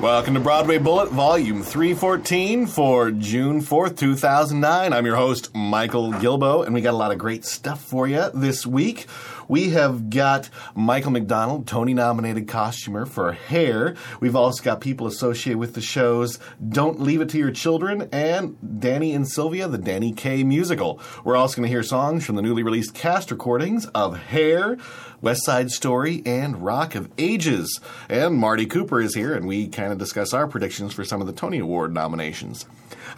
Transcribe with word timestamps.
Welcome 0.00 0.34
to 0.34 0.40
Broadway 0.40 0.78
Bullet, 0.78 1.10
Volume 1.10 1.64
314 1.64 2.68
for 2.68 3.10
June 3.10 3.60
4th, 3.60 3.96
2009. 3.96 4.92
I'm 4.92 5.04
your 5.04 5.16
host, 5.16 5.52
Michael 5.56 6.12
Gilbo, 6.12 6.64
and 6.64 6.72
we 6.72 6.80
got 6.80 6.94
a 6.94 6.96
lot 6.96 7.10
of 7.10 7.18
great 7.18 7.44
stuff 7.44 7.82
for 7.82 8.06
you 8.06 8.30
this 8.32 8.64
week. 8.64 9.08
We 9.48 9.70
have 9.70 10.08
got 10.08 10.50
Michael 10.76 11.10
McDonald, 11.10 11.66
Tony 11.66 11.94
nominated 11.94 12.46
costumer 12.46 13.06
for 13.06 13.32
Hair. 13.32 13.96
We've 14.20 14.36
also 14.36 14.62
got 14.62 14.80
people 14.80 15.08
associated 15.08 15.58
with 15.58 15.74
the 15.74 15.80
shows 15.80 16.38
Don't 16.68 17.00
Leave 17.00 17.20
It 17.20 17.30
to 17.30 17.38
Your 17.38 17.50
Children 17.50 18.08
and 18.12 18.56
Danny 18.80 19.14
and 19.14 19.26
Sylvia, 19.26 19.66
the 19.66 19.78
Danny 19.78 20.12
Kaye 20.12 20.44
musical. 20.44 21.00
We're 21.24 21.36
also 21.36 21.56
going 21.56 21.66
to 21.66 21.72
hear 21.72 21.82
songs 21.82 22.24
from 22.24 22.36
the 22.36 22.42
newly 22.42 22.62
released 22.62 22.94
cast 22.94 23.32
recordings 23.32 23.86
of 23.86 24.16
Hair, 24.16 24.76
West 25.20 25.44
Side 25.44 25.70
Story, 25.70 26.22
and 26.24 26.62
Rock 26.62 26.94
of 26.94 27.08
Ages. 27.18 27.80
And 28.08 28.36
Marty 28.36 28.66
Cooper 28.66 29.00
is 29.00 29.14
here, 29.14 29.34
and 29.34 29.46
we 29.46 29.68
kind 29.68 29.92
of 29.92 29.98
discuss 29.98 30.32
our 30.32 30.46
predictions 30.46 30.92
for 30.92 31.04
some 31.04 31.20
of 31.20 31.26
the 31.26 31.32
Tony 31.32 31.58
Award 31.58 31.92
nominations. 31.92 32.66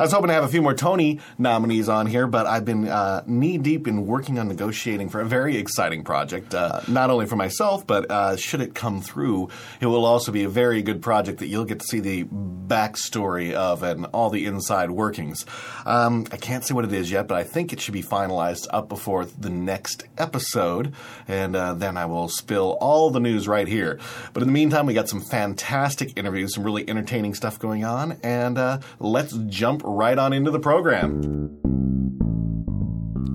I 0.00 0.04
was 0.04 0.12
hoping 0.12 0.28
to 0.28 0.32
have 0.32 0.44
a 0.44 0.48
few 0.48 0.62
more 0.62 0.72
Tony 0.72 1.20
nominees 1.36 1.90
on 1.90 2.06
here, 2.06 2.26
but 2.26 2.46
I've 2.46 2.64
been 2.64 2.88
uh, 2.88 3.22
knee 3.26 3.58
deep 3.58 3.86
in 3.86 4.06
working 4.06 4.38
on 4.38 4.48
negotiating 4.48 5.10
for 5.10 5.20
a 5.20 5.26
very 5.26 5.58
exciting 5.58 6.04
project, 6.04 6.54
uh, 6.54 6.80
not 6.88 7.10
only 7.10 7.26
for 7.26 7.36
myself, 7.36 7.86
but 7.86 8.10
uh, 8.10 8.34
should 8.36 8.62
it 8.62 8.74
come 8.74 9.02
through, 9.02 9.50
it 9.78 9.84
will 9.84 10.06
also 10.06 10.32
be 10.32 10.44
a 10.44 10.48
very 10.48 10.80
good 10.80 11.02
project 11.02 11.40
that 11.40 11.48
you'll 11.48 11.66
get 11.66 11.80
to 11.80 11.86
see 11.86 12.00
the 12.00 12.24
backstory 12.24 13.52
of 13.52 13.82
and 13.82 14.06
all 14.06 14.30
the 14.30 14.46
inside 14.46 14.90
workings. 14.90 15.44
Um, 15.84 16.26
I 16.32 16.38
can't 16.38 16.64
say 16.64 16.72
what 16.72 16.86
it 16.86 16.94
is 16.94 17.10
yet, 17.10 17.28
but 17.28 17.36
I 17.36 17.44
think 17.44 17.74
it 17.74 17.78
should 17.78 17.92
be 17.92 18.02
finalized 18.02 18.68
up 18.70 18.88
before 18.88 19.26
the 19.26 19.50
next 19.50 20.04
episode, 20.16 20.94
and 21.28 21.54
uh, 21.54 21.74
then 21.74 21.98
I 21.98 22.06
will 22.06 22.28
spill 22.28 22.78
all 22.80 23.10
the 23.10 23.20
news 23.20 23.46
right 23.46 23.68
here. 23.68 24.00
But 24.32 24.42
in 24.42 24.48
the 24.48 24.54
meantime, 24.54 24.86
we 24.86 24.94
got 24.94 25.10
some 25.10 25.20
fantastic 25.20 26.16
interviews, 26.16 26.54
some 26.54 26.64
really 26.64 26.88
entertaining 26.88 27.34
stuff 27.34 27.58
going 27.58 27.84
on, 27.84 28.16
and 28.22 28.56
uh, 28.56 28.78
let's 28.98 29.36
jump 29.36 29.84
right 29.90 30.18
on 30.18 30.32
into 30.32 30.50
the 30.50 30.60
program. 30.60 31.56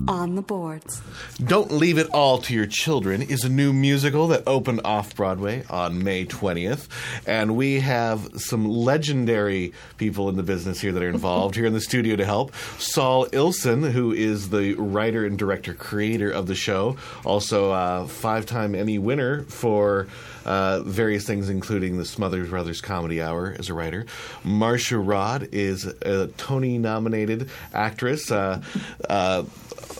On 0.08 0.36
the 0.36 0.42
boards. 0.42 1.02
Don't 1.44 1.72
Leave 1.72 1.98
It 1.98 2.08
All 2.10 2.38
to 2.38 2.54
Your 2.54 2.66
Children 2.66 3.22
is 3.22 3.42
a 3.42 3.48
new 3.48 3.72
musical 3.72 4.28
that 4.28 4.44
opened 4.46 4.82
off 4.84 5.16
Broadway 5.16 5.64
on 5.68 6.04
May 6.04 6.24
20th. 6.24 6.86
And 7.26 7.56
we 7.56 7.80
have 7.80 8.30
some 8.36 8.68
legendary 8.68 9.72
people 9.96 10.28
in 10.28 10.36
the 10.36 10.44
business 10.44 10.80
here 10.80 10.92
that 10.92 11.02
are 11.02 11.08
involved 11.08 11.56
here 11.56 11.66
in 11.66 11.72
the 11.72 11.80
studio 11.80 12.14
to 12.14 12.24
help. 12.24 12.54
Saul 12.78 13.26
Ilson, 13.26 13.90
who 13.90 14.12
is 14.12 14.50
the 14.50 14.74
writer 14.74 15.26
and 15.26 15.36
director 15.36 15.74
creator 15.74 16.30
of 16.30 16.46
the 16.46 16.54
show, 16.54 16.96
also 17.24 17.72
a 17.72 18.06
five 18.06 18.46
time 18.46 18.76
Emmy 18.76 18.98
winner 18.98 19.42
for. 19.42 20.06
Uh, 20.46 20.80
various 20.84 21.26
things, 21.26 21.48
including 21.48 21.98
the 21.98 22.04
Smothers 22.04 22.50
Brothers 22.50 22.80
Comedy 22.80 23.20
Hour, 23.20 23.56
as 23.58 23.68
a 23.68 23.74
writer. 23.74 24.06
Marcia 24.44 24.96
Rodd 24.96 25.48
is 25.50 25.84
a 25.84 26.28
Tony 26.36 26.78
nominated 26.78 27.50
actress. 27.74 28.30
Uh, 28.30 28.62
uh, 29.10 29.42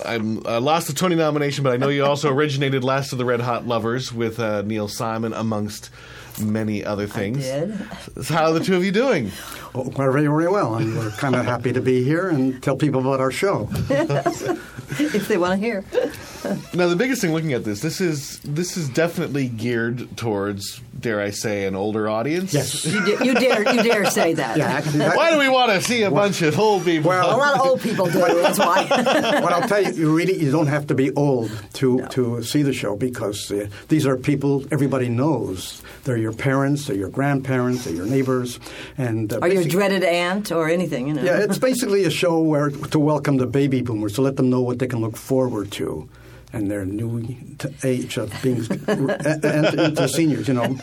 I'm, 0.04 0.46
I 0.46 0.58
lost 0.58 0.86
the 0.86 0.92
Tony 0.92 1.16
nomination, 1.16 1.64
but 1.64 1.72
I 1.72 1.78
know 1.78 1.88
you 1.88 2.04
also 2.04 2.32
originated 2.32 2.84
Last 2.84 3.10
of 3.10 3.18
the 3.18 3.24
Red 3.24 3.40
Hot 3.40 3.66
Lovers 3.66 4.12
with 4.12 4.38
uh, 4.38 4.62
Neil 4.62 4.86
Simon, 4.86 5.32
amongst 5.32 5.90
many 6.40 6.84
other 6.84 7.08
things. 7.08 7.38
did. 7.44 7.76
So 8.22 8.34
how 8.34 8.44
are 8.44 8.52
the 8.52 8.64
two 8.64 8.76
of 8.76 8.84
you 8.84 8.92
doing? 8.92 9.32
We're 9.76 10.10
very, 10.12 10.26
very 10.26 10.48
well, 10.48 10.74
and 10.76 10.96
we're 10.96 11.10
kind 11.18 11.34
of 11.34 11.44
happy 11.44 11.72
to 11.72 11.80
be 11.80 12.02
here 12.04 12.28
and 12.28 12.62
tell 12.62 12.76
people 12.76 13.00
about 13.00 13.20
our 13.20 13.30
show. 13.30 13.68
if 14.98 15.28
they 15.28 15.36
want 15.36 15.60
to 15.60 15.66
hear. 15.66 15.84
Now, 16.74 16.86
the 16.86 16.94
biggest 16.94 17.20
thing 17.22 17.32
looking 17.32 17.54
at 17.54 17.64
this, 17.64 17.80
this 17.80 18.00
is 18.00 18.38
this 18.44 18.76
is 18.76 18.88
definitely 18.88 19.48
geared 19.48 20.16
towards, 20.16 20.80
dare 21.00 21.20
I 21.20 21.30
say, 21.30 21.64
an 21.66 21.74
older 21.74 22.08
audience. 22.08 22.54
Yes. 22.54 22.84
You, 22.84 23.04
da- 23.04 23.24
you 23.24 23.34
dare 23.34 23.74
you 23.74 23.82
dare 23.82 24.04
say 24.08 24.34
that. 24.34 24.56
Yeah, 24.56 24.66
actually, 24.66 24.98
that, 24.98 25.16
Why 25.16 25.32
do 25.32 25.38
we 25.40 25.48
want 25.48 25.72
to 25.72 25.80
see 25.82 26.02
a 26.04 26.10
bunch 26.10 26.42
of 26.42 26.56
old 26.56 26.84
people? 26.84 27.08
Well, 27.08 27.34
A 27.34 27.36
lot 27.36 27.54
of 27.58 27.66
old 27.66 27.80
people 27.80 28.06
do. 28.06 28.20
That's 28.20 28.60
why. 28.60 28.84
what 29.42 29.52
I'll 29.52 29.68
tell 29.68 29.82
you, 29.82 29.92
you 29.92 30.14
really 30.16 30.38
you 30.40 30.52
don't 30.52 30.68
have 30.68 30.86
to 30.86 30.94
be 30.94 31.10
old 31.14 31.50
to 31.74 32.06
to 32.10 32.44
see 32.44 32.62
the 32.62 32.72
show 32.72 32.94
because 32.94 33.50
uh, 33.50 33.66
these 33.88 34.06
are 34.06 34.16
people 34.16 34.64
everybody 34.70 35.08
knows. 35.08 35.82
They're 36.04 36.16
your 36.16 36.32
parents, 36.32 36.86
they're 36.86 36.96
your 36.96 37.10
grandparents, 37.10 37.84
they're 37.86 37.94
your 37.94 38.06
neighbors, 38.06 38.60
and 38.96 39.32
uh, 39.32 39.40
or 39.42 39.48
your 39.48 39.64
basic- 39.66 39.78
dreaded 39.78 40.02
aunt 40.04 40.50
or 40.52 40.68
anything. 40.68 41.08
You 41.08 41.14
know. 41.14 41.22
Yeah, 41.22 41.38
it's 41.38 41.58
basically 41.58 42.04
a 42.04 42.10
show 42.10 42.40
where 42.40 42.70
to 42.70 42.98
welcome 42.98 43.36
the 43.36 43.46
baby 43.46 43.82
boomers 43.82 44.14
to 44.14 44.22
let 44.22 44.36
them 44.36 44.50
know 44.50 44.60
what 44.60 44.78
they 44.78 44.86
can 44.86 45.00
look 45.00 45.16
forward 45.16 45.70
to. 45.72 46.08
And 46.56 46.70
their 46.70 46.86
new 46.86 47.22
age 47.84 48.16
of 48.16 48.32
being 48.42 48.56
into 48.88 50.08
seniors, 50.08 50.48
you 50.48 50.54
know, 50.54 50.74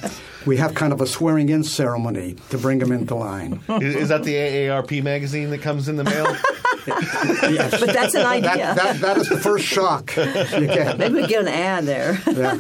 we 0.46 0.56
have 0.58 0.76
kind 0.76 0.94
of 0.94 1.02
a 1.02 1.08
swearing-in 1.08 1.64
ceremony 1.64 2.36
to 2.52 2.60
bring 2.60 2.78
them 2.78 2.92
into 2.92 3.16
line. 3.16 3.60
is, 3.82 3.96
is 3.96 4.10
that 4.10 4.24
the 4.24 4.36
AARP 4.36 5.02
magazine 5.02 5.50
that 5.50 5.64
comes 5.64 5.90
in 5.90 5.96
the 5.96 6.04
mail? 6.04 6.38
Yes. 6.86 7.80
But 7.80 7.94
that's 7.94 8.14
an 8.14 8.26
idea. 8.26 8.56
That, 8.58 8.76
that, 8.76 9.00
that 9.00 9.18
is 9.18 9.30
the 9.30 9.38
first 9.38 9.66
shock 9.66 10.14
you 10.18 10.68
get. 10.68 10.98
Maybe 11.00 11.16
we 11.16 11.28
get 11.28 11.42
an 11.42 11.48
ad 11.48 11.86
there. 11.86 12.20
Yeah. 12.28 12.58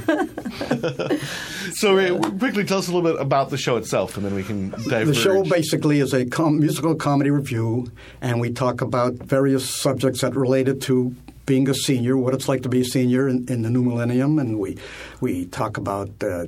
so, 1.73 1.95
Ray, 1.95 2.17
quickly 2.39 2.63
tell 2.63 2.77
us 2.77 2.87
a 2.87 2.93
little 2.93 3.11
bit 3.11 3.19
about 3.19 3.49
the 3.49 3.57
show 3.57 3.75
itself, 3.75 4.15
and 4.15 4.25
then 4.25 4.33
we 4.33 4.43
can 4.43 4.69
diverge. 4.69 5.07
The 5.07 5.13
show 5.13 5.43
basically 5.43 5.99
is 5.99 6.13
a 6.13 6.25
com- 6.25 6.59
musical 6.59 6.95
comedy 6.95 7.31
review, 7.31 7.91
and 8.21 8.39
we 8.39 8.51
talk 8.53 8.79
about 8.79 9.15
various 9.15 9.69
subjects 9.69 10.21
that 10.21 10.35
related 10.35 10.81
to 10.83 11.13
being 11.45 11.67
a 11.69 11.73
senior, 11.73 12.17
what 12.17 12.33
it's 12.33 12.47
like 12.47 12.63
to 12.63 12.69
be 12.69 12.81
a 12.81 12.85
senior 12.85 13.27
in, 13.27 13.45
in 13.49 13.61
the 13.63 13.69
new 13.69 13.83
millennium, 13.83 14.39
and 14.39 14.59
we 14.59 14.77
we 15.21 15.45
talk 15.45 15.77
about. 15.77 16.09
Uh, 16.21 16.45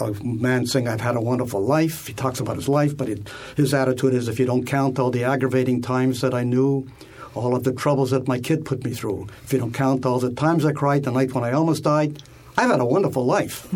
a 0.00 0.12
man 0.24 0.66
saying, 0.66 0.88
I've 0.88 1.00
had 1.00 1.16
a 1.16 1.20
wonderful 1.20 1.60
life. 1.60 2.06
He 2.06 2.12
talks 2.12 2.40
about 2.40 2.56
his 2.56 2.68
life, 2.68 2.96
but 2.96 3.08
it, 3.08 3.28
his 3.56 3.72
attitude 3.72 4.12
is 4.12 4.28
if 4.28 4.38
you 4.38 4.46
don't 4.46 4.64
count 4.64 4.98
all 4.98 5.10
the 5.10 5.24
aggravating 5.24 5.82
times 5.82 6.20
that 6.20 6.34
I 6.34 6.42
knew, 6.42 6.88
all 7.34 7.54
of 7.54 7.64
the 7.64 7.72
troubles 7.72 8.10
that 8.10 8.26
my 8.26 8.38
kid 8.38 8.64
put 8.64 8.84
me 8.84 8.92
through, 8.92 9.28
if 9.44 9.52
you 9.52 9.58
don't 9.58 9.72
count 9.72 10.04
all 10.04 10.18
the 10.18 10.32
times 10.32 10.64
I 10.64 10.72
cried 10.72 11.04
the 11.04 11.12
night 11.12 11.32
when 11.32 11.44
I 11.44 11.52
almost 11.52 11.84
died, 11.84 12.22
I've 12.56 12.70
had 12.70 12.80
a 12.80 12.84
wonderful 12.84 13.24
life. 13.24 13.66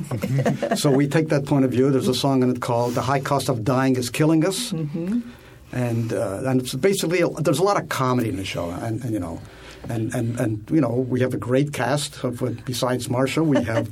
so 0.76 0.90
we 0.90 1.08
take 1.08 1.28
that 1.28 1.46
point 1.46 1.64
of 1.64 1.70
view. 1.70 1.90
There's 1.90 2.08
a 2.08 2.14
song 2.14 2.42
in 2.42 2.50
it 2.50 2.60
called 2.60 2.94
"The 2.94 3.02
High 3.02 3.20
Cost 3.20 3.48
of 3.48 3.64
Dying 3.64 3.96
is 3.96 4.08
Killing 4.08 4.44
Us," 4.44 4.72
and 5.72 6.12
uh, 6.12 6.42
and 6.44 6.60
it's 6.60 6.74
basically 6.74 7.22
there's 7.40 7.58
a 7.58 7.64
lot 7.64 7.80
of 7.80 7.88
comedy 7.88 8.28
in 8.28 8.36
the 8.36 8.44
show, 8.44 8.70
and, 8.70 9.02
and 9.02 9.12
you 9.12 9.20
know. 9.20 9.40
And, 9.88 10.14
and, 10.14 10.38
and 10.38 10.70
you 10.70 10.80
know 10.80 11.06
we 11.08 11.20
have 11.20 11.34
a 11.34 11.38
great 11.38 11.72
cast 11.72 12.22
of 12.22 12.42
uh, 12.42 12.50
besides 12.66 13.08
Marsha 13.08 13.44
we 13.46 13.62
have 13.64 13.88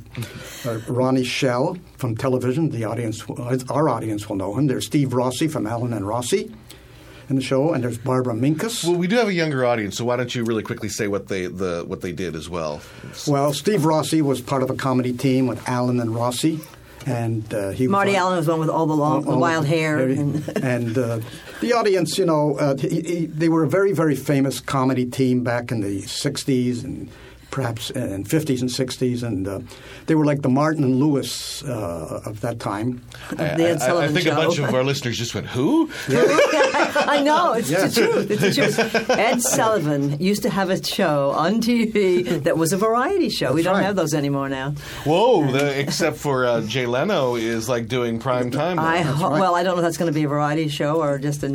uh, 0.65 0.79
Ronnie 0.87 1.23
Schell 1.23 1.77
from 1.97 2.15
television 2.15 2.69
the 2.69 2.83
audience 2.83 3.23
our 3.69 3.89
audience 3.89 4.29
will 4.29 4.35
know 4.35 4.55
him 4.55 4.67
there's 4.67 4.85
Steve 4.85 5.13
Rossi 5.13 5.47
from 5.47 5.65
Allen 5.65 5.93
and 5.93 6.07
Rossi 6.07 6.53
in 7.29 7.35
the 7.35 7.41
show 7.41 7.73
and 7.73 7.83
there's 7.83 7.97
Barbara 7.97 8.35
Minkus 8.35 8.83
Well, 8.83 8.95
we 8.95 9.07
do 9.07 9.15
have 9.15 9.27
a 9.27 9.33
younger 9.33 9.65
audience, 9.65 9.97
so 9.97 10.05
why 10.05 10.17
don't 10.17 10.33
you 10.35 10.43
really 10.43 10.63
quickly 10.63 10.89
say 10.89 11.07
what 11.07 11.29
they 11.29 11.47
the 11.47 11.83
what 11.87 12.01
they 12.01 12.11
did 12.11 12.35
as 12.35 12.47
well? 12.47 12.81
well 13.25 13.51
Steve 13.53 13.83
Rossi 13.83 14.21
was 14.21 14.39
part 14.39 14.61
of 14.61 14.69
a 14.69 14.75
comedy 14.75 15.13
team 15.13 15.47
with 15.47 15.67
Allen 15.67 15.99
and 15.99 16.13
Rossi 16.13 16.59
and 17.07 17.53
uh, 17.53 17.69
he 17.69 17.87
Marty 17.87 18.11
was 18.11 18.17
Allen 18.17 18.37
was 18.37 18.47
one 18.47 18.59
with 18.59 18.69
all 18.69 18.85
the 18.85 18.93
long, 18.93 19.23
the 19.23 19.31
all- 19.31 19.39
wild 19.39 19.65
hair. 19.65 19.97
And, 19.99 20.47
and 20.63 20.97
uh, 20.97 21.19
the 21.61 21.73
audience, 21.73 22.17
you 22.17 22.25
know, 22.25 22.57
uh, 22.57 22.75
he, 22.77 23.01
he, 23.01 23.25
they 23.25 23.49
were 23.49 23.63
a 23.63 23.69
very, 23.69 23.91
very 23.91 24.15
famous 24.15 24.59
comedy 24.59 25.05
team 25.05 25.43
back 25.43 25.71
in 25.71 25.81
the 25.81 26.01
'60s 26.03 26.83
and 26.83 27.09
perhaps 27.57 27.89
in 27.89 28.23
50s 28.23 28.61
and 28.61 28.69
60s, 28.69 29.23
and 29.23 29.47
uh, 29.47 29.59
they 30.05 30.13
were 30.13 30.25
like 30.25 30.43
the 30.43 30.49
Martin 30.49 30.83
and 30.83 30.97
Lewis 30.97 31.63
uh, 31.63 32.21
of 32.23 32.39
that 32.41 32.59
time. 32.59 33.01
The 33.31 33.41
Ed 33.41 33.81
I, 33.81 34.03
I 34.03 34.07
think 34.09 34.27
Show. 34.27 34.33
a 34.33 34.35
bunch 34.35 34.59
of 34.59 34.71
our 34.75 34.83
listeners 34.83 35.17
just 35.17 35.33
went, 35.33 35.47
"Who?" 35.47 35.89
I 36.07 37.21
know 37.25 37.53
it's 37.53 37.67
Yes. 37.71 37.95
the 37.95 38.01
truth. 38.01 38.29
It's 38.29 38.41
the 38.41 38.53
truth. 38.53 39.09
Ed 39.09 39.41
Sullivan 39.41 40.19
used 40.21 40.43
to 40.43 40.51
have 40.51 40.69
a 40.69 40.83
show 40.83 41.31
on 41.31 41.59
TV 41.61 42.43
that 42.43 42.57
was 42.57 42.73
a 42.73 42.77
variety 42.77 43.29
show. 43.29 43.53
we 43.53 43.63
don't 43.63 43.73
right. 43.73 43.85
have 43.85 43.95
those 43.95 44.13
anymore 44.13 44.49
now. 44.49 44.75
Whoa! 45.03 45.51
The, 45.51 45.79
except 45.79 46.17
for 46.17 46.45
uh, 46.45 46.61
Jay 46.61 46.85
Leno 46.85 47.35
is 47.37 47.67
like 47.67 47.87
doing 47.87 48.19
prime 48.19 48.51
time. 48.51 48.77
I 48.77 49.01
ho- 49.01 49.31
right. 49.31 49.39
well, 49.39 49.55
I 49.55 49.63
don't 49.63 49.73
know 49.75 49.81
if 49.81 49.85
that's 49.85 49.97
going 49.97 50.13
to 50.13 50.15
be 50.19 50.25
a 50.25 50.27
variety 50.29 50.67
show 50.67 51.01
or 51.01 51.17
just 51.17 51.41
a 51.43 51.49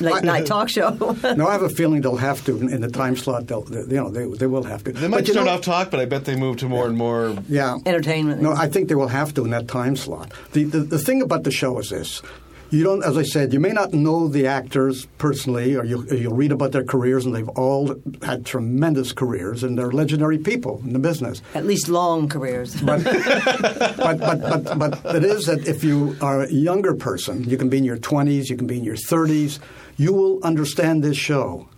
late 0.00 0.22
night 0.22 0.44
talk 0.44 0.68
show. 0.68 0.90
no, 1.34 1.46
I 1.48 1.52
have 1.52 1.62
a 1.62 1.70
feeling 1.70 2.02
they'll 2.02 2.16
have 2.16 2.44
to 2.44 2.58
in 2.58 2.82
the 2.82 2.90
time 2.90 3.16
slot. 3.16 3.46
They'll, 3.46 3.62
they, 3.62 3.80
you 3.80 4.02
know, 4.02 4.10
they, 4.10 4.26
they 4.26 4.46
will 4.46 4.64
have 4.64 4.84
to. 4.84 4.92
they 4.92 5.08
might 5.08 5.18
But 5.18 5.28
you 5.28 5.32
start 5.34 5.45
know- 5.46 5.52
off 5.54 5.62
talk, 5.62 5.90
but 5.90 6.00
I 6.00 6.04
bet 6.04 6.24
they 6.24 6.36
move 6.36 6.58
to 6.58 6.68
more 6.68 6.86
and 6.86 6.96
more. 6.96 7.36
Yeah, 7.48 7.78
Entertainment. 7.86 8.42
No, 8.42 8.52
I 8.52 8.68
think 8.68 8.88
they 8.88 8.94
will 8.94 9.08
have 9.08 9.34
to 9.34 9.44
in 9.44 9.50
that 9.50 9.68
time 9.68 9.96
slot. 9.96 10.32
The, 10.52 10.64
the 10.64 10.80
the 10.80 10.98
thing 10.98 11.22
about 11.22 11.44
the 11.44 11.50
show 11.50 11.78
is 11.78 11.90
this: 11.90 12.22
you 12.70 12.82
don't, 12.82 13.04
as 13.04 13.16
I 13.16 13.22
said, 13.22 13.52
you 13.52 13.60
may 13.60 13.70
not 13.70 13.92
know 13.92 14.26
the 14.26 14.46
actors 14.48 15.06
personally, 15.18 15.76
or 15.76 15.84
you, 15.84 16.04
you'll 16.10 16.34
read 16.34 16.50
about 16.50 16.72
their 16.72 16.84
careers, 16.84 17.24
and 17.24 17.34
they've 17.34 17.48
all 17.50 17.94
had 18.22 18.44
tremendous 18.44 19.12
careers, 19.12 19.62
and 19.62 19.78
they're 19.78 19.92
legendary 19.92 20.38
people 20.38 20.80
in 20.84 20.92
the 20.92 20.98
business. 20.98 21.42
At 21.54 21.64
least 21.64 21.88
long 21.88 22.28
careers. 22.28 22.80
But, 22.82 23.04
but, 23.96 24.18
but, 24.18 24.78
but, 24.78 25.02
but 25.02 25.16
it 25.16 25.24
is 25.24 25.46
that 25.46 25.68
if 25.68 25.84
you 25.84 26.16
are 26.20 26.42
a 26.42 26.50
younger 26.50 26.94
person, 26.94 27.44
you 27.44 27.56
can 27.56 27.68
be 27.68 27.78
in 27.78 27.84
your 27.84 27.98
20s, 27.98 28.48
you 28.50 28.56
can 28.56 28.66
be 28.66 28.78
in 28.78 28.84
your 28.84 28.96
30s, 28.96 29.60
you 29.96 30.12
will 30.12 30.42
understand 30.42 31.04
this 31.04 31.16
show. 31.16 31.68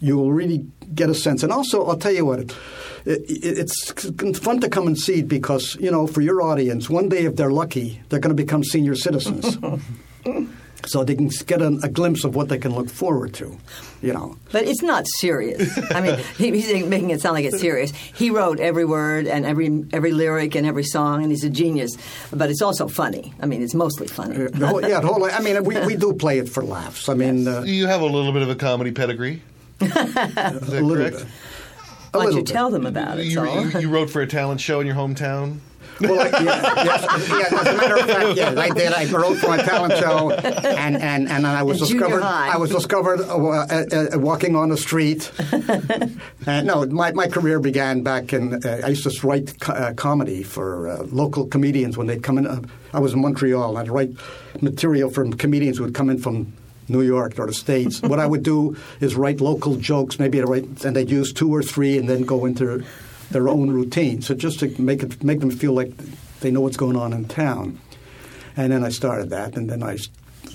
You 0.00 0.16
will 0.16 0.32
really 0.32 0.66
get 0.94 1.10
a 1.10 1.14
sense. 1.14 1.42
And 1.42 1.52
also, 1.52 1.84
I'll 1.86 1.96
tell 1.96 2.12
you 2.12 2.24
what, 2.24 2.54
it, 3.04 3.22
it, 3.28 3.58
it's 3.58 4.38
fun 4.38 4.60
to 4.60 4.68
come 4.68 4.86
and 4.86 4.98
see 4.98 5.20
it 5.20 5.28
because, 5.28 5.76
you 5.80 5.90
know, 5.90 6.06
for 6.06 6.20
your 6.20 6.42
audience, 6.42 6.88
one 6.88 7.08
day 7.08 7.24
if 7.24 7.36
they're 7.36 7.52
lucky, 7.52 8.00
they're 8.08 8.20
going 8.20 8.34
to 8.34 8.42
become 8.42 8.64
senior 8.64 8.94
citizens. 8.94 9.58
so 10.86 11.04
they 11.04 11.14
can 11.14 11.28
get 11.46 11.62
a, 11.62 11.78
a 11.82 11.88
glimpse 11.88 12.24
of 12.24 12.34
what 12.34 12.48
they 12.48 12.58
can 12.58 12.74
look 12.74 12.88
forward 12.88 13.34
to, 13.34 13.58
you 14.02 14.12
know. 14.12 14.36
But 14.52 14.64
it's 14.64 14.82
not 14.82 15.04
serious. 15.18 15.78
I 15.92 16.00
mean, 16.00 16.18
he, 16.38 16.50
he's 16.50 16.84
making 16.86 17.10
it 17.10 17.20
sound 17.20 17.34
like 17.34 17.44
it's 17.44 17.60
serious. 17.60 17.90
He 17.92 18.30
wrote 18.30 18.60
every 18.60 18.84
word 18.84 19.26
and 19.26 19.44
every 19.44 19.84
every 19.92 20.12
lyric 20.12 20.54
and 20.54 20.66
every 20.66 20.84
song, 20.84 21.22
and 21.22 21.30
he's 21.30 21.44
a 21.44 21.50
genius. 21.50 21.96
But 22.32 22.50
it's 22.50 22.62
also 22.62 22.88
funny. 22.88 23.32
I 23.40 23.46
mean, 23.46 23.62
it's 23.62 23.74
mostly 23.74 24.06
funny. 24.06 24.36
The 24.36 24.66
whole, 24.66 24.82
yeah, 24.82 25.00
the 25.00 25.06
whole, 25.06 25.24
I 25.24 25.40
mean, 25.40 25.62
we, 25.64 25.78
we 25.86 25.96
do 25.96 26.12
play 26.12 26.38
it 26.38 26.48
for 26.48 26.62
laughs. 26.62 27.08
I 27.08 27.14
mean, 27.14 27.48
uh, 27.48 27.62
You 27.62 27.86
have 27.86 28.00
a 28.00 28.06
little 28.06 28.32
bit 28.32 28.42
of 28.42 28.50
a 28.50 28.54
comedy 28.54 28.92
pedigree. 28.92 29.42
Is 29.80 29.92
that 29.92 30.54
a 30.62 30.70
little 30.70 30.94
correct? 30.94 31.16
bit. 31.18 31.26
A 32.14 32.18
Why 32.18 32.24
don't 32.24 32.34
you 32.36 32.44
bit. 32.44 32.52
tell 32.52 32.70
them 32.70 32.86
about 32.86 33.18
it? 33.18 33.26
You, 33.26 33.32
Saul? 33.44 33.66
you, 33.70 33.80
you 33.80 33.88
wrote 33.90 34.08
for 34.08 34.22
a 34.22 34.26
talent 34.26 34.60
show 34.60 34.80
in 34.80 34.86
your 34.86 34.96
hometown. 34.96 35.58
Well, 36.00 36.18
I, 36.18 36.24
yeah, 36.24 36.84
yes, 36.84 37.28
yeah, 37.28 37.60
as 37.60 37.66
a 37.68 37.76
matter 37.76 37.94
of 37.96 38.06
fact, 38.06 38.36
yes, 38.36 38.56
I 38.56 38.68
did. 38.70 38.92
I 38.92 39.04
wrote 39.12 39.36
for 39.38 39.54
a 39.54 39.58
talent 39.58 39.96
show, 39.98 40.32
and 40.32 40.96
and, 40.96 41.28
and 41.28 41.46
I 41.46 41.62
was 41.62 41.78
junior 41.78 42.00
discovered. 42.00 42.22
high. 42.22 42.48
I 42.52 42.56
was 42.56 42.70
discovered 42.70 43.20
uh, 43.20 43.36
uh, 43.36 43.84
uh, 44.14 44.18
walking 44.18 44.56
on 44.56 44.70
the 44.70 44.76
street. 44.76 45.30
uh, 46.46 46.62
no, 46.62 46.84
my, 46.86 47.12
my 47.12 47.28
career 47.28 47.60
began 47.60 48.02
back 48.02 48.32
in. 48.32 48.54
Uh, 48.64 48.80
I 48.84 48.88
used 48.88 49.04
to 49.08 49.26
write 49.26 49.60
co- 49.60 49.72
uh, 49.72 49.92
comedy 49.94 50.42
for 50.42 50.88
uh, 50.88 51.02
local 51.12 51.46
comedians 51.46 51.96
when 51.96 52.08
they'd 52.08 52.24
come 52.24 52.38
in. 52.38 52.46
Uh, 52.48 52.60
I 52.92 52.98
was 52.98 53.12
in 53.12 53.20
Montreal. 53.20 53.70
And 53.76 53.78
I'd 53.78 53.88
write 53.92 54.10
material 54.60 55.10
from 55.10 55.32
comedians 55.34 55.78
who 55.78 55.84
would 55.84 55.94
come 55.94 56.10
in 56.10 56.18
from. 56.18 56.52
New 56.88 57.02
York 57.02 57.38
or 57.38 57.46
the 57.46 57.54
States. 57.54 58.02
what 58.02 58.18
I 58.18 58.26
would 58.26 58.42
do 58.42 58.76
is 59.00 59.14
write 59.14 59.40
local 59.40 59.76
jokes, 59.76 60.18
maybe 60.18 60.40
I'd 60.40 60.48
write, 60.48 60.84
and 60.84 60.94
they'd 60.96 61.10
use 61.10 61.32
two 61.32 61.54
or 61.54 61.62
three, 61.62 61.98
and 61.98 62.08
then 62.08 62.22
go 62.22 62.44
into 62.44 62.84
their 63.30 63.48
own 63.48 63.70
routine. 63.70 64.22
So 64.22 64.34
just 64.34 64.60
to 64.60 64.80
make 64.80 65.02
it 65.02 65.22
make 65.22 65.40
them 65.40 65.50
feel 65.50 65.72
like 65.72 65.92
they 66.40 66.50
know 66.50 66.60
what's 66.60 66.76
going 66.76 66.96
on 66.96 67.12
in 67.12 67.26
town. 67.26 67.80
And 68.56 68.70
then 68.70 68.84
I 68.84 68.90
started 68.90 69.30
that, 69.30 69.56
and 69.56 69.68
then 69.68 69.82
I 69.82 69.96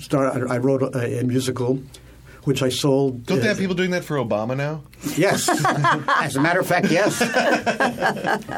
started. 0.00 0.48
I 0.48 0.58
wrote 0.58 0.82
a, 0.82 1.20
a 1.20 1.24
musical, 1.24 1.82
which 2.44 2.62
I 2.62 2.70
sold. 2.70 3.26
Don't 3.26 3.40
they 3.40 3.44
uh, 3.44 3.48
have 3.48 3.58
people 3.58 3.74
doing 3.74 3.90
that 3.90 4.04
for 4.04 4.16
Obama 4.16 4.56
now? 4.56 4.82
Yes, 5.16 5.48
as 6.22 6.36
a 6.36 6.40
matter 6.40 6.60
of 6.60 6.66
fact, 6.66 6.90
yes. 6.90 7.20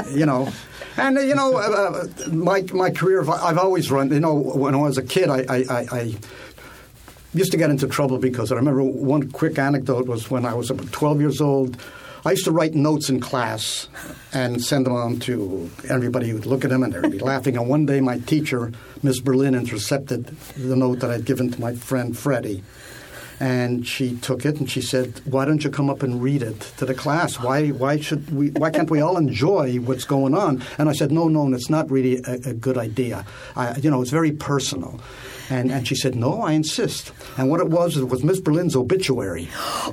you 0.15 0.27
know, 0.27 0.53
and 0.97 1.19
uh, 1.19 1.21
you 1.21 1.35
know, 1.35 1.57
uh, 1.57 2.05
uh, 2.05 2.29
my 2.29 2.63
my 2.73 2.91
career. 2.91 3.29
I've 3.29 3.59
always 3.59 3.91
run. 3.91 4.13
You 4.13 4.21
know, 4.21 4.35
when 4.35 4.75
I 4.75 4.79
was 4.79 4.99
a 4.99 5.03
kid, 5.03 5.29
I. 5.29 5.45
I, 5.49 5.65
I, 5.69 5.87
I 5.91 6.15
used 7.35 7.53
to 7.53 7.59
get 7.59 7.71
into 7.71 7.87
trouble 7.87 8.19
because 8.19 8.53
I 8.53 8.57
remember 8.57 8.83
one 8.83 9.31
quick 9.31 9.59
anecdote 9.59 10.07
was 10.07 10.31
when 10.31 10.45
I 10.45 10.55
was 10.55 10.71
about 10.71 10.93
12 10.93 11.21
years 11.21 11.41
old. 11.41 11.77
I 12.25 12.31
used 12.31 12.45
to 12.45 12.53
write 12.53 12.75
notes 12.75 13.09
in 13.09 13.21
class 13.21 13.89
and 14.33 14.63
send 14.63 14.87
them 14.87 14.93
on 14.93 15.19
to 15.21 15.69
everybody 15.89 16.29
who 16.29 16.35
would 16.37 16.47
look 16.47 16.65
at 16.65 16.71
them 16.71 16.85
and 16.85 16.93
they'd 16.93 17.11
be 17.11 17.19
laughing. 17.33 17.57
And 17.57 17.69
one 17.69 17.85
day 17.85 18.01
my 18.01 18.19
teacher, 18.19 18.73
Miss 19.03 19.19
Berlin, 19.19 19.55
intercepted 19.55 20.27
the 20.57 20.77
note 20.77 21.01
that 21.01 21.11
I'd 21.11 21.25
given 21.25 21.51
to 21.51 21.61
my 21.61 21.75
friend 21.75 22.17
Freddie. 22.17 22.63
And 23.41 23.87
she 23.87 24.17
took 24.17 24.45
it 24.45 24.57
and 24.57 24.71
she 24.71 24.81
said, 24.81 25.21
"Why 25.25 25.45
don't 25.45 25.65
you 25.65 25.71
come 25.71 25.91
up 25.91 26.03
and 26.03 26.23
read 26.23 26.43
it 26.43 26.61
to 26.79 26.87
the 26.87 26.95
class? 26.95 27.41
Why, 27.41 27.69
why 27.69 27.99
should 27.99 28.31
we? 28.35 28.51
Why 28.51 28.71
can't 28.71 28.91
we 28.91 29.01
all 29.01 29.17
enjoy 29.17 29.77
what's 29.77 30.05
going 30.05 30.35
on?" 30.35 30.63
And 30.79 30.89
I 30.89 30.93
said, 30.93 31.11
"No, 31.11 31.29
no, 31.29 31.53
it's 31.53 31.71
not 31.71 31.91
really 31.91 32.23
a, 32.23 32.35
a 32.51 32.55
good 32.55 32.79
idea. 32.79 33.25
I, 33.57 33.77
you 33.79 33.91
know, 33.91 34.01
it's 34.03 34.11
very 34.11 34.33
personal." 34.33 35.01
And, 35.51 35.71
and 35.73 35.87
she 35.87 35.95
said, 35.97 36.15
"No, 36.15 36.41
I 36.43 36.53
insist." 36.53 37.13
And 37.37 37.51
what 37.51 37.61
it 37.61 37.69
was, 37.69 37.97
it 37.97 38.05
was 38.05 38.23
Miss 38.23 38.41
Berlin's 38.41 38.77
obituary. 38.77 39.49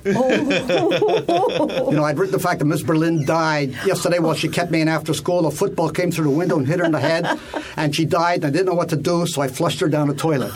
you 0.06 0.13
know, 0.13 2.03
I'd 2.03 2.18
written 2.19 2.31
the 2.33 2.39
fact 2.39 2.59
that 2.59 2.65
Miss 2.65 2.83
Berlin 2.83 3.25
died 3.25 3.71
yesterday 3.86 4.19
while 4.19 4.36
she 4.36 4.47
kept 4.47 4.71
me 4.71 4.81
in 4.81 4.88
after 4.88 5.13
school. 5.13 5.47
A 5.47 5.51
football 5.51 5.89
came 5.89 6.12
through 6.12 6.25
the 6.25 6.38
window 6.38 6.57
and 6.57 6.68
hit 6.68 6.80
her 6.80 6.86
in 6.86 6.91
the 6.91 7.00
head, 7.00 7.39
and 7.75 7.95
she 7.95 8.06
died. 8.06 8.38
And 8.38 8.45
I 8.45 8.50
didn't 8.51 8.68
know 8.68 8.75
what 8.75 8.89
to 8.89 8.95
do, 8.95 9.25
so 9.25 9.41
I 9.41 9.47
flushed 9.47 9.80
her 9.80 9.89
down 9.89 10.07
the 10.07 10.13
toilet. 10.13 10.51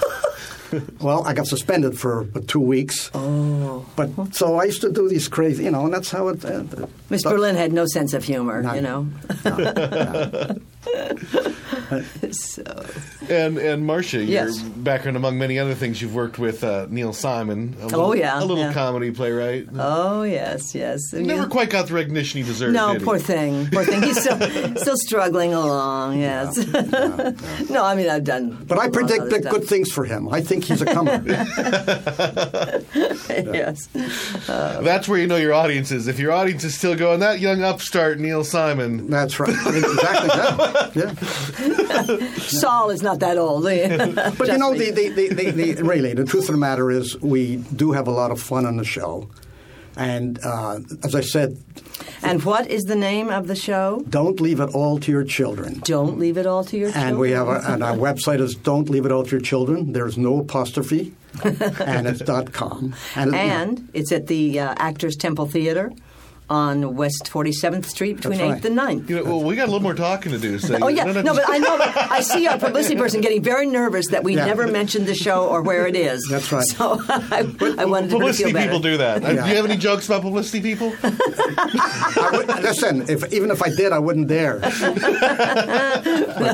Well, 1.01 1.23
I 1.25 1.33
got 1.33 1.47
suspended 1.47 1.97
for 1.97 2.25
two 2.47 2.59
weeks. 2.59 3.11
Oh. 3.13 3.85
But 3.95 4.33
so 4.33 4.59
I 4.59 4.65
used 4.65 4.81
to 4.81 4.91
do 4.91 5.07
these 5.09 5.27
crazy, 5.27 5.63
you 5.65 5.71
know, 5.71 5.85
and 5.85 5.93
that's 5.93 6.09
how 6.11 6.29
it. 6.29 6.43
Uh, 6.43 6.63
Miss 7.09 7.23
Berlin 7.23 7.55
had 7.55 7.71
no 7.73 7.85
sense 7.85 8.13
of 8.13 8.23
humor, 8.23 8.61
None. 8.61 8.75
you 8.75 8.81
know. 8.81 9.07
no, 9.45 10.55
so, 12.31 12.63
And 13.29 13.57
and 13.57 13.85
Marcia, 13.85 14.23
Yes. 14.23 14.59
your 14.59 14.69
background 14.77 15.17
among 15.17 15.37
many 15.37 15.59
other 15.59 15.75
things, 15.75 16.01
you've 16.01 16.15
worked 16.15 16.39
with 16.39 16.63
uh, 16.63 16.87
Neil 16.89 17.13
Simon. 17.13 17.75
A 17.79 17.83
Oh, 17.83 17.87
little, 17.87 18.15
yeah, 18.15 18.39
a 18.39 18.41
little 18.41 18.57
yeah. 18.57 18.73
comedy 18.73 19.11
playwright. 19.11 19.67
oh 19.77 20.23
yes, 20.23 20.73
yes. 20.75 21.13
And 21.13 21.27
Never 21.27 21.43
you- 21.43 21.47
quite 21.47 21.69
got 21.69 21.87
the 21.87 21.93
recognition 21.93 22.41
he 22.41 22.47
deserved. 22.47 22.73
No, 22.73 22.93
did 22.93 23.01
he? 23.01 23.05
poor 23.05 23.19
thing. 23.19 23.67
Poor 23.71 23.85
thing. 23.85 24.01
He's 24.03 24.19
still 24.19 24.39
still 24.77 24.97
struggling 24.97 25.53
along. 25.53 26.19
Yes. 26.19 26.57
no, 27.69 27.83
I 27.83 27.95
mean 27.95 28.09
I've 28.09 28.23
done. 28.23 28.63
But 28.67 28.79
I 28.79 28.85
lot 28.85 28.93
predict 28.93 29.21
other 29.21 29.39
that 29.39 29.51
good 29.51 29.65
things 29.65 29.91
for 29.91 30.05
him. 30.05 30.29
I 30.29 30.41
think 30.41 30.63
he's 30.65 30.81
a 30.81 30.85
comer. 30.85 31.21
yes. 33.29 33.87
That's 34.47 35.07
where 35.07 35.19
you 35.19 35.27
know 35.27 35.35
your 35.37 35.53
audience 35.53 35.91
is. 35.91 36.07
If 36.07 36.19
your 36.19 36.31
audience 36.31 36.63
is 36.63 36.75
still 36.75 36.95
going, 36.95 37.19
that 37.21 37.39
young 37.39 37.63
upstart 37.63 38.19
Neil 38.19 38.43
Simon. 38.43 39.09
That's 39.09 39.39
right. 39.39 39.49
Exactly. 39.49 40.29
Yeah. 40.33 40.72
yeah. 40.95 41.13
Saul 42.37 42.89
is 42.89 43.01
not 43.01 43.19
that 43.19 43.37
old. 43.37 43.63
But 43.63 44.47
you 44.47 44.57
know, 44.57 44.73
the, 44.73 44.91
the, 44.91 45.09
the, 45.09 45.51
the, 45.51 45.83
really, 45.83 46.13
the 46.13 46.25
truth 46.25 46.49
of 46.49 46.55
the 46.55 46.57
matter 46.57 46.91
is, 46.91 47.19
we 47.21 47.57
do 47.75 47.91
have 47.91 48.07
a 48.07 48.11
lot 48.11 48.31
of 48.31 48.41
fun 48.41 48.65
on 48.65 48.77
the 48.77 48.83
show. 48.83 49.29
And 49.95 50.39
uh, 50.43 50.79
as 51.03 51.13
I 51.13 51.21
said, 51.21 51.57
and 52.23 52.43
what 52.43 52.67
is 52.67 52.83
the 52.83 52.95
name 52.95 53.29
of 53.29 53.47
the 53.47 53.55
show? 53.55 54.03
don't 54.09 54.39
leave 54.39 54.59
it 54.59 54.73
all 54.73 54.97
to 54.99 55.11
your 55.11 55.23
children. 55.23 55.81
Don't 55.83 56.17
leave 56.17 56.37
it 56.37 56.45
all 56.47 56.63
to 56.63 56.77
your 56.77 56.91
children. 56.91 57.09
And 57.09 57.19
we 57.19 57.31
have, 57.31 57.47
a, 57.47 57.61
and 57.67 57.83
our 57.83 57.95
website 57.95 58.39
is 58.39 58.55
"Don't 58.55 58.89
Leave 58.89 59.05
It 59.05 59.11
All 59.11 59.23
to 59.23 59.31
Your 59.31 59.41
Children." 59.41 59.93
There's 59.93 60.17
no 60.17 60.39
apostrophe, 60.39 61.13
and 61.43 62.07
it's 62.07 62.19
dot 62.21 62.53
.com. 62.53 62.95
And, 63.15 63.35
And 63.35 63.89
it's 63.93 64.11
at 64.11 64.27
the 64.27 64.59
uh, 64.59 64.73
Actors 64.77 65.15
Temple 65.15 65.45
Theater 65.45 65.91
on 66.49 66.95
West 66.95 67.29
47th 67.31 67.85
Street 67.85 68.17
between 68.17 68.37
That's 68.37 68.61
8th 68.61 68.65
and 68.65 68.77
9th. 68.77 69.09
You 69.09 69.15
know, 69.17 69.23
well, 69.23 69.43
we 69.43 69.55
got 69.55 69.63
a 69.63 69.71
little 69.71 69.81
more 69.81 69.93
talking 69.93 70.31
to 70.33 70.37
do. 70.37 70.59
So 70.59 70.77
Oh 70.81 70.87
yeah, 70.89 71.05
don't 71.05 71.23
no, 71.25 71.33
but 71.33 71.45
I 71.47 71.57
know. 71.57 71.77
But 71.77 71.95
I 72.11 72.21
see 72.21 72.45
our 72.47 72.57
publicity 72.57 72.95
person 72.95 73.21
getting 73.21 73.41
very 73.41 73.65
nervous 73.65 74.07
that 74.09 74.23
we 74.23 74.35
Yeah. 74.35 74.45
never 74.45 74.67
mentioned 74.67 75.07
the 75.07 75.15
show 75.15 75.47
or 75.47 75.61
where 75.61 75.87
it 75.87 75.95
is. 75.95 76.27
That's 76.29 76.51
right. 76.51 76.65
So 76.65 77.01
I, 77.09 77.49
I 77.79 77.85
wanted 77.85 78.09
to 78.09 78.15
publicity 78.17 78.45
feel 78.45 78.53
better. 78.53 78.65
people 78.67 78.79
do 78.81 78.97
that. 78.97 79.23
Uh, 79.23 79.29
Yeah. 79.31 79.43
Do 79.43 79.49
you 79.49 79.55
have 79.55 79.65
any 79.65 79.77
jokes 79.77 80.05
about 80.07 80.21
publicity 80.21 80.61
people? 80.61 80.93
I 81.03 82.29
would, 82.33 82.47
listen, 82.61 83.09
if, 83.09 83.31
even 83.33 83.49
if 83.49 83.63
I 83.63 83.69
did, 83.69 83.91
I 83.91 83.99
wouldn't 83.99 84.27
dare. 84.27 84.59
but 84.59 84.73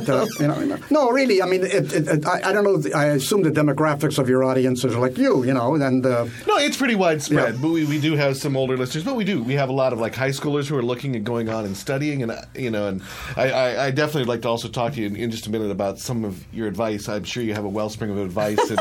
uh, 0.10 0.28
you 0.40 0.48
know, 0.48 0.78
no, 0.90 1.10
really. 1.12 1.42
I 1.42 1.46
mean, 1.46 1.64
it, 1.64 1.92
it, 1.94 2.08
it, 2.08 2.26
I, 2.26 2.50
I 2.50 2.54
don't 2.54 2.64
know. 2.64 2.82
I 2.96 3.06
assume 3.08 3.44
the 3.44 3.52
demographics 3.52 4.18
of 4.20 4.30
your 4.30 4.44
audience 4.44 4.86
are 4.86 4.90
like 4.92 5.18
you, 5.18 5.44
you 5.44 5.54
know, 5.54 5.76
and 5.76 6.06
uh, 6.06 6.26
No, 6.48 6.58
it's 6.58 6.78
pretty 6.78 6.96
widespread. 6.96 7.56
Yeah. 7.56 7.62
But 7.62 7.70
we, 7.70 7.86
we 7.86 8.00
do 8.00 8.16
have 8.16 8.38
some 8.38 8.56
older 8.56 8.78
listeners. 8.78 9.04
But 9.04 9.16
we 9.16 9.24
do. 9.24 9.44
We 9.44 9.54
have 9.56 9.70
a 9.70 9.74
lot 9.80 9.94
of 9.94 10.00
like 10.00 10.14
high 10.16 10.30
schoolers 10.30 10.68
who 10.68 10.78
are 10.78 10.84
looking 10.84 11.16
at 11.16 11.24
going 11.24 11.50
on 11.50 11.66
and 11.66 11.76
studying, 11.76 12.22
and 12.22 12.32
uh, 12.32 12.42
you 12.54 12.70
know, 12.70 12.88
and 12.88 13.02
I, 13.36 13.50
I, 13.50 13.86
I 13.88 13.92
definitely 13.92 14.26
like 14.26 14.42
to 14.44 14.50
also 14.50 14.68
talk 14.68 14.94
to 14.94 15.02
you 15.02 15.08
in, 15.08 15.16
in 15.16 15.32
just 15.32 15.48
a 15.48 15.50
minute 15.50 15.72
about 15.72 16.00
some 16.00 16.26
of 16.26 16.46
your 16.54 16.68
advice. 16.68 17.08
I'm 17.10 17.24
sure 17.24 17.42
you 17.42 17.54
have 17.54 17.66
a 17.66 17.70
wellspring 17.70 18.12
of 18.12 18.18
advice 18.18 18.70
in, 18.70 18.80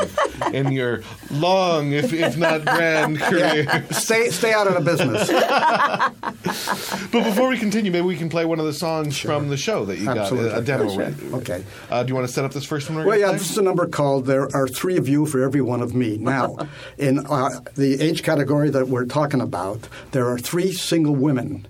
in 0.53 0.71
your 0.71 1.01
long, 1.31 1.93
if 1.93 2.13
if 2.13 2.37
not 2.37 2.65
grand 2.65 3.19
career. 3.21 3.85
Stay 3.91 4.29
stay 4.29 4.53
out 4.53 4.67
of 4.67 4.73
the 4.75 4.81
business. 4.81 5.29
But 7.11 7.23
before 7.23 7.49
we 7.49 7.57
continue, 7.57 7.91
maybe 7.91 8.05
we 8.05 8.15
can 8.15 8.29
play 8.29 8.45
one 8.45 8.59
of 8.59 8.65
the 8.65 8.73
songs 8.73 9.17
from 9.17 9.49
the 9.49 9.57
show 9.57 9.85
that 9.85 9.97
you 9.97 10.09
Absolutely. 10.09 10.49
got 10.49 10.59
a 10.59 10.61
demo. 10.61 10.89
Sure. 10.89 11.03
right? 11.03 11.33
Okay. 11.41 11.63
Uh, 11.89 12.03
do 12.03 12.09
you 12.09 12.15
want 12.15 12.27
to 12.27 12.33
set 12.33 12.45
up 12.45 12.53
this 12.53 12.65
first 12.65 12.89
one? 12.89 13.03
Well, 13.03 13.17
yeah, 13.17 13.29
play? 13.29 13.37
this 13.37 13.49
is 13.49 13.57
a 13.57 13.63
number 13.63 13.87
called 13.87 14.25
"There 14.25 14.47
Are 14.55 14.67
Three 14.67 14.97
of 14.97 15.07
You 15.07 15.25
for 15.25 15.41
Every 15.41 15.61
One 15.61 15.81
of 15.81 15.95
Me." 15.95 16.17
Now, 16.17 16.55
in 16.97 17.25
uh, 17.25 17.61
the 17.75 17.99
age 17.99 18.21
category 18.23 18.69
that 18.69 18.87
we're 18.89 19.05
talking 19.05 19.41
about, 19.41 19.87
there 20.11 20.27
are 20.29 20.37
three 20.37 20.71
single 20.89 21.15
women 21.15 21.67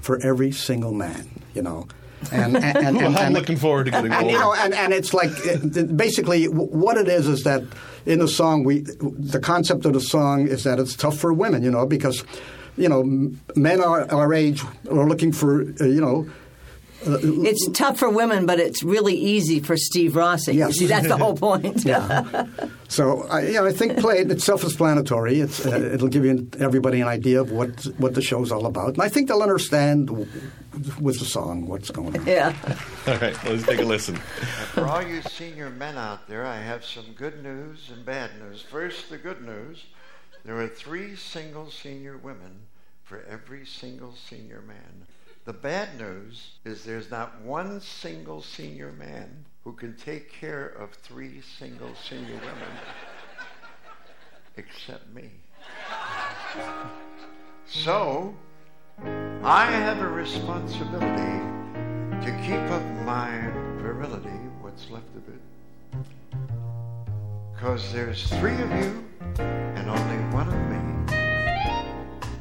for 0.00 0.18
every 0.22 0.52
single 0.52 0.92
man. 0.92 1.28
You 1.54 1.62
know, 1.62 1.88
and 2.30 2.56
and, 2.56 2.76
and, 2.78 2.96
Well, 2.96 3.06
and- 3.06 3.18
I'm 3.18 3.32
looking 3.32 3.56
forward 3.56 3.84
to 3.86 3.90
getting 3.90 4.12
and, 4.12 4.30
you 4.30 4.38
know, 4.38 4.54
and, 4.54 4.74
and 4.74 4.92
it's 4.92 5.12
like 5.14 5.30
it, 5.44 5.96
basically 5.96 6.44
what 6.46 6.96
it 6.96 7.08
is 7.08 7.26
is 7.26 7.42
that 7.44 7.62
in 8.06 8.18
the 8.20 8.28
song 8.28 8.64
we 8.64 8.80
the 8.80 9.40
concept 9.40 9.84
of 9.86 9.92
the 9.92 10.00
song 10.00 10.46
is 10.46 10.64
that 10.64 10.78
it's 10.78 10.94
tough 10.94 11.18
for 11.18 11.32
women, 11.32 11.62
you 11.62 11.70
know, 11.70 11.86
because 11.86 12.24
you 12.76 12.88
know 12.88 13.02
men 13.56 13.80
our, 13.80 14.10
our 14.12 14.32
age 14.34 14.62
are 14.90 15.08
looking 15.08 15.32
for 15.32 15.62
uh, 15.80 15.84
you 15.84 16.00
know. 16.00 16.26
It's 17.04 17.68
tough 17.72 17.98
for 17.98 18.10
women, 18.10 18.44
but 18.46 18.58
it's 18.58 18.82
really 18.82 19.14
easy 19.14 19.60
for 19.60 19.76
Steve 19.76 20.16
Rossi. 20.16 20.54
Yes. 20.54 20.76
see, 20.76 20.86
that's 20.86 21.06
the 21.08 21.16
whole 21.16 21.34
point. 21.48 21.84
Yeah. 21.84 22.46
so 22.88 23.22
I, 23.28 23.46
you 23.46 23.52
know, 23.54 23.66
I 23.66 23.72
think 23.72 23.98
play. 23.98 24.18
It's 24.18 24.44
self-explanatory. 24.44 25.40
It's, 25.40 25.64
uh, 25.64 25.90
it'll 25.94 26.08
give 26.08 26.24
you 26.24 26.48
everybody 26.58 27.00
an 27.00 27.08
idea 27.08 27.40
of 27.40 27.52
what 27.52 27.84
what 27.98 28.14
the 28.14 28.22
show's 28.22 28.50
all 28.50 28.66
about, 28.66 28.94
and 28.94 29.02
I 29.02 29.08
think 29.08 29.28
they'll 29.28 29.42
understand 29.42 30.08
w- 30.08 30.26
with 31.00 31.18
the 31.18 31.24
song 31.24 31.66
what's 31.66 31.90
going 31.90 32.18
on. 32.18 32.26
yeah. 32.26 32.52
All 33.06 33.16
right, 33.18 33.36
let's 33.44 33.64
take 33.64 33.80
a 33.80 33.84
listen. 33.84 34.16
For 34.74 34.86
all 34.86 35.02
you 35.02 35.22
senior 35.22 35.70
men 35.70 35.96
out 35.96 36.26
there, 36.28 36.44
I 36.46 36.56
have 36.56 36.84
some 36.84 37.12
good 37.16 37.42
news 37.42 37.90
and 37.92 38.04
bad 38.04 38.30
news. 38.42 38.60
First, 38.62 39.08
the 39.10 39.18
good 39.18 39.42
news 39.44 39.84
there 40.44 40.56
are 40.60 40.68
three 40.68 41.14
single 41.16 41.70
senior 41.70 42.16
women 42.16 42.60
for 43.04 43.22
every 43.28 43.66
single 43.66 44.14
senior 44.14 44.62
man. 44.66 45.06
The 45.48 45.54
bad 45.54 45.98
news 45.98 46.58
is 46.66 46.84
there's 46.84 47.10
not 47.10 47.40
one 47.40 47.80
single 47.80 48.42
senior 48.42 48.92
man 48.92 49.46
who 49.64 49.72
can 49.72 49.96
take 49.96 50.30
care 50.30 50.66
of 50.66 50.92
three 50.92 51.40
single 51.40 51.88
senior 52.06 52.34
women 52.34 52.76
except 54.58 55.08
me. 55.14 55.30
So, 57.64 58.36
I 59.02 59.70
have 59.70 60.00
a 60.00 60.08
responsibility 60.08 61.06
to 62.26 62.42
keep 62.42 62.70
up 62.70 62.82
my 63.06 63.50
virility, 63.80 64.28
what's 64.60 64.90
left 64.90 65.08
of 65.16 65.26
it. 65.30 65.40
Because 67.54 67.90
there's 67.90 68.28
three 68.34 68.60
of 68.60 68.70
you 68.72 69.02
and 69.38 69.88
only 69.88 70.36
one 70.36 70.48
of 70.48 70.60
me. 70.70 71.16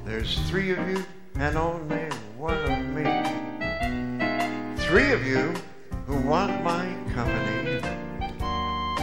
There's 0.04 0.38
three 0.50 0.72
of 0.72 0.90
you 0.90 1.06
and 1.40 1.56
only 1.56 2.10
one 2.38 2.58
of 2.58 2.80
me. 2.96 3.04
Three 4.86 5.12
of 5.12 5.26
you 5.26 5.54
who 6.06 6.18
want 6.28 6.64
my 6.64 6.86
company. 7.14 7.80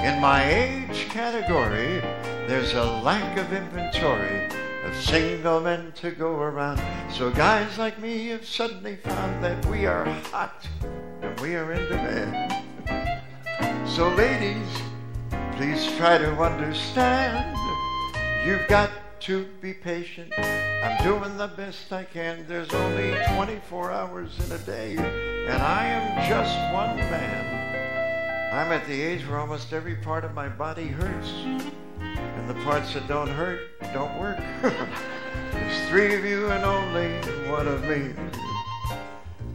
In 0.04 0.20
my 0.20 0.44
age 0.44 1.08
category, 1.08 2.00
there's 2.48 2.74
a 2.74 2.84
lack 2.84 3.38
of 3.38 3.52
inventory 3.52 4.48
of 4.84 4.94
single 4.96 5.60
men 5.60 5.92
to 5.96 6.10
go 6.10 6.32
around. 6.34 6.80
So 7.12 7.30
guys 7.30 7.78
like 7.78 7.98
me 8.00 8.28
have 8.28 8.44
suddenly 8.44 8.96
found 8.96 9.42
that 9.42 9.64
we 9.66 9.86
are 9.86 10.04
hot 10.04 10.66
and 11.22 11.38
we 11.40 11.54
are 11.54 11.72
in 11.72 11.88
demand. 11.88 12.52
So 13.88 14.08
ladies, 14.14 14.68
please 15.56 15.86
try 15.96 16.18
to 16.18 16.32
understand. 16.42 17.56
You've 18.44 18.66
got 18.68 18.90
to 19.24 19.46
be 19.62 19.72
patient. 19.72 20.30
I'm 20.38 21.02
doing 21.02 21.38
the 21.38 21.48
best 21.48 21.90
I 21.90 22.04
can. 22.04 22.44
There's 22.46 22.70
only 22.74 23.16
24 23.34 23.90
hours 23.90 24.38
in 24.44 24.52
a 24.52 24.58
day, 24.58 24.96
and 24.98 25.62
I 25.62 25.86
am 25.86 26.28
just 26.28 26.54
one 26.74 26.98
man. 26.98 28.52
I'm 28.52 28.70
at 28.70 28.86
the 28.86 29.00
age 29.00 29.26
where 29.26 29.38
almost 29.38 29.72
every 29.72 29.94
part 29.94 30.26
of 30.26 30.34
my 30.34 30.48
body 30.48 30.88
hurts, 30.88 31.30
and 32.00 32.50
the 32.50 32.54
parts 32.64 32.92
that 32.92 33.08
don't 33.08 33.28
hurt 33.28 33.60
don't 33.94 34.14
work. 34.20 34.38
There's 35.52 35.88
three 35.88 36.14
of 36.16 36.24
you 36.26 36.50
and 36.50 36.62
only 36.62 37.14
one 37.50 37.66
of 37.66 37.82
me. 37.84 38.12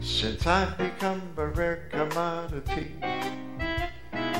Since 0.00 0.48
I've 0.48 0.76
become 0.78 1.22
a 1.36 1.46
rare 1.46 1.88
commodity, 1.92 2.96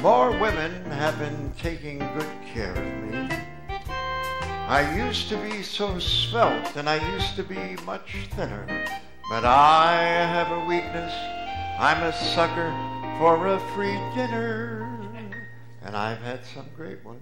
more 0.02 0.32
women 0.32 0.90
have 0.90 1.20
been 1.20 1.52
taking 1.56 1.98
good 1.98 2.32
care 2.52 2.74
of 2.74 3.10
me. 3.12 3.29
I 4.70 4.94
used 4.94 5.28
to 5.30 5.36
be 5.38 5.64
so 5.64 5.98
svelte 5.98 6.76
and 6.76 6.88
I 6.88 7.04
used 7.14 7.34
to 7.34 7.42
be 7.42 7.74
much 7.84 8.28
thinner, 8.36 8.64
but 9.28 9.44
I 9.44 10.00
have 10.00 10.52
a 10.52 10.64
weakness. 10.64 11.12
I'm 11.80 12.00
a 12.04 12.12
sucker 12.12 12.70
for 13.18 13.48
a 13.48 13.58
free 13.74 13.98
dinner, 14.14 14.88
and 15.82 15.96
I've 15.96 16.22
had 16.22 16.44
some 16.44 16.66
great 16.76 17.04
ones. 17.04 17.20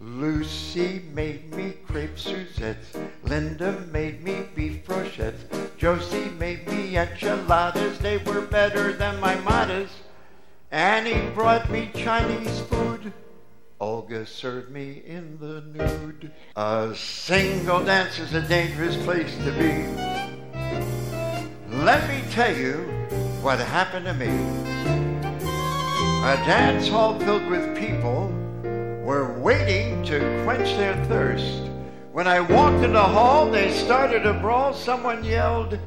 Lucy 0.00 1.04
made 1.12 1.54
me 1.54 1.74
crepe 1.86 2.18
Suzettes. 2.18 2.92
Linda 3.22 3.86
made 3.92 4.24
me 4.24 4.46
beef 4.52 4.84
brochettes. 4.84 5.44
Josie 5.78 6.30
made 6.40 6.66
me 6.66 6.98
enchiladas. 6.98 8.00
They 8.00 8.18
were 8.18 8.40
better 8.40 8.92
than 8.92 9.20
my 9.20 9.36
madas. 9.36 9.90
Annie 10.72 11.30
brought 11.36 11.70
me 11.70 11.92
Chinese 11.94 12.58
food. 12.62 13.12
Olga 13.78 14.24
served 14.24 14.70
me 14.70 15.02
in 15.04 15.38
the 15.38 15.60
nude. 15.60 16.32
A 16.56 16.94
single 16.94 17.84
dance 17.84 18.18
is 18.18 18.32
a 18.32 18.40
dangerous 18.40 18.96
place 19.04 19.36
to 19.44 19.52
be. 19.52 19.84
Let 21.84 22.08
me 22.08 22.22
tell 22.30 22.56
you 22.56 22.78
what 23.42 23.58
happened 23.58 24.06
to 24.06 24.14
me. 24.14 24.28
A 26.24 26.36
dance 26.46 26.88
hall 26.88 27.18
filled 27.20 27.46
with 27.48 27.76
people 27.76 28.28
were 29.04 29.38
waiting 29.38 30.02
to 30.04 30.42
quench 30.44 30.76
their 30.76 30.96
thirst. 31.04 31.62
When 32.12 32.26
I 32.26 32.40
walked 32.40 32.82
in 32.82 32.94
the 32.94 33.02
hall, 33.02 33.50
they 33.50 33.70
started 33.72 34.24
a 34.24 34.32
brawl. 34.32 34.72
Someone 34.72 35.22
yelled, 35.22 35.78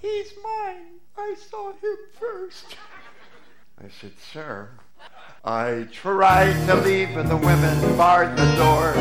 He's 0.00 0.34
mine. 0.44 1.00
I 1.16 1.34
saw 1.50 1.72
him 1.72 1.96
first. 2.20 2.76
I 3.82 3.88
said, 3.88 4.12
Sir, 4.32 4.68
I 5.44 5.88
tried 5.90 6.54
to 6.68 6.76
leave, 6.76 7.14
but 7.14 7.28
the 7.28 7.36
women 7.36 7.96
barred 7.96 8.36
the 8.36 8.54
door. 8.54 8.94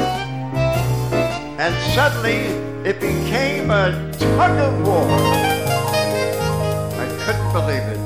And 1.61 1.93
suddenly 1.93 2.47
it 2.83 2.99
became 2.99 3.69
a 3.69 4.11
tug 4.17 4.57
of 4.57 4.87
war. 4.87 5.05
I 6.97 7.05
couldn't 7.23 7.53
believe 7.53 7.83
it. 7.83 7.99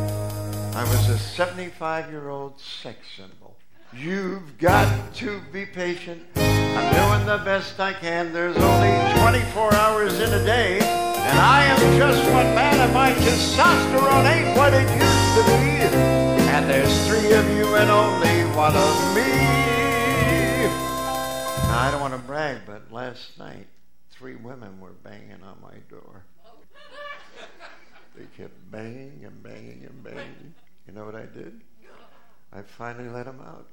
I 0.75 0.83
was 0.83 1.07
a 1.07 1.17
75 1.17 2.11
year 2.11 2.27
old 2.27 2.59
sex 2.59 3.07
symbol. 3.15 3.55
You've 3.93 4.57
got 4.57 5.13
to 5.15 5.39
be 5.53 5.65
patient. 5.65 6.21
I'm 6.35 6.93
doing 6.93 7.25
the 7.25 7.41
best 7.45 7.79
I 7.79 7.93
can. 7.93 8.33
There's 8.33 8.57
only 8.57 8.91
24 9.21 9.73
hours 9.75 10.19
in 10.19 10.33
a 10.33 10.43
day. 10.43 10.79
And 10.81 11.39
I 11.39 11.63
am 11.63 11.97
just 11.97 12.21
one 12.33 12.53
man, 12.53 12.81
and 12.81 12.93
my 12.93 13.13
testosterone 13.13 14.25
ain't 14.29 14.57
what 14.57 14.73
it 14.73 14.89
used 14.91 15.35
to 15.37 16.09
be. 16.09 16.14
And 16.65 16.73
there's 16.73 17.07
three 17.07 17.31
of 17.31 17.47
you 17.51 17.75
and 17.75 17.91
only 17.91 18.41
one 18.55 18.75
of 18.75 19.15
me. 19.15 19.21
Now, 21.67 21.77
I 21.77 21.89
don't 21.91 22.01
want 22.01 22.15
to 22.15 22.19
brag, 22.19 22.61
but 22.65 22.91
last 22.91 23.37
night, 23.37 23.67
three 24.09 24.35
women 24.35 24.79
were 24.79 24.93
banging 25.03 25.43
on 25.43 25.57
my 25.61 25.75
door. 25.91 26.25
They 28.15 28.25
kept 28.35 28.71
banging 28.71 29.21
and 29.25 29.43
banging 29.43 29.85
and 29.87 30.03
banging. 30.03 30.55
You 30.87 30.93
know 30.93 31.05
what 31.05 31.13
I 31.13 31.27
did? 31.27 31.61
I 32.51 32.63
finally 32.63 33.09
let 33.09 33.25
them 33.27 33.41
out. 33.41 33.67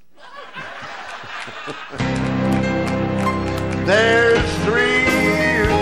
There's 3.87 4.55
three 4.67 5.82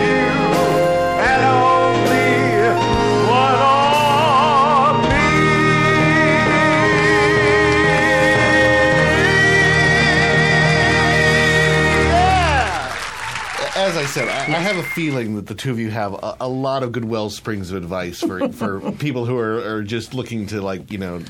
As 13.80 13.96
I 13.96 14.04
said, 14.04 14.28
I, 14.28 14.40
I 14.56 14.58
have 14.60 14.76
a 14.76 14.82
feeling 14.82 15.36
that 15.36 15.46
the 15.46 15.54
two 15.54 15.70
of 15.70 15.78
you 15.78 15.90
have 15.90 16.12
a, 16.12 16.36
a 16.42 16.48
lot 16.48 16.82
of 16.82 16.92
good 16.92 17.04
well 17.04 17.30
springs 17.30 17.70
of 17.70 17.76
advice 17.82 18.20
for, 18.20 18.48
for 18.52 18.92
people 18.92 19.24
who 19.24 19.36
are, 19.38 19.58
are 19.76 19.82
just 19.82 20.12
looking 20.14 20.46
to, 20.48 20.60
like, 20.60 20.92
you 20.92 20.98
know, 20.98 21.22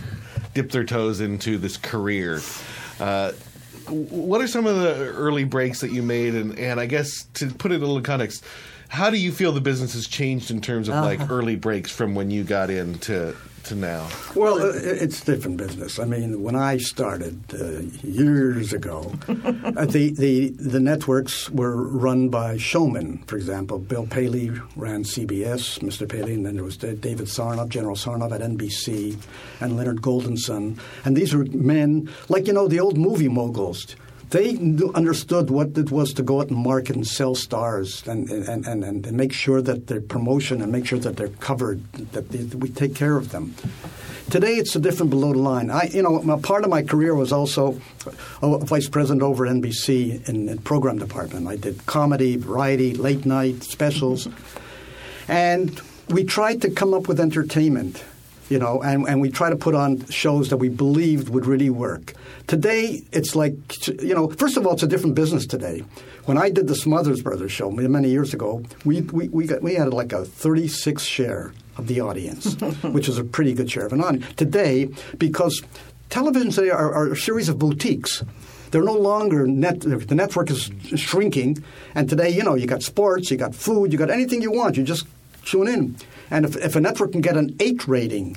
dip 0.52 0.70
their 0.72 0.84
toes 0.84 1.20
into 1.20 1.58
this 1.58 1.76
career. 1.76 2.40
Uh, 2.98 3.32
what 3.88 4.40
are 4.40 4.46
some 4.48 4.66
of 4.66 4.76
the 4.80 4.94
early 5.16 5.44
breaks 5.44 5.80
that 5.80 5.92
you 5.92 6.02
made? 6.02 6.34
And, 6.34 6.58
and 6.58 6.80
I 6.80 6.86
guess 6.86 7.24
to 7.34 7.46
put 7.54 7.70
it 7.72 7.76
in 7.76 7.82
a 7.82 7.86
little 7.86 8.02
context, 8.02 8.44
how 8.88 9.10
do 9.10 9.16
you 9.16 9.30
feel 9.32 9.52
the 9.52 9.60
business 9.60 9.94
has 9.94 10.06
changed 10.08 10.50
in 10.50 10.60
terms 10.60 10.88
of 10.88 10.94
Uh-huh. 10.94 11.04
like 11.06 11.30
early 11.30 11.56
breaks 11.56 11.90
from 11.90 12.14
when 12.16 12.30
you 12.30 12.42
got 12.44 12.68
into 12.68 13.34
to 13.64 13.74
now? 13.74 14.08
Well, 14.34 14.58
it's 14.58 15.20
different 15.22 15.56
business. 15.56 15.98
I 15.98 16.04
mean, 16.04 16.42
when 16.42 16.56
I 16.56 16.78
started 16.78 17.40
uh, 17.52 17.80
years 18.06 18.72
ago, 18.72 19.12
uh, 19.28 19.84
the, 19.86 20.12
the 20.16 20.50
the 20.50 20.80
networks 20.80 21.50
were 21.50 21.76
run 21.76 22.28
by 22.28 22.56
showmen. 22.56 23.18
For 23.26 23.36
example, 23.36 23.78
Bill 23.78 24.06
Paley 24.06 24.50
ran 24.76 25.04
CBS, 25.04 25.80
Mr. 25.80 26.08
Paley, 26.08 26.34
and 26.34 26.46
then 26.46 26.54
there 26.54 26.64
was 26.64 26.76
David 26.76 27.26
Sarnoff, 27.26 27.68
General 27.68 27.96
Sarnoff 27.96 28.32
at 28.32 28.40
NBC, 28.40 29.16
and 29.60 29.76
Leonard 29.76 30.02
Goldenson. 30.02 30.78
And 31.04 31.16
these 31.16 31.34
were 31.34 31.44
men 31.46 32.10
like 32.28 32.46
you 32.46 32.52
know 32.52 32.68
the 32.68 32.80
old 32.80 32.96
movie 32.96 33.28
moguls. 33.28 33.96
They 34.30 34.56
understood 34.94 35.50
what 35.50 35.76
it 35.76 35.90
was 35.90 36.12
to 36.14 36.22
go 36.22 36.40
out 36.40 36.50
and 36.50 36.58
market 36.58 36.94
and 36.94 37.06
sell 37.06 37.34
stars 37.34 38.06
and, 38.06 38.30
and, 38.30 38.64
and, 38.64 38.84
and 38.84 39.12
make 39.12 39.32
sure 39.32 39.60
that 39.60 39.88
their 39.88 40.00
promotion 40.00 40.62
and 40.62 40.70
make 40.70 40.86
sure 40.86 41.00
that 41.00 41.16
they're 41.16 41.28
covered, 41.28 41.92
that, 42.12 42.28
they, 42.30 42.38
that 42.38 42.58
we 42.58 42.68
take 42.68 42.94
care 42.94 43.16
of 43.16 43.32
them. 43.32 43.54
Today, 44.30 44.54
it's 44.54 44.76
a 44.76 44.78
different 44.78 45.10
below 45.10 45.32
the 45.32 45.40
line. 45.40 45.70
I, 45.70 45.88
you 45.92 46.02
know, 46.02 46.38
part 46.38 46.62
of 46.62 46.70
my 46.70 46.82
career 46.82 47.16
was 47.16 47.32
also 47.32 47.80
a 48.40 48.58
vice 48.58 48.88
president 48.88 49.22
over 49.22 49.44
NBC 49.44 50.28
in 50.28 50.46
the 50.46 50.56
program 50.58 50.98
department. 50.98 51.48
I 51.48 51.56
did 51.56 51.84
comedy, 51.86 52.36
variety, 52.36 52.94
late 52.94 53.26
night 53.26 53.64
specials, 53.64 54.28
and 55.26 55.80
we 56.08 56.22
tried 56.22 56.62
to 56.62 56.70
come 56.70 56.94
up 56.94 57.08
with 57.08 57.18
entertainment. 57.18 58.04
You 58.50 58.58
know, 58.58 58.82
and, 58.82 59.08
and 59.08 59.20
we 59.20 59.30
try 59.30 59.48
to 59.48 59.56
put 59.56 59.76
on 59.76 60.04
shows 60.08 60.50
that 60.50 60.56
we 60.56 60.68
believed 60.68 61.28
would 61.28 61.46
really 61.46 61.70
work. 61.70 62.14
Today, 62.48 63.04
it's 63.12 63.36
like, 63.36 63.54
you 64.02 64.12
know, 64.12 64.28
first 64.28 64.56
of 64.56 64.66
all, 64.66 64.72
it's 64.72 64.82
a 64.82 64.88
different 64.88 65.14
business 65.14 65.46
today. 65.46 65.84
When 66.24 66.36
I 66.36 66.50
did 66.50 66.66
the 66.66 66.74
Smothers 66.74 67.22
Brothers 67.22 67.52
show 67.52 67.70
many 67.70 68.10
years 68.10 68.34
ago, 68.34 68.64
we, 68.84 69.02
we, 69.02 69.28
we, 69.28 69.46
got, 69.46 69.62
we 69.62 69.74
had 69.74 69.94
like 69.94 70.12
a 70.12 70.24
36 70.24 71.04
share 71.04 71.52
of 71.76 71.86
the 71.86 72.00
audience, 72.00 72.54
which 72.82 73.08
is 73.08 73.18
a 73.18 73.24
pretty 73.24 73.54
good 73.54 73.70
share 73.70 73.86
of 73.86 73.92
an 73.92 74.02
audience. 74.02 74.26
Today, 74.34 74.88
because 75.16 75.62
television 76.08 76.50
today 76.50 76.70
are, 76.70 76.92
are 76.92 77.12
a 77.12 77.16
series 77.16 77.48
of 77.48 77.58
boutiques. 77.58 78.24
They're 78.70 78.82
no 78.82 78.94
longer 78.94 79.46
net. 79.46 79.80
The 79.80 80.14
network 80.14 80.50
is 80.50 80.70
shrinking, 80.96 81.64
and 81.94 82.08
today, 82.08 82.30
you 82.30 82.44
know, 82.44 82.54
you 82.54 82.66
got 82.66 82.82
sports, 82.82 83.30
you 83.30 83.36
got 83.36 83.54
food, 83.54 83.92
you 83.92 83.98
got 83.98 84.10
anything 84.10 84.42
you 84.42 84.52
want. 84.52 84.76
You 84.76 84.82
just 84.84 85.06
tune 85.44 85.68
in, 85.68 85.96
and 86.30 86.44
if, 86.44 86.56
if 86.56 86.76
a 86.76 86.80
network 86.80 87.12
can 87.12 87.20
get 87.20 87.36
an 87.36 87.56
eight 87.60 87.86
rating, 87.88 88.36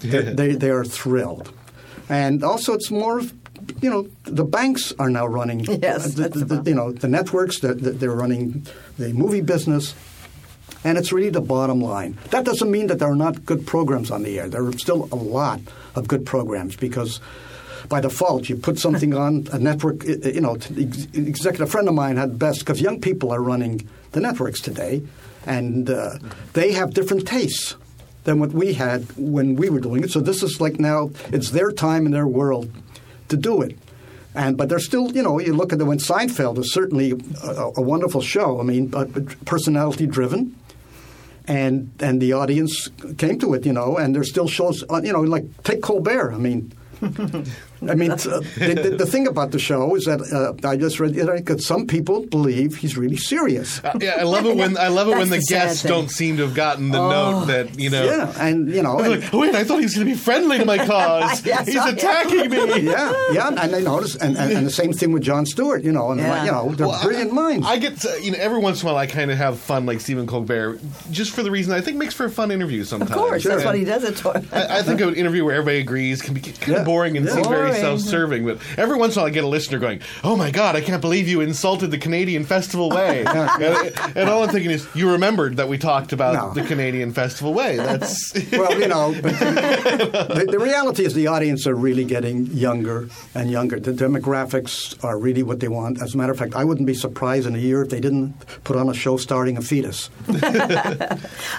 they, 0.00 0.22
they 0.38 0.52
they 0.54 0.70
are 0.70 0.84
thrilled. 0.84 1.52
And 2.08 2.42
also, 2.44 2.74
it's 2.74 2.90
more. 2.90 3.22
You 3.80 3.90
know, 3.90 4.08
the 4.24 4.44
banks 4.44 4.92
are 4.98 5.08
now 5.08 5.26
running. 5.26 5.60
Yes, 5.82 6.14
the, 6.14 6.28
the- 6.28 6.44
the- 6.44 6.70
you 6.70 6.74
know 6.76 6.90
the 6.92 7.08
networks. 7.08 7.60
That 7.60 7.74
they're 8.00 8.10
running 8.24 8.66
the 8.98 9.12
movie 9.12 9.40
business. 9.40 9.94
And 10.84 10.98
it's 10.98 11.12
really 11.12 11.30
the 11.30 11.40
bottom 11.40 11.80
line. 11.80 12.18
That 12.30 12.44
doesn't 12.44 12.68
mean 12.68 12.88
that 12.88 12.98
there 12.98 13.08
are 13.08 13.14
not 13.14 13.46
good 13.46 13.64
programs 13.68 14.10
on 14.10 14.24
the 14.24 14.40
air. 14.40 14.48
There 14.48 14.64
are 14.66 14.72
still 14.78 15.08
a 15.12 15.14
lot 15.14 15.60
of 15.94 16.08
good 16.08 16.26
programs 16.26 16.74
because 16.74 17.20
by 17.88 18.00
default, 18.00 18.48
you 18.48 18.56
put 18.56 18.80
something 18.80 19.14
on 19.26 19.46
a 19.52 19.60
network. 19.60 20.04
i- 20.04 20.18
i- 20.24 20.30
You 20.34 20.40
know, 20.40 20.56
t- 20.56 20.82
ex- 20.82 21.06
executive 21.14 21.70
friend 21.70 21.86
of 21.88 21.94
mine 21.94 22.16
had 22.16 22.36
best 22.36 22.58
because 22.60 22.80
young 22.80 23.00
people 23.00 23.30
are 23.30 23.40
running 23.40 23.86
the 24.10 24.20
networks 24.20 24.60
today, 24.60 25.02
and 25.46 25.90
uh, 25.90 26.18
they 26.52 26.72
have 26.72 26.94
different 26.94 27.26
tastes 27.26 27.76
than 28.24 28.38
what 28.38 28.52
we 28.52 28.74
had 28.74 29.04
when 29.16 29.56
we 29.56 29.68
were 29.68 29.80
doing 29.80 30.04
it. 30.04 30.10
So 30.10 30.20
this 30.20 30.42
is 30.42 30.60
like 30.60 30.78
now 30.78 31.10
it's 31.32 31.50
their 31.50 31.72
time 31.72 32.06
in 32.06 32.12
their 32.12 32.26
world 32.26 32.70
to 33.28 33.36
do 33.36 33.62
it. 33.62 33.76
And 34.34 34.56
but 34.56 34.68
there's 34.68 34.84
still, 34.84 35.12
you 35.12 35.22
know, 35.22 35.38
you 35.38 35.52
look 35.52 35.72
at 35.72 35.78
the 35.78 35.84
when 35.84 35.98
Seinfeld 35.98 36.58
is 36.58 36.72
certainly 36.72 37.12
a, 37.42 37.72
a 37.76 37.82
wonderful 37.82 38.22
show. 38.22 38.60
I 38.60 38.62
mean, 38.62 38.90
personality 39.44 40.06
driven 40.06 40.56
and 41.46 41.90
and 42.00 42.20
the 42.20 42.32
audience 42.32 42.88
came 43.18 43.38
to 43.40 43.54
it, 43.54 43.66
you 43.66 43.72
know. 43.72 43.96
And 43.98 44.14
there's 44.14 44.30
still 44.30 44.48
shows, 44.48 44.84
you 45.02 45.12
know, 45.12 45.20
like 45.20 45.62
take 45.64 45.82
Colbert. 45.82 46.32
I 46.32 46.38
mean, 46.38 46.72
I 47.90 47.94
mean, 47.94 48.10
uh, 48.12 48.16
the, 48.16 48.80
the, 48.82 48.96
the 48.98 49.06
thing 49.06 49.26
about 49.26 49.50
the 49.50 49.58
show 49.58 49.94
is 49.96 50.04
that 50.04 50.20
uh, 50.32 50.68
I 50.68 50.76
just 50.76 51.00
read 51.00 51.16
it 51.16 51.46
that 51.46 51.60
some 51.62 51.86
people 51.86 52.26
believe 52.26 52.76
he's 52.76 52.96
really 52.96 53.16
serious. 53.16 53.82
Uh, 53.84 53.92
yeah, 54.00 54.16
I 54.18 54.22
love 54.22 54.46
it 54.46 54.56
when 54.56 54.76
I 54.78 54.88
love 54.88 55.08
it 55.08 55.16
when 55.16 55.30
the 55.30 55.36
the 55.38 55.46
guests 55.48 55.82
thing. 55.82 55.90
don't 55.90 56.10
seem 56.10 56.36
to 56.36 56.42
have 56.46 56.54
gotten 56.54 56.90
the 56.90 56.98
note 56.98 57.46
that 57.46 57.78
you 57.78 57.90
know. 57.90 58.04
Yeah, 58.04 58.32
and 58.40 58.68
you 58.70 58.82
know, 58.82 58.92
I 58.98 59.08
was 59.08 59.12
and- 59.12 59.22
like, 59.24 59.32
wait, 59.32 59.54
I 59.54 59.64
thought 59.64 59.78
he 59.78 59.84
was 59.84 59.94
going 59.94 60.06
to 60.06 60.12
be 60.12 60.18
friendly 60.18 60.58
to 60.58 60.64
my 60.64 60.78
cause. 60.86 61.44
Yes, 61.52 61.66
He's 61.66 61.76
attacking 61.84 62.50
me. 62.50 62.80
yeah, 62.82 63.12
yeah, 63.32 63.48
and 63.48 63.58
I 63.74 63.80
noticed, 63.80 64.20
and, 64.22 64.36
and, 64.36 64.52
and 64.52 64.66
the 64.66 64.70
same 64.70 64.92
thing 64.92 65.12
with 65.12 65.22
Jon 65.22 65.44
Stewart, 65.46 65.82
you 65.82 65.92
know, 65.92 66.10
and 66.12 66.20
Yeah. 66.20 66.44
you 66.44 66.50
know, 66.52 66.72
they're 66.74 66.86
Well, 66.86 67.02
brilliant 67.02 67.30
I, 67.32 67.34
minds. 67.34 67.66
I 67.66 67.78
get, 67.78 67.98
to, 68.00 68.18
you 68.22 68.30
know, 68.32 68.38
every 68.40 68.58
once 68.58 68.82
in 68.82 68.88
a 68.88 68.92
while 68.92 68.98
I 69.00 69.06
kind 69.06 69.30
of 69.30 69.38
have 69.38 69.58
fun 69.58 69.86
like 69.86 70.00
Stephen 70.00 70.26
Colbert, 70.26 70.80
just 71.10 71.32
for 71.32 71.42
the 71.42 71.50
reason 71.50 71.72
I 71.72 71.80
think 71.80 71.96
makes 71.96 72.14
for 72.14 72.26
a 72.26 72.30
fun 72.30 72.50
interview 72.50 72.84
sometimes. 72.84 73.10
Of 73.10 73.16
course, 73.16 73.44
that's 73.44 73.56
And 73.56 73.64
what 73.64 73.76
he 73.76 73.84
does 73.84 74.04
it 74.04 74.18
for. 74.18 74.36
I, 74.52 74.78
I 74.78 74.82
think 74.82 75.00
an 75.00 75.14
interview 75.14 75.44
where 75.44 75.54
everybody 75.54 75.78
agrees 75.78 76.22
can 76.22 76.34
be 76.34 76.40
kind 76.40 76.56
Yeah. 76.68 76.76
of 76.80 76.84
boring 76.86 77.16
and 77.16 77.26
Yeah. 77.26 77.34
seem 77.34 77.44
very 77.44 77.71
Boring. 77.80 77.98
self-serving. 77.98 78.44
But 78.44 78.58
every 78.76 78.96
once 78.96 79.14
in 79.14 79.20
a 79.20 79.22
while 79.22 79.28
I 79.30 79.34
get 79.34 79.44
a 79.44 79.48
listener 79.48 79.78
going, 79.78 80.00
"Oh 80.24 80.36
my 80.36 80.50
God, 80.50 80.76
I 80.76 80.80
can't 80.80 81.00
believe 81.00 81.28
you 81.28 81.40
insulted 81.40 81.90
the 81.90 81.98
Canadian 81.98 82.44
Festival 82.44 82.90
Way." 82.90 83.24
and, 83.26 84.16
and 84.16 84.28
all 84.30 84.42
I'm 84.42 84.50
thinking 84.50 84.70
is, 84.70 84.86
you 84.94 85.10
remembered 85.12 85.56
that 85.56 85.68
we 85.68 85.78
talked 85.78 86.12
about 86.12 86.34
No. 86.34 86.62
the 86.62 86.66
Canadian 86.66 87.12
Festival 87.12 87.52
Way. 87.54 87.76
That's 87.76 88.32
well, 88.52 88.78
you 88.80 88.88
know, 88.88 89.12
the, 89.12 90.48
the 90.50 90.58
reality 90.58 91.04
is 91.04 91.14
the 91.14 91.26
audience 91.26 91.66
are 91.66 91.74
really 91.74 92.04
getting 92.04 92.46
younger 92.46 93.08
and 93.34 93.50
younger. 93.50 93.78
The 93.80 93.92
demographics 93.92 95.02
are 95.04 95.18
really 95.18 95.42
what 95.42 95.60
they 95.60 95.68
want. 95.68 96.00
As 96.02 96.14
a 96.14 96.16
matter 96.16 96.32
of 96.32 96.38
fact, 96.38 96.54
I 96.54 96.64
wouldn't 96.64 96.86
be 96.86 96.94
surprised 96.94 97.46
in 97.46 97.54
a 97.54 97.58
year 97.58 97.82
if 97.82 97.90
they 97.90 98.00
didn't 98.00 98.34
put 98.64 98.76
on 98.76 98.88
a 98.88 98.94
show 98.94 99.16
starring 99.16 99.56
a 99.56 99.62
fetus. 99.62 100.10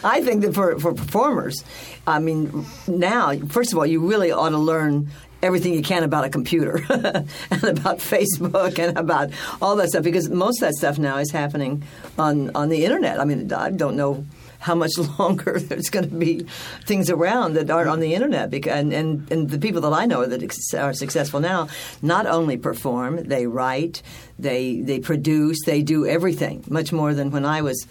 I 0.04 0.22
think 0.24 0.42
that 0.44 0.54
for, 0.54 0.80
for 0.80 0.94
performers, 0.94 1.64
I 2.08 2.20
mean, 2.20 2.66
now, 2.88 3.36
first 3.48 3.72
of 3.72 3.78
all, 3.80 3.86
you 3.86 4.00
really 4.08 4.32
ought 4.32 4.50
to 4.50 4.58
learn 4.58 5.10
everything 5.44 5.74
you 5.74 5.84
can 5.84 6.04
about 6.04 6.24
a 6.24 6.30
computer 6.30 6.78
and 6.90 7.64
about 7.64 8.00
Facebook 8.00 8.80
and 8.80 8.98
about 8.98 9.30
all 9.62 9.76
that 9.76 9.90
stuff 9.90 10.04
because 10.04 10.30
most 10.30 10.62
of 10.62 10.70
that 10.70 10.74
stuff 10.76 10.98
now 10.98 11.18
is 11.18 11.32
happening 11.32 11.84
on, 12.18 12.50
on 12.56 12.70
the 12.70 12.86
internet. 12.86 13.20
I 13.20 13.26
mean, 13.26 13.52
I 13.52 13.70
don't 13.70 13.96
know 13.96 14.26
how 14.60 14.74
much 14.74 14.92
longer 15.20 15.60
there's 15.60 15.90
going 15.90 16.10
to 16.10 16.16
be 16.16 16.46
things 16.86 17.10
around 17.10 17.54
that 17.54 17.70
aren't 17.70 17.90
on 17.90 18.00
the 18.00 18.16
internet. 18.16 18.50
Because, 18.50 18.72
and, 18.74 18.94
and, 18.94 19.32
and 19.32 19.50
the 19.50 19.60
people 19.60 19.82
that 19.82 19.94
I 19.94 20.06
know 20.06 20.26
that 20.26 20.74
are 20.76 20.94
successful 20.94 21.40
now 21.40 21.68
not 22.02 22.26
only 22.26 22.58
perform, 22.58 23.24
they 23.28 23.46
write, 23.46 24.02
they, 24.40 24.82
they 24.82 25.00
produce, 25.00 25.58
they 25.66 25.82
do 25.82 26.08
everything, 26.08 26.64
much 26.70 26.92
more 26.92 27.14
than 27.14 27.30
when 27.32 27.46
I 27.46 27.62
was 27.62 27.86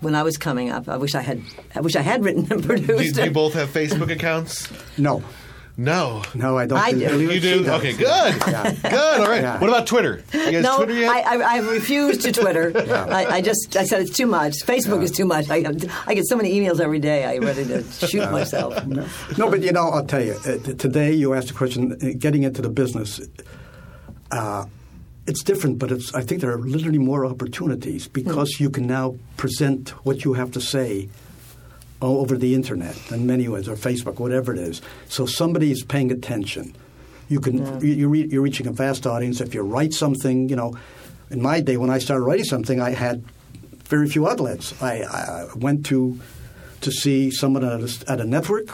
when 0.00 0.14
I 0.14 0.22
was 0.22 0.36
coming 0.36 0.70
up. 0.70 0.86
I 0.88 0.98
wish 0.98 1.14
I 1.14 1.22
had. 1.22 1.42
I 1.74 1.80
wish 1.80 1.96
I 1.96 2.02
had 2.02 2.22
written 2.24 2.46
and 2.52 2.62
produced. 2.66 3.14
do 3.14 3.24
you 3.24 3.30
both 3.30 3.54
have 3.54 3.70
Facebook 3.70 4.10
accounts? 4.10 4.68
No, 4.98 5.22
No. 5.76 6.22
no, 6.34 6.56
I 6.56 6.66
don't. 6.66 6.78
I 6.78 6.92
do. 6.92 7.00
it. 7.00 7.20
You 7.20 7.32
She 7.32 7.40
do? 7.40 7.64
does. 7.64 7.80
Okay, 7.80 7.92
good. 7.94 8.40
Good. 8.40 9.20
All 9.20 9.26
right. 9.26 9.42
Yeah. 9.42 9.58
What 9.58 9.68
about 9.68 9.86
Twitter? 9.88 10.22
You 10.32 10.52
guys 10.52 10.62
no, 10.62 10.76
Twitter 10.76 10.94
yet? 10.94 11.10
I, 11.10 11.20
I, 11.20 11.54
I 11.56 11.58
refuse 11.58 12.18
to 12.18 12.30
Twitter. 12.32 12.72
I, 13.10 13.26
I 13.26 13.40
just 13.40 13.76
I 13.76 13.84
said 13.84 14.02
it's 14.02 14.16
too 14.16 14.26
much. 14.26 14.54
Facebook 14.64 15.02
is 15.02 15.10
too 15.10 15.24
much. 15.24 15.50
I, 15.50 15.64
I 16.06 16.14
get 16.14 16.26
so 16.26 16.36
many 16.36 16.52
emails 16.52 16.78
every 16.78 17.00
day. 17.00 17.24
I'm 17.24 17.42
ready 17.42 17.64
to 17.64 17.82
shoot 18.06 18.30
myself. 18.30 18.86
No, 18.86 19.50
but 19.50 19.62
you 19.62 19.72
know, 19.72 19.88
I'll 19.88 20.06
tell 20.06 20.22
you. 20.24 20.34
Uh, 20.46 20.58
today, 20.58 21.12
you 21.12 21.34
asked 21.34 21.48
the 21.48 21.54
question. 21.54 21.92
Uh, 22.00 22.10
getting 22.18 22.44
into 22.44 22.62
the 22.62 22.68
business, 22.70 23.20
uh, 24.30 24.66
it's 25.26 25.42
different, 25.42 25.80
but 25.80 25.90
it's. 25.90 26.14
I 26.14 26.22
think 26.22 26.40
there 26.40 26.52
are 26.52 26.58
literally 26.58 26.98
more 26.98 27.26
opportunities 27.26 28.06
because 28.06 28.60
you 28.60 28.70
can 28.70 28.86
now 28.86 29.16
present 29.36 29.88
what 30.04 30.24
you 30.24 30.34
have 30.34 30.52
to 30.52 30.60
say 30.60 31.02
all 31.04 31.10
over 32.00 32.36
the 32.36 32.54
internet 32.54 32.96
in 33.10 33.26
many 33.26 33.48
ways, 33.48 33.68
or 33.68 33.76
Facebook, 33.76 34.18
whatever 34.18 34.52
it 34.52 34.58
is. 34.58 34.82
So 35.08 35.26
somebody 35.26 35.70
is 35.70 35.84
paying 35.84 36.10
attention. 36.10 36.74
You 37.28 37.40
can. 37.40 37.80
You, 37.80 37.94
you're, 37.94 38.14
you're 38.14 38.42
reaching 38.42 38.66
a 38.66 38.72
vast 38.72 39.06
audience. 39.06 39.40
If 39.40 39.54
you 39.54 39.62
write 39.62 39.92
something, 39.92 40.48
you 40.48 40.56
know. 40.56 40.76
In 41.30 41.40
my 41.40 41.60
day, 41.60 41.78
when 41.78 41.90
I 41.90 41.98
started 41.98 42.22
writing 42.22 42.44
something, 42.44 42.80
I 42.80 42.90
had 42.90 43.24
very 43.84 44.08
few 44.08 44.28
outlets. 44.28 44.80
I, 44.82 45.02
I 45.02 45.48
went 45.56 45.86
to 45.86 46.20
to 46.82 46.92
see 46.92 47.30
someone 47.30 47.64
at 47.64 47.80
a, 47.80 48.12
at 48.12 48.20
a 48.20 48.24
network, 48.24 48.68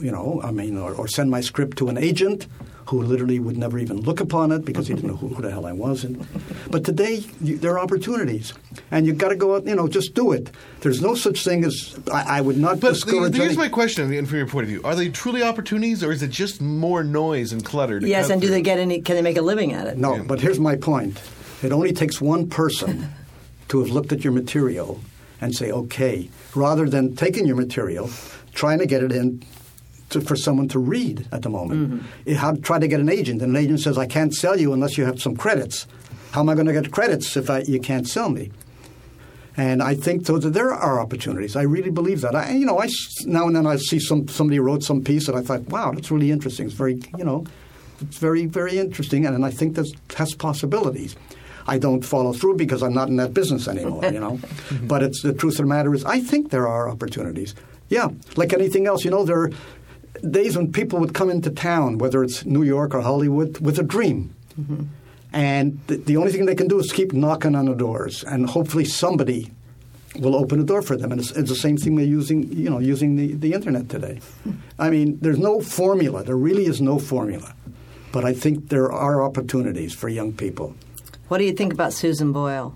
you 0.00 0.12
know, 0.12 0.40
I 0.42 0.52
mean, 0.52 0.78
or, 0.78 0.94
or 0.94 1.08
send 1.08 1.32
my 1.32 1.40
script 1.40 1.76
to 1.78 1.88
an 1.88 1.98
agent 1.98 2.46
who 2.88 3.02
literally 3.02 3.38
would 3.40 3.56
never 3.56 3.78
even 3.78 4.00
look 4.00 4.20
upon 4.20 4.52
it 4.52 4.64
because 4.64 4.86
he 4.86 4.94
didn't 4.94 5.08
know 5.10 5.16
who, 5.16 5.28
who 5.28 5.42
the 5.42 5.50
hell 5.50 5.66
I 5.66 5.72
was. 5.72 6.04
And, 6.04 6.24
but 6.70 6.84
today, 6.84 7.24
you, 7.42 7.56
there 7.58 7.72
are 7.72 7.80
opportunities, 7.80 8.52
and 8.92 9.06
you've 9.06 9.18
got 9.18 9.30
to 9.30 9.36
go 9.36 9.56
out, 9.56 9.66
you 9.66 9.74
know, 9.74 9.88
just 9.88 10.14
do 10.14 10.30
it. 10.32 10.50
There's 10.82 11.02
no 11.02 11.14
such 11.16 11.42
thing 11.44 11.64
as 11.64 11.98
I, 12.12 12.38
I 12.38 12.40
would 12.40 12.56
not 12.58 12.78
But 12.80 12.88
the, 12.88 12.92
discourage. 12.94 13.34
here's 13.36 13.48
any- 13.50 13.56
my 13.56 13.68
question, 13.68 14.12
and 14.12 14.28
from 14.28 14.38
your 14.38 14.46
point 14.46 14.64
of 14.64 14.68
view: 14.68 14.80
Are 14.84 14.94
they 14.94 15.08
truly 15.08 15.42
opportunities, 15.42 16.04
or 16.04 16.12
is 16.12 16.22
it 16.22 16.30
just 16.30 16.60
more 16.60 17.02
noise 17.02 17.52
and 17.52 17.64
clutter? 17.64 17.98
To 17.98 18.06
Yes, 18.06 18.26
cut 18.26 18.34
and 18.34 18.40
do 18.40 18.46
through? 18.48 18.54
they 18.56 18.62
get 18.62 18.78
any? 18.78 19.00
Can 19.00 19.16
they 19.16 19.22
make 19.22 19.36
a 19.36 19.42
living 19.42 19.72
at 19.72 19.86
it? 19.88 19.98
No, 19.98 20.22
but 20.22 20.40
here's 20.40 20.60
my 20.60 20.76
point. 20.76 21.20
It 21.62 21.72
only 21.72 21.92
takes 21.92 22.20
one 22.20 22.48
person 22.48 23.08
to 23.68 23.80
have 23.80 23.90
looked 23.90 24.12
at 24.12 24.22
your 24.22 24.32
material 24.32 25.00
and 25.40 25.54
say, 25.54 25.72
okay, 25.72 26.30
rather 26.54 26.88
than 26.88 27.16
taking 27.16 27.46
your 27.46 27.56
material, 27.56 28.08
trying 28.54 28.78
to 28.78 28.86
get 28.86 29.02
it 29.02 29.10
in 29.12 29.42
to, 30.10 30.20
for 30.20 30.36
someone 30.36 30.68
to 30.68 30.78
read 30.78 31.26
at 31.32 31.42
the 31.42 31.50
moment. 31.50 31.90
Mm-hmm. 31.90 32.06
It- 32.26 32.36
how 32.36 32.52
to 32.52 32.60
try 32.60 32.78
to 32.78 32.88
get 32.88 33.00
an 33.00 33.08
agent, 33.08 33.42
and 33.42 33.56
an 33.56 33.62
agent 33.62 33.80
says, 33.80 33.98
"I 33.98 34.06
can't 34.06 34.34
sell 34.34 34.58
you 34.58 34.72
unless 34.72 34.96
you 34.98 35.04
have 35.04 35.20
some 35.20 35.36
credits." 35.36 35.86
How 36.32 36.40
am 36.40 36.48
I 36.50 36.54
going 36.54 36.66
to 36.66 36.72
get 36.72 36.90
credits 36.90 37.34
if 37.36 37.48
I, 37.48 37.60
you 37.60 37.80
can't 37.80 38.06
sell 38.06 38.28
me? 38.28 38.50
And 39.56 39.82
I 39.82 39.94
think 39.94 40.26
that 40.26 40.40
there 40.52 40.74
are 40.74 41.00
opportunities. 41.00 41.56
I 41.56 41.62
really 41.62 41.90
believe 41.90 42.20
that. 42.20 42.34
I, 42.34 42.50
you 42.50 42.66
know, 42.66 42.78
I 42.78 42.88
now 43.24 43.46
and 43.46 43.56
then 43.56 43.66
I 43.66 43.76
see 43.76 43.98
some 43.98 44.28
somebody 44.28 44.58
wrote 44.58 44.82
some 44.82 45.02
piece 45.02 45.28
and 45.28 45.38
I 45.38 45.40
thought, 45.40 45.62
wow, 45.68 45.92
that's 45.92 46.10
really 46.10 46.30
interesting. 46.30 46.66
It's 46.66 46.74
very, 46.74 47.00
you 47.16 47.24
know, 47.24 47.46
it's 48.00 48.18
very 48.18 48.44
very 48.44 48.78
interesting, 48.78 49.24
and, 49.24 49.34
and 49.34 49.46
I 49.46 49.50
think 49.50 49.76
that 49.76 49.86
has 50.16 50.34
possibilities. 50.34 51.16
I 51.66 51.78
don't 51.78 52.02
follow 52.02 52.32
through 52.32 52.56
because 52.56 52.82
I'm 52.82 52.94
not 52.94 53.08
in 53.08 53.16
that 53.16 53.34
business 53.34 53.66
anymore, 53.66 54.04
you 54.04 54.20
know. 54.20 54.38
but 54.82 55.02
it's 55.02 55.22
the 55.22 55.32
truth 55.32 55.54
of 55.54 55.64
the 55.64 55.66
matter 55.66 55.94
is, 55.94 56.04
I 56.04 56.20
think 56.20 56.50
there 56.50 56.68
are 56.68 56.88
opportunities. 56.88 57.54
Yeah, 57.88 58.08
like 58.36 58.52
anything 58.52 58.86
else, 58.86 59.04
you 59.04 59.10
know, 59.10 59.24
there 59.24 59.40
are 59.42 59.50
days 60.26 60.56
when 60.56 60.72
people 60.72 60.98
would 60.98 61.14
come 61.14 61.30
into 61.30 61.50
town, 61.50 61.98
whether 61.98 62.22
it's 62.22 62.44
New 62.44 62.62
York 62.62 62.94
or 62.94 63.00
Hollywood, 63.00 63.58
with 63.58 63.78
a 63.78 63.82
dream. 63.82 64.34
Mm-hmm. 64.60 64.84
And 65.32 65.80
the, 65.86 65.96
the 65.96 66.16
only 66.16 66.32
thing 66.32 66.46
they 66.46 66.54
can 66.54 66.68
do 66.68 66.78
is 66.78 66.92
keep 66.92 67.12
knocking 67.12 67.54
on 67.54 67.66
the 67.66 67.74
doors, 67.74 68.24
and 68.24 68.48
hopefully 68.48 68.84
somebody 68.84 69.50
will 70.18 70.34
open 70.34 70.60
a 70.60 70.64
door 70.64 70.82
for 70.82 70.96
them. 70.96 71.12
And 71.12 71.20
it's, 71.20 71.30
it's 71.32 71.50
the 71.50 71.56
same 71.56 71.76
thing 71.76 71.96
they're 71.96 72.06
using, 72.06 72.50
you 72.52 72.70
know, 72.70 72.78
using 72.78 73.16
the, 73.16 73.34
the 73.34 73.52
internet 73.52 73.88
today. 73.88 74.20
I 74.78 74.90
mean, 74.90 75.18
there's 75.20 75.38
no 75.38 75.60
formula. 75.60 76.22
There 76.24 76.36
really 76.36 76.66
is 76.66 76.80
no 76.80 76.98
formula. 76.98 77.54
But 78.12 78.24
I 78.24 78.32
think 78.32 78.70
there 78.70 78.90
are 78.90 79.22
opportunities 79.22 79.92
for 79.92 80.08
young 80.08 80.32
people. 80.32 80.74
What 81.28 81.38
do 81.38 81.44
you 81.44 81.52
think 81.52 81.72
about 81.72 81.92
Susan 81.92 82.32
Boyle? 82.32 82.74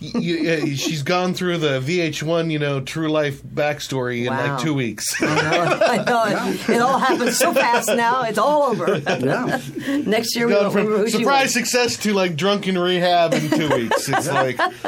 Y- 0.00 0.10
y- 0.14 0.20
yeah, 0.20 0.64
she's 0.76 1.02
gone 1.02 1.34
through 1.34 1.58
the 1.58 1.80
VH1, 1.80 2.50
you 2.52 2.58
know, 2.58 2.80
true 2.80 3.08
life 3.10 3.42
backstory 3.42 4.20
in 4.26 4.32
Wow. 4.32 4.54
like 4.56 4.62
two 4.62 4.72
weeks. 4.74 5.20
I 5.20 5.26
know, 5.26 5.78
I 5.86 6.04
know. 6.04 6.50
It, 6.52 6.68
it 6.76 6.80
all 6.80 6.98
happens 6.98 7.36
so 7.36 7.52
fast 7.52 7.88
now. 7.88 8.22
It's 8.22 8.38
all 8.38 8.62
over. 8.64 8.98
Yeah. 8.98 9.60
Next 10.06 10.36
year 10.36 10.46
we 10.46 10.52
gone 10.52 10.64
won't 10.64 10.74
remember 10.76 10.96
from 10.98 11.04
who 11.06 11.10
surprise 11.10 11.44
was. 11.46 11.54
success 11.54 11.96
to 12.04 12.12
like 12.14 12.36
drunken 12.36 12.78
rehab 12.78 13.34
in 13.34 13.50
two 13.50 13.68
weeks. 13.74 14.08
It's 14.08 14.28
like 14.28 14.56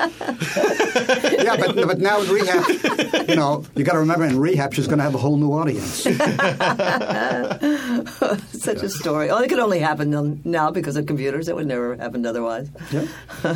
yeah, 1.44 1.57
but, 1.57 1.75
but 1.75 1.99
now 1.99 2.20
in 2.20 2.29
rehab, 2.31 3.29
you 3.29 3.35
know, 3.37 3.64
you 3.75 3.83
got 3.85 3.92
to 3.94 3.99
remember 4.01 4.27
in 4.27 4.38
rehab 4.38 4.75
she's 4.75 4.87
going 4.87 4.99
to 4.99 5.05
have 5.05 5.14
a 5.14 5.18
whole 5.18 5.37
new 5.37 5.51
audience. 5.53 6.05
Such 8.53 8.83
a 8.83 8.88
story. 8.88 9.31
Oh, 9.31 9.38
it 9.38 9.49
could 9.49 9.59
only 9.59 9.79
happen 9.81 10.40
now 10.44 10.70
because 10.70 10.96
of 10.96 11.07
computers. 11.07 11.49
It 11.49 11.57
would 11.57 11.66
never 11.66 11.90
have 11.90 12.01
happened 12.01 12.27
otherwise. 12.27 12.68
Yeah. 12.92 13.07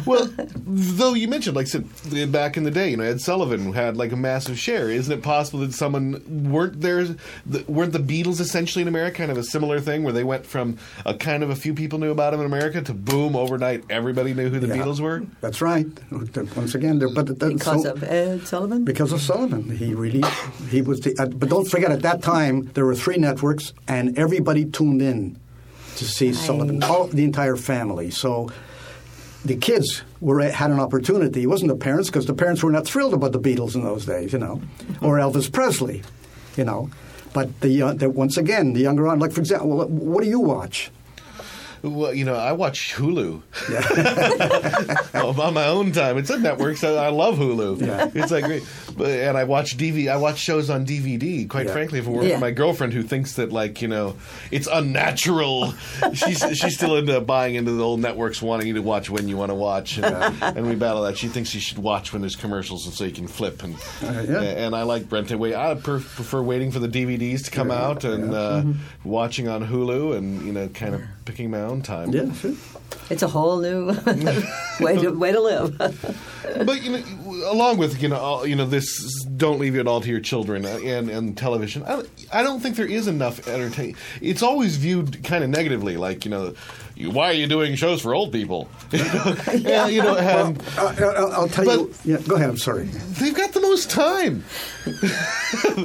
well, 0.07 0.29
though 0.67 1.15
you 1.15 1.29
mentioned, 1.29 1.44
like 1.53 1.67
said, 1.67 1.87
back 2.33 2.57
in 2.57 2.63
the 2.65 2.71
day, 2.71 2.91
you 2.91 2.97
know, 2.97 3.05
Ed 3.05 3.21
Sullivan 3.21 3.73
had 3.73 3.97
like 3.97 4.13
a 4.13 4.17
massive 4.17 4.59
share. 4.59 4.89
Isn't 4.91 5.13
it 5.13 5.23
possible 5.23 5.61
that 5.61 5.75
someone 5.75 6.51
weren't 6.51 6.81
there? 6.81 7.05
The, 7.47 7.65
weren't 7.69 7.93
the 7.93 7.99
Beatles 7.99 8.41
essentially 8.41 8.83
in 8.83 8.89
America 8.89 9.19
kind 9.19 9.31
of 9.31 9.37
a 9.39 9.45
similar 9.45 9.81
thing, 9.81 10.03
where 10.05 10.13
they 10.13 10.25
went 10.25 10.47
from 10.47 10.79
a 11.05 11.15
kind 11.15 11.43
of 11.43 11.51
a 11.51 11.57
few 11.57 11.75
people 11.75 11.99
knew 11.99 12.11
about 12.11 12.31
them 12.31 12.41
in 12.41 12.47
America 12.47 12.81
to 12.83 12.95
boom 12.95 13.37
overnight, 13.37 13.85
everybody 13.91 14.33
knew 14.35 14.49
who 14.49 14.59
the 14.61 14.69
Yeah. 14.69 14.77
Beatles 14.77 15.01
were. 15.01 15.23
That's 15.41 15.61
right. 15.61 15.87
Once 16.57 16.75
again, 16.75 16.99
there- 16.99 17.09
but 17.09 17.27
that's 17.39 17.53
Because 17.55 17.83
so- 17.83 17.93
of 17.93 18.03
Ed 18.03 18.47
Sullivan? 18.47 18.85
because 18.85 19.13
of 19.13 19.21
Sullivan. 19.21 19.69
He 19.77 19.95
really 19.95 20.23
he 20.71 20.81
was 20.83 21.01
the. 21.01 21.15
Uh, 21.19 21.27
but 21.27 21.49
don't 21.49 21.69
forget, 21.69 21.91
at 21.91 22.03
that 22.03 22.23
time 22.23 22.71
there 22.75 22.85
were 22.85 22.95
three 22.95 23.17
networks, 23.17 23.73
and 23.89 24.19
everybody 24.19 24.65
tuned 24.65 25.03
in 25.03 25.37
to 25.97 26.05
see 26.05 26.33
Sullivan. 26.33 26.83
All 26.83 27.07
the 27.07 27.25
entire 27.25 27.57
family. 27.57 28.11
So 28.11 28.51
the 29.45 29.57
kids 29.57 30.03
were 30.25 30.41
had 30.41 30.71
an 30.71 30.81
opportunity. 30.81 31.43
It 31.43 31.47
wasn't 31.47 31.71
the 31.71 31.77
parents 31.77 32.09
because 32.09 32.27
the 32.27 32.35
parents 32.35 32.63
were 32.63 32.73
not 32.73 32.87
thrilled 32.87 33.13
about 33.13 33.33
the 33.33 33.41
Beatles 33.41 33.75
in 33.75 33.85
those 33.85 34.07
days, 34.07 34.33
you 34.33 34.39
know, 34.39 34.61
or 35.03 35.19
Elvis 35.19 35.53
Presley, 35.53 36.03
you 36.57 36.65
know. 36.65 36.91
But 37.35 37.61
the, 37.61 37.83
uh, 37.83 37.93
the 37.93 38.09
once 38.09 38.37
again 38.37 38.73
the 38.73 38.81
younger 38.81 39.07
on, 39.07 39.19
like 39.19 39.33
for 39.33 39.41
example, 39.41 39.77
what, 39.77 39.91
what 39.91 40.25
do 40.25 40.31
you 40.31 40.41
watch? 40.41 40.91
Well, 41.87 42.15
you 42.15 42.25
know, 42.25 42.35
I 42.35 42.53
watch 42.53 42.95
Hulu 42.95 43.43
Oh, 45.15 45.35
on 45.41 45.53
my 45.55 45.67
own 45.67 45.93
time. 45.93 46.17
It's 46.19 46.31
a 46.31 46.39
network, 46.39 46.77
so 46.79 46.97
I 46.97 47.09
love 47.09 47.37
Hulu. 47.37 47.81
Yeah. 47.87 48.11
It's 48.15 48.33
like, 48.33 48.45
great. 48.45 48.63
but 48.97 49.11
and 49.11 49.37
I 49.37 49.45
watch 49.45 49.77
DV. 49.77 50.11
I 50.11 50.17
watch 50.17 50.39
shows 50.39 50.71
on 50.71 50.87
DVD. 50.87 51.49
Quite 51.49 51.67
Yeah. 51.67 51.73
frankly, 51.73 51.99
if 51.99 52.07
it 52.07 52.11
were 52.11 52.25
Yeah. 52.25 52.37
for 52.37 52.41
my 52.41 52.51
girlfriend 52.53 52.93
who 52.95 53.03
thinks 53.03 53.35
that 53.35 53.53
like 53.53 53.83
you 53.83 53.89
know 53.89 54.17
it's 54.51 54.67
unnatural, 54.67 55.75
she's 56.15 56.39
she's 56.57 56.75
still 56.75 56.97
into 56.97 57.21
buying 57.21 57.55
into 57.55 57.73
the 57.73 57.85
old 57.85 58.01
networks, 58.01 58.41
wanting 58.41 58.67
you 58.67 58.75
to 58.75 58.83
watch 58.83 59.11
when 59.11 59.29
you 59.29 59.37
want 59.37 59.51
to 59.51 59.55
watch, 59.55 59.99
and, 59.99 60.43
and 60.43 60.67
we 60.67 60.75
battle 60.75 61.03
that. 61.03 61.19
She 61.19 61.29
thinks 61.29 61.55
you 61.55 61.61
should 61.61 61.79
watch 61.79 62.13
when 62.13 62.23
there's 62.23 62.37
commercials, 62.37 62.87
and 62.87 62.95
so 62.95 63.05
you 63.05 63.13
can 63.13 63.29
flip. 63.29 63.63
And 63.63 63.75
Uh, 64.03 64.25
yeah. 64.29 64.41
and 64.41 64.75
I 64.75 64.83
like 64.85 65.11
renting. 65.13 65.39
Wait, 65.39 65.55
I 65.55 65.75
prefer 65.75 66.41
waiting 66.43 66.71
for 66.71 66.79
the 66.79 66.89
DVDs 66.89 67.45
to 67.45 67.51
come 67.51 67.71
out 67.71 68.05
and 68.05 68.33
uh, 68.35 68.55
Mm-hmm. 68.55 69.09
watching 69.09 69.49
on 69.49 69.67
Hulu, 69.67 70.17
and 70.17 70.47
you 70.47 70.53
know, 70.53 70.69
kind 70.69 70.95
of 70.95 71.03
picking 71.25 71.51
my 71.51 71.61
own 71.61 71.83
time. 71.83 72.11
Yeah, 72.11 72.33
sure. 72.33 72.55
It's 73.11 73.23
a 73.23 73.29
whole 73.29 73.61
new 73.61 73.87
way 74.81 74.97
to 74.97 75.11
way 75.11 75.33
to 75.33 75.41
live. 75.41 75.79
but 75.79 76.83
you 76.83 76.93
know, 76.93 77.51
along 77.51 77.79
with 77.79 78.03
you 78.03 78.09
know, 78.09 78.17
all, 78.17 78.47
you 78.47 78.57
know, 78.57 78.67
this 78.67 79.25
don't 79.37 79.59
leave 79.59 79.77
it 79.77 79.87
all 79.87 80.01
to 80.01 80.09
your 80.09 80.21
children 80.21 80.65
and 80.65 81.11
and 81.11 81.37
television. 81.37 81.83
I, 81.85 82.03
I 82.33 82.43
don't 82.43 82.61
think 82.61 82.77
there 82.77 82.87
is 82.87 83.07
enough 83.07 83.47
entertainment. 83.49 83.99
It's 84.21 84.43
always 84.43 84.77
viewed 84.77 85.23
kind 85.25 85.45
of 85.45 85.51
negatively, 85.51 85.97
like 85.97 86.25
you 86.25 86.31
know, 86.31 86.47
you, 86.47 86.84
why 86.97 87.31
are 87.31 87.33
you 87.35 87.47
doing 87.47 87.75
shows 87.75 88.01
for 88.03 88.15
old 88.15 88.31
people? 88.33 88.69
yeah, 88.93 89.89
you 89.89 90.01
know, 90.03 90.17
and 90.17 90.63
Uh, 90.79 90.95
I'll, 90.99 91.33
I'll 91.33 91.49
tell 91.49 91.65
you. 91.67 91.93
Yeah, 92.05 92.19
go 92.29 92.37
ahead. 92.37 92.49
I'm 92.51 92.57
sorry. 92.59 92.85
they've 93.19 93.35
got 93.35 93.53
the 93.53 93.61
most 93.61 93.91
time. 93.91 94.45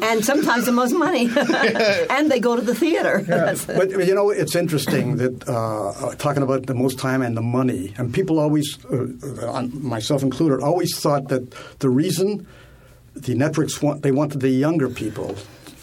and 0.04 0.24
sometimes 0.24 0.66
the 0.66 0.72
most 0.72 0.94
money. 0.94 1.30
and 2.10 2.30
they 2.32 2.40
go 2.40 2.56
to 2.56 2.62
the 2.62 2.76
theater. 2.76 3.22
That's- 3.28 3.66
But 3.66 3.90
you 4.08 4.14
know, 4.16 4.30
it's 4.30 4.56
interesting 4.56 5.18
that 5.18 5.48
uh, 5.50 5.90
uh, 5.90 6.16
talking 6.16 6.44
about 6.44 6.68
the 6.68 6.76
most 6.76 7.00
time 7.00 7.22
and 7.22 7.36
the 7.36 7.42
money, 7.42 7.94
and 7.98 8.14
people 8.14 8.40
always, 8.40 8.78
uh, 8.86 9.08
uh, 9.48 9.64
myself 9.74 10.22
included, 10.24 10.62
always 10.62 10.98
thought 11.00 11.28
that 11.30 11.50
the 11.80 11.90
reason 11.90 12.46
the 13.16 13.34
networks 13.34 13.82
want 13.82 14.02
they 14.04 14.12
wanted 14.12 14.40
the 14.42 14.50
younger 14.50 14.88
people 14.90 15.36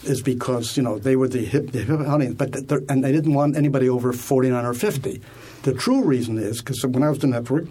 is 0.07 0.21
because 0.21 0.77
you 0.77 0.83
know 0.83 0.97
they 0.97 1.15
were 1.15 1.27
the 1.27 1.45
hip, 1.45 1.71
the 1.71 1.83
hip 1.83 1.99
audience, 1.99 2.35
but 2.35 2.51
the, 2.51 2.85
and 2.89 3.03
they 3.03 3.11
didn't 3.11 3.33
want 3.33 3.55
anybody 3.55 3.89
over 3.89 4.13
forty 4.13 4.49
nine 4.49 4.65
or 4.65 4.73
fifty. 4.73 5.21
The 5.63 5.73
true 5.73 6.03
reason 6.03 6.37
is 6.37 6.59
because 6.59 6.85
when 6.85 7.03
I 7.03 7.09
was 7.09 7.19
the 7.19 7.27
network. 7.27 7.65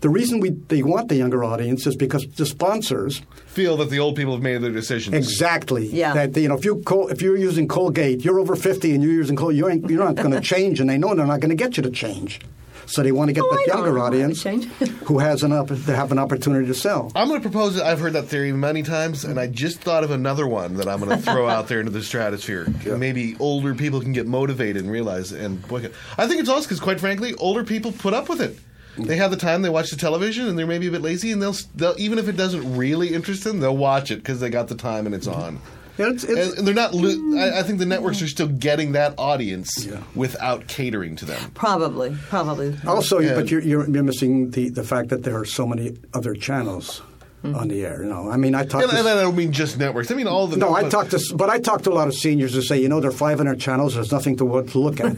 The 0.00 0.08
reason 0.08 0.38
we 0.38 0.50
they 0.50 0.84
want 0.84 1.08
the 1.08 1.16
younger 1.16 1.42
audience 1.42 1.84
is 1.84 1.96
because 1.96 2.24
the 2.36 2.46
sponsors 2.46 3.20
Feel 3.46 3.76
that 3.78 3.90
the 3.90 3.98
old 3.98 4.14
people 4.14 4.32
have 4.34 4.42
made 4.42 4.58
their 4.58 4.70
decisions. 4.70 5.16
Exactly. 5.16 5.88
Yeah. 5.88 6.14
That 6.14 6.40
you 6.40 6.46
know, 6.46 6.56
if 6.56 6.64
you 6.64 6.80
Col- 6.84 7.08
if 7.08 7.20
you're 7.20 7.36
using 7.36 7.66
Colgate, 7.66 8.24
you're 8.24 8.38
over 8.38 8.54
fifty, 8.54 8.94
and 8.94 9.02
you're 9.02 9.12
using 9.12 9.34
Colgate, 9.34 9.56
you 9.56 9.68
ain't, 9.68 9.90
you're 9.90 10.04
not 10.04 10.14
going 10.14 10.30
to 10.40 10.40
change, 10.40 10.78
and 10.78 10.88
they 10.88 10.98
know 10.98 11.16
they're 11.16 11.26
not 11.26 11.40
going 11.40 11.50
to 11.50 11.56
get 11.56 11.76
you 11.76 11.82
to 11.82 11.90
change. 11.90 12.40
So 12.88 13.02
they 13.02 13.12
want 13.12 13.28
to 13.28 13.32
get 13.34 13.44
Oh, 13.44 13.50
the 13.54 13.72
I 13.72 13.76
younger 13.76 13.92
know 13.92 14.00
how 14.02 14.10
to 14.10 14.16
audience 14.16 14.42
who 15.04 15.18
has 15.18 15.42
an 15.42 15.52
opp- 15.52 15.68
to 15.68 15.94
have 15.94 16.10
an 16.10 16.18
opportunity 16.18 16.66
to 16.66 16.74
sell. 16.74 17.12
I'm 17.14 17.28
going 17.28 17.40
to 17.40 17.48
propose 17.48 17.76
it. 17.76 17.82
I've 17.82 18.00
heard 18.00 18.14
that 18.14 18.24
theory 18.24 18.50
many 18.52 18.82
times, 18.82 19.24
and 19.24 19.38
I 19.38 19.46
just 19.46 19.80
thought 19.80 20.04
of 20.04 20.10
another 20.10 20.46
one 20.46 20.74
that 20.74 20.88
I'm 20.88 20.98
going 21.00 21.16
to 21.16 21.22
throw 21.22 21.48
out 21.48 21.68
there 21.68 21.80
into 21.80 21.92
the 21.92 22.02
stratosphere. 22.02 22.66
Maybe 22.96 23.36
older 23.38 23.74
people 23.74 24.00
can 24.00 24.12
get 24.12 24.26
motivated 24.26 24.82
and 24.82 24.90
realize 24.90 25.32
and 25.32 25.60
boy, 25.68 25.90
I 26.16 26.26
think 26.26 26.40
it's 26.40 26.48
also 26.48 26.64
because, 26.64 26.80
quite 26.80 26.98
frankly, 26.98 27.34
older 27.34 27.62
people 27.62 27.92
put 27.92 28.14
up 28.14 28.28
with 28.28 28.40
it. 28.40 28.58
They 28.96 29.16
have 29.16 29.30
the 29.30 29.36
time. 29.36 29.62
They 29.62 29.68
watch 29.68 29.90
the 29.90 29.96
television, 29.96 30.48
and 30.48 30.58
they're 30.58 30.66
maybe 30.66 30.88
a 30.88 30.90
bit 30.90 31.02
lazy, 31.02 31.30
and 31.30 31.40
they'll, 31.40 31.54
they'll 31.76 31.94
even 31.98 32.18
if 32.18 32.26
it 32.26 32.36
doesn't 32.36 32.76
really 32.76 33.14
interest 33.14 33.44
them, 33.44 33.60
they'll 33.60 33.76
watch 33.76 34.10
it 34.10 34.16
because 34.16 34.40
they 34.40 34.50
got 34.50 34.66
the 34.66 34.74
time 34.74 35.06
and 35.06 35.14
it's 35.14 35.28
on. 35.28 35.60
Yeah, 35.98 36.10
it's, 36.10 36.24
it's, 36.24 36.50
And, 36.50 36.58
and 36.58 36.66
they're 36.66 36.74
not. 36.74 36.94
Lo- 36.94 37.38
I, 37.38 37.58
I 37.60 37.62
think 37.62 37.78
the 37.78 37.86
networks 37.86 38.22
are 38.22 38.28
still 38.28 38.48
getting 38.48 38.92
that 38.92 39.14
audience 39.18 39.84
Yeah. 39.86 40.02
without 40.14 40.66
catering 40.68 41.16
to 41.16 41.24
them. 41.24 41.50
probably, 41.54 42.16
probably. 42.28 42.74
also, 42.86 43.18
Yeah. 43.18 43.34
but 43.34 43.50
you're, 43.50 43.60
you're, 43.62 43.88
you're 43.90 44.02
missing 44.04 44.50
the, 44.52 44.68
the 44.68 44.84
fact 44.84 45.08
that 45.10 45.24
there 45.24 45.36
are 45.36 45.44
so 45.44 45.66
many 45.66 45.96
other 46.14 46.34
channels 46.34 47.02
on 47.44 47.68
the 47.68 47.86
air. 47.86 48.02
You 48.02 48.08
know, 48.08 48.28
I 48.28 48.36
mean, 48.36 48.54
I 48.56 48.64
talk. 48.64 48.82
And, 48.82 48.90
to, 48.90 48.98
and 48.98 49.08
I 49.08 49.14
don't 49.22 49.36
mean 49.36 49.52
just 49.52 49.78
networks. 49.78 50.10
I 50.10 50.14
mean 50.14 50.26
all 50.26 50.48
the. 50.48 50.56
no, 50.56 50.74
I 50.74 50.88
talk 50.88 51.08
to, 51.10 51.20
but 51.36 51.48
I 51.48 51.60
talk 51.60 51.82
to 51.82 51.90
a 51.90 51.94
lot 51.94 52.08
of 52.08 52.14
seniors 52.14 52.52
who 52.52 52.62
say, 52.62 52.80
you 52.82 52.88
know, 52.88 52.98
there 53.00 53.10
are 53.10 53.12
500 53.12 53.60
channels. 53.60 53.94
There's 53.94 54.10
nothing 54.10 54.36
to, 54.38 54.62
to 54.64 54.78
look 54.78 54.98
at. 55.00 55.14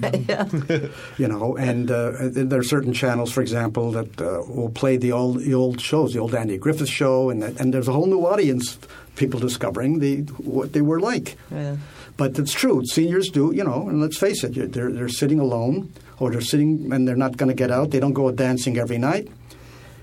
you 1.18 1.26
know, 1.28 1.56
and 1.56 1.90
uh, 1.90 2.12
there 2.20 2.60
are 2.60 2.62
certain 2.62 2.92
channels, 2.92 3.32
for 3.32 3.40
example, 3.40 3.90
that 3.92 4.20
uh, 4.20 4.42
will 4.46 4.68
play 4.70 4.98
the 4.98 5.12
old 5.12 5.38
the 5.40 5.54
old 5.54 5.80
shows, 5.80 6.12
the 6.12 6.18
old 6.20 6.34
Andy 6.34 6.58
Griffith 6.58 6.90
show, 6.90 7.30
and 7.30 7.42
and 7.42 7.72
there's 7.72 7.88
a 7.88 7.92
whole 7.92 8.06
new 8.06 8.26
audience, 8.26 8.78
people 9.20 9.38
discovering 9.38 10.00
the 10.00 10.22
what 10.56 10.72
they 10.72 10.80
were 10.80 10.98
like. 11.12 11.36
Yeah. 11.52 11.76
But 12.16 12.38
it's 12.38 12.52
true, 12.52 12.82
seniors 12.84 13.28
do, 13.30 13.52
you 13.54 13.64
know, 13.64 13.88
and 13.88 14.00
let's 14.00 14.18
face 14.18 14.42
it, 14.44 14.72
they're 14.72 14.90
they're 14.92 15.08
sitting 15.22 15.38
alone, 15.40 15.92
or 16.18 16.30
they're 16.32 16.48
sitting 16.52 16.92
and 16.92 17.06
they're 17.06 17.22
not 17.26 17.36
going 17.36 17.48
to 17.48 17.54
get 17.64 17.70
out. 17.70 17.90
They 17.92 18.00
don't 18.00 18.12
go 18.22 18.30
dancing 18.32 18.76
every 18.78 18.98
night, 18.98 19.28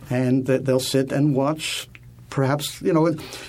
and 0.10 0.46
they'll 0.48 0.80
sit 0.96 1.12
and 1.12 1.36
watch. 1.36 1.88
Perhaps 2.30 2.82
you 2.82 2.94
know 2.94 3.06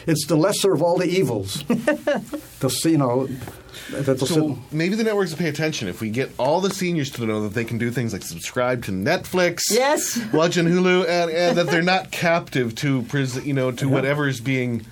it's 0.07 0.27
the 0.27 0.37
lesser 0.37 0.73
of 0.73 0.83
all 0.83 0.97
the 0.99 1.07
evils. 1.21 1.63
they'll 2.61 2.71
see, 2.83 2.93
you 2.93 2.99
know, 2.99 3.27
that 3.91 4.19
sit. 4.21 4.29
So 4.29 4.59
maybe 4.71 4.95
the 4.97 5.05
networks 5.05 5.31
will 5.33 5.39
pay 5.39 5.49
attention 5.49 5.89
if 5.89 6.01
we 6.01 6.11
get 6.11 6.31
all 6.39 6.61
the 6.61 6.71
seniors 6.71 7.11
to 7.13 7.27
know 7.27 7.43
that 7.43 7.55
they 7.55 7.65
can 7.65 7.79
do 7.79 7.91
things 7.91 8.13
like 8.13 8.23
subscribe 8.23 8.85
to 8.85 8.93
Netflix, 8.93 9.61
Yes. 9.71 10.19
watch 10.33 10.57
on 10.59 10.67
Hulu, 10.67 11.07
and, 11.09 11.31
and 11.31 11.57
that 11.59 11.67
they're 11.67 11.83
not 11.97 12.11
captive 12.13 12.75
to 12.77 13.03
pres- 13.03 13.45
you 13.45 13.53
know 13.55 13.73
to 13.73 13.89
whatever 13.89 14.29
is 14.29 14.41
being 14.41 14.85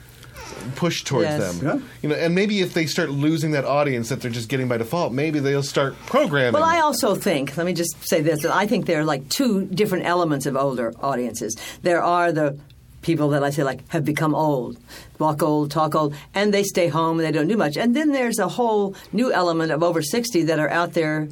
push 0.75 1.05
towards 1.05 1.29
Yes. 1.29 1.59
them. 1.59 1.67
Yeah. 1.67 1.87
You 2.03 2.09
know, 2.11 2.15
and 2.15 2.35
maybe 2.35 2.61
if 2.61 2.75
they 2.75 2.87
start 2.87 3.11
losing 3.11 3.53
that 3.53 3.65
audience 3.65 4.09
that 4.09 4.21
they're 4.21 4.31
just 4.31 4.49
getting 4.49 4.69
by 4.69 4.77
default, 4.79 5.13
maybe 5.13 5.39
they'll 5.39 5.63
start 5.63 5.95
programming. 6.07 6.53
Well, 6.55 6.65
I 6.65 6.81
also 6.81 7.15
think, 7.15 7.57
let 7.57 7.67
me 7.67 7.73
just 7.73 7.97
say 8.09 8.21
this, 8.23 8.43
that 8.43 8.55
I 8.55 8.67
think 8.67 8.87
there 8.87 9.01
are 9.01 9.05
like 9.05 9.29
two 9.29 9.65
different 9.67 10.05
elements 10.07 10.47
of 10.47 10.57
older 10.57 10.93
audiences. 11.03 11.57
There 11.83 12.03
are 12.03 12.33
the 12.33 12.59
people 13.03 13.29
that 13.29 13.45
I 13.45 13.51
say 13.51 13.63
like 13.63 13.89
have 13.91 14.05
become 14.05 14.35
old, 14.35 14.77
walk 15.19 15.43
old, 15.43 15.71
talk 15.71 15.95
old, 15.95 16.15
and 16.35 16.53
they 16.53 16.65
stay 16.65 16.89
home 16.89 17.19
and 17.19 17.27
they 17.27 17.33
don't 17.33 17.47
do 17.49 17.57
much. 17.57 17.77
And 17.77 17.95
then 17.95 18.13
there's 18.13 18.39
a 18.39 18.49
whole 18.49 18.97
new 19.13 19.33
element 19.33 19.71
of 19.71 19.83
over 19.83 20.03
60 20.03 20.43
that 20.45 20.59
are 20.59 20.69
out 20.71 20.95
there 20.95 21.29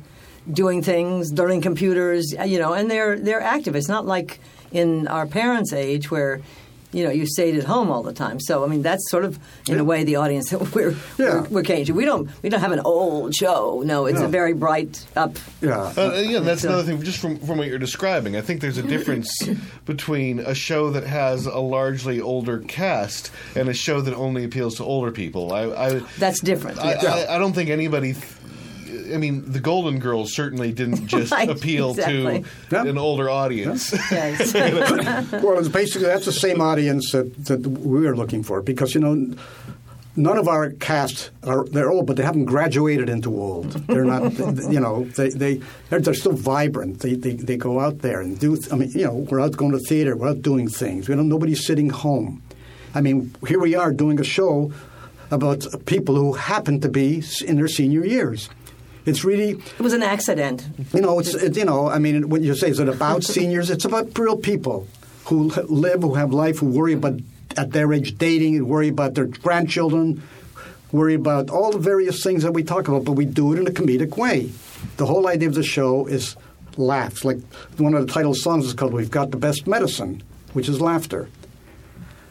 doing 0.52 0.82
things, 0.82 1.32
learning 1.32 1.62
computers, 1.62 2.32
you 2.46 2.58
know, 2.58 2.74
and 2.74 2.90
they're 2.90 3.18
they're 3.18 3.40
active. 3.40 3.74
It's 3.74 3.88
not 3.88 4.06
like 4.06 4.38
in 4.72 5.08
our 5.08 5.26
parents' 5.26 5.72
age 5.72 6.10
where 6.10 6.40
you 6.94 7.04
know, 7.04 7.10
you 7.10 7.26
stayed 7.26 7.56
at 7.56 7.64
home 7.64 7.90
all 7.90 8.02
the 8.02 8.12
time. 8.12 8.38
So, 8.40 8.64
I 8.64 8.68
mean, 8.68 8.82
that's 8.82 9.10
sort 9.10 9.24
of, 9.24 9.38
in 9.68 9.78
a 9.78 9.84
way, 9.84 10.04
the 10.04 10.16
audience 10.16 10.50
that 10.50 10.74
we're 10.74 10.90
Yeah. 11.18 11.40
we're, 11.40 11.42
we're 11.48 11.62
changing. 11.62 11.94
We 11.96 12.04
don't 12.04 12.30
we 12.42 12.48
don't 12.48 12.60
have 12.60 12.72
an 12.72 12.80
old 12.80 13.34
show. 13.34 13.82
No, 13.84 14.06
it's 14.06 14.20
No. 14.20 14.26
a 14.26 14.28
very 14.28 14.52
bright 14.52 15.04
up. 15.16 15.36
Yeah. 15.60 15.92
Uh, 15.96 16.22
yeah, 16.24 16.38
that's 16.40 16.62
So- 16.62 16.68
another 16.68 16.84
thing. 16.84 17.02
Just 17.02 17.18
from, 17.18 17.36
from 17.38 17.58
what 17.58 17.66
you're 17.68 17.78
describing, 17.78 18.36
I 18.36 18.40
think 18.40 18.60
there's 18.60 18.78
a 18.78 18.82
difference 18.94 19.28
between 19.84 20.38
a 20.40 20.54
show 20.54 20.90
that 20.90 21.04
has 21.04 21.46
a 21.46 21.58
largely 21.58 22.20
older 22.20 22.58
cast 22.60 23.30
and 23.56 23.68
a 23.68 23.74
show 23.74 24.00
that 24.00 24.14
only 24.14 24.44
appeals 24.44 24.76
to 24.76 24.84
older 24.84 25.10
people. 25.10 25.52
I, 25.52 25.62
I, 25.64 25.88
That's 26.18 26.40
different. 26.40 26.78
I, 26.78 26.92
yes. 26.92 27.04
I, 27.28 27.34
I 27.34 27.38
don't 27.38 27.52
think 27.52 27.70
anybody. 27.70 28.12
Th- 28.14 28.24
I 29.14 29.16
mean, 29.18 29.50
the 29.50 29.60
Golden 29.60 29.98
Girls 29.98 30.32
certainly 30.34 30.72
didn't 30.72 31.06
just 31.16 31.32
Right, 31.32 31.48
appeal 31.48 31.90
exactly. 31.90 32.42
to 32.42 32.76
Yeah. 32.76 32.84
an 32.86 32.98
older 32.98 33.28
audience. 33.30 33.92
Yes. 34.10 34.52
Well, 35.42 35.58
it's 35.58 35.68
basically 35.68 36.06
that's 36.06 36.26
the 36.26 36.32
same 36.32 36.60
audience 36.60 37.12
that, 37.12 37.44
that 37.46 37.66
we 37.66 38.06
are 38.06 38.16
looking 38.16 38.42
for 38.42 38.62
because 38.62 38.94
you 38.94 39.00
know 39.00 39.34
none 40.16 40.38
of 40.38 40.46
our 40.48 40.70
cast 40.70 41.30
are 41.42 41.64
they're 41.64 41.90
old, 41.90 42.06
but 42.06 42.16
they 42.16 42.22
haven't 42.22 42.44
graduated 42.44 43.08
into 43.08 43.30
old. 43.30 43.72
They're 43.88 44.04
not, 44.04 44.32
you 44.70 44.80
know, 44.80 45.04
they 45.16 45.30
they 45.30 45.60
they're, 45.90 46.00
they're 46.00 46.14
still 46.14 46.32
vibrant. 46.32 47.00
They, 47.00 47.14
they 47.14 47.32
they 47.34 47.56
go 47.56 47.80
out 47.80 47.98
there 47.98 48.20
and 48.20 48.38
do. 48.38 48.56
I 48.70 48.76
mean, 48.76 48.90
you 48.92 49.04
know, 49.04 49.26
we're 49.28 49.40
out 49.40 49.56
going 49.56 49.72
to 49.72 49.78
theater. 49.80 50.16
We're 50.16 50.28
out 50.30 50.42
doing 50.42 50.68
things. 50.68 51.08
We 51.08 51.14
don't. 51.16 51.28
Nobody's 51.28 51.66
sitting 51.66 51.90
home. 51.90 52.42
I 52.94 53.00
mean, 53.00 53.34
here 53.48 53.58
we 53.60 53.74
are 53.74 53.92
doing 53.92 54.20
a 54.20 54.24
show 54.24 54.72
about 55.30 55.66
people 55.86 56.14
who 56.14 56.34
happen 56.34 56.80
to 56.82 56.88
be 56.88 57.22
in 57.44 57.56
their 57.56 57.66
senior 57.68 58.04
years. 58.04 58.48
It's 59.06 59.24
really 59.24 59.50
it 59.50 59.80
was 59.80 59.92
an 59.92 60.02
accident. 60.02 60.66
you 60.92 61.00
know, 61.00 61.18
it's 61.18 61.34
it, 61.34 61.56
you 61.56 61.64
know, 61.64 61.88
I 61.88 61.98
mean, 61.98 62.28
when 62.28 62.42
you 62.42 62.54
say 62.54 62.70
is 62.70 62.80
it 62.80 62.88
about 62.88 63.24
seniors, 63.36 63.70
it's 63.70 63.84
about 63.84 64.18
real 64.18 64.36
people 64.36 64.86
who 65.26 65.50
live, 65.68 66.02
who 66.02 66.14
have 66.14 66.32
life, 66.32 66.58
who 66.58 66.66
worry 66.66 66.94
about 66.94 67.20
at 67.56 67.72
their 67.72 67.92
age 67.92 68.16
dating, 68.18 68.56
and 68.56 68.68
worry 68.68 68.88
about 68.88 69.14
their 69.14 69.26
grandchildren, 69.26 70.22
worry 70.92 71.14
about 71.14 71.50
all 71.50 71.70
the 71.70 71.78
various 71.78 72.22
things 72.22 72.42
that 72.42 72.52
we 72.52 72.62
talk 72.62 72.88
about, 72.88 73.04
but 73.04 73.12
we 73.12 73.24
do 73.24 73.52
it 73.52 73.58
in 73.58 73.66
a 73.66 73.70
comedic 73.70 74.16
way. 74.16 74.50
The 74.96 75.06
whole 75.06 75.28
idea 75.28 75.48
of 75.48 75.54
the 75.54 75.62
show 75.62 76.06
is 76.06 76.36
laughs. 76.76 77.24
Like 77.24 77.38
one 77.76 77.94
of 77.94 78.06
the 78.06 78.12
title 78.12 78.34
songs 78.34 78.66
is 78.66 78.74
called 78.74 78.92
"We've 78.92 79.10
Got 79.10 79.30
the 79.30 79.36
Best 79.36 79.66
Medicine," 79.66 80.22
which 80.52 80.68
is 80.68 80.80
laughter. 80.80 81.28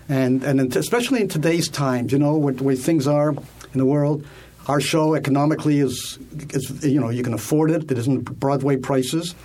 And 0.10 0.44
and 0.44 0.76
especially 0.76 1.22
in 1.22 1.30
today's 1.30 1.70
times, 1.70 2.12
you 2.12 2.20
know, 2.20 2.36
where, 2.36 2.54
where 2.56 2.76
things 2.76 3.08
are 3.08 3.30
in 3.30 3.80
the 3.80 3.86
world, 3.86 4.26
our 4.68 4.80
show 4.82 5.14
economically 5.16 5.80
is, 5.80 6.18
is 6.52 6.86
you 6.86 7.00
know 7.00 7.10
you 7.10 7.24
can 7.24 7.34
afford 7.34 7.72
it. 7.72 7.92
It 7.92 7.98
isn't 7.98 8.40
Broadway 8.40 8.78
prices, 8.78 9.36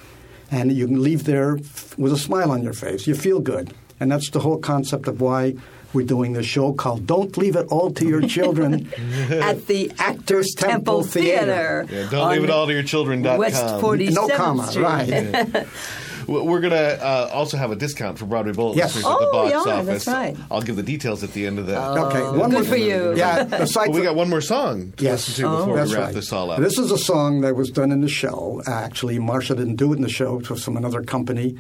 and 0.50 0.72
you 0.72 0.86
can 0.86 1.02
leave 1.02 1.24
there 1.24 1.58
with 1.96 2.12
a 2.12 2.18
smile 2.18 2.50
on 2.50 2.62
your 2.62 2.72
face. 2.72 3.06
You 3.06 3.14
feel 3.14 3.40
good, 3.40 3.74
and 4.00 4.10
that's 4.10 4.30
the 4.30 4.40
whole 4.40 4.58
concept 4.58 5.08
of 5.08 5.20
why 5.20 5.54
we're 5.94 6.06
doing 6.06 6.34
this 6.34 6.46
show 6.46 6.72
called 6.72 7.06
"Don't 7.06 7.36
Leave 7.36 7.56
It 7.56 7.66
All 7.70 7.90
to 7.92 8.06
Your 8.06 8.22
Children." 8.22 8.92
At 9.30 9.66
the 9.66 9.90
Actors 9.98 10.54
Temple, 10.54 10.70
Temple 10.70 11.02
Theater. 11.02 11.86
Theater. 11.88 12.02
Yeah, 12.04 12.10
don't 12.10 12.30
leave 12.30 12.44
it 12.44 12.50
all 12.50 12.66
to 12.66 12.72
your 12.72 12.82
children.com. 12.82 13.38
West 13.38 13.62
47th 13.64 14.12
no 14.14 14.28
comma, 14.28 14.66
Street. 14.68 14.82
right? 14.82 15.66
Well, 16.28 16.46
We're 16.46 16.60
going 16.60 16.72
to 16.74 17.02
uh, 17.04 17.30
also 17.32 17.56
have 17.56 17.70
a 17.72 17.76
discount 17.76 18.18
for 18.18 18.26
Broadway 18.26 18.52
Bullet 18.52 18.76
Yes. 18.76 18.94
listeners 18.94 19.12
at 19.12 19.18
the 19.18 19.26
Oh, 19.28 19.32
box 19.32 19.50
yeah, 19.66 19.72
office. 19.74 20.04
that's 20.04 20.06
right. 20.06 20.36
I'll 20.50 20.60
give 20.62 20.76
the 20.76 20.82
details 20.82 21.24
at 21.24 21.32
the 21.32 21.46
end 21.46 21.58
of 21.58 21.66
that. 21.66 21.78
okay, 21.98 22.20
one 22.22 22.50
good 22.50 22.52
more 22.52 22.64
for 22.64 22.76
you. 22.76 23.16
Yeah, 23.16 23.42
aside 23.52 23.86
But 23.86 23.94
we 23.96 24.02
got 24.02 24.14
one 24.14 24.28
more 24.28 24.40
song 24.42 24.92
to 24.98 25.04
Yes. 25.04 25.26
listen 25.28 25.44
to 25.50 25.56
before 25.56 25.76
That's 25.76 25.90
we 25.90 25.96
wrap 25.96 26.04
right. 26.06 26.14
this 26.14 26.32
all 26.32 26.50
up. 26.50 26.60
This 26.60 26.78
is 26.78 26.90
a 26.92 26.98
song 26.98 27.40
that 27.40 27.56
was 27.56 27.70
done 27.70 27.90
in 27.90 28.02
the 28.02 28.08
show. 28.08 28.62
Actually, 28.66 29.18
Marsha 29.18 29.56
didn't 29.56 29.76
do 29.76 29.92
it 29.92 29.96
in 29.96 30.02
the 30.02 30.08
show. 30.08 30.38
It 30.38 30.50
was 30.50 30.62
from 30.62 30.76
another 30.76 31.02
company, 31.02 31.56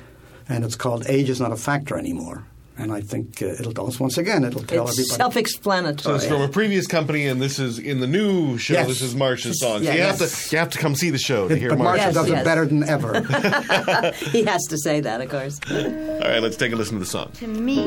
and 0.48 0.64
it's 0.64 0.76
called 0.76 1.04
"Age 1.08 1.30
Is 1.30 1.40
Not 1.40 1.50
a 1.52 1.56
Factor 1.56 1.96
Anymore." 1.98 2.44
And 2.80 2.92
I 2.92 3.00
think 3.00 3.42
uh, 3.42 3.46
it'll 3.46 3.72
tell 3.72 3.88
us 3.88 3.98
once 3.98 4.18
again. 4.18 4.44
It'll 4.44 4.62
tell 4.62 4.86
It's 4.86 4.98
everybody. 4.98 5.16
self-explanatory. 5.18 6.02
So 6.02 6.14
it's 6.14 6.26
from 6.26 6.42
a 6.42 6.48
previous 6.48 6.86
company, 6.86 7.26
and 7.26 7.42
this 7.42 7.58
is 7.58 7.78
in 7.80 7.98
the 7.98 8.06
new 8.06 8.56
show. 8.56 8.74
Yes. 8.74 8.86
This 8.86 9.02
is 9.02 9.14
Marsha's 9.16 9.60
song. 9.60 9.82
So 9.82 9.90
you 9.90 9.98
yes. 9.98 10.20
have 10.20 10.30
to 10.30 10.54
you 10.54 10.58
have 10.58 10.70
to 10.70 10.78
come 10.78 10.94
see 10.94 11.10
the 11.10 11.18
show 11.18 11.48
to 11.48 11.54
It- 11.54 11.58
hear 11.58 11.70
but 11.70 11.78
Marsha 11.78 11.88
Marsha. 11.88 11.96
Yes, 11.96 12.14
does 12.14 12.28
yes. 12.28 12.40
it 12.40 12.44
better 12.44 12.66
than 12.66 12.82
ever. 12.84 13.20
he 14.30 14.44
has 14.44 14.62
to 14.66 14.78
say 14.78 15.00
that, 15.00 15.20
of 15.20 15.28
course. 15.28 15.58
All 15.70 15.76
right, 16.20 16.40
let's 16.40 16.56
take 16.56 16.72
a 16.72 16.76
listen 16.76 16.94
to 16.94 17.00
the 17.00 17.06
song. 17.06 17.32
To 17.34 17.46
me, 17.48 17.82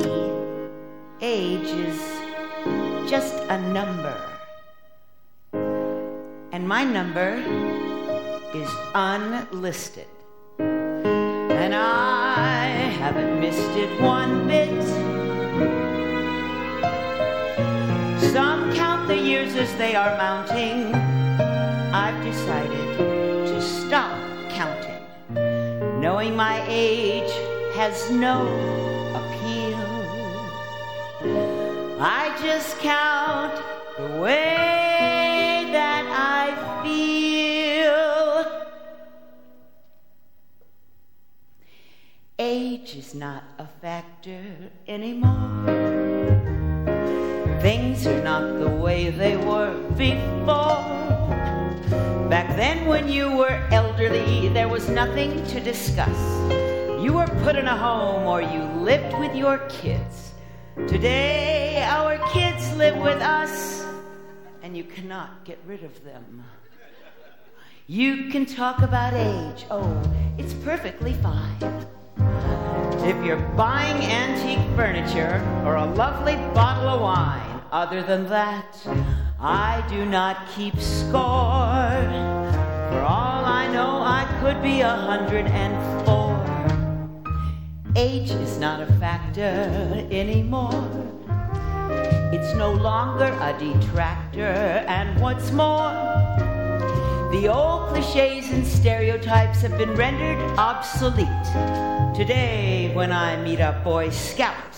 age 1.21 1.67
is 1.67 1.99
just 3.09 3.33
a 3.49 3.59
number. 3.71 4.17
And 6.51 6.67
my 6.67 6.83
number 6.83 7.35
is 8.53 8.69
unlisted. 8.93 10.07
And 11.63 11.75
I 11.75 12.65
haven't 13.01 13.39
missed 13.39 13.75
it 13.77 14.01
one 14.01 14.47
bit. 14.47 14.81
Some 18.33 18.73
count 18.73 19.07
the 19.07 19.15
years 19.15 19.53
as 19.55 19.71
they 19.75 19.93
are 19.93 20.17
mounting. 20.17 20.95
I've 21.93 22.19
decided 22.23 22.97
to 22.97 23.61
stop 23.61 24.17
counting 24.49 25.01
knowing 26.01 26.35
my 26.35 26.65
age 26.67 27.31
has 27.75 28.09
no 28.09 28.41
appeal. 29.19 29.85
I 32.01 32.35
just 32.41 32.79
count 32.79 33.55
the 33.99 34.19
way 34.19 34.80
Age 42.43 42.95
is 42.95 43.13
not 43.13 43.43
a 43.59 43.67
factor 43.67 44.41
anymore. 44.87 45.63
Things 47.61 48.07
are 48.07 48.23
not 48.23 48.57
the 48.57 48.67
way 48.67 49.11
they 49.11 49.37
were 49.37 49.77
before. 49.95 50.81
Back 52.31 52.55
then, 52.55 52.87
when 52.87 53.07
you 53.07 53.29
were 53.37 53.61
elderly, 53.69 54.47
there 54.47 54.67
was 54.67 54.89
nothing 54.89 55.45
to 55.49 55.59
discuss. 55.59 56.17
You 56.99 57.13
were 57.13 57.27
put 57.43 57.55
in 57.55 57.67
a 57.67 57.77
home 57.77 58.25
or 58.25 58.41
you 58.41 58.63
lived 58.81 59.15
with 59.19 59.35
your 59.35 59.59
kids. 59.69 60.31
Today, 60.87 61.83
our 61.83 62.17
kids 62.33 62.75
live 62.75 62.97
with 62.97 63.21
us, 63.21 63.85
and 64.63 64.75
you 64.75 64.83
cannot 64.83 65.45
get 65.45 65.59
rid 65.67 65.83
of 65.83 66.03
them. 66.03 66.43
You 67.85 68.31
can 68.31 68.47
talk 68.47 68.81
about 68.81 69.13
age. 69.13 69.67
Oh, 69.69 70.01
it's 70.39 70.55
perfectly 70.55 71.13
fine. 71.13 71.85
If 73.03 73.25
you're 73.25 73.45
buying 73.57 73.97
antique 74.05 74.75
furniture 74.75 75.41
or 75.65 75.75
a 75.75 75.85
lovely 75.85 76.35
bottle 76.53 76.89
of 76.89 77.01
wine, 77.01 77.61
other 77.71 78.03
than 78.03 78.27
that, 78.29 78.77
I 79.39 79.83
do 79.89 80.05
not 80.05 80.47
keep 80.55 80.79
score. 80.79 81.91
For 82.89 83.01
all 83.01 83.45
I 83.45 83.67
know, 83.71 84.01
I 84.03 84.27
could 84.41 84.61
be 84.61 84.81
a 84.81 84.89
hundred 84.89 85.47
and 85.47 85.73
four. 86.05 86.37
Age 87.95 88.31
is 88.31 88.57
not 88.57 88.81
a 88.81 88.85
factor 88.99 90.05
anymore. 90.11 90.87
It's 92.33 92.53
no 92.55 92.71
longer 92.71 93.25
a 93.41 93.57
detractor, 93.57 94.85
and 94.87 95.19
what's 95.19 95.51
more, 95.51 95.91
the 97.31 97.47
old 97.47 97.87
cliches 97.87 98.51
and 98.51 98.67
stereotypes 98.67 99.61
have 99.61 99.77
been 99.77 99.95
rendered 99.95 100.37
obsolete. 100.59 101.27
Today, 102.13 102.91
when 102.93 103.13
I 103.13 103.41
meet 103.41 103.61
a 103.61 103.79
Boy 103.85 104.09
Scout, 104.09 104.75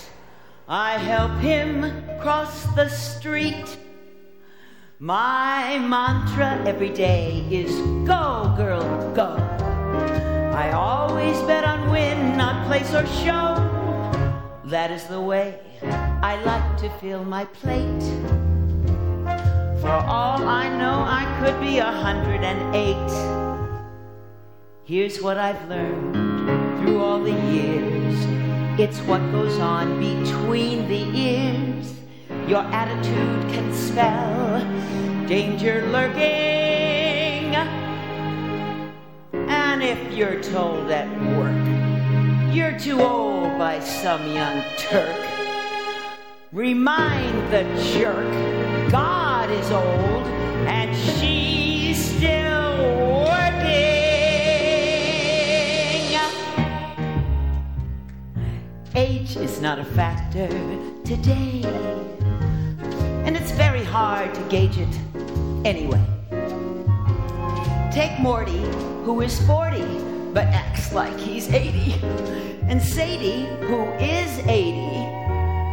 I 0.67 0.99
help 0.99 1.31
him 1.39 2.03
cross 2.21 2.65
the 2.75 2.89
street. 2.89 3.75
My 4.99 5.79
mantra 5.79 6.63
every 6.67 6.89
day 6.89 7.43
is 7.49 7.71
go, 8.07 8.53
girl, 8.55 8.83
go. 9.15 9.35
I 10.53 10.71
always 10.73 11.35
bet 11.47 11.63
on 11.63 11.89
win, 11.91 12.37
not 12.37 12.67
place 12.67 12.93
or 12.93 13.07
show. 13.25 13.57
That 14.65 14.91
is 14.91 15.05
the 15.05 15.19
way 15.19 15.59
I 16.21 16.39
like 16.43 16.77
to 16.77 16.89
fill 16.99 17.25
my 17.25 17.45
plate. 17.45 18.52
For 19.83 19.89
all 19.89 20.47
I 20.47 20.69
know, 20.69 21.03
I 21.05 21.25
could 21.41 21.59
be 21.59 21.79
a 21.79 21.91
hundred 21.91 22.41
and 22.41 22.73
eight. 22.73 23.11
Here's 24.85 25.21
what 25.21 25.37
I've 25.37 25.61
learned 25.67 26.79
through 26.79 27.01
all 27.01 27.19
the 27.19 27.33
years. 27.51 28.15
It's 28.79 28.99
what 28.99 29.19
goes 29.33 29.59
on 29.59 29.99
between 29.99 30.87
the 30.87 31.03
ears. 31.19 31.95
your 32.47 32.63
attitude 32.71 33.51
can 33.51 33.73
spell 33.73 34.61
danger 35.27 35.85
lurking. 35.91 37.53
And 39.33 39.83
if 39.83 40.13
you're 40.13 40.41
told 40.41 40.89
at 40.91 41.09
work 41.35 42.55
you're 42.55 42.79
too 42.79 43.01
old 43.01 43.57
by 43.57 43.81
some 43.81 44.25
young 44.31 44.63
Turk, 44.77 45.27
remind 46.53 47.51
the 47.51 47.63
jerk 47.91 48.62
is 49.53 49.71
old 49.71 50.25
and 50.67 50.95
she's 50.95 52.15
still 52.15 52.77
working. 53.23 53.93
Age 58.95 59.37
is 59.37 59.61
not 59.61 59.79
a 59.79 59.85
factor 59.85 60.47
today, 61.03 61.61
and 63.25 63.35
it's 63.37 63.51
very 63.51 63.83
hard 63.83 64.33
to 64.33 64.41
gauge 64.49 64.77
it 64.77 64.95
anyway. 65.65 66.03
Take 67.91 68.19
Morty, 68.19 68.63
who 69.05 69.21
is 69.21 69.39
40 69.45 69.81
but 70.33 70.47
acts 70.47 70.93
like 70.93 71.17
he's 71.19 71.47
80, 71.47 71.93
and 72.67 72.81
Sadie, 72.81 73.45
who 73.67 73.83
is 73.99 74.39
80, 74.47 74.71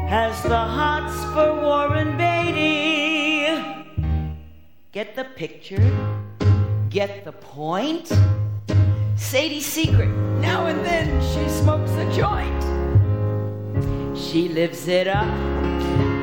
has 0.08 0.42
the 0.42 0.56
hots 0.76 1.16
for 1.32 1.54
Warren 1.62 2.18
Beatty. 2.18 3.29
Get 4.92 5.14
the 5.14 5.22
picture? 5.22 5.88
Get 6.88 7.24
the 7.24 7.30
point? 7.30 8.12
Sadie's 9.14 9.64
secret. 9.64 10.08
Now 10.40 10.66
and 10.66 10.84
then 10.84 11.08
she 11.30 11.48
smokes 11.48 11.92
a 11.92 12.12
joint. 12.12 12.60
She 14.18 14.48
lives 14.48 14.88
it 14.88 15.06
up 15.06 15.28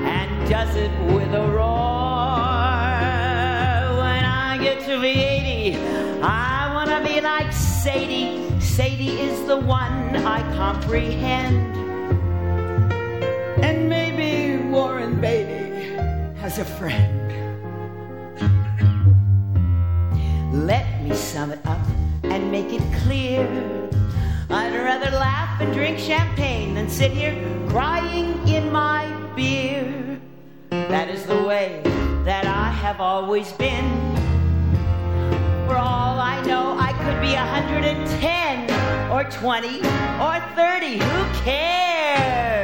and 0.04 0.50
does 0.50 0.76
it 0.76 0.92
with 1.14 1.34
a 1.34 1.48
roar. 1.48 1.64
When 4.04 4.26
I 4.26 4.60
get 4.62 4.82
to 4.82 5.00
be 5.00 5.14
80, 5.14 5.78
I 6.22 6.74
want 6.74 6.90
to 6.90 7.02
be 7.10 7.22
like 7.22 7.54
Sadie. 7.54 8.60
Sadie 8.60 9.18
is 9.18 9.48
the 9.48 9.56
one 9.56 10.14
I 10.18 10.42
comprehend. 10.58 11.74
And 13.64 13.88
maybe 13.88 14.62
Warren 14.62 15.22
Beatty 15.22 15.96
has 16.42 16.60
a 16.60 16.66
friend. 16.66 17.27
Let 20.66 21.04
me 21.04 21.14
sum 21.14 21.52
it 21.52 21.60
up 21.66 21.80
and 22.24 22.52
make 22.52 22.74
it 22.74 22.82
clear. 23.04 23.46
I'd 24.50 24.74
rather 24.76 25.12
laugh 25.12 25.62
and 25.62 25.72
drink 25.72 26.00
champagne 26.00 26.74
than 26.74 26.90
sit 26.90 27.12
here 27.12 27.36
crying 27.70 28.48
in 28.48 28.72
my 28.72 29.06
beer. 29.36 30.20
That 30.72 31.10
is 31.10 31.24
the 31.28 31.44
way 31.44 31.82
that 32.26 32.48
I 32.48 32.72
have 32.72 33.00
always 33.00 33.52
been. 33.54 34.16
For 35.68 35.76
all 35.78 36.20
I 36.20 36.42
know, 36.48 36.76
I 36.80 36.92
could 37.04 37.22
be 37.22 37.34
110 37.34 39.12
or 39.12 39.26
20 39.26 39.78
or 40.20 40.40
30. 40.56 40.98
Who 40.98 41.44
cares? 41.44 42.57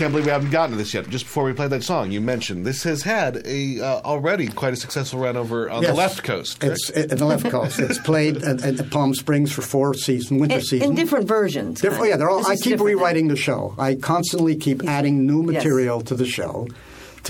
Can't 0.00 0.12
believe 0.12 0.24
we 0.24 0.32
haven't 0.32 0.50
gotten 0.50 0.70
to 0.70 0.76
this 0.78 0.94
yet. 0.94 1.06
Just 1.10 1.26
before 1.26 1.44
we 1.44 1.52
play 1.52 1.68
that 1.68 1.82
song, 1.82 2.10
you 2.10 2.22
mentioned 2.22 2.64
this 2.64 2.82
has 2.84 3.02
had 3.02 3.42
a 3.46 3.80
uh, 3.80 4.00
already 4.00 4.48
quite 4.48 4.72
a 4.72 4.76
successful 4.76 5.20
run 5.20 5.36
over 5.36 5.68
on 5.68 5.82
the 5.82 5.92
left 5.92 6.22
coast. 6.24 6.58
correct? 6.60 6.78
It's 6.78 6.90
it, 7.12 7.18
the 7.18 7.24
left 7.26 7.44
coast. 7.50 7.78
It's 7.78 7.98
played 7.98 8.38
at, 8.42 8.62
at 8.64 8.90
Palm 8.90 9.14
Springs 9.14 9.52
for 9.52 9.60
four 9.60 9.92
seasons, 9.92 10.40
winter 10.40 10.56
In, 10.56 10.62
season. 10.62 10.88
in 10.88 10.94
different 10.94 11.28
versions. 11.28 11.82
Diff- 11.82 11.98
oh, 12.00 12.04
yeah, 12.04 12.16
they're 12.16 12.30
all. 12.30 12.38
This 12.38 12.48
I 12.48 12.54
keep 12.54 12.64
different. 12.72 12.82
rewriting 12.96 13.28
the 13.28 13.36
show. 13.36 13.74
I 13.78 13.94
constantly 13.96 14.56
keep 14.56 14.82
adding 14.84 15.26
new 15.26 15.40
Yes. 15.52 15.62
material 15.62 16.00
to 16.00 16.14
the 16.14 16.26
show, 16.26 16.66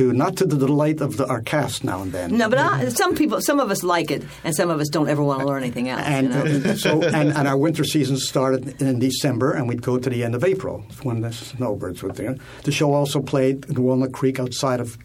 to 0.00 0.14
not 0.14 0.36
to 0.38 0.46
the 0.46 0.56
delight 0.56 1.02
of 1.02 1.18
the, 1.18 1.26
our 1.28 1.42
cast 1.42 1.84
now 1.84 2.00
and 2.00 2.10
then. 2.10 2.38
No, 2.38 2.48
but 2.48 2.58
I, 2.58 2.88
some 2.88 3.14
people, 3.14 3.42
some 3.42 3.60
of 3.60 3.70
us 3.70 3.82
like 3.82 4.10
it, 4.10 4.24
and 4.44 4.54
some 4.56 4.70
of 4.70 4.80
us 4.80 4.88
don't 4.88 5.10
ever 5.10 5.22
want 5.22 5.40
to 5.40 5.46
learn 5.46 5.62
anything 5.62 5.90
else. 5.90 6.02
And, 6.06 6.32
you 6.32 6.58
know? 6.60 6.74
so, 6.74 7.02
and, 7.02 7.30
and 7.32 7.46
our 7.46 7.58
winter 7.58 7.84
season 7.84 8.16
started 8.16 8.80
in 8.80 8.98
December, 8.98 9.52
and 9.52 9.68
we'd 9.68 9.82
go 9.82 9.98
to 9.98 10.08
the 10.08 10.24
end 10.24 10.34
of 10.34 10.42
April 10.42 10.86
when 11.02 11.20
the 11.20 11.32
snowbirds 11.32 12.02
were 12.02 12.12
there. 12.12 12.36
The 12.64 12.72
show 12.72 12.94
also 12.94 13.20
played 13.20 13.66
in 13.66 13.82
Walnut 13.82 14.12
Creek 14.12 14.40
outside 14.40 14.80
of 14.80 14.96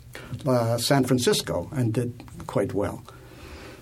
uh, 0.48 0.78
San 0.78 1.04
Francisco 1.04 1.70
and 1.74 1.94
did 1.94 2.24
quite 2.48 2.74
well. 2.74 3.04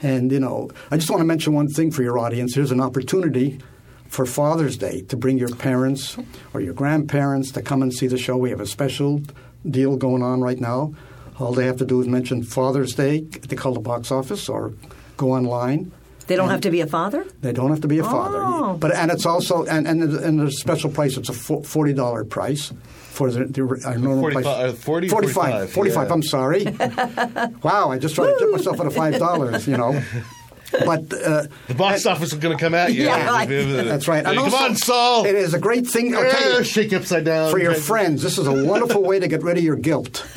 And 0.01 0.31
you 0.31 0.39
know, 0.39 0.71
I 0.89 0.97
just 0.97 1.11
want 1.11 1.21
to 1.21 1.25
mention 1.25 1.53
one 1.53 1.67
thing 1.67 1.91
for 1.91 2.01
your 2.01 2.17
audience. 2.17 2.55
Here's 2.55 2.71
an 2.71 2.81
opportunity 2.81 3.59
for 4.07 4.25
Father's 4.25 4.77
Day 4.77 5.01
to 5.09 5.17
bring 5.17 5.37
your 5.37 5.55
parents 5.55 6.17
or 6.55 6.61
your 6.61 6.73
grandparents 6.73 7.51
to 7.51 7.61
come 7.61 7.83
and 7.83 7.93
see 7.93 8.07
the 8.07 8.17
show. 8.17 8.35
We 8.35 8.49
have 8.49 8.61
a 8.61 8.65
special 8.65 9.21
deal 9.69 9.95
going 9.97 10.21
on 10.23 10.41
right 10.41 10.59
now. 10.59 10.93
All 11.39 11.53
they 11.53 11.65
have 11.65 11.77
to 11.77 11.85
do 11.85 11.99
is 12.01 12.07
mention 12.07 12.43
Father's 12.43 12.93
Day. 12.93 13.21
They 13.21 13.55
call 13.55 13.73
the 13.73 13.79
box 13.79 14.11
office 14.11 14.47
or 14.49 14.73
go 15.17 15.31
online. 15.31 15.91
they 16.27 16.35
don't 16.37 16.49
have 16.49 16.61
to 16.61 16.71
be 16.71 16.79
a 16.81 16.87
father. 16.87 17.25
They 17.41 17.51
don't 17.51 17.69
have 17.71 17.81
to 17.81 17.87
be 17.87 17.99
a 17.99 18.03
father, 18.03 18.39
Oh. 18.41 18.77
but 18.79 18.93
and 18.95 19.11
it's 19.11 19.25
also 19.25 19.65
and 19.65 19.87
and, 19.87 20.01
and 20.03 20.39
there's 20.39 20.55
a 20.55 20.57
special 20.57 20.89
price. 20.89 21.17
It's 21.17 21.29
a 21.29 21.33
forty 21.33 21.93
dollar 21.93 22.23
price 22.23 22.71
for 23.17 23.29
the, 23.31 23.45
the 23.45 23.61
our 23.85 23.97
normal 23.97 24.21
45 24.31 24.43
price. 24.43 24.45
uh, 24.45 24.73
40, 24.73 25.07
45, 25.09 25.69
45, 25.69 25.71
45, 25.71 26.07
yeah. 26.07 26.13
I'm 26.13 26.23
sorry. 26.23 26.63
wow, 27.63 27.91
I 27.91 27.97
just 27.99 28.15
tried 28.15 28.27
to 28.33 28.37
get 28.39 28.49
myself 28.51 28.79
out 28.79 28.87
of 28.87 28.95
five 28.95 29.17
dollars. 29.19 29.67
You 29.67 29.77
know, 29.77 30.01
but 30.85 31.13
uh, 31.13 31.43
the 31.67 31.75
box 31.75 32.05
office 32.05 32.33
is 32.33 32.39
going 32.39 32.57
to 32.57 32.61
come 32.61 32.73
at 32.73 32.93
you. 32.93 33.03
Yeah, 33.03 33.29
right. 33.29 33.47
that's 33.47 34.07
right. 34.07 34.25
And 34.25 34.35
come 34.37 34.45
also, 34.45 34.57
on, 34.57 34.75
Saul. 34.75 35.25
It 35.25 35.35
is 35.35 35.53
a 35.53 35.59
great 35.59 35.87
thing. 35.87 36.15
I'll 36.15 36.57
you, 36.57 36.63
shake 36.63 36.93
upside 36.93 37.25
down. 37.25 37.51
for 37.51 37.59
your 37.59 37.75
friends, 37.75 38.23
this 38.23 38.37
is 38.37 38.47
a 38.47 38.65
wonderful 38.65 39.03
way 39.03 39.19
to 39.19 39.27
get 39.27 39.43
rid 39.43 39.57
of 39.57 39.63
your 39.63 39.75
guilt. 39.75 40.25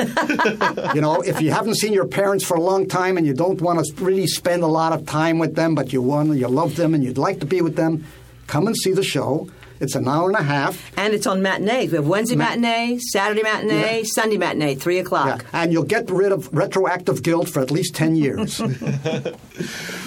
you 0.95 1.01
know, 1.01 1.23
if 1.23 1.41
you 1.41 1.51
haven't 1.51 1.77
seen 1.77 1.93
your 1.93 2.07
parents 2.07 2.45
for 2.45 2.57
a 2.57 2.61
long 2.61 2.87
time 2.87 3.17
and 3.17 3.27
you 3.27 3.35
don't 3.35 3.61
want 3.61 3.85
to 3.85 4.05
really 4.05 4.27
spend 4.27 4.63
a 4.63 4.69
lot 4.69 4.93
of 4.93 5.07
time 5.07 5.39
with 5.39 5.55
them, 5.55 5.75
but 5.75 5.93
you 5.93 6.03
want, 6.03 6.37
you 6.37 6.49
love 6.49 6.77
them 6.77 6.95
and 6.95 7.03
you'd 7.03 7.19
like 7.19 7.41
to 7.41 7.47
be 7.47 7.61
with 7.61 7.77
them, 7.77 8.07
come 8.47 8.67
and 8.67 8.77
see 8.77 8.93
the 8.93 9.05
show. 9.05 9.49
It's 9.81 9.95
an 9.95 10.09
hour 10.09 10.29
and 10.29 10.39
a 10.39 10.43
half. 10.43 10.93
And 10.97 11.13
it's 11.13 11.27
on 11.27 11.43
matinees. 11.43 11.91
We 11.91 11.97
have 11.97 12.07
Wednesday 12.07 12.37
Ma- 12.37 12.57
matinee, 12.57 12.99
Saturday 12.99 13.43
matinee, 13.43 13.99
Yeah. 13.99 14.05
Sunday 14.07 14.37
matinee, 14.39 14.75
three 14.75 14.97
Yeah, 14.97 15.03
o'clock. 15.03 15.45
and 15.53 15.73
you'll 15.73 15.83
get 15.85 16.11
rid 16.11 16.33
of 16.33 16.49
retroactive 16.55 17.23
guilt 17.23 17.49
for 17.49 17.61
at 17.61 17.71
least 17.71 17.95
10 17.95 18.17
years. 18.17 18.61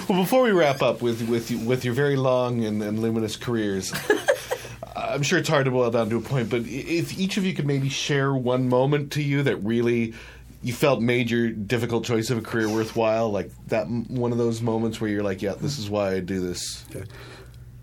Well, 0.09 0.21
before 0.23 0.41
we 0.41 0.49
wrap 0.51 0.81
up 0.81 1.03
with 1.03 1.29
with 1.29 1.51
with 1.65 1.85
your 1.85 1.93
very 1.93 2.15
long 2.15 2.65
and, 2.65 2.81
and 2.81 2.97
luminous 2.97 3.35
careers, 3.37 3.93
I'm 4.95 5.21
sure 5.21 5.37
it's 5.37 5.47
hard 5.49 5.65
to 5.65 5.71
boil 5.71 5.91
down 5.91 6.09
to 6.09 6.17
a 6.17 6.21
point. 6.21 6.49
But 6.49 6.61
if 6.65 7.17
each 7.19 7.37
of 7.37 7.45
you 7.45 7.53
could 7.53 7.67
maybe 7.67 7.89
share 7.89 8.33
one 8.33 8.69
moment 8.69 9.11
to 9.13 9.21
you 9.21 9.43
that 9.43 9.57
really 9.57 10.15
you 10.63 10.73
felt 10.73 10.99
made 11.01 11.29
your 11.29 11.51
difficult 11.51 12.05
choice 12.05 12.31
of 12.31 12.39
a 12.39 12.41
career 12.41 12.67
worthwhile, 12.67 13.29
like 13.29 13.51
that 13.67 13.87
one 13.87 14.31
of 14.31 14.39
those 14.39 14.61
moments 14.63 14.99
where 14.99 15.11
you're 15.11 15.21
like, 15.23 15.43
yeah, 15.43 15.53
this 15.53 15.77
is 15.77 15.91
why 15.91 16.13
I 16.13 16.19
do 16.21 16.39
this. 16.39 16.83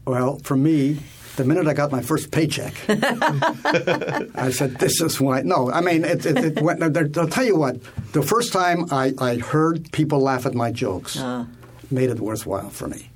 well, 0.05 0.41
for 0.43 0.57
me, 0.57 0.99
the 1.37 1.45
minute 1.45 1.67
I 1.67 1.75
got 1.75 1.93
my 1.93 2.03
first 2.03 2.31
paycheck, 2.31 2.75
I 2.89 4.51
said, 4.51 4.77
"This 4.79 5.01
is 5.01 5.21
why." 5.21 5.43
No, 5.43 5.71
I 5.71 5.81
mean, 5.81 6.05
it, 6.05 6.27
it, 6.27 6.37
it 6.37 6.63
went, 6.63 6.83
I'll 6.83 7.29
tell 7.29 7.45
you 7.45 7.57
what. 7.57 7.79
The 8.13 8.23
first 8.23 8.53
time 8.53 8.87
I, 8.91 9.13
I 9.19 9.37
heard 9.37 9.91
people 9.93 10.21
laugh 10.21 10.47
at 10.47 10.55
my 10.55 10.73
jokes, 10.73 11.17
ah. 11.19 11.47
made 11.91 12.11
it 12.11 12.21
worthwhile 12.21 12.71
for 12.71 12.89
me. 12.89 13.11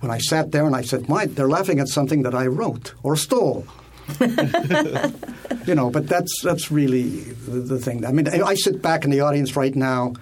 When 0.00 0.10
I 0.10 0.18
sat 0.18 0.52
there 0.52 0.66
and 0.66 0.76
I 0.76 0.82
said, 0.82 1.08
"My, 1.08 1.26
they're 1.26 1.48
laughing 1.48 1.80
at 1.80 1.88
something 1.88 2.22
that 2.22 2.34
I 2.34 2.46
wrote 2.46 2.94
or 3.02 3.16
stole." 3.16 3.66
you 5.66 5.74
know, 5.74 5.90
but 5.90 6.06
that's 6.08 6.40
that's 6.42 6.70
really 6.70 7.20
the, 7.48 7.58
the 7.60 7.78
thing. 7.78 8.06
I 8.06 8.12
mean, 8.12 8.28
I 8.28 8.54
sit 8.54 8.80
back 8.80 9.04
in 9.04 9.10
the 9.10 9.20
audience 9.20 9.56
right 9.56 9.74
now, 9.74 10.14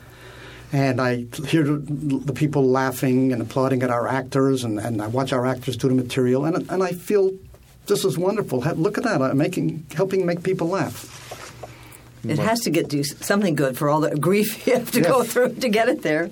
and 0.75 1.01
I 1.01 1.27
hear 1.47 1.63
the, 1.63 2.33
people 2.35 2.65
laughing 2.69 3.33
and 3.33 3.41
applauding 3.41 3.85
at 3.85 3.91
our 3.91 4.09
actors, 4.09 4.65
and, 4.65 4.81
and 4.81 5.01
I 5.01 5.07
watch 5.07 5.33
our 5.33 5.47
actors 5.47 5.77
do 5.77 5.89
the 5.89 5.95
material, 5.95 6.45
and 6.47 6.69
and 6.69 6.83
I 6.83 6.91
feel 6.91 7.31
this 7.87 8.05
is 8.05 8.19
wonderful. 8.19 8.59
Look 8.59 8.99
at 8.99 9.05
that, 9.05 9.23
I'm 9.23 9.39
making 9.39 9.87
helping 9.95 10.27
make 10.27 10.43
people 10.43 10.67
laugh. 10.67 11.23
It 12.25 12.41
has 12.41 12.61
to 12.63 12.71
get 12.71 12.89
do 12.89 13.05
something 13.05 13.55
good 13.55 13.79
for 13.79 13.89
all 13.89 14.01
the 14.01 14.17
grief 14.17 14.67
you 14.67 14.75
have 14.75 14.91
to 14.93 15.01
go 15.01 15.23
through 15.23 15.55
to 15.55 15.69
get 15.69 15.89
it 15.89 16.03
there. 16.03 16.31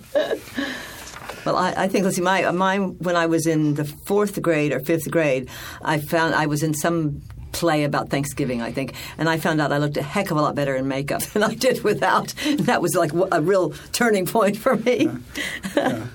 well, 1.46 1.56
I, 1.56 1.74
I 1.76 1.86
think 1.86 2.04
let's 2.04 2.16
see, 2.16 2.22
my 2.22 2.50
mine 2.50 2.96
when 2.98 3.14
I 3.14 3.26
was 3.26 3.46
in 3.46 3.74
the 3.74 3.84
fourth 3.84 4.42
grade 4.42 4.72
or 4.72 4.80
fifth 4.80 5.08
grade, 5.08 5.48
I 5.82 6.00
found 6.00 6.34
I 6.34 6.46
was 6.46 6.64
in 6.64 6.74
some 6.74 7.22
play 7.52 7.84
about 7.84 8.08
Thanksgiving, 8.08 8.62
I 8.62 8.72
think. 8.72 8.94
And 9.18 9.28
I 9.28 9.38
found 9.38 9.60
out 9.60 9.72
I 9.72 9.78
looked 9.78 9.96
a 9.96 10.02
heck 10.02 10.30
of 10.30 10.36
a 10.36 10.40
lot 10.40 10.54
better 10.54 10.74
in 10.74 10.88
makeup 10.88 11.22
than 11.32 11.42
I 11.42 11.54
did 11.54 11.84
without. 11.84 12.34
And 12.44 12.60
that 12.60 12.82
was 12.82 12.94
like 12.94 13.12
a 13.30 13.40
real 13.40 13.70
turning 13.92 14.26
point 14.26 14.56
for 14.56 14.76
me. 14.76 15.08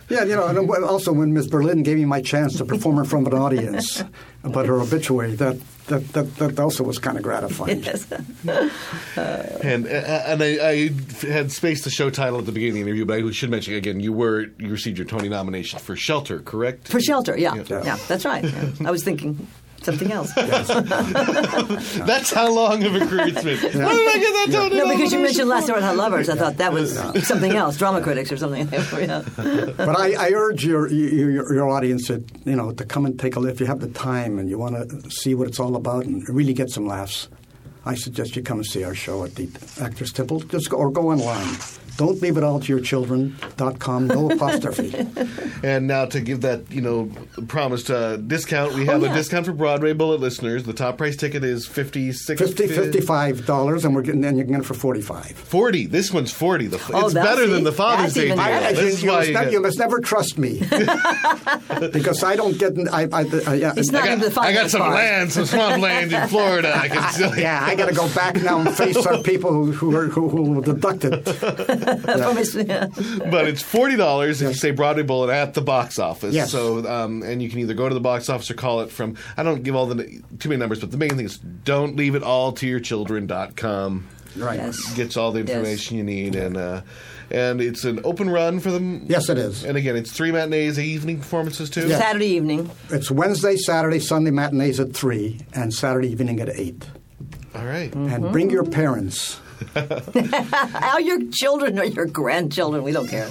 Yeah, 0.10 0.24
you 0.24 0.36
know, 0.36 0.48
and 0.48 0.58
also 0.84 1.14
when 1.14 1.34
Miss 1.34 1.48
Berlin 1.48 1.84
gave 1.84 1.98
me 1.98 2.06
my 2.06 2.22
chance 2.22 2.58
to 2.58 2.66
perform 2.66 3.00
in 3.00 3.06
front 3.06 3.28
of 3.28 3.34
an 3.34 3.40
audience 3.40 4.04
about 4.44 4.66
her 4.66 4.80
obituary, 4.80 5.36
that 5.36 5.58
that, 5.88 6.06
that, 6.14 6.36
that 6.36 6.60
also 6.60 6.84
was 6.84 7.00
kind 7.00 7.18
of 7.18 7.24
gratifying. 7.24 7.84
Yes. 7.84 8.08
And 9.18 9.88
uh, 9.88 9.90
and 9.90 10.44
I, 10.44 10.70
I 10.70 10.90
had 11.28 11.52
spaced 11.52 11.84
the 11.84 11.90
show 11.90 12.10
title 12.10 12.40
at 12.40 12.46
the 12.46 12.52
beginning 12.52 12.82
of 12.82 12.86
the 12.86 12.92
interview, 12.92 13.06
but 13.06 13.18
I 13.18 13.32
should 13.32 13.50
mention 13.50 13.74
again, 13.74 14.00
you 14.00 14.14
were 14.14 14.48
you 14.60 14.70
received 14.70 14.98
your 14.98 15.08
Tony 15.08 15.30
nomination 15.30 15.80
for 15.80 15.96
Shelter, 15.96 16.40
correct? 16.40 16.88
For 16.88 17.00
shelter, 17.00 17.38
yeah. 17.38 17.56
Yeah. 17.56 17.84
Yeah, 17.84 17.98
that's 18.08 18.26
right. 18.26 18.44
Yeah. 18.44 18.72
I 18.86 18.92
was 18.92 19.04
thinking 19.04 19.48
something 19.84 20.12
else. 20.12 20.34
That's 20.36 22.32
how 22.32 22.52
long 22.52 22.84
of 22.84 22.96
a 22.96 23.06
career 23.06 23.28
it's 23.28 23.44
been. 23.44 23.58
Why 23.84 23.94
did 23.94 24.08
I 24.08 24.18
get 24.20 24.34
that 24.34 24.48
Tony 24.52 24.78
No, 24.78 24.88
because 24.90 25.12
you 25.12 25.20
mentioned 25.20 25.44
for? 25.44 25.56
Last 25.56 25.68
Night 25.68 25.82
Hot 25.82 25.96
Lovers. 25.96 26.30
I 26.30 26.36
thought 26.36 26.58
that 26.58 26.74
was 26.74 26.98
something 27.26 27.52
else, 27.56 27.78
drama 27.78 28.02
critics 28.02 28.32
or 28.32 28.38
something. 28.38 28.68
yeah. 28.72 29.24
But 29.78 30.00
I, 30.00 30.14
I 30.28 30.32
urge 30.34 30.66
your, 30.66 30.88
your 30.90 31.54
your 31.54 31.70
audience 31.70 32.08
that 32.08 32.24
you 32.46 32.56
know 32.56 32.72
to 32.72 32.86
come 32.86 33.06
and 33.06 33.20
take 33.20 33.36
a 33.36 33.40
look 33.40 33.52
if 33.52 33.60
you 33.60 33.66
have 33.68 33.80
the 33.80 33.90
time 33.90 34.40
and 34.40 34.50
you 34.50 34.58
want 34.58 34.76
to 34.90 35.10
see 35.12 35.36
what 35.36 35.48
it's 35.48 35.60
all 35.60 35.76
about 35.76 36.06
and 36.06 36.28
really 36.30 36.54
get 36.54 36.70
some 36.70 36.86
laughs. 36.88 37.30
I 37.86 37.96
suggest 37.96 38.36
you 38.36 38.42
come 38.44 38.58
and 38.58 38.66
see 38.66 38.84
our 38.84 38.94
show 38.96 39.24
at 39.24 39.36
the 39.36 39.48
Actors 39.82 40.12
Temple. 40.12 40.42
Just 40.42 40.70
go, 40.70 40.76
or 40.78 40.92
go 40.92 41.10
online. 41.12 41.56
Don't 41.98 42.22
leave 42.22 42.38
it 42.38 42.44
all 42.44 42.60
to 42.60 42.68
your 42.72 42.80
children.com. 42.80 44.08
No 44.08 44.30
apostrophe. 44.32 44.94
And 45.64 45.88
now 45.88 46.06
to 46.06 46.22
give 46.22 46.42
that, 46.42 46.72
you 46.72 46.82
know, 46.82 47.10
promised 47.48 47.90
uh, 47.90 48.18
discount, 48.18 48.74
we 48.76 48.86
have 48.86 49.02
Oh, 49.02 49.06
yeah. 49.06 49.12
a 49.12 49.16
discount 49.16 49.46
for 49.48 49.54
Broadway 49.54 49.94
Bullet 49.94 50.20
listeners. 50.20 50.64
The 50.64 50.74
top 50.74 50.98
price 50.98 51.16
ticket 51.16 51.44
is 51.44 51.66
56 51.66 52.40
50 52.40 52.68
$55, 52.68 53.84
and 53.86 53.96
we're 53.96 54.02
getting, 54.04 54.22
then 54.22 54.38
you 54.38 54.44
can 54.44 54.54
get 54.54 54.62
it 54.62 54.66
for 54.66 54.74
45 54.76 55.32
40. 55.32 55.86
This 55.88 56.12
one's 56.14 56.32
40. 56.32 56.68
The, 56.68 56.78
Oh, 56.94 57.06
it's 57.06 57.14
that's 57.16 57.26
better 57.28 57.48
than 57.48 57.64
the 57.64 57.72
Father's 57.72 58.14
Day 58.14 58.28
deal. 58.28 58.36
better. 58.38 58.66
I, 58.68 58.72
This 58.74 58.94
is 58.96 59.04
you, 59.04 59.10
why 59.10 59.16
must 59.18 59.28
you 59.30 59.34
ne- 59.34 59.52
you 59.52 59.62
must 59.62 59.80
never 59.80 60.00
trust 60.00 60.38
me 60.38 60.60
because 61.92 62.24
I 62.24 62.36
don't 62.36 62.58
get. 62.58 62.74
I, 62.94 63.04
I, 63.12 63.26
I, 63.48 63.54
yeah, 63.56 63.74
It's 63.76 63.92
not 63.92 64.04
I 64.04 64.08
even 64.08 64.20
the 64.20 64.30
got, 64.30 64.46
I 64.46 64.54
got 64.54 64.70
some 64.70 64.82
part. 64.82 64.94
land, 64.96 65.32
some 65.32 65.46
swamp 65.46 65.82
land 65.82 66.14
in 66.14 66.28
Florida. 66.28 66.76
I 66.78 66.88
can 66.88 67.10
still. 67.14 67.36
yeah, 67.38 67.60
I 67.64 67.76
got 67.76 67.90
to 67.90 67.96
go 67.96 68.08
back 68.14 68.36
now 68.36 68.60
and 68.60 68.74
face 68.76 68.98
our 69.06 69.22
people 69.24 69.52
who 69.52 69.72
who, 69.72 69.96
are, 69.96 70.06
who, 70.08 70.30
who 70.30 70.42
will 70.44 70.62
deduct 70.62 71.04
it. 71.06 71.26
From 72.02 72.68
yeah. 72.68 72.88
But 73.32 73.48
it's 73.48 73.62
forty 73.62 73.96
dollars 73.96 74.42
if 74.42 74.50
you 74.50 74.54
say 74.54 74.72
Broadway 74.72 75.04
Bullet 75.04 75.32
at 75.32 75.54
the 75.54 75.62
box 75.62 76.00
office. 76.00 76.34
Yes. 76.34 76.52
So, 76.52 76.86
um, 76.88 77.24
and 77.24 77.42
you 77.42 77.50
can 77.50 77.60
either 77.60 77.74
go 77.74 77.88
to 77.88 77.94
the 77.94 78.02
box 78.02 78.30
office 78.30 78.52
or 78.52 78.56
call 78.56 78.82
it 78.82 78.92
from. 78.92 79.16
I 79.38 79.44
don't 79.44 79.64
give 79.64 79.76
all 79.76 79.86
the 79.86 80.04
too 80.40 80.50
many 80.50 80.60
numbers, 80.60 80.80
but 80.80 80.92
the 80.92 80.98
main 80.98 81.10
thing 81.12 81.26
is 81.26 81.38
don't 81.38 81.96
leave 81.96 82.16
it 82.16 82.24
all 82.24 82.52
to 82.54 82.68
your 82.68 82.80
children.com. 82.80 84.08
Right. 84.36 84.58
Yes. 84.58 84.94
Gets 84.96 85.18
all 85.18 85.32
the 85.32 85.40
Yes. 85.40 85.50
information 85.50 85.98
you 85.98 86.04
need, 86.04 86.36
and 86.36 86.58
uh, 86.58 86.82
and 87.32 87.60
it's 87.62 87.84
an 87.86 88.02
open 88.04 88.30
run 88.30 88.60
for 88.60 88.72
them. 88.72 89.06
Yes, 89.08 89.30
it 89.30 89.38
is. 89.38 89.64
And 89.64 89.78
again, 89.78 89.96
it's 89.96 90.12
three 90.12 90.32
matinees, 90.32 90.78
evening 90.80 91.20
performances 91.20 91.70
too. 91.70 91.88
Yeah. 91.88 91.98
Saturday 91.98 92.28
evening. 92.28 92.70
It's 92.90 93.10
Wednesday, 93.10 93.56
Saturday, 93.56 94.00
Sunday 94.00 94.32
matinees 94.32 94.80
at 94.80 94.94
three, 94.94 95.40
and 95.54 95.74
Saturday 95.74 96.10
evening 96.10 96.40
at 96.40 96.50
eight. 96.50 96.86
All 97.56 97.66
right. 97.66 97.90
Mm-hmm. 97.92 98.14
And 98.14 98.32
bring 98.32 98.50
your 98.52 98.64
parents. 98.66 99.40
How 99.76 100.98
your 100.98 101.20
children 101.32 101.80
or 101.80 101.84
your 101.84 102.06
grandchildren, 102.06 102.84
we 102.84 102.92
don't 102.92 103.08
care. 103.08 103.30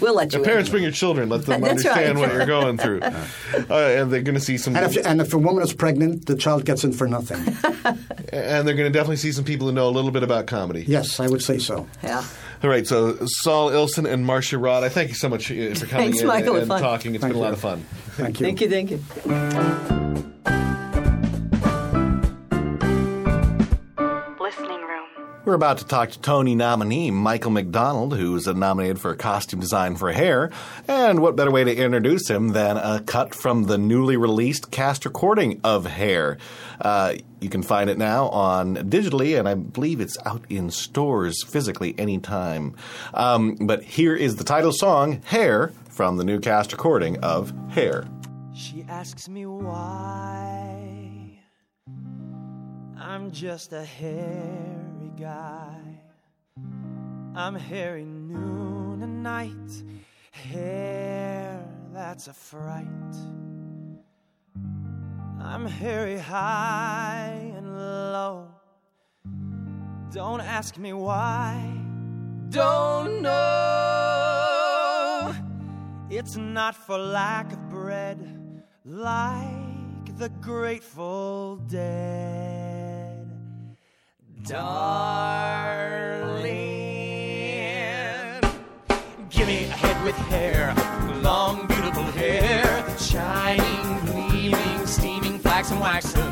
We'll 0.00 0.14
let 0.14 0.32
you. 0.32 0.40
in. 0.40 0.44
Parents, 0.44 0.68
bring 0.70 0.82
your 0.82 0.92
children. 0.92 1.28
Let 1.28 1.46
them 1.46 1.60
That's 1.62 1.84
understand 1.84 2.18
right. 2.18 2.28
what 2.28 2.32
you're 2.34 2.46
going 2.46 2.78
through. 2.78 3.00
Uh, 3.70 3.74
and 3.76 4.12
they're 4.12 4.22
going 4.22 4.34
to 4.34 4.40
see 4.40 4.58
some. 4.58 4.76
And 4.76 4.84
if, 4.84 5.06
and 5.06 5.20
if 5.20 5.32
a 5.32 5.38
woman 5.38 5.62
is 5.62 5.72
pregnant, 5.72 6.26
the 6.26 6.36
child 6.36 6.64
gets 6.64 6.84
in 6.84 6.92
for 6.92 7.06
nothing. 7.06 7.38
and 8.32 8.66
they're 8.66 8.74
going 8.74 8.90
to 8.90 8.90
definitely 8.90 9.16
see 9.16 9.32
some 9.32 9.44
people 9.44 9.66
who 9.68 9.72
know 9.72 9.88
a 9.88 9.90
little 9.90 10.10
bit 10.10 10.22
about 10.22 10.46
comedy. 10.46 10.84
Yes, 10.86 11.18
I 11.20 11.28
would 11.28 11.42
say 11.42 11.58
so. 11.58 11.86
Yeah. 12.02 12.24
All 12.62 12.70
right, 12.70 12.86
so 12.86 13.16
Saul 13.24 13.70
Ilson 13.70 14.10
and 14.10 14.24
Marcia 14.26 14.58
Rodd, 14.58 14.84
I 14.84 14.88
thank 14.88 15.08
you 15.10 15.14
so 15.14 15.28
much 15.28 15.50
uh, 15.50 15.74
for 15.74 15.86
coming 15.86 16.06
Thanks, 16.06 16.20
in 16.20 16.26
Michael. 16.26 16.48
and, 16.54 16.56
It 16.56 16.60
was 16.60 16.68
fun. 16.68 16.80
talking. 16.82 17.14
It's 17.14 17.22
Thank 17.22 17.34
been 17.34 17.40
a 17.40 17.44
lot 17.44 17.52
of 17.52 17.60
fun. 17.60 17.84
Thank 18.16 18.40
you. 18.40 18.46
Thank 18.46 18.60
you. 18.60 18.68
Thank 18.68 18.90
you. 19.90 19.93
We're 25.54 25.58
about 25.58 25.78
to 25.78 25.84
talk 25.84 26.10
to 26.10 26.18
Tony 26.18 26.56
nominee 26.56 27.12
Michael 27.12 27.52
McDonald, 27.52 28.16
who's 28.16 28.48
nominated 28.48 29.00
for 29.00 29.14
costume 29.14 29.60
design 29.60 29.94
for 29.94 30.10
Hair. 30.10 30.50
And 30.88 31.20
what 31.20 31.36
better 31.36 31.52
way 31.52 31.62
to 31.62 31.72
introduce 31.72 32.28
him 32.28 32.48
than 32.48 32.76
a 32.76 33.00
cut 33.06 33.36
from 33.36 33.62
the 33.62 33.78
newly 33.78 34.16
released 34.16 34.72
cast 34.72 35.04
recording 35.04 35.60
of 35.62 35.86
Hair? 35.86 36.38
Uh, 36.80 37.14
you 37.40 37.48
can 37.48 37.62
find 37.62 37.88
it 37.88 37.98
now 37.98 38.30
on 38.30 38.74
digitally, 38.74 39.38
and 39.38 39.48
I 39.48 39.54
believe 39.54 40.00
it's 40.00 40.18
out 40.26 40.44
in 40.48 40.72
stores 40.72 41.44
physically 41.44 41.94
anytime. 42.00 42.74
Um, 43.14 43.54
but 43.60 43.84
here 43.84 44.16
is 44.16 44.34
the 44.34 44.42
title 44.42 44.72
song, 44.72 45.22
Hair, 45.22 45.70
from 45.88 46.16
the 46.16 46.24
new 46.24 46.40
cast 46.40 46.72
recording 46.72 47.18
of 47.18 47.52
Hair. 47.70 48.08
She 48.56 48.84
asks 48.88 49.28
me 49.28 49.46
why 49.46 51.40
I'm 52.98 53.30
just 53.30 53.72
a 53.72 53.84
hairy 53.84 54.93
guy. 55.16 55.76
I'm 57.34 57.54
hairy 57.54 58.04
noon 58.04 59.02
and 59.02 59.22
night, 59.22 59.84
hair 60.30 61.64
that's 61.92 62.26
a 62.28 62.32
fright. 62.32 63.14
I'm 65.40 65.66
hairy 65.66 66.18
high 66.18 67.52
and 67.56 67.76
low. 67.76 68.48
Don't 70.12 70.40
ask 70.40 70.76
me 70.76 70.92
why. 70.92 71.72
Don't 72.50 73.22
know. 73.22 74.54
It's 76.10 76.36
not 76.36 76.74
for 76.74 76.98
lack 76.98 77.52
of 77.52 77.68
bread, 77.68 78.18
like 78.84 80.16
the 80.18 80.28
Grateful 80.40 81.56
Dead. 81.68 82.53
Darling, 84.46 84.60
give 89.30 89.46
me 89.46 89.64
a 89.64 89.68
head 89.68 90.04
with 90.04 90.14
hair, 90.28 90.74
long, 91.22 91.66
beautiful 91.66 92.02
hair, 92.02 92.84
shining, 92.98 94.00
gleaming, 94.04 94.86
steaming, 94.86 95.38
flaxen, 95.38 95.80
waxen. 95.80 96.30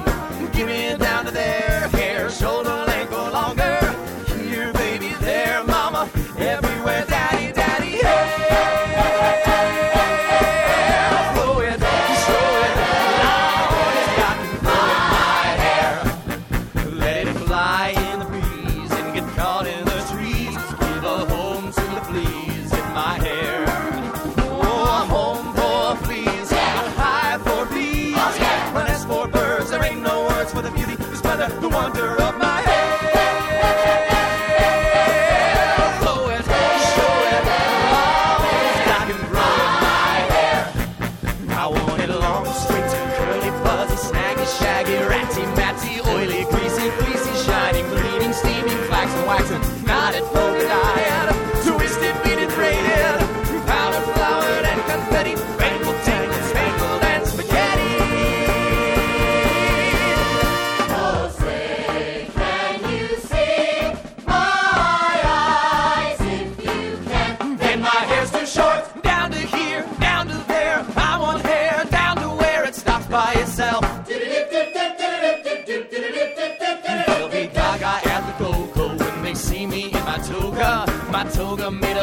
Give 0.53 0.67
me 0.67 0.89
it 0.89 0.99
down 0.99 1.25
to 1.25 1.31
there, 1.31 1.72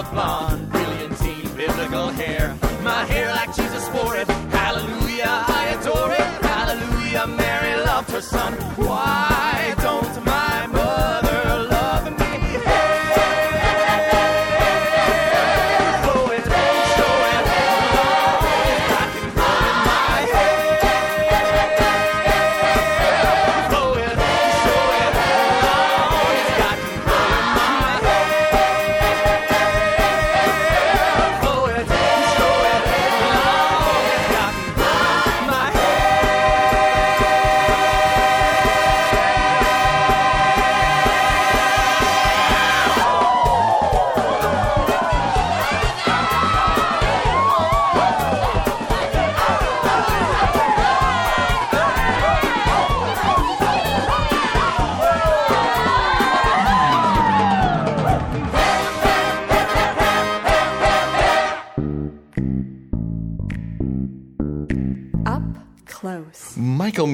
toga 0.09 0.48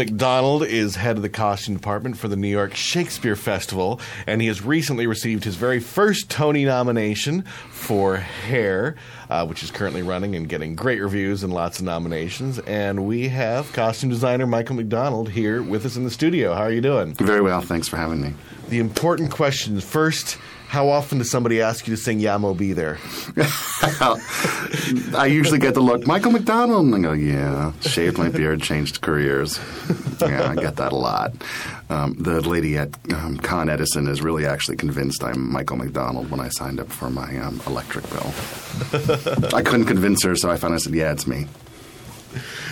McDonald 0.06 0.64
is 0.64 0.96
head 0.96 1.16
of 1.16 1.24
the 1.24 1.30
costume 1.30 1.74
department 1.74 2.16
for 2.16 2.28
the 2.28 2.36
New 2.36 2.48
York 2.48 2.76
Shakespeare 2.76 3.36
Festival, 3.36 4.00
and 4.28 4.40
he 4.40 4.48
has 4.48 4.62
recently 4.62 5.08
received 5.08 5.44
his 5.44 5.56
very 5.56 5.80
first 5.80 6.30
Tony 6.30 6.64
nomination 6.64 7.42
for 7.72 8.18
Hair, 8.18 8.98
uh, 9.32 9.48
which 9.48 9.64
is 9.64 9.72
currently 9.72 10.04
running 10.04 10.36
and 10.36 10.48
getting 10.48 10.76
great 10.76 11.02
reviews 11.02 11.42
and 11.42 11.52
lots 11.52 11.80
of 11.80 11.86
nominations. 11.86 12.60
And 12.60 13.08
we 13.08 13.30
have 13.30 13.74
costume 13.74 14.12
designer 14.12 14.46
Michael 14.46 14.76
McDonald 14.76 15.30
here 15.30 15.64
with 15.64 15.88
us 15.88 15.96
in 15.96 16.04
the 16.04 16.12
studio. 16.12 16.54
How 16.54 16.62
are 16.62 16.72
you 16.72 16.82
doing? 16.82 17.16
Very 17.16 17.42
well, 17.42 17.62
thanks 17.62 17.88
for 17.88 17.98
having 17.98 18.22
me. 18.22 18.36
The 18.70 18.78
important 18.78 19.32
questions 19.32 19.84
first. 19.84 20.38
How 20.68 20.90
often 20.90 21.20
does 21.20 21.30
somebody 21.30 21.62
ask 21.62 21.88
you 21.88 21.96
to 21.96 22.02
sing 22.02 22.20
Yah 22.20 22.38
Mo 22.38 22.54
B 22.54 22.74
There? 22.74 22.98
I 25.16 25.28
usually 25.30 25.60
get 25.60 25.74
the 25.74 25.82
look, 25.82 26.06
Michael 26.06 26.32
McDonald, 26.32 26.86
and 26.86 26.96
I 26.96 27.00
go, 27.00 27.14
yeah, 27.14 27.72
shaved 27.82 28.18
my 28.18 28.30
beard, 28.30 28.62
changed 28.62 29.02
careers. 29.02 29.60
Yeah, 30.20 30.50
I 30.50 30.56
get 30.56 30.76
that 30.78 30.92
a 30.92 30.96
lot. 30.96 31.34
Um, 31.90 32.16
the 32.16 32.42
lady 32.42 32.78
at 32.78 32.90
um, 33.14 33.38
Con 33.38 33.70
Edison 33.70 34.08
is 34.08 34.22
really 34.22 34.46
actually 34.46 34.78
convinced 34.78 35.24
I'm 35.24 35.52
Michael 35.52 35.78
McDonald 35.78 36.32
when 36.32 36.40
I 36.40 36.50
signed 36.50 36.80
up 36.80 36.90
for 36.90 37.10
my 37.10 37.38
um, 37.38 37.62
electric 37.68 38.10
bill. 38.10 38.34
I 39.54 39.62
couldn't 39.62 39.86
convince 39.86 40.24
her, 40.24 40.36
so 40.36 40.50
I 40.50 40.58
finally 40.58 40.80
said, 40.80 40.94
yeah, 40.94 41.12
it's 41.12 41.28
me. 41.28 41.48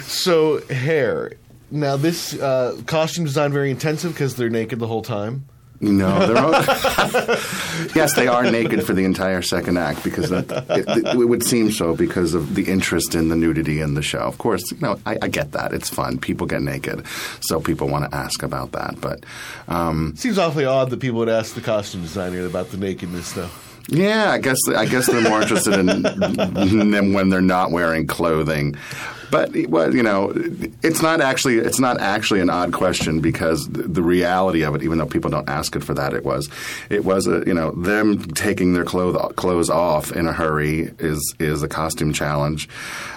So, 0.03 0.65
Hair. 0.67 1.33
Now, 1.69 1.97
this 1.97 2.33
uh, 2.35 2.79
costume 2.85 3.25
design 3.25 3.51
very 3.51 3.71
intensive 3.71 4.13
because 4.13 4.35
they're 4.35 4.49
naked 4.49 4.79
the 4.79 4.87
whole 4.87 5.01
time. 5.01 5.45
No, 5.81 6.27
they're 6.27 6.37
all, 6.37 6.51
yes, 7.95 8.15
they 8.15 8.27
are 8.27 8.49
naked 8.49 8.83
for 8.85 8.93
the 8.93 9.03
entire 9.03 9.41
second 9.41 9.77
act 9.77 10.03
because 10.03 10.29
that, 10.29 10.49
it, 10.69 10.87
it 11.19 11.27
would 11.27 11.43
seem 11.43 11.71
so 11.71 11.93
because 11.95 12.33
of 12.33 12.55
the 12.55 12.63
interest 12.69 13.15
in 13.15 13.27
the 13.29 13.35
nudity 13.35 13.81
in 13.81 13.93
the 13.93 14.01
show. 14.01 14.19
Of 14.19 14.37
course, 14.37 14.71
you 14.71 14.77
know, 14.79 14.99
I, 15.05 15.17
I 15.23 15.27
get 15.27 15.51
that. 15.51 15.73
It's 15.73 15.89
fun. 15.89 16.19
People 16.19 16.47
get 16.47 16.61
naked, 16.61 17.05
so 17.41 17.59
people 17.59 17.89
want 17.89 18.09
to 18.09 18.15
ask 18.15 18.43
about 18.43 18.71
that. 18.71 18.99
But 19.01 19.25
um, 19.67 20.15
Seems 20.15 20.37
awfully 20.37 20.65
odd 20.65 20.89
that 20.91 20.99
people 21.01 21.19
would 21.19 21.29
ask 21.29 21.53
the 21.53 21.61
costume 21.61 22.01
designer 22.01 22.45
about 22.45 22.69
the 22.69 22.77
nakedness, 22.77 23.33
though. 23.33 23.49
Yeah, 23.89 24.31
I 24.31 24.37
guess 24.37 24.57
I 24.69 24.85
guess 24.85 25.07
they're 25.07 25.21
more 25.21 25.41
interested 25.41 25.73
in 25.73 25.87
them 26.91 27.13
when 27.13 27.29
they're 27.29 27.41
not 27.41 27.71
wearing 27.71 28.07
clothing. 28.07 28.75
But 29.33 29.49
well, 29.67 29.95
you 29.95 30.03
know, 30.03 30.31
it's 30.83 31.01
not 31.01 31.19
actually 31.19 31.57
it's 31.57 31.79
not 31.79 31.99
actually 31.99 32.39
an 32.39 32.51
odd 32.51 32.71
question 32.71 33.19
because 33.19 33.67
the, 33.67 34.03
reality 34.03 34.63
of 34.63 34.75
it, 34.75 34.83
even 34.83 34.99
though 34.99 35.07
people 35.07 35.31
don't 35.31 35.49
ask 35.49 35.75
it 35.75 35.83
for 35.83 35.95
that, 35.95 36.13
it 36.13 36.23
was 36.23 36.49
it 36.91 37.03
was 37.03 37.25
a 37.25 37.43
you 37.47 37.53
know 37.55 37.71
them 37.71 38.23
taking 38.35 38.73
their 38.73 38.85
clothes 38.85 39.33
clothes 39.35 39.71
off 39.71 40.11
in 40.11 40.27
a 40.27 40.33
hurry 40.33 40.91
is 40.99 41.33
is 41.39 41.63
a 41.63 41.67
costume 41.67 42.13
challenge. 42.13 42.69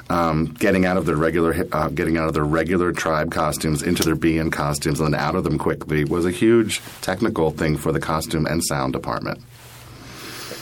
Um, 0.09 0.47
getting 0.47 0.87
out 0.87 0.97
of 0.97 1.05
their 1.05 1.17
regular 1.17 1.55
uh, 1.71 1.91
getting 1.91 2.17
out 2.17 2.29
of 2.29 2.35
their 2.35 2.45
regular 2.45 2.93
tribe 2.93 3.31
costumes 3.31 3.83
into 3.83 4.03
their 4.03 4.14
Be-In 4.14 4.51
costumes 4.51 5.01
and 5.01 5.12
then 5.12 5.21
out 5.21 5.35
of 5.35 5.45
them 5.45 5.59
quickly 5.59 6.05
was 6.05 6.25
a 6.25 6.31
huge 6.31 6.81
technical 7.03 7.51
thing 7.51 7.77
for 7.77 7.93
the 7.93 8.01
costume 8.01 8.47
and 8.47 8.64
sound 8.64 8.95
department. 8.95 9.43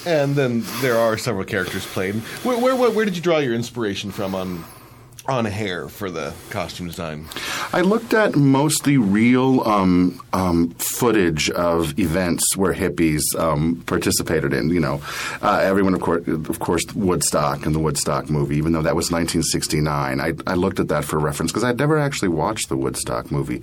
And 0.06 0.34
then 0.34 0.64
there 0.80 0.98
are 0.98 1.16
several 1.16 1.44
characters 1.44 1.86
played. 1.86 2.14
Where, 2.44 2.58
where, 2.58 2.76
where, 2.76 2.90
where 2.90 3.04
did 3.04 3.16
you 3.16 3.22
draw 3.22 3.38
your 3.38 3.54
inspiration 3.54 4.10
from 4.10 4.34
on 4.34 4.64
on 5.26 5.46
hair 5.46 5.88
for 5.88 6.10
the 6.10 6.34
costume 6.50 6.86
design? 6.86 7.26
I 7.72 7.80
looked 7.80 8.12
at 8.12 8.36
mostly 8.36 8.98
real 8.98 9.62
um, 9.62 10.20
um, 10.32 10.70
footage 10.78 11.50
of 11.50 11.98
events 11.98 12.56
where 12.56 12.74
hippies 12.74 13.22
um, 13.38 13.82
participated 13.86 14.52
in. 14.52 14.68
You 14.68 14.80
know, 14.80 15.02
uh, 15.40 15.60
everyone, 15.62 15.94
of 15.94 16.00
course, 16.00 16.26
of 16.26 16.58
course, 16.58 16.84
Woodstock 16.94 17.64
and 17.64 17.74
the 17.74 17.78
Woodstock 17.78 18.28
movie. 18.28 18.56
Even 18.56 18.72
though 18.72 18.82
that 18.82 18.96
was 18.96 19.10
1969, 19.10 20.20
I, 20.20 20.32
I 20.46 20.54
looked 20.54 20.80
at 20.80 20.88
that 20.88 21.04
for 21.04 21.18
reference 21.18 21.52
because 21.52 21.64
I'd 21.64 21.78
never 21.78 21.98
actually 21.98 22.28
watched 22.28 22.68
the 22.68 22.76
Woodstock 22.76 23.30
movie. 23.30 23.62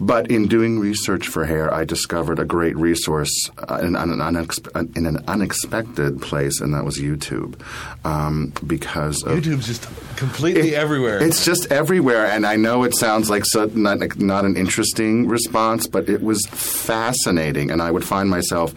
But 0.00 0.30
in 0.30 0.48
doing 0.48 0.78
research 0.78 1.28
for 1.28 1.44
hair, 1.44 1.72
I 1.72 1.84
discovered 1.84 2.38
a 2.38 2.44
great 2.44 2.74
resource 2.76 3.50
uh, 3.68 3.80
in, 3.82 3.96
an 3.96 4.08
unexpe- 4.18 4.96
in 4.96 5.04
an 5.04 5.22
unexpected 5.28 6.22
place, 6.22 6.60
and 6.60 6.72
that 6.72 6.84
was 6.84 6.98
YouTube. 6.98 7.60
Um, 8.04 8.52
because 8.66 9.22
of, 9.24 9.38
YouTube's 9.38 9.66
just 9.66 9.82
completely 10.16 10.70
it- 10.70 10.74
everywhere. 10.74 11.22
It's 11.22 11.44
just 11.44 11.70
everywhere, 11.70 12.26
and 12.26 12.46
I 12.46 12.56
know 12.56 12.84
it 12.84 12.94
sounds 12.96 13.28
like 13.28 13.44
so, 13.44 13.66
not 13.74 14.18
not 14.18 14.44
an 14.46 14.56
interesting 14.56 15.28
response, 15.28 15.86
but 15.86 16.08
it 16.08 16.22
was 16.22 16.46
fascinating, 16.46 17.70
and 17.70 17.82
I 17.82 17.90
would 17.90 18.04
find 18.04 18.30
myself 18.30 18.74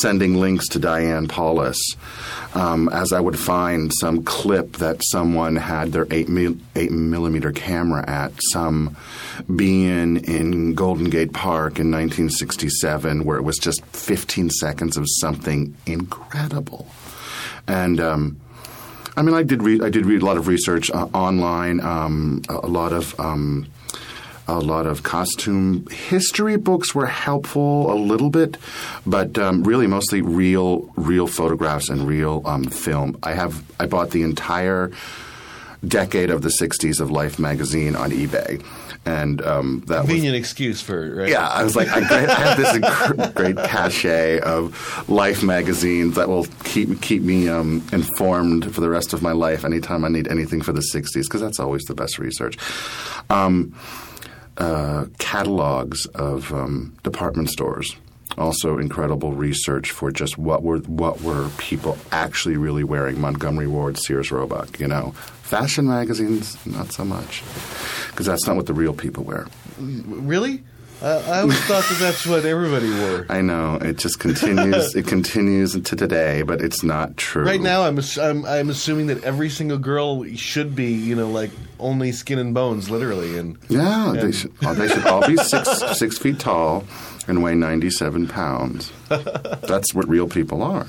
sending 0.00 0.36
links 0.36 0.68
to 0.68 0.78
Diane 0.78 1.28
Paulus. 1.28 1.78
Um, 2.54 2.88
as 2.88 3.12
I 3.12 3.20
would 3.20 3.38
find 3.38 3.92
some 4.00 4.24
clip 4.24 4.78
that 4.78 5.02
someone 5.04 5.56
had 5.56 5.92
their 5.92 6.06
eight, 6.10 6.28
mil- 6.28 6.56
eight 6.74 6.90
millimeter 6.90 7.52
camera 7.52 8.02
at 8.08 8.32
some 8.52 8.96
being 9.54 10.16
in 10.24 10.74
Golden 10.74 11.10
Gate 11.10 11.34
Park 11.34 11.78
in 11.78 11.90
1967, 11.90 13.24
where 13.24 13.36
it 13.36 13.42
was 13.42 13.58
just 13.58 13.84
15 13.86 14.48
seconds 14.50 14.96
of 14.96 15.04
something 15.20 15.76
incredible, 15.84 16.86
and 17.68 18.00
um, 18.00 18.40
I 19.16 19.22
mean, 19.22 19.34
I 19.34 19.42
did 19.42 19.62
read. 19.62 19.82
I 19.82 19.88
did 19.88 20.04
read 20.04 20.22
a 20.22 20.26
lot 20.26 20.36
of 20.36 20.46
research 20.46 20.90
uh, 20.90 21.08
online, 21.14 21.80
um, 21.80 22.42
a, 22.48 22.54
a 22.54 22.68
lot 22.68 22.92
of. 22.92 23.18
Um, 23.18 23.66
a 24.48 24.58
lot 24.58 24.86
of 24.86 25.02
costume 25.02 25.86
history 25.90 26.56
books 26.56 26.94
were 26.94 27.06
helpful 27.06 27.92
a 27.92 27.96
little 27.96 28.30
bit, 28.30 28.56
but 29.04 29.38
um, 29.38 29.64
really 29.64 29.86
mostly 29.86 30.22
real, 30.22 30.88
real 30.96 31.26
photographs 31.26 31.88
and 31.88 32.06
real 32.06 32.42
um, 32.44 32.64
film. 32.64 33.18
I 33.22 33.34
have 33.34 33.62
I 33.80 33.86
bought 33.86 34.10
the 34.10 34.22
entire 34.22 34.92
decade 35.86 36.30
of 36.30 36.42
the 36.42 36.48
'60s 36.48 37.00
of 37.00 37.10
Life 37.10 37.38
magazine 37.38 37.96
on 37.96 38.10
eBay, 38.12 38.64
and 39.04 39.42
um, 39.42 39.82
that 39.88 40.02
was 40.02 40.06
Convenient 40.06 40.36
excuse 40.36 40.80
for 40.80 41.14
right. 41.14 41.28
yeah, 41.28 41.48
I 41.48 41.64
was 41.64 41.74
like, 41.74 41.88
I, 41.88 41.98
I 41.98 42.20
have 42.20 42.56
this 42.56 42.72
inc- 42.76 43.34
great 43.34 43.56
cachet 43.56 44.40
of 44.40 45.08
Life 45.08 45.42
magazines 45.42 46.14
that 46.14 46.28
will 46.28 46.46
keep 46.62 47.00
keep 47.02 47.22
me 47.22 47.48
um, 47.48 47.84
informed 47.92 48.72
for 48.72 48.80
the 48.80 48.90
rest 48.90 49.12
of 49.12 49.22
my 49.22 49.32
life. 49.32 49.64
Anytime 49.64 50.04
I 50.04 50.08
need 50.08 50.28
anything 50.28 50.60
for 50.62 50.72
the 50.72 50.86
'60s, 50.94 51.24
because 51.24 51.40
that's 51.40 51.58
always 51.58 51.82
the 51.84 51.94
best 51.94 52.20
research. 52.20 52.56
Um, 53.28 53.74
uh, 54.58 55.06
catalogs 55.18 56.06
of 56.06 56.52
um, 56.52 56.96
department 57.02 57.50
stores. 57.50 57.96
Also, 58.38 58.76
incredible 58.78 59.32
research 59.32 59.92
for 59.92 60.10
just 60.10 60.36
what 60.36 60.62
were 60.62 60.78
what 60.80 61.22
were 61.22 61.48
people 61.58 61.96
actually 62.12 62.56
really 62.56 62.84
wearing. 62.84 63.20
Montgomery 63.20 63.66
Ward, 63.66 63.96
Sears 63.96 64.30
Roebuck. 64.30 64.78
You 64.78 64.88
know, 64.88 65.12
fashion 65.42 65.86
magazines, 65.86 66.58
not 66.66 66.92
so 66.92 67.04
much, 67.04 67.42
because 68.10 68.26
that's 68.26 68.46
not 68.46 68.56
what 68.56 68.66
the 68.66 68.74
real 68.74 68.92
people 68.92 69.24
wear. 69.24 69.46
Really? 69.78 70.62
Uh, 71.02 71.22
I 71.26 71.40
always 71.40 71.60
thought 71.64 71.84
that 71.84 71.98
that's 72.00 72.26
what 72.26 72.46
everybody 72.46 72.88
wore. 72.90 73.26
I 73.28 73.42
know 73.42 73.74
it 73.76 73.98
just 73.98 74.18
continues. 74.18 74.94
it 74.94 75.06
continues 75.06 75.72
to 75.74 75.80
today, 75.82 76.40
but 76.42 76.62
it's 76.62 76.82
not 76.82 77.18
true. 77.18 77.44
Right 77.44 77.60
now, 77.60 77.82
I'm, 77.82 77.98
ass- 77.98 78.16
I'm 78.16 78.46
I'm 78.46 78.70
assuming 78.70 79.08
that 79.08 79.22
every 79.22 79.50
single 79.50 79.76
girl 79.76 80.24
should 80.36 80.74
be, 80.74 80.92
you 80.92 81.14
know, 81.14 81.28
like 81.30 81.50
only 81.78 82.12
skin 82.12 82.38
and 82.38 82.54
bones, 82.54 82.88
literally. 82.88 83.36
And 83.36 83.58
yeah, 83.68 84.14
they 84.16 84.32
should. 84.32 84.52
oh, 84.64 84.72
They 84.72 84.88
should 84.88 85.06
all 85.06 85.26
be 85.26 85.36
six 85.36 85.68
six 85.98 86.16
feet 86.16 86.38
tall 86.40 86.84
and 87.28 87.42
weigh 87.42 87.54
ninety 87.54 87.90
seven 87.90 88.26
pounds. 88.26 88.90
That's 89.10 89.92
what 89.92 90.08
real 90.08 90.26
people 90.28 90.62
are. 90.62 90.86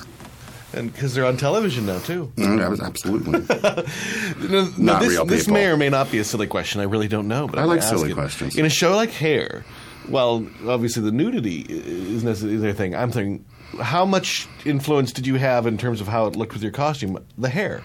and 0.73 0.91
because 0.93 1.15
they're 1.15 1.25
on 1.25 1.35
television 1.35 1.85
now 1.85 1.99
too. 1.99 2.31
Mm, 2.37 2.81
absolutely. 2.81 3.41
No, 4.49 4.63
no, 4.65 4.71
Not 4.77 5.01
this, 5.01 5.19
this 5.25 5.47
may 5.47 5.65
or 5.65 5.75
may 5.77 5.89
not 5.89 6.11
be 6.11 6.19
a 6.19 6.23
silly 6.23 6.47
question. 6.47 6.79
I 6.79 6.85
really 6.85 7.07
don't 7.07 7.27
know, 7.27 7.47
but 7.47 7.59
I 7.59 7.63
I'm 7.63 7.67
like 7.67 7.81
silly 7.83 8.11
it. 8.11 8.13
questions. 8.13 8.55
In 8.55 8.65
a 8.65 8.69
show 8.69 8.95
like 8.95 9.09
Hair, 9.11 9.65
well, 10.09 10.45
obviously 10.67 11.03
the 11.03 11.11
nudity 11.11 11.65
is 11.69 12.23
necessarily 12.23 12.57
their 12.57 12.73
thing. 12.73 12.95
I'm 12.95 13.11
thinking, 13.11 13.45
how 13.81 14.05
much 14.05 14.47
influence 14.65 15.11
did 15.11 15.27
you 15.27 15.35
have 15.35 15.65
in 15.67 15.77
terms 15.77 16.01
of 16.01 16.07
how 16.07 16.27
it 16.27 16.35
looked 16.35 16.53
with 16.53 16.63
your 16.63 16.71
costume? 16.71 17.23
The 17.37 17.49
hair 17.49 17.83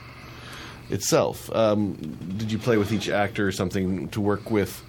itself. 0.91 1.51
Um, 1.55 1.95
did 2.37 2.53
you 2.53 2.59
play 2.59 2.77
with 2.77 2.93
each 2.93 3.09
actor 3.09 3.47
or 3.47 3.53
something 3.53 4.09
to 4.09 4.21
work 4.21 4.51
with? 4.51 4.83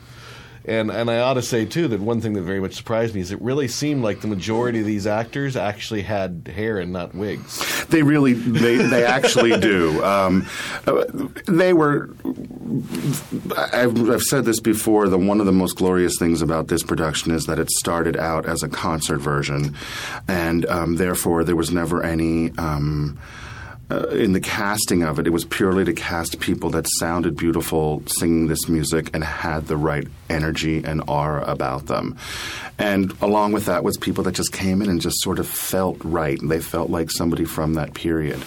And 0.66 0.90
and 0.92 1.12
I 1.12 1.20
ought 1.20 1.34
to 1.34 1.42
say 1.42 1.66
too 1.66 1.90
that 1.90 2.00
one 2.00 2.22
thing 2.22 2.34
that 2.34 2.44
very 2.44 2.62
much 2.62 2.76
surprised 2.76 3.14
me 3.14 3.22
is 3.22 3.32
it 3.32 3.42
really 3.42 3.68
seemed 3.68 4.02
like 4.02 4.22
the 4.22 4.28
majority 4.28 4.80
of 4.80 4.86
these 4.86 5.06
actors 5.06 5.58
actually 5.58 6.04
had 6.04 6.50
hair 6.54 6.78
and 6.78 6.94
not 6.94 7.14
wigs. 7.14 7.86
They 7.88 8.02
really, 8.02 8.34
they, 8.34 8.78
they 8.78 9.06
actually 9.06 9.60
do. 9.60 10.04
Um, 10.04 10.48
they 11.48 11.74
were. 11.74 12.10
I've, 13.74 14.10
I've 14.10 14.24
said 14.24 14.46
this 14.46 14.60
before. 14.62 15.10
The 15.10 15.18
one 15.18 15.40
of 15.40 15.46
the 15.46 15.52
most 15.52 15.76
glorious 15.76 16.18
things 16.18 16.42
about 16.42 16.70
this 16.70 16.82
production 16.82 17.32
is 17.32 17.46
that 17.46 17.60
it 17.60 17.70
started 17.70 18.16
out 18.18 18.46
as 18.46 18.64
a 18.64 18.70
concert 18.70 19.20
version, 19.20 19.76
and 20.28 20.66
um, 20.68 20.96
therefore 20.96 21.44
there 21.44 21.58
was 21.58 21.72
never 21.72 22.04
any. 22.04 22.52
Um, 22.58 23.20
uh, 23.94 24.08
in 24.08 24.34
the 24.34 24.40
casting 24.40 25.04
of 25.04 25.20
it, 25.20 25.28
it 25.28 25.30
was 25.30 25.46
purely 25.46 25.86
to 25.86 25.94
cast 25.94 26.40
people 26.40 26.70
that 26.72 26.88
sounded 27.00 27.38
beautiful 27.38 28.02
singing 28.08 28.48
this 28.48 28.68
music 28.68 29.10
and 29.14 29.24
had 29.24 29.68
the 29.68 29.78
right 29.78 30.08
energy 30.30 30.84
and 30.84 31.04
aura 31.08 31.44
about 31.46 31.86
them. 31.86 32.18
And 32.80 33.14
along 33.22 33.52
with 33.52 33.66
that 33.66 33.84
was 33.84 33.98
people 33.98 34.24
that 34.24 34.32
just 34.32 34.52
came 34.52 34.82
in 34.82 34.90
and 34.90 35.00
just 35.00 35.22
sort 35.22 35.38
of 35.38 35.48
felt 35.48 35.98
right. 36.04 36.40
They 36.42 36.60
felt 36.60 36.90
like 36.90 37.12
somebody 37.12 37.46
from 37.46 37.76
that 37.76 37.94
period. 37.94 38.44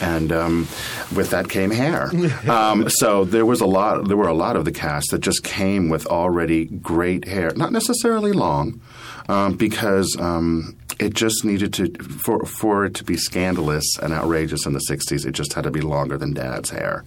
And 0.00 0.32
um, 0.32 0.68
with 1.14 1.30
that 1.30 1.48
came 1.48 1.70
hair. 1.70 2.10
um, 2.50 2.88
so 2.88 3.24
there 3.24 3.46
was 3.46 3.60
a 3.60 3.66
lot. 3.66 4.08
There 4.08 4.16
were 4.16 4.28
a 4.28 4.34
lot 4.34 4.56
of 4.56 4.64
the 4.64 4.72
cast 4.72 5.12
that 5.12 5.20
just 5.20 5.44
came 5.44 5.88
with 5.88 6.06
already 6.06 6.64
great 6.64 7.26
hair, 7.26 7.52
not 7.54 7.72
necessarily 7.72 8.32
long, 8.32 8.80
um, 9.28 9.54
because. 9.54 10.16
Um, 10.18 10.77
it 10.98 11.14
just 11.14 11.44
needed 11.44 11.72
to 11.74 11.92
for 12.02 12.44
for 12.44 12.84
it 12.84 12.94
to 12.94 13.04
be 13.04 13.16
scandalous 13.16 13.84
and 14.02 14.12
outrageous 14.12 14.66
in 14.66 14.72
the 14.72 14.84
'60s. 14.90 15.24
It 15.24 15.32
just 15.32 15.52
had 15.52 15.64
to 15.64 15.70
be 15.70 15.80
longer 15.80 16.18
than 16.18 16.34
Dad's 16.34 16.70
hair. 16.70 17.04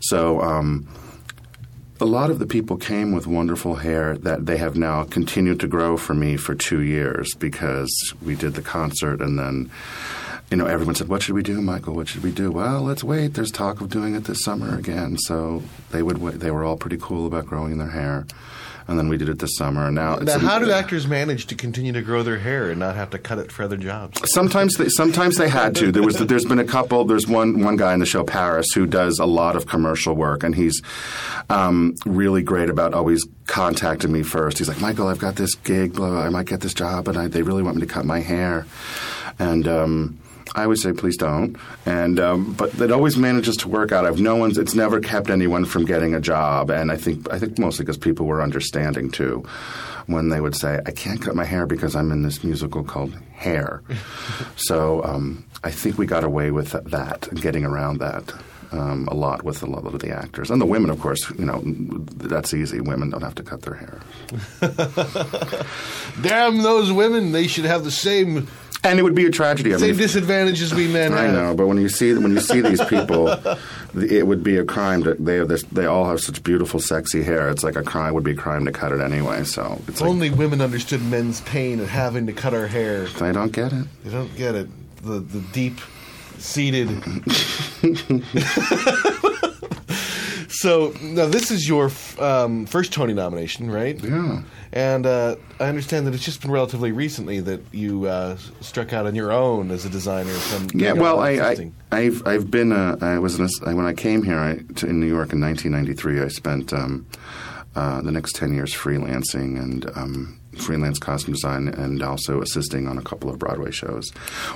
So 0.00 0.40
um, 0.40 0.88
a 2.00 2.04
lot 2.04 2.30
of 2.30 2.38
the 2.38 2.46
people 2.46 2.76
came 2.76 3.12
with 3.12 3.26
wonderful 3.26 3.76
hair 3.76 4.16
that 4.18 4.46
they 4.46 4.58
have 4.58 4.76
now 4.76 5.04
continued 5.04 5.60
to 5.60 5.68
grow 5.68 5.96
for 5.96 6.14
me 6.14 6.36
for 6.36 6.54
two 6.54 6.82
years 6.82 7.34
because 7.34 7.90
we 8.22 8.34
did 8.34 8.54
the 8.54 8.62
concert 8.62 9.20
and 9.20 9.38
then. 9.38 9.70
You 10.48 10.56
know, 10.56 10.66
everyone 10.66 10.94
said, 10.94 11.08
"What 11.08 11.22
should 11.22 11.34
we 11.34 11.42
do, 11.42 11.60
Michael? 11.60 11.96
What 11.96 12.06
should 12.06 12.22
we 12.22 12.30
do?" 12.30 12.52
Well, 12.52 12.82
let's 12.82 13.02
wait. 13.02 13.34
There's 13.34 13.50
talk 13.50 13.80
of 13.80 13.90
doing 13.90 14.14
it 14.14 14.26
this 14.26 14.44
summer 14.44 14.78
again, 14.78 15.18
so 15.18 15.64
they 15.90 16.04
would. 16.04 16.18
They 16.38 16.52
were 16.52 16.62
all 16.62 16.76
pretty 16.76 16.98
cool 17.00 17.26
about 17.26 17.46
growing 17.46 17.78
their 17.78 17.90
hair, 17.90 18.28
and 18.88 18.98
then 18.98 19.08
we 19.08 19.16
did 19.16 19.28
it 19.28 19.38
this 19.38 19.56
summer. 19.56 19.86
And 19.86 19.94
now, 19.94 20.14
it's 20.16 20.26
Now, 20.26 20.36
a- 20.36 20.38
how 20.38 20.58
do 20.58 20.70
actors 20.70 21.06
manage 21.06 21.46
to 21.46 21.54
continue 21.54 21.92
to 21.92 22.02
grow 22.02 22.22
their 22.22 22.38
hair 22.38 22.70
and 22.70 22.78
not 22.78 22.94
have 22.96 23.10
to 23.10 23.18
cut 23.18 23.38
it 23.38 23.50
for 23.50 23.62
other 23.64 23.76
jobs? 23.76 24.20
Sometimes 24.32 24.74
they, 24.76 24.88
sometimes 24.88 25.36
they 25.36 25.48
had 25.48 25.74
to. 25.76 25.90
There 25.90 26.02
was 26.02 26.16
there's 26.16 26.44
been 26.44 26.58
a 26.58 26.64
couple. 26.64 27.04
There's 27.04 27.26
one 27.26 27.60
one 27.60 27.76
guy 27.76 27.94
in 27.94 28.00
the 28.00 28.06
show 28.06 28.24
Paris 28.24 28.72
who 28.74 28.86
does 28.86 29.18
a 29.18 29.26
lot 29.26 29.56
of 29.56 29.66
commercial 29.66 30.14
work, 30.14 30.42
and 30.42 30.54
he's 30.54 30.80
um, 31.50 31.94
really 32.04 32.42
great 32.42 32.70
about 32.70 32.94
always 32.94 33.26
contacting 33.46 34.12
me 34.12 34.22
first. 34.22 34.58
He's 34.58 34.68
like, 34.68 34.80
Michael, 34.80 35.08
I've 35.08 35.18
got 35.18 35.36
this 35.36 35.54
gig. 35.54 35.94
Blah, 35.94 36.10
blah, 36.10 36.22
I 36.22 36.28
might 36.28 36.46
get 36.46 36.60
this 36.60 36.74
job, 36.74 37.08
and 37.08 37.18
I, 37.18 37.28
they 37.28 37.42
really 37.42 37.62
want 37.62 37.76
me 37.76 37.80
to 37.80 37.92
cut 37.92 38.04
my 38.04 38.20
hair, 38.20 38.66
and. 39.38 39.66
Um, 39.68 40.18
I 40.56 40.62
always 40.62 40.82
say, 40.82 40.94
please 40.94 41.18
don't, 41.18 41.56
and 41.84 42.18
um, 42.18 42.54
but 42.54 42.74
it 42.80 42.90
always 42.90 43.18
manages 43.18 43.58
to 43.58 43.68
work 43.68 43.92
out. 43.92 44.06
I've 44.06 44.18
no 44.18 44.36
one's. 44.36 44.56
It's 44.56 44.74
never 44.74 45.00
kept 45.00 45.28
anyone 45.28 45.66
from 45.66 45.84
getting 45.84 46.14
a 46.14 46.20
job, 46.20 46.70
and 46.70 46.90
I 46.90 46.96
think 46.96 47.30
I 47.30 47.38
think 47.38 47.58
mostly 47.58 47.84
because 47.84 47.98
people 47.98 48.24
were 48.24 48.40
understanding 48.40 49.10
too, 49.10 49.44
when 50.06 50.30
they 50.30 50.40
would 50.40 50.56
say, 50.56 50.80
I 50.86 50.92
can't 50.92 51.20
cut 51.20 51.34
my 51.34 51.44
hair 51.44 51.66
because 51.66 51.94
I'm 51.94 52.10
in 52.10 52.22
this 52.22 52.42
musical 52.42 52.82
called 52.84 53.14
Hair. 53.34 53.82
so 54.56 55.04
um, 55.04 55.44
I 55.62 55.70
think 55.70 55.98
we 55.98 56.06
got 56.06 56.24
away 56.24 56.50
with 56.50 56.72
that 56.72 57.28
getting 57.34 57.64
around 57.64 57.98
that. 57.98 58.32
Um, 58.72 59.06
a 59.06 59.14
lot 59.14 59.44
with 59.44 59.62
a 59.62 59.66
lot 59.66 59.86
of 59.86 60.00
the 60.00 60.10
actors 60.10 60.50
and 60.50 60.60
the 60.60 60.66
women, 60.66 60.90
of 60.90 60.98
course. 60.98 61.30
You 61.38 61.44
know, 61.44 61.62
that's 62.16 62.52
easy. 62.52 62.80
Women 62.80 63.10
don't 63.10 63.22
have 63.22 63.36
to 63.36 63.44
cut 63.44 63.62
their 63.62 63.74
hair. 63.74 64.00
Damn 66.20 66.62
those 66.64 66.90
women! 66.90 67.30
They 67.30 67.46
should 67.46 67.64
have 67.64 67.84
the 67.84 67.92
same 67.92 68.48
And 68.86 68.98
it 68.98 69.02
would 69.02 69.14
be 69.14 69.26
a 69.26 69.30
tragedy. 69.30 69.74
I 69.74 69.78
same 69.78 69.90
mean, 69.90 69.98
disadvantages 69.98 70.72
we 70.72 70.86
men 70.88 71.12
I 71.12 71.24
have. 71.24 71.34
know, 71.34 71.54
but 71.54 71.66
when 71.66 71.78
you 71.80 71.88
see 71.88 72.14
when 72.14 72.32
you 72.32 72.40
see 72.40 72.60
these 72.60 72.82
people, 72.84 73.28
it 74.00 74.26
would 74.26 74.42
be 74.44 74.56
a 74.58 74.64
crime 74.64 75.02
that 75.02 75.24
they 75.24 75.36
have 75.36 75.48
this. 75.48 75.62
They 75.64 75.86
all 75.86 76.08
have 76.08 76.20
such 76.20 76.42
beautiful, 76.42 76.78
sexy 76.80 77.22
hair. 77.22 77.48
It's 77.50 77.64
like 77.64 77.76
a 77.76 77.82
crime. 77.82 78.14
Would 78.14 78.24
be 78.24 78.32
a 78.32 78.36
crime 78.36 78.64
to 78.66 78.72
cut 78.72 78.92
it 78.92 79.00
anyway. 79.00 79.44
So 79.44 79.80
it's 79.88 79.96
If 79.96 80.00
like, 80.02 80.10
only 80.10 80.30
women 80.30 80.60
understood 80.60 81.02
men's 81.02 81.40
pain 81.42 81.80
of 81.80 81.88
having 81.88 82.26
to 82.28 82.32
cut 82.32 82.54
our 82.54 82.66
hair. 82.68 83.04
they 83.06 83.32
don't 83.32 83.52
get 83.52 83.72
it. 83.72 83.86
They 84.04 84.10
don't 84.10 84.34
get 84.36 84.54
it. 84.54 84.68
The 85.02 85.18
the 85.20 85.40
deep 85.52 85.78
seated. 86.38 86.88
so 90.56 90.94
now 91.02 91.26
this 91.26 91.50
is 91.50 91.68
your 91.68 91.86
f- 91.86 92.20
um, 92.20 92.66
first 92.66 92.92
Tony 92.92 93.12
nomination, 93.12 93.70
right? 93.70 94.02
Yeah. 94.02 94.42
And 94.72 95.06
uh, 95.06 95.36
I 95.60 95.64
understand 95.64 96.06
that 96.06 96.14
it's 96.14 96.24
just 96.24 96.40
been 96.40 96.50
relatively 96.50 96.92
recently 96.92 97.40
that 97.40 97.60
you 97.72 98.06
uh, 98.06 98.36
struck 98.60 98.92
out 98.92 99.06
on 99.06 99.14
your 99.14 99.32
own 99.32 99.70
as 99.70 99.84
a 99.84 99.90
designer. 99.90 100.32
From 100.32 100.68
Yeah, 100.78 100.92
well, 100.92 101.20
I, 101.20 101.30
I, 101.30 101.72
I've 101.92 102.26
I've 102.26 102.50
been 102.50 102.72
a, 102.72 102.96
I 103.00 103.18
was 103.18 103.38
an, 103.38 103.48
I, 103.66 103.74
when 103.74 103.86
I 103.86 103.92
came 103.92 104.22
here 104.22 104.38
I, 104.38 104.58
to, 104.76 104.86
in 104.86 104.98
New 104.98 105.06
York 105.06 105.32
in 105.32 105.40
1993. 105.40 106.20
I 106.20 106.28
spent 106.28 106.72
um, 106.72 107.06
uh, 107.74 108.00
the 108.00 108.10
next 108.10 108.34
10 108.36 108.54
years 108.54 108.74
freelancing 108.74 109.62
and 109.62 109.90
um, 109.96 110.40
freelance 110.56 110.98
costume 110.98 111.34
design 111.34 111.68
and 111.68 112.02
also 112.02 112.40
assisting 112.40 112.88
on 112.88 112.98
a 112.98 113.02
couple 113.02 113.30
of 113.30 113.38
Broadway 113.38 113.70
shows, 113.70 114.10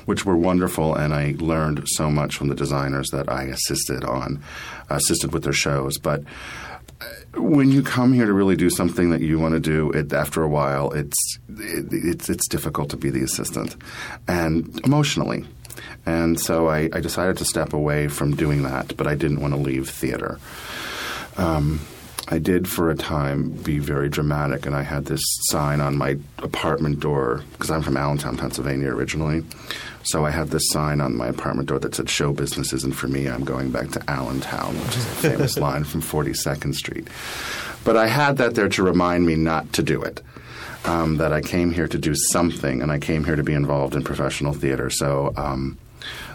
which 0.06 0.24
were 0.24 0.36
wonderful. 0.36 0.94
And 0.94 1.14
I 1.14 1.34
learned 1.38 1.82
so 1.86 2.10
much 2.10 2.36
from 2.36 2.48
the 2.48 2.54
designers 2.54 3.08
that 3.10 3.30
I 3.30 3.44
assisted 3.44 4.04
on, 4.04 4.42
assisted 4.88 5.32
with 5.32 5.44
their 5.44 5.52
shows. 5.52 5.98
But 5.98 6.24
when 7.34 7.70
you 7.70 7.82
come 7.82 8.12
here 8.12 8.26
to 8.26 8.32
really 8.32 8.56
do 8.56 8.70
something 8.70 9.10
that 9.10 9.20
you 9.20 9.38
want 9.38 9.54
to 9.54 9.60
do, 9.60 9.90
it, 9.92 10.12
after 10.12 10.42
a 10.42 10.48
while, 10.48 10.90
it's 10.92 11.38
it, 11.48 11.86
it's 11.92 12.28
it's 12.28 12.48
difficult 12.48 12.90
to 12.90 12.96
be 12.96 13.10
the 13.10 13.22
assistant, 13.22 13.76
and 14.28 14.80
emotionally. 14.84 15.46
And 16.06 16.40
so 16.40 16.68
I, 16.68 16.90
I 16.92 17.00
decided 17.00 17.38
to 17.38 17.44
step 17.44 17.72
away 17.72 18.08
from 18.08 18.34
doing 18.34 18.62
that, 18.64 18.96
but 18.96 19.06
I 19.06 19.14
didn't 19.14 19.40
want 19.40 19.54
to 19.54 19.60
leave 19.60 19.88
theater. 19.88 20.38
Um, 21.36 21.80
I 22.32 22.38
did 22.38 22.68
for 22.68 22.90
a 22.90 22.94
time 22.94 23.50
be 23.50 23.80
very 23.80 24.08
dramatic, 24.08 24.64
and 24.64 24.74
I 24.74 24.82
had 24.82 25.06
this 25.06 25.22
sign 25.48 25.80
on 25.80 25.96
my 25.96 26.16
apartment 26.38 27.00
door 27.00 27.42
because 27.52 27.70
I'm 27.70 27.82
from 27.82 27.96
Allentown, 27.96 28.36
Pennsylvania 28.36 28.88
originally. 28.88 29.42
So 30.04 30.24
I 30.24 30.30
had 30.30 30.48
this 30.48 30.70
sign 30.70 31.00
on 31.00 31.16
my 31.16 31.26
apartment 31.26 31.68
door 31.68 31.80
that 31.80 31.96
said 31.96 32.08
"Show 32.08 32.32
business 32.32 32.72
isn't 32.72 32.94
for 32.94 33.08
me. 33.08 33.26
I'm 33.26 33.44
going 33.44 33.72
back 33.72 33.90
to 33.90 34.10
Allentown," 34.10 34.74
which 34.74 34.96
is 34.96 35.06
a 35.06 35.30
famous 35.30 35.58
line 35.66 35.82
from 35.82 36.02
42nd 36.02 36.74
Street. 36.74 37.08
But 37.82 37.96
I 37.96 38.06
had 38.06 38.36
that 38.36 38.54
there 38.54 38.68
to 38.68 38.82
remind 38.82 39.26
me 39.26 39.34
not 39.34 39.72
to 39.74 39.82
do 39.82 40.02
it. 40.02 40.22
Um, 40.86 41.18
that 41.18 41.30
I 41.30 41.42
came 41.42 41.72
here 41.72 41.86
to 41.88 41.98
do 41.98 42.14
something, 42.14 42.80
and 42.80 42.90
I 42.90 42.98
came 42.98 43.24
here 43.24 43.36
to 43.36 43.42
be 43.42 43.52
involved 43.52 43.94
in 43.94 44.02
professional 44.02 44.54
theater. 44.54 44.88
So, 44.88 45.34
um, 45.36 45.76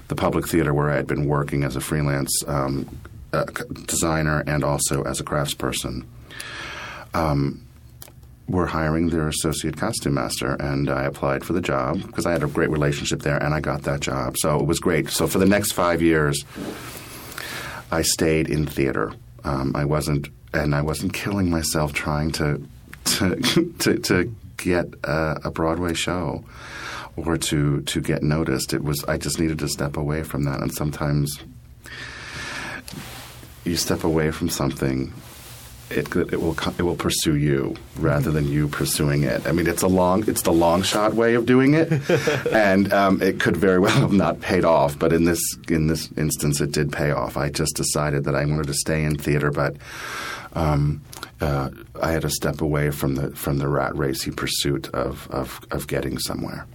the 0.08 0.16
public 0.16 0.48
theater 0.48 0.72
where 0.72 0.92
I 0.92 0.98
had 0.98 1.08
been 1.08 1.26
working 1.26 1.64
as 1.64 1.76
a 1.76 1.82
freelance 1.82 2.44
um, 2.46 2.88
uh, 3.36 3.46
c- 3.48 3.64
designer 3.86 4.44
and 4.48 4.64
also 4.64 5.04
as 5.04 5.20
a 5.20 5.24
craftsperson, 5.24 6.06
um, 7.14 7.66
were 8.48 8.68
hiring 8.68 9.10
their 9.10 9.28
associate 9.28 9.78
costume 9.78 10.14
master, 10.14 10.54
and 10.60 10.90
I 10.90 11.04
applied 11.04 11.44
for 11.44 11.54
the 11.54 11.62
job 11.62 12.02
because 12.06 12.26
I 12.26 12.32
had 12.32 12.44
a 12.44 12.48
great 12.48 12.70
relationship 12.70 13.22
there, 13.22 13.42
and 13.42 13.54
I 13.54 13.60
got 13.60 13.84
that 13.84 14.02
job. 14.02 14.38
So 14.38 14.60
it 14.60 14.66
was 14.66 14.80
great. 14.80 15.10
So 15.10 15.28
for 15.28 15.40
the 15.40 15.46
next 15.46 15.72
five 15.72 16.02
years, 16.02 16.44
I 17.92 18.04
stayed 18.04 18.50
in 18.50 18.68
theater. 18.68 19.14
Um, 19.44 19.76
I 19.76 19.86
wasn't, 19.86 20.30
and 20.54 20.76
I 20.76 20.82
wasn't 20.82 21.14
killing 21.14 21.50
myself 21.50 21.94
trying 21.94 22.32
to 22.34 22.62
to 23.06 23.36
to, 23.80 23.98
to 23.98 24.36
get 24.58 24.94
a, 25.04 25.40
a 25.46 25.52
Broadway 25.52 25.94
show 25.94 26.44
or 27.16 27.38
to 27.38 27.82
to 27.82 28.02
get 28.02 28.22
noticed. 28.22 28.74
It 28.74 28.84
was 28.84 29.04
I 29.06 29.18
just 29.18 29.40
needed 29.40 29.60
to 29.60 29.68
step 29.68 29.98
away 29.98 30.24
from 30.24 30.44
that, 30.44 30.62
and 30.62 30.72
sometimes 30.74 31.40
you 33.66 33.76
step 33.76 34.04
away 34.04 34.32
from 34.32 34.50
something. 34.50 35.14
It, 35.92 36.16
it 36.16 36.42
will 36.42 36.58
it 36.80 36.82
will 36.82 36.96
pursue 36.96 37.36
you 37.36 37.76
rather 37.98 38.32
than 38.32 38.48
you 38.48 38.68
pursuing 38.68 39.22
it. 39.22 39.46
I 39.46 39.52
mean, 39.52 39.68
it's 39.68 39.84
a 39.84 39.88
long 39.88 40.28
it's 40.28 40.42
the 40.42 40.52
long 40.52 40.82
shot 40.82 41.14
way 41.14 41.36
of 41.36 41.46
doing 41.46 41.76
it, 41.76 41.92
and 42.52 42.92
um, 42.92 43.22
it 43.22 43.40
could 43.40 43.56
very 43.56 43.78
well 43.78 43.92
have 43.92 44.12
not 44.12 44.42
paid 44.42 44.66
off. 44.66 44.98
But 44.98 45.14
in 45.14 45.26
this 45.26 45.42
in 45.70 45.86
this 45.86 46.10
instance, 46.18 46.60
it 46.60 46.72
did 46.72 46.92
pay 46.92 47.12
off. 47.12 47.38
I 47.38 47.50
just 47.50 47.76
decided 47.76 48.24
that 48.24 48.34
I 48.34 48.46
wanted 48.46 48.68
to 48.68 48.74
stay 48.74 49.04
in 49.04 49.16
theater, 49.16 49.52
but 49.52 49.76
um, 50.54 51.02
uh, 51.40 51.70
I 52.02 52.12
had 52.12 52.24
to 52.24 52.30
step 52.32 52.62
away 52.62 52.90
from 52.90 53.16
the 53.16 53.32
from 53.36 53.60
the 53.60 53.68
rat 53.68 53.96
racy 53.96 54.32
pursuit 54.32 54.90
of 54.90 55.28
of, 55.30 55.60
of 55.70 55.88
getting 55.88 56.18
somewhere. 56.18 56.66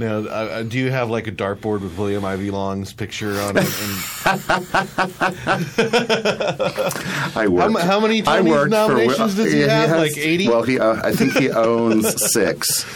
Now, 0.00 0.20
uh, 0.20 0.62
do 0.62 0.78
you 0.78 0.90
have 0.90 1.10
like 1.10 1.26
a 1.26 1.32
dartboard 1.32 1.82
with 1.82 1.98
William 1.98 2.24
Ivey 2.24 2.50
Long's 2.50 2.94
picture 2.94 3.38
on 3.38 3.58
it? 3.58 3.64
And 3.64 3.98
I 7.36 7.46
worked. 7.46 7.72
mu- 7.74 7.78
how 7.80 8.00
many 8.00 8.22
Tony 8.22 8.50
worked 8.50 8.64
for 8.64 8.68
nominations 8.70 9.34
does 9.34 9.52
he 9.52 9.60
have? 9.60 9.98
Like 9.98 10.16
80? 10.16 10.48
Well, 10.48 10.62
he. 10.62 10.80
Uh, 10.80 11.02
I 11.04 11.12
think 11.12 11.36
he 11.36 11.50
owns 11.50 12.32
six. 12.32 12.86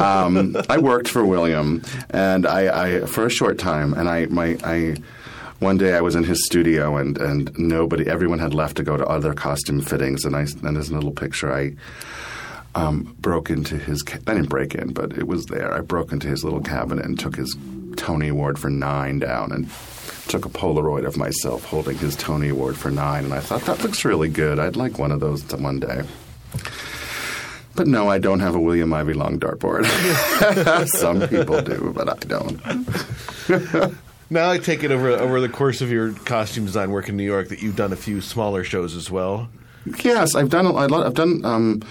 Um, 0.00 0.56
I 0.68 0.78
worked 0.78 1.06
for 1.06 1.24
William, 1.24 1.82
and 2.10 2.44
I, 2.46 2.84
I 2.84 3.00
for 3.06 3.26
a 3.26 3.30
short 3.30 3.56
time, 3.58 3.94
and 3.94 4.08
I 4.08 4.26
my 4.26 4.58
I. 4.64 4.96
One 5.60 5.76
day 5.76 5.94
I 5.94 6.00
was 6.00 6.16
in 6.16 6.24
his 6.24 6.46
studio 6.46 6.96
and, 6.96 7.18
and 7.18 7.50
nobody, 7.58 8.08
everyone 8.08 8.38
had 8.38 8.54
left 8.54 8.78
to 8.78 8.82
go 8.82 8.96
to 8.96 9.04
other 9.04 9.34
costume 9.34 9.82
fittings, 9.82 10.24
and 10.24 10.34
I 10.34 10.46
and 10.64 10.74
there's 10.74 10.88
a 10.88 10.94
little 10.94 11.12
picture 11.12 11.52
I 11.52 11.74
um, 12.74 13.14
broke 13.18 13.50
into 13.50 13.76
his. 13.76 14.02
Ca- 14.02 14.18
I 14.26 14.34
didn't 14.34 14.48
break 14.48 14.74
in, 14.74 14.92
but 14.92 15.12
it 15.12 15.26
was 15.26 15.46
there. 15.46 15.72
I 15.74 15.80
broke 15.80 16.12
into 16.12 16.28
his 16.28 16.44
little 16.44 16.60
cabinet 16.60 17.04
and 17.04 17.18
took 17.18 17.36
his 17.36 17.56
Tony 17.96 18.28
Award 18.28 18.58
for 18.58 18.70
Nine 18.70 19.18
down 19.18 19.52
and 19.52 19.68
took 20.28 20.44
a 20.44 20.48
Polaroid 20.48 21.06
of 21.06 21.16
myself 21.16 21.64
holding 21.64 21.98
his 21.98 22.14
Tony 22.16 22.48
Award 22.48 22.76
for 22.76 22.90
Nine, 22.90 23.24
and 23.24 23.34
I 23.34 23.40
thought 23.40 23.62
that 23.62 23.82
looks 23.82 24.04
really 24.04 24.28
good. 24.28 24.58
I'd 24.58 24.76
like 24.76 24.98
one 24.98 25.10
of 25.10 25.20
those 25.20 25.42
one 25.52 25.80
day. 25.80 26.02
But 27.74 27.86
no, 27.86 28.08
I 28.08 28.18
don't 28.18 28.40
have 28.40 28.54
a 28.54 28.60
William 28.60 28.92
Ivey 28.92 29.14
Long 29.14 29.38
dartboard. 29.38 29.86
Some 30.88 31.26
people 31.28 31.62
do, 31.62 31.92
but 31.94 32.08
I 32.08 32.14
don't. 32.26 32.60
now 34.30 34.50
I 34.50 34.58
take 34.58 34.84
it 34.84 34.90
over 34.90 35.10
over 35.10 35.40
the 35.40 35.48
course 35.48 35.80
of 35.80 35.90
your 35.90 36.12
costume 36.12 36.66
design 36.66 36.90
work 36.90 37.08
in 37.08 37.16
New 37.16 37.24
York 37.24 37.48
that 37.48 37.62
you've 37.62 37.76
done 37.76 37.92
a 37.92 37.96
few 37.96 38.20
smaller 38.20 38.64
shows 38.64 38.94
as 38.96 39.10
well. 39.10 39.48
Yes, 40.04 40.34
I've 40.34 40.50
done. 40.50 40.66
a 40.66 40.72
lot- 40.72 41.06
I've 41.06 41.14
done 41.14 41.44
um, 41.44 41.82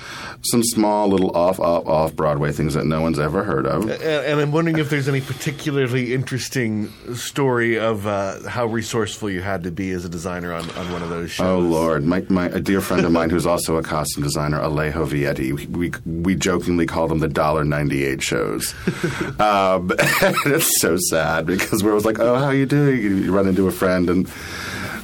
some 0.44 0.64
small 0.64 1.08
little 1.08 1.36
off 1.36 1.60
off 1.60 1.88
off 1.88 2.16
Broadway 2.16 2.52
things 2.52 2.76
that 2.76 2.86
no 2.86 3.02
one's 3.02 3.18
ever 3.20 3.44
heard 3.44 3.66
of. 3.66 3.84
And, 3.90 4.02
and 4.02 4.40
I'm 4.40 4.52
wondering 4.52 4.78
if 4.78 4.90
there's 4.90 5.08
any 5.10 5.22
particularly 5.22 6.14
interesting 6.14 6.90
story 7.16 7.80
of 7.80 8.06
uh, 8.06 8.48
how 8.48 8.68
resourceful 8.68 9.30
you 9.32 9.42
had 9.42 9.64
to 9.64 9.72
be 9.72 9.92
as 9.92 10.06
a 10.06 10.10
designer 10.10 10.54
on, 10.54 10.70
on 10.72 10.92
one 10.92 11.02
of 11.02 11.10
those 11.10 11.32
shows. 11.32 11.48
Oh 11.48 11.60
Lord, 11.60 12.06
my, 12.06 12.24
my 12.30 12.46
a 12.48 12.60
dear 12.60 12.80
friend 12.82 13.06
of 13.06 13.12
mine 13.12 13.32
who's 13.32 13.48
also 13.48 13.78
a 13.78 13.84
costume 13.84 14.24
designer, 14.24 14.60
Alejo 14.60 15.08
Vietti. 15.08 15.52
We, 15.52 15.66
we 15.66 15.92
we 16.06 16.36
jokingly 16.36 16.86
called 16.86 17.10
them 17.10 17.20
the 17.20 17.28
dollar 17.28 17.64
ninety 17.64 18.06
eight 18.06 18.22
shows. 18.22 18.74
um, 19.40 19.92
it's 20.00 20.80
so 20.80 20.96
sad 21.10 21.48
because 21.48 21.84
we're 21.84 21.92
always 21.92 22.06
like, 22.06 22.20
oh, 22.20 22.36
how 22.36 22.52
you 22.52 22.66
doing? 22.68 23.02
You 23.02 23.34
run 23.34 23.48
into 23.48 23.68
a 23.68 23.72
friend 23.72 24.10
and. 24.10 24.32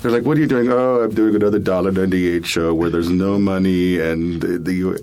They're 0.05 0.11
like, 0.11 0.23
"What 0.23 0.37
are 0.37 0.41
you 0.41 0.45
doing?" 0.45 0.71
Oh, 0.71 1.01
I'm 1.01 1.15
doing 1.15 1.35
another 1.35 1.57
dollar 1.57 1.91
ninety 1.91 2.27
eight 2.27 2.45
show 2.45 2.75
where 2.75 2.91
there's 2.91 3.09
no 3.09 3.39
money 3.39 3.99
and 3.99 4.39
the 4.39 5.01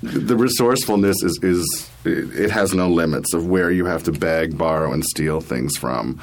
the 0.00 0.36
resourcefulness 0.38 1.22
is 1.22 1.38
is 1.42 1.90
it 2.06 2.50
has 2.50 2.72
no 2.72 2.88
limits 2.88 3.34
of 3.34 3.46
where 3.46 3.70
you 3.70 3.84
have 3.84 4.04
to 4.04 4.12
beg, 4.12 4.56
borrow, 4.56 4.90
and 4.90 5.04
steal 5.04 5.42
things 5.42 5.76
from. 5.76 6.18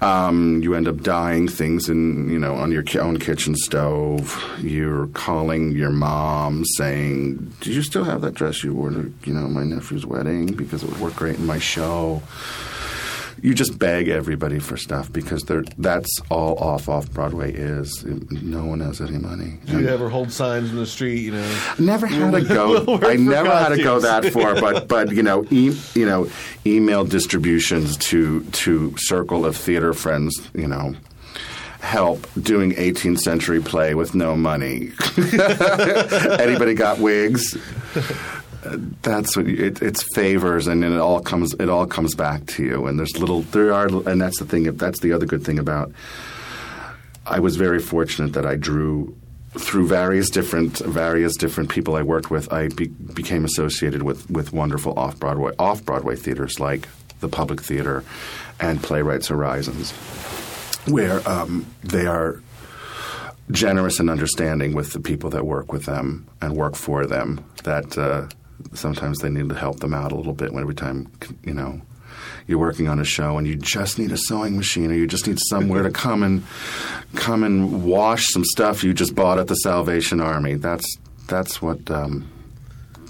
Um, 0.00 0.60
you 0.64 0.74
end 0.74 0.88
up 0.88 1.02
dyeing 1.02 1.46
things 1.46 1.88
in 1.88 2.28
you 2.28 2.40
know 2.40 2.56
on 2.56 2.72
your 2.72 2.82
own 2.98 3.20
kitchen 3.20 3.54
stove. 3.54 4.42
You're 4.58 5.06
calling 5.08 5.70
your 5.70 5.90
mom 5.90 6.64
saying, 6.76 7.54
"Do 7.60 7.72
you 7.72 7.82
still 7.82 8.02
have 8.02 8.22
that 8.22 8.34
dress 8.34 8.64
you 8.64 8.74
wore 8.74 8.90
to 8.90 9.14
you 9.22 9.32
know 9.32 9.46
my 9.46 9.62
nephew's 9.62 10.04
wedding 10.04 10.54
because 10.54 10.82
it 10.82 10.88
would 10.88 10.98
work 10.98 11.14
great 11.14 11.36
in 11.36 11.46
my 11.46 11.60
show?" 11.60 12.20
You 13.42 13.54
just 13.54 13.78
beg 13.78 14.08
everybody 14.08 14.58
for 14.58 14.76
stuff 14.76 15.12
because 15.12 15.42
they're, 15.44 15.64
that's 15.78 16.20
all 16.30 16.56
off 16.58 16.88
off 16.88 17.10
Broadway 17.10 17.52
is. 17.52 18.04
No 18.04 18.64
one 18.64 18.80
has 18.80 19.00
any 19.00 19.18
money. 19.18 19.58
Do 19.66 19.80
you 19.80 19.88
ever 19.88 20.08
hold 20.08 20.30
signs 20.32 20.70
in 20.70 20.76
the 20.76 20.86
street? 20.86 21.20
You 21.20 21.32
know, 21.32 21.58
Never 21.78 22.06
had 22.06 22.32
to 22.32 22.40
go. 22.42 22.98
I 23.02 23.16
never 23.16 23.50
had 23.50 23.70
to 23.70 23.82
go 23.82 24.00
that 24.00 24.26
far, 24.32 24.60
but 24.60 24.88
but 24.88 25.12
you 25.12 25.22
know, 25.22 25.44
e- 25.50 25.78
you 25.94 26.06
know, 26.06 26.28
email 26.66 27.04
distributions 27.04 27.96
to 27.98 28.42
to 28.44 28.94
circle 28.96 29.44
of 29.46 29.56
theater 29.56 29.92
friends. 29.92 30.34
You 30.54 30.68
know, 30.68 30.94
help 31.80 32.26
doing 32.40 32.72
18th 32.72 33.20
century 33.20 33.60
play 33.60 33.94
with 33.94 34.14
no 34.14 34.36
money. 34.36 34.92
Anybody 36.38 36.74
got 36.74 36.98
wigs? 36.98 37.56
That's 39.02 39.36
what 39.36 39.46
you- 39.46 39.64
it, 39.64 39.80
it's 39.82 40.02
favors, 40.14 40.66
and 40.66 40.82
then 40.82 40.92
it 40.92 40.98
all 40.98 41.20
comes. 41.20 41.54
It 41.54 41.68
all 41.68 41.86
comes 41.86 42.14
back 42.14 42.46
to 42.46 42.64
you. 42.64 42.86
And 42.86 42.98
there's 42.98 43.16
little. 43.18 43.42
There 43.42 43.72
are, 43.72 43.86
and 44.08 44.20
that's 44.20 44.38
the 44.38 44.44
thing. 44.44 44.64
That's 44.76 45.00
the 45.00 45.12
other 45.12 45.26
good 45.26 45.44
thing 45.44 45.58
about. 45.58 45.92
I 47.26 47.38
was 47.40 47.56
very 47.56 47.80
fortunate 47.80 48.32
that 48.32 48.44
I 48.46 48.56
drew 48.56 49.16
through 49.58 49.88
various 49.88 50.30
different 50.30 50.78
various 50.78 51.36
different 51.36 51.70
people 51.70 51.96
I 51.96 52.02
worked 52.02 52.30
with. 52.30 52.52
I 52.52 52.68
be, 52.68 52.88
became 52.88 53.44
associated 53.44 54.02
with 54.02 54.30
with 54.30 54.52
wonderful 54.52 54.98
off 54.98 55.18
Broadway 55.18 55.52
off 55.58 55.84
Broadway 55.84 56.16
theaters 56.16 56.60
like 56.60 56.88
the 57.20 57.28
Public 57.28 57.60
Theater 57.60 58.04
and 58.58 58.82
Playwrights 58.82 59.28
Horizons, 59.28 59.92
where 60.86 61.26
um, 61.28 61.66
they 61.82 62.06
are 62.06 62.42
generous 63.50 63.98
and 64.00 64.08
understanding 64.08 64.74
with 64.74 64.92
the 64.92 65.00
people 65.00 65.30
that 65.30 65.44
work 65.44 65.72
with 65.72 65.84
them 65.84 66.26
and 66.40 66.56
work 66.56 66.76
for 66.76 67.06
them. 67.06 67.44
That 67.64 67.98
uh, 67.98 68.28
sometimes 68.74 69.18
they 69.18 69.30
need 69.30 69.48
to 69.48 69.54
help 69.54 69.80
them 69.80 69.94
out 69.94 70.12
a 70.12 70.16
little 70.16 70.32
bit 70.34 70.52
every 70.54 70.74
time 70.74 71.10
you 71.44 71.54
know 71.54 71.80
you're 72.46 72.58
working 72.58 72.88
on 72.88 72.98
a 72.98 73.04
show 73.04 73.38
and 73.38 73.46
you 73.46 73.56
just 73.56 73.98
need 73.98 74.10
a 74.12 74.16
sewing 74.16 74.56
machine 74.56 74.90
or 74.90 74.94
you 74.94 75.06
just 75.06 75.26
need 75.26 75.38
somewhere 75.48 75.82
to 75.82 75.90
come 75.90 76.22
and 76.22 76.42
come 77.14 77.44
and 77.44 77.84
wash 77.84 78.26
some 78.28 78.44
stuff 78.44 78.82
you 78.82 78.92
just 78.92 79.14
bought 79.14 79.38
at 79.38 79.46
the 79.46 79.54
Salvation 79.56 80.20
Army. 80.20 80.54
That's 80.54 80.86
that's 81.28 81.62
what. 81.62 81.90
Um, 81.90 82.30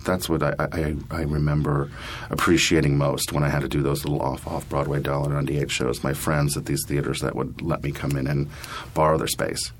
that's 0.03 0.30
what 0.30 0.42
I, 0.42 0.55
I, 0.59 0.96
I 1.11 1.20
remember 1.24 1.90
appreciating 2.30 2.96
most 2.96 3.32
when 3.34 3.42
I 3.44 3.51
had 3.51 3.61
to 3.61 3.68
do 3.68 3.82
those 3.82 4.03
little 4.03 4.22
off 4.22 4.46
off 4.46 4.66
Broadway 4.70 4.98
dollar 4.98 5.30
ninety 5.30 5.59
eight 5.59 5.70
shows. 5.70 6.03
My 6.03 6.14
friends 6.14 6.57
at 6.57 6.64
these 6.64 6.82
theaters 6.86 7.20
that 7.20 7.36
would 7.36 7.61
let 7.61 7.82
me 7.82 7.92
come 7.92 8.16
in 8.16 8.26
and 8.26 8.48
borrow 8.94 9.18
their 9.18 9.26
space. 9.28 9.72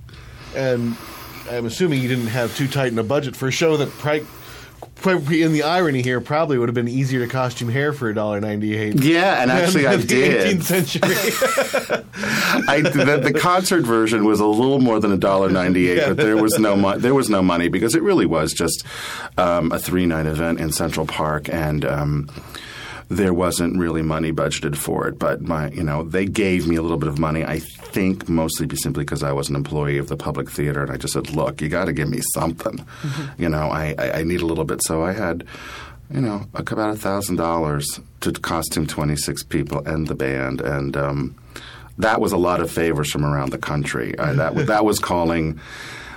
and 0.55 0.95
I'm 1.51 1.65
assuming 1.65 2.03
you 2.03 2.09
didn't 2.09 2.27
have 2.27 2.55
too 2.55 2.69
tight 2.69 2.93
in 2.93 2.99
a 2.99 3.03
budget 3.03 3.35
for 3.35 3.49
a 3.49 3.51
show 3.51 3.79
that, 3.79 3.89
pri- 3.93 4.27
in 5.05 5.53
the 5.53 5.63
irony 5.63 6.03
here, 6.03 6.21
probably 6.21 6.59
would 6.59 6.69
have 6.69 6.75
been 6.75 6.89
easier 6.89 7.21
to 7.21 7.27
costume 7.27 7.71
hair 7.71 7.93
for 7.93 8.11
a 8.11 8.15
dollar 8.15 8.41
ninety 8.41 8.77
eight. 8.77 9.03
Yeah, 9.03 9.43
and 9.43 9.51
actually 9.51 9.87
I 9.87 9.97
did. 9.97 10.59
18th 10.59 10.63
century. 10.63 11.01
I, 12.69 12.81
the, 12.83 13.21
the 13.23 13.33
concert 13.33 13.83
version 13.83 14.25
was 14.25 14.41
a 14.41 14.47
little 14.47 14.81
more 14.81 15.01
than 15.01 15.13
a 15.13 15.17
dollar 15.17 15.49
ninety 15.49 15.89
eight, 15.89 16.07
but 16.07 16.17
there 16.19 16.37
was 16.37 16.59
no 16.59 16.77
mo- 16.77 16.99
there 16.99 17.15
was 17.15 17.31
no 17.31 17.43
money 17.43 17.69
because 17.69 17.95
it 17.95 18.03
really 18.03 18.27
was 18.27 18.53
just 18.53 18.85
um, 19.39 19.73
a 19.73 19.79
three 19.79 20.07
night 20.07 20.27
event 20.27 20.61
in 20.61 20.71
Central 20.73 21.07
Park, 21.07 21.49
and 21.49 21.85
um, 21.85 22.29
there 23.11 23.35
wasn't 23.35 23.77
really 23.77 24.03
money 24.03 24.33
budgeted 24.33 24.77
for 24.77 25.09
it. 25.09 25.19
But 25.19 25.43
my, 25.43 25.69
you 25.71 25.83
know, 25.83 26.05
they 26.05 26.25
gave 26.27 26.67
me 26.69 26.77
a 26.77 26.83
little 26.83 26.97
bit 26.97 27.09
of 27.09 27.19
money. 27.19 27.45
I 27.45 27.59
think 27.59 28.29
mostly 28.29 28.67
be 28.67 28.77
simply 28.77 29.05
because 29.05 29.25
I 29.25 29.33
was 29.33 29.51
an 29.51 29.57
employee 29.57 29.99
of 29.99 30.09
the 30.09 30.17
public 30.17 30.49
theater, 30.49 30.83
and 30.83 30.93
I 30.93 30.97
just 30.97 31.15
said, 31.15 31.31
"Look, 31.35 31.61
you 31.61 31.69
got 31.69 31.87
to 31.87 31.93
give 31.93 32.09
me 32.09 32.21
something." 32.33 32.85
You 33.37 33.49
know, 33.49 33.69
I, 33.69 33.95
I, 33.99 34.11
I 34.21 34.23
need 34.23 34.41
a 34.41 34.47
little 34.47 34.65
bit, 34.65 34.81
so 34.83 35.03
I 35.03 35.13
had. 35.13 35.45
You 36.13 36.21
know, 36.21 36.45
about 36.55 36.93
a 36.93 36.97
thousand 36.97 37.37
dollars 37.37 38.01
to 38.23 38.33
costume 38.33 38.89
twenty 38.89 39.15
six 39.15 39.45
people 39.45 39.87
and 39.87 40.09
the 40.09 40.17
band, 40.17 40.61
and 40.61 40.97
um, 40.97 41.37
that 41.99 42.21
was 42.21 42.33
a 42.33 42.37
lot 42.37 42.61
of 42.61 42.69
favors 42.69 43.13
from 43.13 43.25
around 43.25 43.51
the 43.51 43.59
country. 43.59 44.19
I, 44.19 44.33
that 44.33 44.57
that 44.67 44.85
was 44.85 44.99
calling 44.99 45.61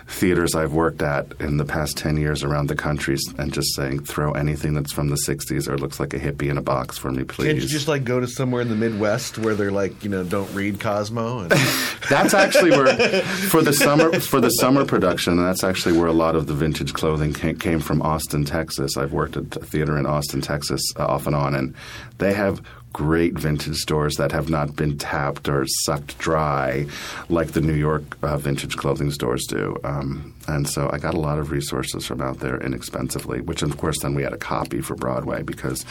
theaters 0.08 0.56
I've 0.56 0.74
worked 0.74 1.02
at 1.02 1.28
in 1.40 1.58
the 1.58 1.66
past 1.66 1.98
ten 1.98 2.18
years 2.18 2.44
around 2.44 2.68
the 2.68 2.76
country 2.76 3.18
and 3.38 3.54
just 3.54 3.76
saying, 3.76 4.06
throw 4.06 4.32
anything 4.32 4.74
that's 4.74 4.92
from 4.92 5.10
the 5.10 5.16
'60s 5.16 5.68
or 5.68 5.78
looks 5.78 6.00
like 6.00 6.14
a 6.14 6.20
hippie 6.20 6.50
in 6.50 6.58
a 6.58 6.62
box 6.62 6.98
for 6.98 7.12
me, 7.12 7.24
please. 7.24 7.48
Can't 7.48 7.62
you 7.62 7.68
just 7.68 7.88
like 7.88 8.04
go 8.04 8.20
to 8.20 8.28
somewhere 8.28 8.62
in 8.62 8.70
the 8.70 8.76
Midwest 8.76 9.38
where 9.38 9.56
they're 9.56 9.72
like, 9.72 10.04
you 10.04 10.10
know, 10.10 10.24
don't 10.24 10.52
read 10.54 10.80
Cosmo? 10.80 11.40
And 11.40 11.52
That's 12.10 12.34
actually 12.34 12.72
where 12.72 13.22
for 13.24 13.62
the 13.62 13.74
summer 13.74 14.20
for 14.20 14.42
the 14.42 14.50
summer 14.50 14.86
production. 14.86 15.38
That's 15.38 15.64
actually 15.64 15.98
where 15.98 16.08
a 16.08 16.14
lot 16.14 16.36
of 16.36 16.48
the 16.48 16.54
vintage 16.54 16.94
clothing 16.94 17.34
came, 17.34 17.58
came 17.58 17.80
from 17.80 18.02
Austin, 18.02 18.46
Texas. 18.46 18.98
I've 18.98 19.14
worked 19.14 19.38
at 19.38 19.56
a 19.56 19.60
theater 19.60 19.98
in 19.98 20.06
Austin, 20.06 20.42
Texas, 20.42 20.82
uh, 20.98 21.06
off 21.06 21.28
and 21.28 21.36
on, 21.36 21.56
and 21.56 21.74
they 22.18 22.34
have 22.34 22.62
great 22.94 23.34
vintage 23.34 23.78
stores 23.78 24.16
that 24.16 24.32
have 24.32 24.50
not 24.50 24.76
been 24.76 24.98
tapped 24.98 25.50
or 25.50 25.66
sucked 25.68 26.18
dry 26.20 26.86
like 27.28 27.52
the 27.52 27.62
New 27.62 27.74
York 27.74 28.04
uh, 28.22 28.38
vintage 28.38 28.78
clothing 28.78 29.12
stores 29.12 29.46
do. 29.48 29.76
Um, 29.84 30.34
and 30.48 30.70
so 30.70 30.90
I 30.94 31.00
got 31.00 31.16
a 31.16 31.20
lot 31.20 31.40
of 31.40 31.52
resources 31.52 32.06
from 32.06 32.22
out 32.22 32.40
there 32.40 32.62
inexpensively, 32.62 33.42
which 33.42 33.64
of 33.64 33.76
course 33.78 34.00
then 34.00 34.14
we 34.14 34.24
had 34.24 34.34
a 34.34 34.38
copy 34.38 34.80
for 34.82 34.96
Broadway 34.96 35.42
because 35.42 35.84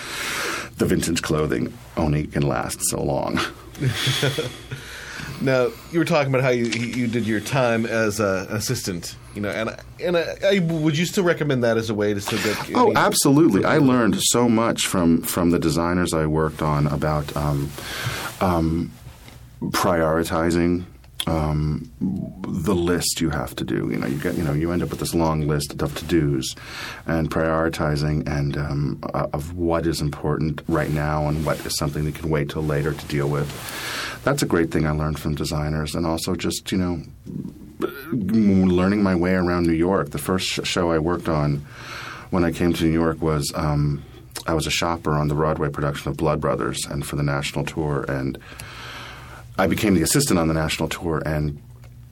the 0.78 0.86
vintage 0.86 1.22
clothing 1.22 1.76
only 1.96 2.28
can 2.28 2.42
last 2.42 2.80
so 2.88 3.02
long. 3.02 3.40
now 5.40 5.68
you 5.90 5.98
were 5.98 6.04
talking 6.04 6.32
about 6.32 6.42
how 6.42 6.50
you 6.50 6.64
you 6.64 7.06
did 7.06 7.26
your 7.26 7.40
time 7.40 7.86
as 7.86 8.20
an 8.20 8.46
assistant, 8.48 9.16
you 9.34 9.40
know, 9.40 9.50
and 9.50 9.76
and 10.00 10.16
I, 10.16 10.36
I, 10.44 10.58
would 10.60 10.96
you 10.96 11.06
still 11.06 11.24
recommend 11.24 11.64
that 11.64 11.76
as 11.76 11.90
a 11.90 11.94
way 11.94 12.14
to 12.14 12.20
still 12.20 12.42
get? 12.42 12.70
Oh, 12.74 12.92
absolutely! 12.94 13.64
I 13.64 13.78
learned 13.78 14.20
so 14.20 14.48
much 14.48 14.86
from 14.86 15.22
from 15.22 15.50
the 15.50 15.58
designers 15.58 16.12
I 16.12 16.26
worked 16.26 16.62
on 16.62 16.86
about 16.86 17.36
um, 17.36 17.70
um, 18.40 18.92
prioritizing 19.60 20.84
um, 21.26 21.90
the 22.00 22.74
list 22.74 23.20
you 23.20 23.30
have 23.30 23.54
to 23.56 23.64
do. 23.64 23.88
You 23.90 23.98
know, 23.98 24.06
you 24.06 24.18
get 24.18 24.36
you 24.36 24.42
know 24.42 24.52
you 24.52 24.72
end 24.72 24.82
up 24.82 24.90
with 24.90 25.00
this 25.00 25.14
long 25.14 25.46
list 25.46 25.80
of 25.80 25.94
to 25.94 26.04
dos, 26.04 26.54
and 27.06 27.30
prioritizing 27.30 28.26
and 28.28 28.56
um, 28.56 29.00
of 29.14 29.54
what 29.54 29.86
is 29.86 30.00
important 30.00 30.62
right 30.68 30.90
now 30.90 31.28
and 31.28 31.44
what 31.46 31.64
is 31.64 31.76
something 31.76 32.04
that 32.04 32.14
can 32.14 32.30
wait 32.30 32.50
till 32.50 32.62
later 32.62 32.92
to 32.92 33.06
deal 33.06 33.28
with. 33.28 33.48
That's 34.24 34.42
a 34.42 34.46
great 34.46 34.70
thing 34.70 34.86
I 34.86 34.90
learned 34.90 35.18
from 35.18 35.34
designers, 35.34 35.94
and 35.94 36.06
also 36.06 36.34
just 36.34 36.72
you 36.72 36.78
know 36.78 37.02
learning 38.12 39.02
my 39.02 39.14
way 39.14 39.34
around 39.34 39.66
New 39.66 39.72
York. 39.72 40.10
The 40.10 40.18
first 40.18 40.46
sh- 40.46 40.60
show 40.64 40.90
I 40.90 40.98
worked 40.98 41.28
on 41.28 41.64
when 42.30 42.44
I 42.44 42.50
came 42.50 42.72
to 42.72 42.84
New 42.84 42.92
York 42.92 43.20
was 43.20 43.52
um, 43.54 44.02
I 44.46 44.54
was 44.54 44.66
a 44.66 44.70
shopper 44.70 45.12
on 45.12 45.28
the 45.28 45.34
Broadway 45.34 45.70
production 45.70 46.10
of 46.10 46.16
Blood 46.16 46.40
Brothers 46.40 46.84
and 46.86 47.06
for 47.06 47.16
the 47.16 47.22
national 47.22 47.64
tour, 47.64 48.04
and 48.08 48.38
I 49.58 49.66
became 49.66 49.94
the 49.94 50.02
assistant 50.02 50.38
on 50.38 50.48
the 50.48 50.54
national 50.54 50.88
tour 50.88 51.22
and 51.26 51.60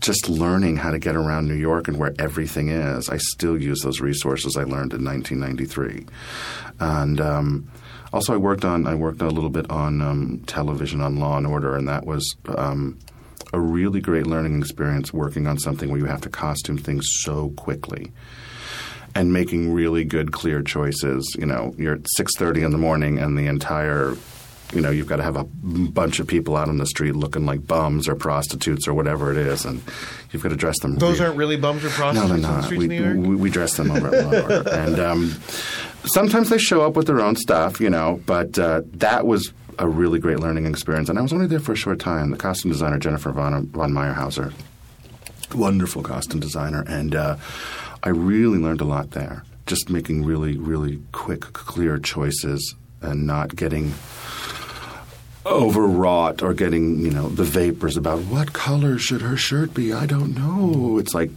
just 0.01 0.29
learning 0.29 0.77
how 0.77 0.91
to 0.91 0.99
get 0.99 1.15
around 1.15 1.47
New 1.49 1.55
York 1.55 1.89
and 1.89 1.99
where 1.99 2.15
everything 2.19 2.69
is. 2.69 3.09
I 3.09 3.19
still 3.19 3.61
use 3.61 3.81
those 3.81 4.01
resources 4.01 4.57
I 4.57 4.65
learned 4.65 4.93
in 4.93 5.05
1993, 5.05 6.07
and 6.81 7.21
um, 7.21 7.71
also 8.13 8.35
I 8.35 8.37
worked 8.37 8.65
on 8.65 8.87
I 8.87 8.95
worked 8.95 9.21
a 9.21 9.29
little 9.29 9.51
bit 9.51 9.71
on 9.71 10.01
um, 10.01 10.43
television 10.47 11.01
on 11.01 11.17
Law 11.19 11.37
and 11.37 11.47
Order, 11.47 11.77
and 11.77 11.89
that 11.89 12.07
was. 12.07 12.37
Um, 12.57 12.99
a 13.53 13.59
really 13.59 14.01
great 14.01 14.29
learning 14.29 14.61
experience 14.61 15.13
working 15.13 15.49
on 15.49 15.59
something 15.59 15.89
where 15.89 15.99
you 15.99 16.05
have 16.05 16.21
to 16.21 16.29
costume 16.29 16.79
things 16.79 17.05
so 17.23 17.49
quickly 17.57 18.13
and 19.17 19.33
making 19.33 19.73
really 19.73 20.05
good 20.05 20.31
clear 20.31 20.63
choices 20.63 21.35
you 21.37 21.45
know 21.45 21.75
you're 21.77 21.95
at 21.95 22.03
6.30 22.17 22.65
in 22.67 22.71
the 22.71 22.79
morning 22.79 23.19
and 23.19 23.37
the 23.37 23.49
entire 23.49 24.15
you 24.73 24.81
know 24.81 24.91
you've 24.91 25.07
got 25.09 25.17
to 25.17 25.23
have 25.23 25.37
a 25.37 25.45
bunch 25.45 26.21
of 26.21 26.27
people 26.27 26.57
out 26.57 26.69
on 26.69 26.79
the 26.79 26.87
street 26.87 27.17
looking 27.17 27.45
like 27.47 27.67
bums 27.67 28.09
or 28.09 28.15
prostitutes 28.15 28.87
or 28.87 28.95
whatever 28.95 29.31
it 29.33 29.37
is 29.39 29.65
and 29.65 29.83
you've 30.31 30.43
got 30.43 30.51
to 30.51 30.57
dress 30.57 30.79
them 30.81 30.97
Those 30.97 31.19
re- 31.19 31.27
aren't 31.27 31.39
really 31.39 31.57
bums 31.57 31.85
or 31.85 31.89
prostitutes. 31.91 32.31
no, 32.31 32.37
they're 32.41 32.51
on 32.51 32.55
the 32.55 32.57
not. 32.61 32.65
streets 32.65 32.79
We, 32.79 32.85
of 32.85 32.91
New 32.91 33.15
York? 33.21 33.29
we, 33.29 33.37
we 33.37 33.51
dress 33.51 33.77
them 33.77 33.91
over 33.91 34.15
at 34.15 34.25
Law 34.25 34.31
and 34.33 34.53
Order. 34.53 34.71
And 34.71 35.01
um, 35.01 35.35
sometimes 36.05 36.51
they 36.51 36.59
show 36.59 36.83
up 36.83 36.95
with 36.95 37.07
their 37.09 37.21
own 37.21 37.35
stuff, 37.37 37.81
you 37.81 37.91
know, 37.91 38.21
but 38.27 38.59
uh, 38.59 38.83
that 38.93 39.27
was 39.27 39.53
a 39.79 39.89
really 39.89 40.19
great 40.21 40.39
learning 40.41 40.67
experience. 40.67 41.09
And 41.09 41.19
I 41.19 41.23
was 41.23 41.33
only 41.33 41.47
there 41.47 41.59
for 41.59 41.73
a 41.73 41.77
short 41.77 41.99
time. 41.99 42.31
The 42.31 42.37
costume 42.37 42.71
designer, 42.71 42.99
Jennifer 42.99 43.33
von, 43.33 43.67
von 43.69 43.93
Mayrhauser, 43.93 44.53
wonderful 45.55 46.03
costume 46.03 46.39
designer. 46.41 46.85
And 46.87 47.15
uh, 47.15 47.37
I 48.03 48.11
really 48.11 48.59
learned 48.59 48.81
a 48.81 48.85
lot 48.85 49.13
there. 49.13 49.43
Just 49.67 49.91
making 49.91 50.25
really, 50.25 50.57
really 50.57 51.01
quick, 51.13 51.41
clear 51.41 51.99
choices 51.99 52.75
and 53.03 53.27
not 53.27 53.57
getting 53.57 53.95
overwrought 55.47 56.43
or 56.43 56.53
getting, 56.55 57.01
you 57.01 57.11
know, 57.11 57.29
the 57.29 57.45
vapors 57.45 57.97
about 57.97 58.21
what 58.25 58.53
color 58.53 58.99
should 58.99 59.23
her 59.23 59.37
shirt 59.37 59.75
be. 59.75 59.93
I 59.93 60.07
don't 60.07 60.35
know. 60.35 60.99
It's 60.99 61.15
like 61.15 61.31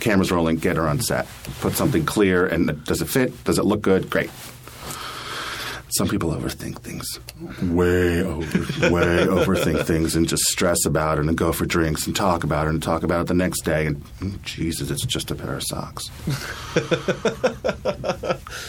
cameras 0.00 0.32
rolling, 0.32 0.56
get 0.56 0.76
her 0.76 0.88
on 0.88 1.00
set. 1.00 1.26
Put 1.60 1.74
something 1.74 2.04
clear, 2.04 2.46
and 2.46 2.84
does 2.84 3.02
it 3.02 3.06
fit? 3.06 3.44
Does 3.44 3.58
it 3.58 3.64
look 3.64 3.82
good? 3.82 4.10
Great. 4.10 4.30
Some 5.96 6.08
people 6.08 6.30
overthink 6.30 6.78
things, 6.78 7.06
way 7.70 8.22
over, 8.22 8.90
way 8.90 9.26
overthink 9.26 9.84
things, 9.84 10.16
and 10.16 10.26
just 10.26 10.44
stress 10.44 10.86
about 10.86 11.18
it, 11.18 11.26
and 11.26 11.36
go 11.36 11.52
for 11.52 11.66
drinks, 11.66 12.06
and 12.06 12.16
talk 12.16 12.44
about 12.44 12.66
it, 12.66 12.70
and 12.70 12.82
talk 12.82 13.02
about 13.02 13.20
it 13.20 13.26
the 13.26 13.34
next 13.34 13.60
day, 13.60 13.84
and 13.86 14.02
mm, 14.20 14.40
Jesus, 14.42 14.90
it's 14.90 15.04
just 15.04 15.30
a 15.30 15.34
pair 15.34 15.54
of 15.54 15.62
socks. 15.62 16.10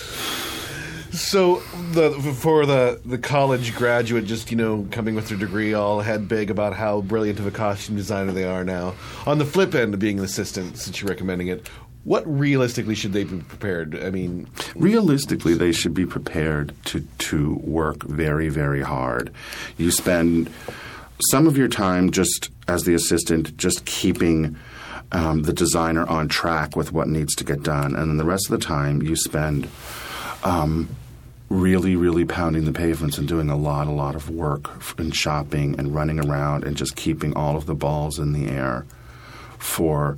So 1.14 1.58
the 1.92 2.12
for 2.12 2.66
the 2.66 3.00
the 3.06 3.20
college 3.20 3.76
graduate, 3.76 4.26
just 4.26 4.50
you 4.50 4.58
know, 4.58 4.88
coming 4.90 5.14
with 5.14 5.30
their 5.30 5.38
degree, 5.38 5.76
all 5.76 6.02
head 6.02 6.28
big 6.28 6.50
about 6.50 6.74
how 6.74 7.02
brilliant 7.02 7.38
of 7.38 7.46
a 7.46 7.52
costume 7.52 7.96
designer 7.96 8.32
they 8.32 8.46
are 8.46 8.64
now. 8.64 8.96
On 9.28 9.38
the 9.38 9.46
flip 9.46 9.76
end 9.76 9.94
of 9.94 10.00
being 10.00 10.18
an 10.18 10.26
assistant, 10.26 10.76
since 10.80 11.00
you're 11.00 11.10
recommending 11.10 11.50
it, 11.50 11.70
what 12.04 12.24
realistically 12.26 12.96
should 12.96 13.14
they 13.14 13.26
be 13.26 13.38
prepared? 13.42 13.96
I 14.04 14.10
mean, 14.10 14.50
realistically, 14.76 15.54
they 15.54 15.72
should 15.72 15.94
be 15.94 16.08
prepared 16.08 16.74
to 16.86 17.02
to 17.02 17.60
work 17.62 18.02
very, 18.04 18.50
very 18.50 18.82
hard. 18.82 19.32
You 19.78 19.92
spend 19.92 20.52
some 21.30 21.46
of 21.46 21.58
your 21.58 21.68
time 21.68 22.10
just 22.10 22.50
as 22.68 22.86
the 22.86 22.96
assistant, 22.96 23.56
just 23.56 23.86
keeping 23.86 24.58
um, 25.12 25.44
the 25.44 25.54
designer 25.54 26.08
on 26.08 26.28
track 26.28 26.76
with 26.76 26.92
what 26.92 27.08
needs 27.08 27.36
to 27.36 27.44
get 27.44 27.62
done, 27.62 27.96
and 27.96 28.10
then 28.10 28.18
the 28.18 28.26
rest 28.26 28.50
of 28.50 28.60
the 28.60 28.66
time 28.66 29.04
you 29.04 29.16
spend. 29.16 29.70
Um, 30.44 30.90
really, 31.54 31.96
really 31.96 32.26
pounding 32.26 32.66
the 32.66 32.74
pavements 32.74 33.18
and 33.18 33.28
doing 33.28 33.50
a 33.50 33.56
lot, 33.56 33.88
a 33.88 33.92
lot 33.92 34.16
of 34.16 34.30
work 34.30 34.70
and 34.98 35.16
shopping 35.16 35.78
and 35.78 35.94
running 35.94 36.20
around 36.20 36.64
and 36.64 36.76
just 36.76 36.96
keeping 36.96 37.36
all 37.36 37.56
of 37.56 37.66
the 37.66 37.76
balls 37.76 38.20
in 38.20 38.34
the 38.34 38.50
air 38.50 38.86
for 39.60 40.18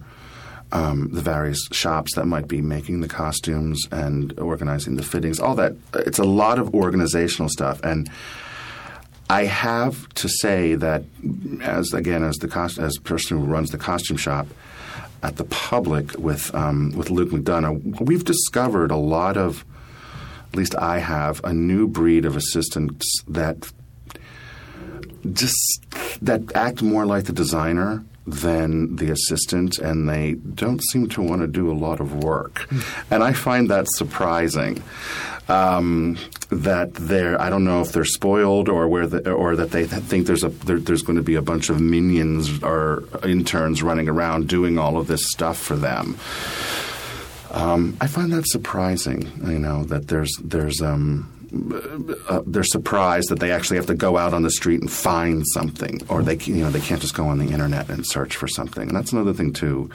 um, 0.72 1.10
the 1.12 1.22
various 1.22 1.60
shops 1.72 2.16
that 2.16 2.26
might 2.26 2.48
be 2.48 2.62
making 2.62 3.02
the 3.02 3.08
costumes 3.08 3.86
and 3.92 4.38
organizing 4.40 4.96
the 4.96 5.04
fittings, 5.04 5.40
all 5.40 5.56
that. 5.56 5.74
It's 5.94 6.20
a 6.20 6.24
lot 6.24 6.58
of 6.58 6.74
organizational 6.74 7.50
stuff. 7.50 7.82
And 7.84 8.10
I 9.30 9.46
have 9.46 10.08
to 10.16 10.30
say 10.30 10.76
that, 10.76 11.04
as 11.62 11.94
again, 11.94 12.24
as 12.24 12.38
the 12.38 12.48
cost, 12.48 12.78
as 12.78 12.98
person 12.98 13.40
who 13.40 13.46
runs 13.46 13.72
the 13.72 13.78
costume 13.78 14.18
shop 14.18 14.48
at 15.24 15.38
the 15.38 15.46
public 15.46 16.18
with 16.18 16.54
um, 16.54 16.92
with 16.96 17.10
Luke 17.10 17.30
McDonough, 17.30 18.02
we've 18.02 18.24
discovered 18.24 18.92
a 18.92 18.98
lot 18.98 19.38
of, 19.38 19.66
at 20.56 20.58
least 20.58 20.76
I 20.78 21.00
have, 21.00 21.44
a 21.44 21.54
new 21.54 21.86
breed 21.86 22.24
of 22.24 22.38
assistants 22.38 23.06
that 23.28 23.70
just 25.34 25.86
that 26.22 26.56
act 26.56 26.82
more 26.82 27.06
like 27.06 27.26
the 27.26 27.34
designer 27.34 28.06
than 28.26 28.96
the 28.96 29.12
assistant, 29.12 29.78
and 29.80 30.08
they 30.08 30.36
don't 30.36 30.82
seem 30.82 31.10
to 31.10 31.22
want 31.22 31.42
to 31.42 31.48
do 31.48 31.70
a 31.70 31.76
lot 31.76 32.00
of 32.00 32.24
work. 32.24 32.70
and 33.12 33.22
I 33.22 33.34
find 33.34 33.70
that 33.70 33.86
surprising. 33.90 34.82
Um, 35.50 36.18
that 36.50 36.94
they're 36.94 37.40
I 37.40 37.50
don't 37.50 37.66
know 37.66 37.82
if 37.82 37.92
they're 37.92 38.06
spoiled 38.06 38.70
or 38.70 38.88
where 38.88 39.08
the, 39.08 39.30
or 39.32 39.58
that 39.58 39.72
they 39.72 39.86
think 39.86 40.26
there's 40.26 40.44
a 40.44 40.50
there, 40.50 40.80
there's 40.80 41.02
going 41.02 41.18
to 41.18 41.22
be 41.22 41.36
a 41.36 41.42
bunch 41.42 41.70
of 41.70 41.82
minions 41.82 42.64
or 42.64 43.04
interns 43.24 43.84
running 43.84 44.08
around 44.08 44.48
doing 44.48 44.80
all 44.80 44.98
of 44.98 45.08
this 45.08 45.30
stuff 45.30 45.58
for 45.58 45.76
them. 45.76 46.18
Um, 47.56 47.96
I 48.02 48.08
find 48.08 48.34
that 48.34 48.46
surprising. 48.48 49.32
You 49.44 49.60
know 49.60 49.86
that 49.86 50.10
there's 50.10 50.32
there's 50.44 50.82
um, 50.82 51.32
uh, 52.28 52.42
they're 52.46 52.64
surprised 52.64 53.30
that 53.30 53.40
they 53.40 53.52
actually 53.52 53.78
have 53.78 53.86
to 53.86 53.96
go 53.96 54.18
out 54.18 54.34
on 54.34 54.44
the 54.44 54.52
street 54.52 54.82
and 54.82 54.92
find 54.92 55.44
something, 55.54 56.02
or 56.10 56.22
they 56.22 56.38
you 56.38 56.58
know 56.58 56.70
they 56.70 56.82
can't 56.82 57.02
just 57.02 57.16
go 57.16 57.28
on 57.28 57.40
the 57.40 57.48
internet 57.48 57.90
and 57.90 58.06
search 58.06 58.36
for 58.36 58.48
something. 58.48 58.90
And 58.90 58.96
that's 58.96 59.14
another 59.14 59.34
thing 59.34 59.54
too. 59.54 59.90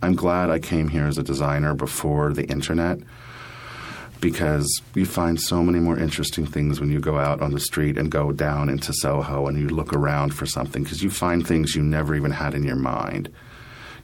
I'm 0.00 0.14
glad 0.14 0.48
I 0.48 0.58
came 0.58 0.88
here 0.88 1.06
as 1.06 1.18
a 1.18 1.22
designer 1.22 1.74
before 1.74 2.32
the 2.32 2.44
internet 2.46 2.98
because 4.22 4.80
you 4.94 5.04
find 5.04 5.38
so 5.38 5.62
many 5.62 5.80
more 5.80 5.98
interesting 5.98 6.46
things 6.46 6.80
when 6.80 6.90
you 6.90 6.98
go 6.98 7.18
out 7.18 7.42
on 7.42 7.52
the 7.52 7.60
street 7.60 7.98
and 7.98 8.10
go 8.10 8.32
down 8.32 8.70
into 8.70 8.92
Soho 8.94 9.48
and 9.48 9.58
you 9.58 9.68
look 9.68 9.92
around 9.92 10.32
for 10.32 10.46
something 10.46 10.82
because 10.82 11.02
you 11.02 11.10
find 11.10 11.46
things 11.46 11.74
you 11.74 11.82
never 11.82 12.14
even 12.14 12.30
had 12.30 12.54
in 12.54 12.62
your 12.62 12.76
mind. 12.76 13.28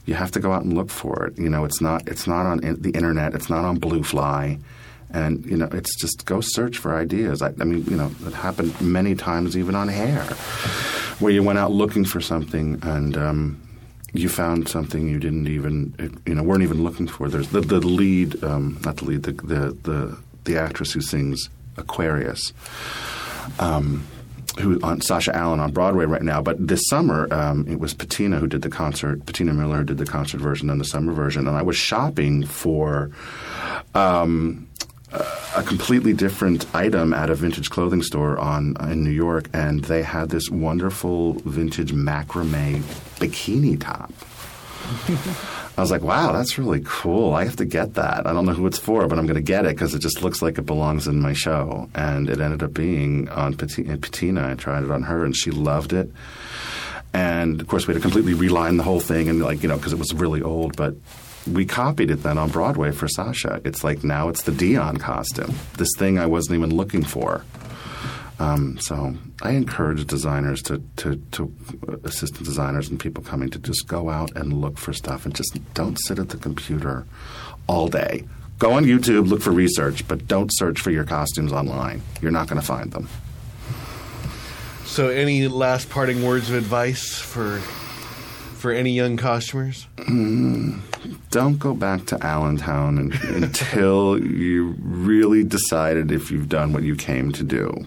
You 0.09 0.15
have 0.15 0.31
to 0.31 0.39
go 0.39 0.51
out 0.51 0.63
and 0.63 0.73
look 0.73 0.89
for 0.89 1.27
it. 1.27 1.37
You 1.37 1.49
know, 1.49 1.65
it's 1.65 1.81
not 1.81 2.07
it's 2.07 2.25
not 2.25 2.47
on 2.47 2.57
the 2.57 2.89
internet. 2.95 3.35
It's 3.35 3.47
not 3.47 3.63
on 3.63 3.79
Bluefly, 3.79 4.59
and 5.11 5.45
you 5.45 5.55
know, 5.55 5.69
it's 5.71 5.95
just 6.01 6.25
go 6.25 6.41
search 6.41 6.79
for 6.79 6.95
ideas. 6.95 7.43
I, 7.43 7.49
I 7.59 7.63
mean, 7.63 7.85
you 7.85 7.95
know, 7.95 8.11
it 8.25 8.33
happened 8.33 8.81
many 8.81 9.13
times 9.13 9.55
even 9.55 9.75
on 9.75 9.87
hair, 9.87 10.23
where 11.19 11.31
you 11.31 11.43
went 11.43 11.59
out 11.59 11.71
looking 11.71 12.05
for 12.05 12.19
something 12.21 12.79
and. 12.81 13.15
Um, 13.17 13.61
you 14.11 14.27
found 14.27 14.67
something 14.67 15.07
you 15.07 15.19
didn't 15.19 15.47
even 15.47 15.93
you 16.25 16.33
know 16.33 16.41
weren't 16.41 16.63
even 16.63 16.83
looking 16.83 17.07
for. 17.07 17.29
There's 17.29 17.49
the, 17.49 17.61
the 17.61 17.79
lead, 17.79 18.43
um, 18.43 18.79
not 18.83 18.97
the 18.97 19.05
lead, 19.05 19.21
the, 19.21 19.33
the 19.33 19.77
the 19.83 20.17
the 20.45 20.57
actress 20.57 20.93
who 20.93 21.01
sings 21.01 21.47
Aquarius, 21.77 22.51
um, 23.59 24.07
who 24.59 24.79
on 24.81 25.01
Sasha 25.01 25.35
Allen 25.35 25.59
on 25.59 25.71
Broadway 25.71 26.05
right 26.05 26.21
now. 26.21 26.41
But 26.41 26.67
this 26.67 26.87
summer 26.87 27.31
um, 27.33 27.67
it 27.67 27.79
was 27.79 27.93
Patina 27.93 28.39
who 28.39 28.47
did 28.47 28.61
the 28.61 28.69
concert. 28.69 29.25
Patina 29.25 29.53
Miller 29.53 29.83
did 29.83 29.97
the 29.97 30.05
concert 30.05 30.39
version 30.39 30.69
and 30.69 30.79
the 30.79 30.85
summer 30.85 31.13
version. 31.13 31.47
And 31.47 31.57
I 31.57 31.61
was 31.61 31.77
shopping 31.77 32.45
for. 32.45 33.11
Um, 33.95 34.67
a 35.55 35.63
completely 35.63 36.13
different 36.13 36.67
item 36.75 37.13
at 37.13 37.31
a 37.31 37.35
vintage 37.35 37.71
clothing 37.71 38.03
store 38.03 38.37
on 38.37 38.75
in 38.91 39.03
New 39.03 39.09
York, 39.09 39.49
and 39.53 39.83
they 39.85 40.03
had 40.03 40.29
this 40.29 40.51
wonderful 40.51 41.33
vintage 41.45 41.91
macrame 41.91 42.83
bikini 43.17 43.79
top. 43.79 44.13
I 45.79 45.81
was 45.81 45.91
like, 45.91 46.01
"Wow, 46.01 46.33
that's 46.33 46.57
really 46.57 46.81
cool. 46.85 47.33
I 47.33 47.45
have 47.45 47.55
to 47.55 47.65
get 47.65 47.93
that. 47.95 48.27
I 48.27 48.33
don't 48.33 48.45
know 48.45 48.53
who 48.53 48.67
it's 48.67 48.77
for, 48.77 49.07
but 49.07 49.17
I'm 49.17 49.25
going 49.25 49.35
to 49.35 49.41
get 49.41 49.65
it 49.65 49.75
because 49.75 49.95
it 49.95 49.99
just 49.99 50.21
looks 50.21 50.41
like 50.41 50.57
it 50.57 50.65
belongs 50.65 51.07
in 51.07 51.21
my 51.21 51.33
show." 51.33 51.89
And 51.95 52.29
it 52.29 52.39
ended 52.39 52.63
up 52.63 52.73
being 52.73 53.29
on 53.29 53.55
Patina. 53.55 53.93
Uh, 53.93 53.97
Patina. 53.97 54.51
I 54.51 54.55
tried 54.55 54.83
it 54.83 54.91
on 54.91 55.03
her, 55.03 55.25
and 55.25 55.35
she 55.35 55.51
loved 55.51 55.93
it. 55.93 56.11
And 57.13 57.61
of 57.61 57.67
course, 57.67 57.87
we 57.87 57.93
had 57.93 58.01
to 58.01 58.07
completely 58.07 58.33
reline 58.33 58.77
the 58.77 58.83
whole 58.83 58.99
thing, 58.99 59.29
and 59.29 59.41
like 59.41 59.63
you 59.63 59.69
know, 59.69 59.77
because 59.77 59.93
it 59.93 59.99
was 59.99 60.13
really 60.13 60.41
old, 60.41 60.75
but 60.75 60.95
we 61.47 61.65
copied 61.65 62.11
it 62.11 62.23
then 62.23 62.37
on 62.37 62.49
Broadway 62.49 62.91
for 62.91 63.07
Sasha. 63.07 63.61
It's 63.63 63.83
like 63.83 64.03
now 64.03 64.29
it's 64.29 64.43
the 64.43 64.51
Dionne 64.51 64.99
costume, 64.99 65.55
this 65.77 65.89
thing 65.97 66.19
I 66.19 66.25
wasn't 66.25 66.57
even 66.57 66.75
looking 66.75 67.03
for. 67.03 67.43
Um, 68.39 68.79
so 68.79 69.15
I 69.41 69.51
encourage 69.51 70.07
designers 70.07 70.61
to, 70.63 70.81
to, 70.97 71.17
to 71.31 71.53
assistant 72.05 72.45
designers 72.45 72.89
and 72.89 72.97
people 72.99 73.21
coming 73.21 73.49
to 73.49 73.59
just 73.59 73.87
go 73.87 74.09
out 74.09 74.31
and 74.35 74.61
look 74.61 74.77
for 74.77 74.93
stuff 74.93 75.25
and 75.25 75.35
just 75.35 75.59
don't 75.73 75.97
sit 75.97 76.19
at 76.19 76.29
the 76.29 76.37
computer 76.37 77.05
all 77.67 77.89
day. 77.89 78.23
Go 78.57 78.71
on 78.71 78.85
YouTube, 78.85 79.27
look 79.27 79.41
for 79.41 79.51
research, 79.51 80.07
but 80.07 80.27
don't 80.27 80.49
search 80.53 80.79
for 80.79 80.91
your 80.91 81.05
costumes 81.05 81.51
online. 81.51 82.01
You're 82.21 82.31
not 82.31 82.47
going 82.47 82.59
to 82.59 82.65
find 82.65 82.91
them. 82.91 83.07
So, 84.85 85.09
any 85.09 85.47
last 85.47 85.89
parting 85.89 86.25
words 86.25 86.49
of 86.49 86.55
advice 86.55 87.19
for 87.19 87.59
for 88.59 88.71
any 88.71 88.91
young 88.91 89.15
costumers? 89.15 89.87
Mm, 89.97 90.81
don't 91.29 91.57
go 91.57 91.73
back 91.73 92.05
to 92.07 92.25
Allentown 92.25 92.97
and, 92.97 93.13
until 93.43 94.21
you 94.21 94.75
really 94.81 95.43
decided 95.45 96.11
if 96.11 96.29
you've 96.31 96.49
done 96.49 96.73
what 96.73 96.83
you 96.83 96.95
came 96.95 97.31
to 97.33 97.43
do. 97.43 97.85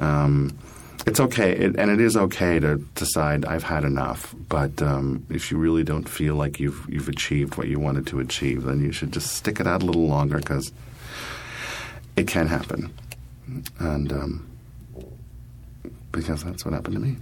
Um, 0.00 0.58
it's 1.06 1.20
okay, 1.20 1.52
it, 1.52 1.76
and 1.76 1.90
it 1.90 2.00
is 2.00 2.16
okay 2.16 2.58
to 2.60 2.76
decide 2.94 3.44
I've 3.44 3.62
had 3.62 3.84
enough. 3.84 4.34
But 4.48 4.82
um, 4.82 5.24
if 5.30 5.50
you 5.50 5.56
really 5.56 5.84
don't 5.84 6.08
feel 6.08 6.34
like 6.34 6.60
you've 6.60 6.84
you've 6.88 7.08
achieved 7.08 7.56
what 7.56 7.68
you 7.68 7.78
wanted 7.78 8.06
to 8.08 8.20
achieve, 8.20 8.64
then 8.64 8.80
you 8.80 8.92
should 8.92 9.12
just 9.12 9.34
stick 9.34 9.60
it 9.60 9.66
out 9.66 9.82
a 9.82 9.86
little 9.86 10.06
longer 10.06 10.38
because 10.38 10.72
it 12.16 12.26
can 12.26 12.46
happen, 12.46 12.92
and 13.78 14.12
um, 14.12 14.50
because 16.12 16.44
that's 16.44 16.64
what 16.64 16.74
happened 16.74 16.94
to 16.94 17.00
me. 17.00 17.16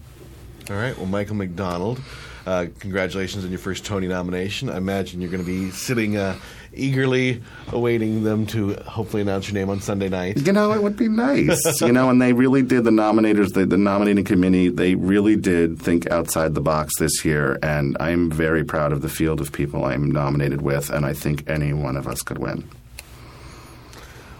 All 0.71 0.77
right. 0.77 0.97
Well, 0.97 1.07
Michael 1.07 1.37
McDonald, 1.37 2.01
uh, 2.47 2.67
congratulations 2.79 3.45
on 3.45 3.51
your 3.51 3.59
first 3.59 3.87
Tony 3.87 4.07
nomination. 4.09 4.69
I 4.69 4.77
imagine 4.77 5.21
you're 5.21 5.31
going 5.31 5.45
to 5.45 5.47
be 5.47 5.71
sitting 5.71 6.17
uh, 6.17 6.37
eagerly 6.79 7.43
awaiting 7.73 8.25
them 8.25 8.47
to 8.47 8.75
hopefully 8.87 9.23
announce 9.23 9.49
your 9.49 9.55
name 9.55 9.71
on 9.71 9.81
Sunday 9.81 10.09
night. 10.09 10.47
You 10.47 10.53
know, 10.53 10.73
it 10.73 10.83
would 10.83 10.97
be 10.97 11.09
nice. 11.09 11.81
you 11.81 11.93
know, 11.93 12.11
and 12.11 12.21
they 12.21 12.33
really 12.33 12.63
did, 12.63 12.85
the 12.85 12.91
nominators, 12.91 13.53
the, 13.53 13.67
the 13.67 13.77
nominating 13.77 14.25
committee, 14.25 14.69
they 14.69 14.95
really 14.95 15.37
did 15.37 15.79
think 15.79 16.11
outside 16.11 16.55
the 16.55 16.61
box 16.61 16.99
this 16.99 17.25
year. 17.25 17.59
And 17.63 17.97
I'm 18.01 18.31
very 18.31 18.65
proud 18.65 18.93
of 18.93 19.03
the 19.03 19.09
field 19.09 19.41
of 19.41 19.53
people 19.53 19.85
I'm 19.85 20.11
nominated 20.11 20.63
with. 20.63 20.91
And 20.91 21.05
I 21.05 21.13
think 21.13 21.49
any 21.49 21.73
one 21.73 21.97
of 21.97 22.07
us 22.07 22.23
could 22.23 22.39
win. 22.39 22.69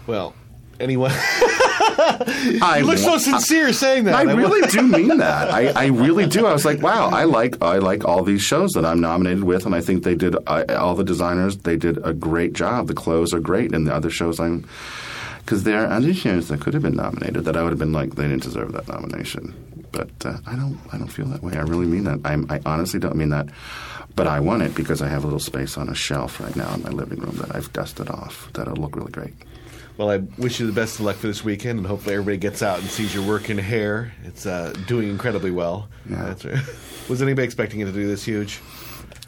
Well, 0.07 0.33
anyone. 0.79 1.11
I 2.61 2.77
you 2.79 2.85
look 2.85 2.97
so 2.97 3.17
sincere 3.17 3.73
saying 3.73 4.05
that. 4.05 4.15
I 4.15 4.23
really 4.23 4.67
do 4.67 4.81
mean 4.81 5.17
that. 5.17 5.51
I, 5.51 5.67
I 5.69 5.85
really 5.87 6.27
do. 6.27 6.45
I 6.45 6.53
was 6.53 6.65
like, 6.65 6.81
wow, 6.81 7.09
I 7.09 7.23
like 7.23 7.61
I 7.61 7.77
like 7.77 8.05
all 8.05 8.23
these 8.23 8.41
shows 8.41 8.71
that 8.73 8.85
I'm 8.85 8.99
nominated 8.99 9.43
with, 9.43 9.65
and 9.65 9.75
I 9.75 9.81
think 9.81 10.03
they 10.03 10.15
did 10.15 10.35
I, 10.47 10.63
all 10.75 10.95
the 10.95 11.03
designers. 11.03 11.57
They 11.57 11.77
did 11.77 11.99
a 12.05 12.13
great 12.13 12.53
job. 12.53 12.87
The 12.87 12.93
clothes 12.93 13.33
are 13.33 13.39
great, 13.39 13.73
and 13.73 13.87
the 13.87 13.93
other 13.93 14.09
shows 14.09 14.39
I'm 14.39 14.67
because 15.39 15.63
there 15.63 15.83
are 15.83 15.91
other 15.91 16.13
shows 16.13 16.47
that 16.49 16.61
could 16.61 16.75
have 16.75 16.83
been 16.83 16.95
nominated 16.95 17.45
that 17.45 17.57
I 17.57 17.63
would 17.63 17.71
have 17.71 17.79
been 17.79 17.93
like 17.93 18.15
they 18.15 18.27
didn't 18.27 18.43
deserve 18.43 18.71
that 18.73 18.87
nomination. 18.87 19.55
But 19.91 20.11
uh, 20.23 20.37
I 20.45 20.55
don't 20.55 20.79
I 20.93 20.97
don't 20.97 21.07
feel 21.07 21.25
that 21.27 21.41
way. 21.41 21.57
I 21.57 21.61
really 21.61 21.87
mean 21.87 22.03
that. 22.03 22.19
I'm, 22.23 22.45
I 22.51 22.61
honestly 22.65 22.99
don't 22.99 23.15
mean 23.15 23.29
that. 23.29 23.47
But 24.15 24.27
I 24.27 24.39
won 24.39 24.61
it 24.61 24.75
because 24.75 25.01
I 25.01 25.07
have 25.07 25.23
a 25.23 25.27
little 25.27 25.39
space 25.39 25.77
on 25.77 25.89
a 25.89 25.95
shelf 25.95 26.39
right 26.39 26.55
now 26.55 26.73
in 26.73 26.83
my 26.83 26.89
living 26.89 27.19
room 27.19 27.37
that 27.37 27.55
I've 27.55 27.71
dusted 27.73 28.09
off. 28.09 28.49
That'll 28.53 28.75
look 28.75 28.95
really 28.95 29.11
great. 29.11 29.33
Well, 29.99 30.11
I 30.11 30.19
wish 30.37 30.61
you 30.61 30.65
the 30.65 30.71
best 30.71 30.95
of 30.95 31.01
luck 31.01 31.17
for 31.17 31.27
this 31.27 31.43
weekend, 31.43 31.77
and 31.77 31.85
hopefully 31.85 32.15
everybody 32.15 32.37
gets 32.37 32.63
out 32.63 32.79
and 32.79 32.89
sees 32.89 33.13
your 33.13 33.27
work 33.27 33.49
in 33.49 33.57
hair. 33.57 34.13
It's 34.23 34.45
uh, 34.45 34.73
doing 34.87 35.09
incredibly 35.09 35.51
well. 35.51 35.89
Yeah. 36.09 36.23
That's 36.23 36.45
right. 36.45 36.63
Was 37.09 37.21
anybody 37.21 37.43
expecting 37.43 37.81
it 37.81 37.85
to 37.85 37.91
do 37.91 38.07
this 38.07 38.23
huge? 38.23 38.61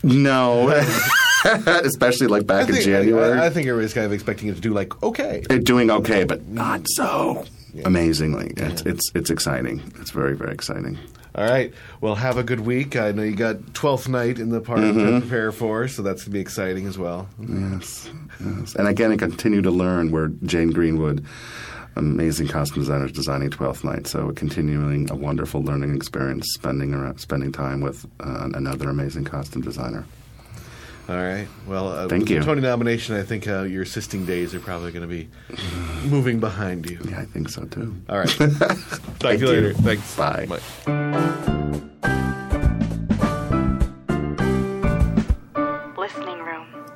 No. 0.01 0.69
Especially 1.43 2.27
like 2.27 2.47
back 2.47 2.67
think, 2.67 2.77
in 2.77 2.83
January. 2.85 3.37
I, 3.37 3.47
I 3.47 3.49
think 3.49 3.67
everybody's 3.67 3.93
kind 3.93 4.05
of 4.05 4.13
expecting 4.13 4.47
it 4.47 4.55
to 4.55 4.61
do 4.61 4.73
like 4.73 5.03
okay. 5.03 5.43
They're 5.49 5.59
doing 5.59 5.91
okay, 5.91 6.23
but 6.23 6.47
not 6.47 6.83
so 6.85 7.43
amazingly. 7.83 8.53
It's, 8.55 8.81
it's 8.83 9.11
it's 9.13 9.29
exciting. 9.29 9.81
It's 9.99 10.11
very 10.11 10.37
very 10.37 10.53
exciting. 10.53 10.97
All 11.33 11.45
right. 11.49 11.73
Well, 12.01 12.15
have 12.15 12.37
a 12.37 12.43
good 12.43 12.59
week. 12.59 12.95
I 12.97 13.11
know 13.13 13.23
you 13.23 13.35
got 13.35 13.73
Twelfth 13.73 14.09
Night 14.09 14.37
in 14.37 14.49
the 14.49 14.59
park 14.59 14.79
to 14.81 14.91
Mhm. 14.93 15.21
prepare 15.21 15.51
for, 15.51 15.87
so 15.87 16.01
that's 16.01 16.23
going 16.23 16.25
to 16.25 16.29
be 16.31 16.39
exciting 16.41 16.87
as 16.87 16.97
well. 16.97 17.29
Yes, 17.39 18.09
yes. 18.43 18.75
And 18.75 18.87
again, 18.87 19.11
I 19.11 19.15
continue 19.17 19.61
to 19.61 19.71
learn 19.71 20.11
where 20.11 20.27
Jane 20.43 20.71
Greenwood, 20.71 21.23
amazing 21.95 22.47
costume 22.47 22.83
designer, 22.83 23.05
is 23.05 23.13
designing 23.13 23.49
Twelfth 23.49 23.83
Night. 23.85 24.07
So 24.07 24.31
continuing 24.31 25.09
a 25.09 25.15
wonderful 25.15 25.61
learning 25.63 25.95
experience, 25.95 26.47
spending 26.53 26.93
around, 26.93 27.19
spending 27.19 27.51
time 27.53 27.79
with 27.79 28.05
uh, 28.19 28.49
another 28.53 28.89
amazing 28.89 29.23
costume 29.23 29.61
designer. 29.61 30.03
All 31.11 31.17
right. 31.21 31.45
Well, 31.67 31.89
uh, 31.89 32.07
Thank 32.07 32.21
with 32.21 32.29
the 32.29 32.35
you. 32.35 32.41
Tony 32.41 32.61
nomination, 32.61 33.15
I 33.15 33.23
think 33.23 33.45
uh, 33.45 33.63
your 33.63 33.83
assisting 33.83 34.25
days 34.25 34.55
are 34.55 34.61
probably 34.61 34.93
going 34.93 35.01
to 35.01 35.13
be 35.13 35.27
moving 36.07 36.39
behind 36.39 36.89
you. 36.89 36.99
Yeah, 37.03 37.19
I 37.19 37.25
think 37.25 37.49
so 37.49 37.65
too. 37.65 37.93
All 38.07 38.17
right. 38.19 38.29
Talk 38.29 38.49
to 38.49 38.55
Thank 39.19 39.41
you 39.41 39.47
you. 39.47 39.53
later. 39.53 39.73
Thanks. 39.73 40.15
Bye. 40.15 40.45
Listening 40.45 41.89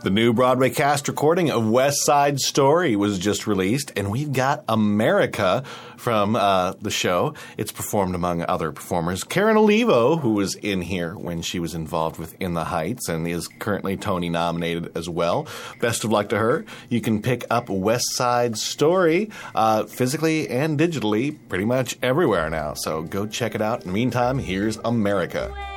The 0.06 0.12
new 0.12 0.34
Broadway 0.34 0.70
cast 0.70 1.08
recording 1.08 1.49
of 1.49 1.68
West 1.68 2.06
Side 2.06 2.39
Story 2.39 2.95
was 2.95 3.18
just 3.18 3.47
released, 3.47 3.91
and 3.95 4.12
we've 4.12 4.32
got 4.32 4.64
America 4.70 5.64
from 5.97 6.36
uh, 6.36 6.74
the 6.80 6.91
show. 6.91 7.34
It's 7.58 7.72
performed 7.72 8.14
among 8.14 8.43
other 8.43 8.72
performers. 8.72 9.24
Karen 9.24 9.58
Olivo, 9.58 10.18
who 10.18 10.34
was 10.34 10.53
in 10.53 10.84
here 10.84 11.16
when 11.16 11.41
she 11.41 11.58
was 11.60 11.74
involved 11.74 12.20
with 12.20 12.39
In 12.39 12.53
the 12.53 12.66
Heights 12.66 13.10
and 13.10 13.28
is 13.28 13.47
currently 13.47 13.97
Tony 13.97 14.30
nominated 14.30 14.95
as 14.95 15.10
well. 15.10 15.47
Best 15.82 16.03
of 16.03 16.12
luck 16.12 16.30
to 16.30 16.38
her. 16.38 16.66
You 16.88 17.01
can 17.01 17.24
pick 17.24 17.43
up 17.49 17.68
West 17.68 18.14
Side 18.14 18.60
Story 18.60 19.32
uh, 19.56 19.86
physically 19.86 20.47
and 20.49 20.78
digitally 20.78 21.36
pretty 21.49 21.66
much 21.66 21.97
everywhere 22.03 22.51
now, 22.51 22.76
so 22.76 23.01
go 23.01 23.26
check 23.26 23.56
it 23.56 23.62
out. 23.62 23.82
In 23.82 23.88
the 23.88 23.93
meantime, 23.93 24.38
here's 24.38 24.78
America. 24.86 25.74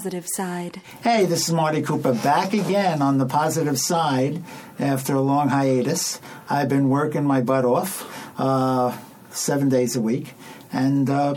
Positive 0.00 0.26
side. 0.26 0.80
Hey, 1.02 1.26
this 1.26 1.46
is 1.46 1.52
Marty 1.52 1.82
Cooper 1.82 2.14
back 2.14 2.54
again 2.54 3.02
on 3.02 3.18
the 3.18 3.26
positive 3.26 3.78
side 3.78 4.42
after 4.78 5.14
a 5.14 5.20
long 5.20 5.50
hiatus. 5.50 6.22
I've 6.48 6.70
been 6.70 6.88
working 6.88 7.22
my 7.24 7.42
butt 7.42 7.66
off 7.66 8.08
uh, 8.40 8.96
seven 9.30 9.68
days 9.68 9.96
a 9.96 10.00
week, 10.00 10.32
and 10.72 11.10
uh, 11.10 11.34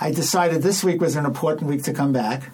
I 0.00 0.12
decided 0.12 0.62
this 0.62 0.84
week 0.84 1.00
was 1.00 1.16
an 1.16 1.24
important 1.24 1.68
week 1.68 1.82
to 1.82 1.92
come 1.92 2.12
back. 2.12 2.52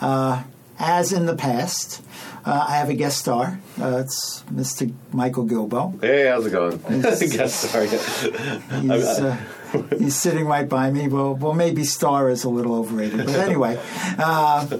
Uh, 0.00 0.42
as 0.80 1.12
in 1.12 1.26
the 1.26 1.36
past, 1.36 2.02
uh, 2.44 2.66
I 2.70 2.74
have 2.78 2.88
a 2.90 2.94
guest 2.94 3.18
star. 3.18 3.60
Uh, 3.80 3.98
it's 4.04 4.42
Mr. 4.52 4.92
Michael 5.12 5.46
Gilbo. 5.46 6.02
Hey, 6.02 6.26
how's 6.26 6.44
it 6.44 6.50
going? 6.50 6.80
It's- 6.88 7.22
Guess 7.36 7.54
sorry. 7.54 7.86
He's, 9.98 10.16
sitting 10.16 10.46
right 10.46 10.68
by 10.68 10.90
me. 10.90 11.08
Well, 11.08 11.34
well, 11.34 11.54
maybe 11.54 11.84
star 11.84 12.28
is 12.28 12.44
a 12.44 12.48
little 12.48 12.74
overrated, 12.74 13.26
but 13.26 13.36
anyway. 13.36 13.80
Uh, 14.18 14.78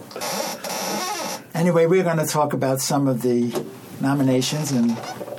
anyway, 1.55 1.87
we're 1.87 2.05
going 2.05 2.19
to 2.19 2.27
talk 2.27 2.53
about 2.53 2.81
some 2.81 3.07
of 3.07 3.23
the 3.23 3.65
nominations 4.01 4.73
and 4.73 4.97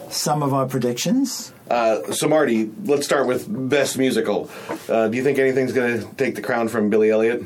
some 0.10 0.44
of 0.44 0.54
our 0.54 0.66
predictions. 0.66 1.54
Uh, 1.70 2.12
so, 2.12 2.28
Marty, 2.28 2.70
let's 2.84 3.06
start 3.06 3.28
with 3.28 3.48
best 3.70 3.98
musical. 3.98 4.50
Uh, 4.90 5.08
do 5.08 5.18
you 5.18 5.24
think 5.24 5.40
anything's 5.40 5.74
going 5.74 6.00
to 6.00 6.16
take 6.16 6.36
the 6.36 6.42
crown 6.42 6.68
from 6.68 6.90
Billy 6.90 7.10
Elliot? 7.10 7.44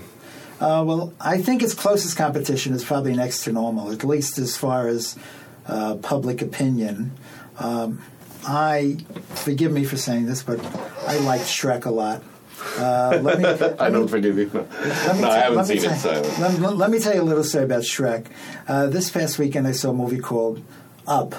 Uh, 0.59 0.83
well, 0.85 1.13
I 1.19 1.41
think 1.41 1.61
its 1.61 1.73
closest 1.73 2.17
competition 2.17 2.73
is 2.73 2.83
probably 2.83 3.13
next 3.13 3.43
to 3.43 3.51
normal, 3.51 3.91
at 3.91 4.03
least 4.03 4.37
as 4.39 4.55
far 4.55 4.87
as 4.87 5.17
uh, 5.67 5.95
public 5.95 6.41
opinion. 6.41 7.11
Um, 7.59 8.01
I 8.47 8.97
forgive 9.35 9.71
me 9.71 9.83
for 9.83 9.97
saying 9.97 10.27
this, 10.27 10.43
but 10.43 10.59
I 11.07 11.17
liked 11.19 11.45
Shrek 11.45 11.85
a 11.85 11.91
lot. 11.91 12.23
Uh, 12.77 13.19
let 13.21 13.39
me, 13.39 13.45
I 13.79 13.89
don't 13.89 14.07
forgive 14.07 14.37
you. 14.37 14.49
Let 14.53 14.63
me 14.63 15.21
no, 15.21 15.27
tell- 15.27 15.31
I 15.31 15.37
haven't 15.37 15.57
let 15.57 15.67
me 15.69 15.79
seen 15.79 15.91
it. 15.91 15.97
So. 15.97 16.11
Let, 16.39 16.59
let- 16.59 16.77
let 16.77 16.89
me 16.89 16.99
tell 16.99 17.13
you 17.13 17.21
a 17.21 17.23
little 17.23 17.43
story 17.43 17.65
about 17.65 17.83
Shrek. 17.83 18.27
Uh, 18.67 18.87
this 18.87 19.11
past 19.11 19.37
weekend, 19.37 19.67
I 19.67 19.71
saw 19.71 19.91
a 19.91 19.93
movie 19.93 20.19
called 20.19 20.63
Up, 21.07 21.35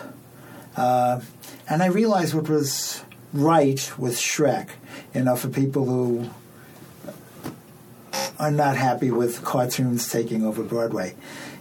uh, 0.77 1.21
and 1.69 1.83
I 1.83 1.87
realized 1.87 2.35
what 2.35 2.49
was 2.49 3.03
right 3.33 3.93
with 3.99 4.15
Shrek. 4.17 4.69
You 5.15 5.25
know, 5.25 5.37
for 5.37 5.49
people 5.49 5.85
who 5.87 6.31
are 8.39 8.51
not 8.51 8.77
happy 8.77 9.11
with 9.11 9.43
cartoons 9.45 10.11
taking 10.11 10.45
over 10.45 10.63
Broadway, 10.63 11.15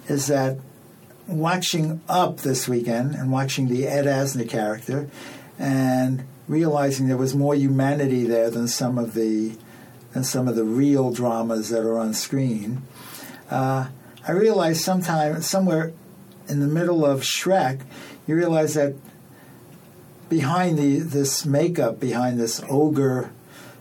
is 0.08 0.28
that 0.28 0.58
watching 1.28 2.02
Up 2.08 2.42
this 2.42 2.68
weekend 2.68 3.16
and 3.16 3.32
watching 3.32 3.68
the 3.68 3.88
Ed 3.88 4.06
Asner 4.06 4.48
character 4.48 5.10
and 5.58 6.24
realizing 6.48 7.08
there 7.08 7.18
was 7.18 7.36
more 7.36 7.56
humanity 7.56 8.26
there 8.26 8.50
than 8.50 8.68
some 8.68 8.98
of 8.98 9.14
the 9.14 9.58
than 10.14 10.24
some 10.24 10.48
of 10.48 10.56
the 10.56 10.64
real 10.64 11.12
dramas 11.12 11.70
that 11.70 11.82
are 11.82 11.98
on 11.98 12.14
screen. 12.14 12.82
Uh, 13.50 13.88
I 14.28 14.32
realized 14.32 14.82
sometime 14.82 15.42
somewhere 15.42 15.92
in 16.48 16.60
the 16.60 16.68
middle 16.68 17.06
of 17.06 17.22
Shrek, 17.22 17.82
you 18.26 18.36
realize 18.36 18.76
that 18.76 18.96
behind 20.30 20.78
the 20.78 21.00
this 21.00 21.46
makeup, 21.46 22.00
behind 22.00 22.40
this 22.40 22.62
ogre 22.70 23.32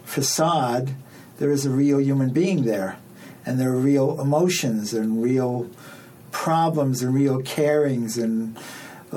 facade, 0.05 0.95
there 1.39 1.51
is 1.51 1.65
a 1.67 1.71
real 1.71 2.01
human 2.01 2.31
being 2.31 2.65
there, 2.65 2.99
and 3.47 3.59
there 3.59 3.71
are 3.71 3.79
real 3.79 4.21
emotions 4.21 4.93
and 4.93 5.23
real 5.23 5.71
problems 6.31 7.03
and 7.03 7.15
real 7.15 7.41
carings 7.43 8.19
and 8.19 8.59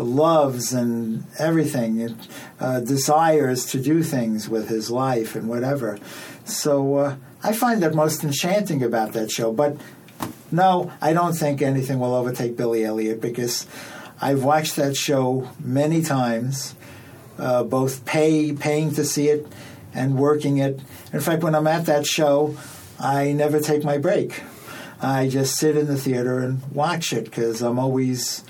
loves 0.04 0.74
and 0.74 1.26
everything, 1.39 2.18
uh, 2.60 2.80
desires 2.82 3.65
to 3.68 3.80
do 3.80 4.03
things 4.03 4.49
with 4.49 4.69
his 4.69 4.90
life 4.90 5.36
and 5.36 5.48
whatever. 5.48 5.98
So 6.45 6.95
uh, 6.95 7.15
I 7.44 7.53
find 7.53 7.82
that 7.84 7.94
most 7.94 8.24
enchanting 8.24 8.84
about 8.84 9.14
that 9.14 9.32
show. 9.32 9.52
But 9.52 9.78
no, 10.52 10.91
I 11.02 11.14
don't 11.14 11.34
think 11.34 11.61
anything 11.61 11.99
will 11.99 12.15
overtake 12.15 12.56
Billy 12.56 12.84
Elliot 12.86 13.22
because 13.22 13.68
I've 14.22 14.44
watched 14.44 14.76
that 14.78 14.95
show 14.95 15.49
many 15.60 16.02
times, 16.02 16.76
uh, 17.38 17.64
both 17.64 18.06
pay 18.06 18.53
paying 18.53 18.94
to 18.95 19.03
see 19.03 19.28
it 19.28 19.45
and 19.94 20.18
working 20.18 20.57
it. 20.57 20.80
In 21.14 21.19
fact, 21.19 21.44
when 21.44 21.56
I'm 21.56 21.68
at 21.68 21.86
that 21.86 22.06
show, 22.06 22.57
I 22.99 23.32
never 23.34 23.60
take 23.60 23.84
my 23.84 23.98
break. 23.98 24.41
I 24.99 25.28
just 25.28 25.57
sit 25.57 25.78
in 25.78 25.86
the 25.86 25.98
theater 25.98 26.40
and 26.40 26.64
watch 26.72 27.14
it 27.14 27.26
because 27.26 27.61
I'm 27.61 27.78
always 27.78 28.44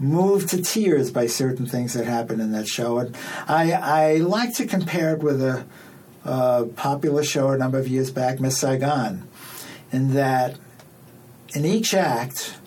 moved 0.00 0.50
to 0.50 0.62
tears 0.62 1.10
by 1.10 1.26
certain 1.26 1.66
things 1.66 1.94
that 1.94 2.04
happen 2.04 2.40
in 2.40 2.52
that 2.52 2.68
show. 2.68 2.98
And 2.98 3.16
I, 3.46 3.72
I 3.72 4.16
like 4.16 4.54
to 4.54 4.66
compare 4.66 5.14
it 5.14 5.22
with 5.22 5.42
a, 5.42 5.64
a 6.24 6.66
popular 6.76 7.24
show 7.24 7.50
a 7.50 7.58
number 7.58 7.78
of 7.78 7.88
years 7.88 8.10
back, 8.10 8.40
Miss 8.40 8.58
Saigon, 8.58 9.28
in 9.90 10.14
that 10.14 10.58
in 11.54 11.64
each 11.64 11.94
act, 11.94 12.58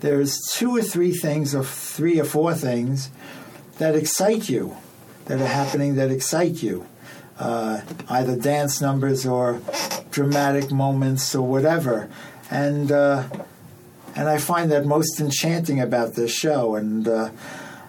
there's 0.00 0.38
two 0.52 0.76
or 0.76 0.82
three 0.82 1.12
things, 1.12 1.54
or 1.54 1.64
three 1.64 2.20
or 2.20 2.24
four 2.24 2.54
things 2.54 3.10
that 3.78 3.94
excite 3.94 4.48
you, 4.48 4.76
that 5.26 5.40
are 5.40 5.46
happening 5.46 5.94
that 5.96 6.10
excite 6.10 6.62
you. 6.62 6.86
Uh, 7.38 7.80
either 8.08 8.36
dance 8.36 8.80
numbers 8.80 9.26
or 9.26 9.60
dramatic 10.10 10.70
moments 10.70 11.34
or 11.34 11.46
whatever. 11.46 12.08
And 12.48 12.92
uh, 12.92 13.24
and 14.16 14.28
I 14.28 14.38
find 14.38 14.70
that 14.70 14.84
most 14.84 15.20
enchanting 15.20 15.80
about 15.80 16.14
this 16.14 16.32
show. 16.32 16.74
And 16.74 17.06
uh, 17.06 17.30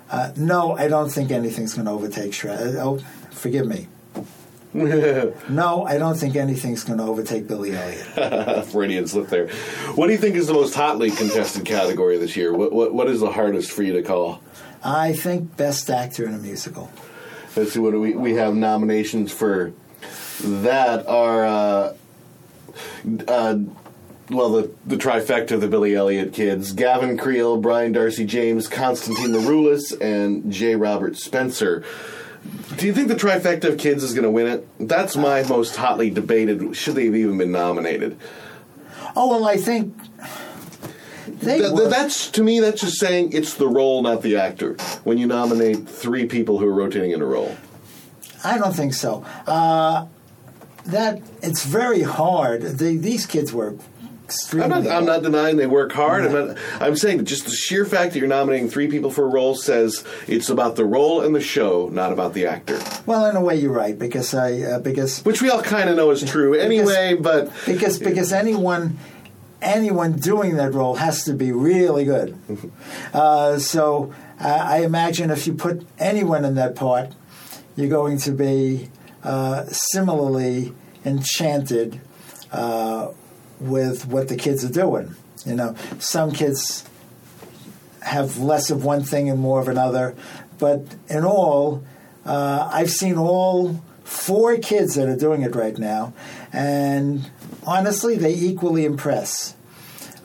uh, 0.10 0.32
no, 0.36 0.78
I 0.78 0.88
don't 0.88 1.10
think 1.10 1.32
anything's 1.32 1.74
going 1.74 1.86
to 1.86 1.92
overtake 1.92 2.32
Shrek. 2.32 2.76
Oh, 2.76 2.98
forgive 3.32 3.68
me. 3.68 3.88
no, 4.74 5.86
I 5.86 5.98
don't 5.98 6.16
think 6.18 6.36
anything's 6.36 6.84
going 6.84 7.00
to 7.00 7.06
overtake 7.06 7.48
Billy 7.48 7.74
Elliot. 7.76 8.66
Freudian 8.72 9.08
slip 9.08 9.30
there. 9.30 9.48
What 9.96 10.08
do 10.08 10.12
you 10.12 10.20
think 10.20 10.36
is 10.36 10.48
the 10.48 10.54
most 10.54 10.76
hotly 10.76 11.12
contested 11.12 11.64
category 11.64 12.18
this 12.18 12.36
year? 12.36 12.54
What, 12.54 12.74
what, 12.74 12.94
what 12.94 13.08
is 13.08 13.22
the 13.22 13.32
hardest 13.32 13.72
for 13.72 13.84
you 13.84 13.94
to 13.94 14.02
call? 14.02 14.42
I 14.84 15.14
think 15.14 15.56
best 15.56 15.90
actor 15.90 16.26
in 16.26 16.34
a 16.34 16.38
musical. 16.38 16.92
Let's 17.56 17.72
see 17.72 17.80
what 17.80 17.92
do 17.92 18.02
we 18.02 18.16
we 18.16 18.34
have 18.34 18.54
nominations 18.54 19.32
for 19.32 19.72
that 20.42 21.08
are 21.08 21.46
uh, 21.46 21.94
uh, 23.28 23.60
well 24.30 24.50
the 24.50 24.72
the 24.86 24.96
trifecta 24.96 25.52
of 25.52 25.62
the 25.62 25.68
Billy 25.68 25.96
Elliot 25.96 26.34
kids: 26.34 26.74
Gavin 26.74 27.18
Creel, 27.18 27.58
Brian 27.58 27.92
Darcy 27.92 28.26
James, 28.26 28.68
Constantine 28.68 29.30
Maroulis, 29.30 30.00
and 30.02 30.52
J. 30.52 30.76
Robert 30.76 31.18
Spencer. 31.18 31.84
Do 32.78 32.86
you 32.86 32.94
think 32.94 33.08
the 33.08 33.16
trifecta 33.16 33.66
of 33.66 33.80
kids 33.80 34.04
is 34.04 34.14
going 34.14 34.24
to 34.24 34.30
win 34.30 34.48
it? 34.48 34.68
That's 34.80 35.16
my 35.16 35.44
most 35.44 35.76
hotly 35.76 36.10
debated. 36.10 36.76
Should 36.76 36.96
they 36.96 37.06
have 37.06 37.16
even 37.16 37.38
been 37.38 37.52
nominated? 37.52 38.18
Oh 39.16 39.30
well, 39.30 39.46
I 39.46 39.58
think 39.58 39.96
they 41.28 41.60
Th- 41.60 41.74
th- 41.74 41.90
that's 41.90 42.30
to 42.32 42.44
me. 42.44 42.60
That's 42.60 42.82
just 42.82 43.00
saying 43.00 43.32
it's 43.34 43.56
the 43.56 43.68
role, 43.68 44.02
not 44.02 44.22
the 44.22 44.38
actor. 44.38 44.74
When 45.04 45.18
you 45.18 45.28
nominate 45.28 45.88
three 45.88 46.26
people 46.26 46.60
who 46.60 46.68
are 46.68 46.74
rotating 46.74 47.12
in 47.12 47.22
a 47.22 47.26
role, 47.26 47.56
I 48.44 48.58
don't 48.58 48.74
think 48.74 48.94
so. 48.94 49.26
Uh, 49.48 50.08
that 50.86 51.22
it's 51.42 51.66
very 51.66 52.02
hard. 52.02 52.62
The, 52.62 52.98
these 52.98 53.26
kids 53.26 53.54
were. 53.54 53.76
I'm 54.54 54.70
not. 54.70 54.88
I'm 54.88 55.06
not 55.06 55.24
denying 55.24 55.58
they 55.58 55.68
work 55.68 55.92
hard. 55.92 56.26
I'm, 56.26 56.34
not, 56.34 56.58
I'm 56.80 56.96
saying 56.96 57.26
just 57.26 57.46
the 57.46 57.52
sheer 57.52 57.86
fact 57.86 58.14
that 58.14 58.20
you're 58.20 58.28
nominating 58.28 58.70
three 58.70 58.88
people 58.88 59.12
for 59.12 59.24
a 59.26 59.28
role 59.28 59.56
says 59.56 60.04
it's 60.28 60.50
about 60.50 60.76
the 60.76 60.86
role 60.86 61.22
and 61.22 61.36
the 61.36 61.42
show, 61.42 61.90
not 61.90 62.12
about 62.12 62.34
the 62.34 62.48
actor. 62.48 62.80
Well, 63.06 63.26
in 63.26 63.36
a 63.36 63.42
way, 63.42 63.56
you're 63.58 63.72
right 63.72 63.98
because 63.98 64.34
I 64.34 64.62
uh, 64.62 64.80
because 64.80 65.22
which 65.24 65.42
we 65.42 65.50
all 65.50 65.62
kind 65.62 65.90
of 65.90 65.96
know 65.96 66.10
is 66.12 66.24
true 66.24 66.56
anyway. 66.56 67.16
but 67.16 67.52
because 67.66 68.00
because 68.00 68.34
anyone 68.34 68.98
anyone 69.62 70.14
doing 70.14 70.56
that 70.58 70.74
role 70.74 70.96
has 70.96 71.24
to 71.26 71.34
be 71.34 71.52
really 71.52 72.06
good. 72.06 72.38
Uh, 73.14 73.58
so 73.60 74.14
uh, 74.40 74.48
I 74.48 74.80
imagine 74.80 75.32
if 75.32 75.48
you 75.48 75.54
put 75.54 75.86
anyone 75.98 76.46
in 76.46 76.56
that 76.56 76.76
part, 76.76 77.14
you're 77.76 77.90
going 77.90 78.18
to 78.20 78.32
be 78.32 78.90
uh, 79.24 79.66
similarly 79.68 80.74
enchanted 81.04 82.02
uh, 82.52 83.12
with 83.60 84.08
what 84.08 84.28
the 84.28 84.36
kids 84.36 84.64
are 84.64 84.72
doing. 84.72 85.16
You 85.46 85.56
know, 85.56 85.76
some 86.00 86.32
kids 86.32 86.88
have 88.02 88.38
less 88.38 88.70
of 88.70 88.84
one 88.84 89.04
thing 89.04 89.30
and 89.30 89.40
more 89.40 89.60
of 89.60 89.68
another, 89.68 90.16
but 90.60 90.84
in 91.10 91.26
all, 91.26 91.84
uh, 92.26 92.70
I've 92.72 92.92
seen 92.92 93.18
all 93.18 93.82
four 94.04 94.58
kids 94.58 94.96
that 94.96 95.08
are 95.08 95.18
doing 95.18 95.42
it 95.42 95.56
right 95.56 95.78
now, 95.78 96.14
and 96.54 97.30
honestly, 97.66 98.16
they 98.16 98.34
equally 98.34 98.86
impress. 98.86 99.56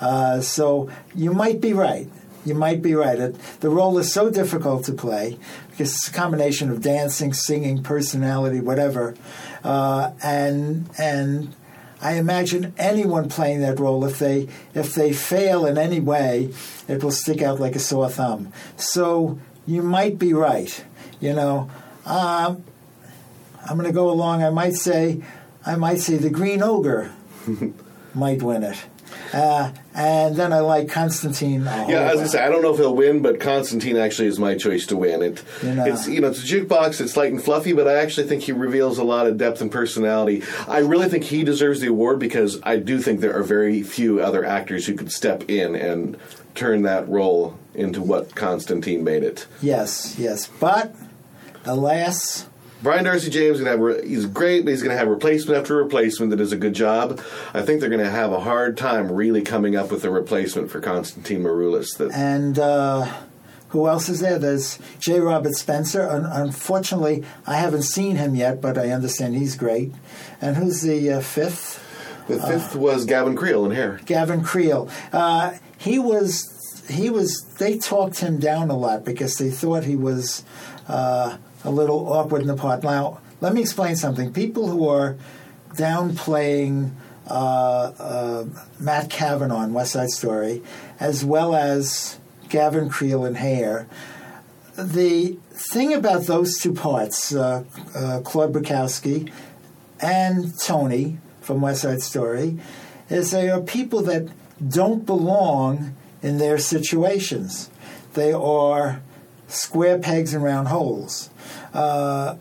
Uh, 0.01 0.40
so 0.40 0.90
you 1.15 1.32
might 1.32 1.61
be 1.61 1.73
right. 1.73 2.09
You 2.44 2.55
might 2.55 2.81
be 2.81 2.94
right. 2.94 3.19
It, 3.19 3.39
the 3.61 3.69
role 3.69 3.98
is 3.98 4.12
so 4.12 4.31
difficult 4.31 4.85
to 4.85 4.93
play 4.93 5.39
because 5.70 5.94
it's 5.94 6.09
a 6.09 6.12
combination 6.12 6.70
of 6.70 6.81
dancing, 6.81 7.35
singing, 7.35 7.82
personality, 7.82 8.61
whatever, 8.61 9.15
uh, 9.62 10.12
and 10.23 10.89
and 10.98 11.55
I 12.02 12.14
imagine 12.14 12.72
anyone 12.78 13.28
playing 13.28 13.60
that 13.60 13.78
role, 13.78 14.05
if 14.05 14.18
they 14.18 14.48
if 14.74 14.94
they 14.94 15.12
fail 15.12 15.66
in 15.66 15.77
any 15.77 16.01
way, 16.01 16.51
it 16.89 17.05
will 17.05 17.10
stick 17.10 17.43
out 17.43 17.60
like 17.60 17.77
a 17.77 17.78
sore 17.78 18.09
thumb. 18.09 18.52
So 18.77 19.39
you 19.66 19.82
might 19.82 20.18
be 20.18 20.32
right. 20.32 20.85
You 21.20 21.35
know, 21.35 21.70
um, 22.06 22.64
I'm 23.68 23.77
going 23.77 23.86
to 23.86 23.93
go 23.93 24.10
along. 24.10 24.43
I 24.43 24.51
might 24.51 24.74
say, 24.74 25.22
I 25.66 25.77
might 25.77 25.98
say 25.98 26.16
the 26.16 26.31
Green 26.31 26.62
Ogre 26.62 27.12
might 28.14 28.43
win 28.43 28.62
it. 28.62 28.78
Uh, 29.32 29.73
and 29.95 30.37
then 30.37 30.53
I 30.53 30.61
like 30.61 30.89
Constantine. 30.89 31.62
Yeah, 31.65 32.11
as 32.12 32.20
I 32.20 32.27
say, 32.27 32.45
I 32.45 32.49
don't 32.49 32.62
know 32.62 32.73
if 32.73 32.78
he'll 32.78 32.95
win, 32.95 33.23
but 33.23 33.41
Constantine 33.41 33.97
actually 33.97 34.28
is 34.28 34.39
my 34.39 34.57
choice 34.57 34.87
to 34.87 34.97
win. 34.97 35.23
It, 35.23 35.43
You 35.62 35.74
know. 35.74 35.85
it's 35.85 36.09
you 36.09 36.20
know, 36.20 36.28
it's 36.28 36.43
a 36.43 36.47
jukebox. 36.47 37.01
It's 37.01 37.16
light 37.16 37.32
and 37.32 37.43
fluffy, 37.43 37.73
but 37.73 37.87
I 37.87 37.95
actually 37.95 38.27
think 38.27 38.43
he 38.43 38.53
reveals 38.53 38.99
a 38.99 39.05
lot 39.05 39.27
of 39.27 39.39
depth 39.39 39.61
and 39.61 39.70
personality. 39.70 40.43
I 40.66 40.78
really 40.78 41.09
think 41.09 41.24
he 41.24 41.45
deserves 41.45 41.81
the 41.81 41.89
award 41.89 42.19
because 42.19 42.61
I 42.62 42.77
do 42.77 42.99
think 43.01 43.20
there 43.20 43.37
are 43.37 43.43
very 43.43 43.82
few 43.82 44.20
other 44.20 44.45
actors 44.45 44.87
who 44.87 44.95
could 44.95 45.12
step 45.12 45.49
in 45.49 45.74
and 45.74 46.16
turn 46.55 46.82
that 46.82 47.09
role 47.09 47.57
into 47.74 48.03
what 48.03 48.35
Constantine 48.35 49.05
made 49.05 49.23
it. 49.23 49.47
Yes, 49.62 50.16
yes. 50.19 50.49
But 50.49 50.95
alas, 51.65 52.47
Brian 52.82 53.05
Darcy 53.05 53.31
James 53.31 53.57
is 53.57 53.61
gonna 53.61 53.70
have 53.70 53.81
re- 53.81 54.09
he's 54.09 54.27
great, 54.27 54.65
but 54.65 54.70
he's 54.70 54.82
gonna 54.82 54.97
have 54.97 55.09
replacement 55.09 55.59
after 55.59 55.77
replacement 55.77 56.31
that 56.31 56.36
does 56.36 56.52
a 56.52 56.57
good 56.57 56.74
job. 56.74 57.20
I 57.52 57.62
think 57.62 57.81
they're 57.81 57.90
gonna 57.90 58.11
have 58.11 58.32
a 58.32 58.40
hard 58.40 58.77
time 58.77 59.12
really 59.12 59.43
coming 59.43 59.77
up 59.77 59.90
with 59.90 60.05
a 60.05 60.11
replacement 60.11 60.70
for 60.70 60.81
Constantine 60.81 61.43
Maroulis. 61.43 61.97
That 61.98 62.12
and 62.12 62.59
uh, 62.59 63.12
who 63.69 63.86
else 63.86 64.09
is 64.09 64.20
there? 64.20 64.39
There's 64.39 64.78
J. 64.98 65.20
Robert 65.20 65.55
Spencer. 65.55 66.09
Un- 66.09 66.24
unfortunately, 66.24 67.24
I 67.47 67.57
haven't 67.57 67.82
seen 67.82 68.16
him 68.16 68.35
yet, 68.35 68.61
but 68.61 68.78
I 68.78 68.90
understand 68.90 69.35
he's 69.36 69.57
great. 69.57 69.93
And 70.40 70.57
who's 70.57 70.82
the 70.82 71.11
uh, 71.11 71.20
fifth? 71.20 71.86
the 72.28 72.39
fifth 72.39 72.77
was 72.77 73.05
Gavin 73.05 73.36
Creel 73.36 73.66
in 73.66 73.73
Hair. 73.73 74.01
Gavin 74.07 74.43
Creel. 74.43 74.89
Uh, 75.12 75.55
he 75.77 75.98
was. 75.98 76.85
He 76.89 77.11
was. 77.11 77.44
They 77.59 77.78
talked 77.78 78.20
him 78.20 78.39
down 78.39 78.70
a 78.70 78.77
lot 78.77 79.05
because 79.05 79.36
they 79.36 79.51
thought 79.51 79.85
he 79.85 79.97
was 79.97 80.44
uh, 80.89 81.36
a 81.65 81.70
little 81.70 82.12
awkward 82.12 82.43
in 82.43 82.49
the 82.49 82.57
part. 82.57 82.82
Now, 82.82 83.20
let 83.41 83.55
me 83.55 83.61
explain 83.61 83.97
something. 83.97 84.32
People 84.32 84.69
who 84.69 84.89
are 84.89 85.16
downplaying 85.74 86.93
uh, 87.28 87.93
uh, 87.99 88.45
Matt 88.78 89.09
Cavenaugh 89.09 89.65
in 89.65 89.73
West 89.73 89.93
Side 89.93 90.11
Story, 90.11 90.62
as 90.99 91.24
well 91.24 91.55
as 91.55 92.19
Gavin 92.49 92.89
Creel 92.89 93.24
and 93.24 93.37
Hair, 93.37 93.87
the 94.77 95.39
thing 95.53 95.93
about 95.93 96.27
those 96.27 96.59
two 96.59 96.73
parts, 96.73 97.35
uh, 97.35 97.65
uh, 97.95 98.20
Claude 98.24 98.53
Bukowski 98.53 99.31
and 100.01 100.59
Tony 100.59 101.19
from 101.41 101.61
West 101.61 101.82
Side 101.82 102.03
Story, 102.03 102.59
is 103.09 103.31
they 103.31 103.51
are 103.51 103.61
people 103.61 104.03
that 104.03 104.28
don't 104.66 105.05
belong 105.07 105.95
in 106.23 106.39
their 106.39 106.59
situations. 106.59 107.70
They 108.15 108.32
are 108.32 109.03
square 109.51 109.98
pegs 109.98 110.35
and 110.35 110.43
round 110.43 110.68
holes. 110.68 111.31
Uh, 111.74 112.36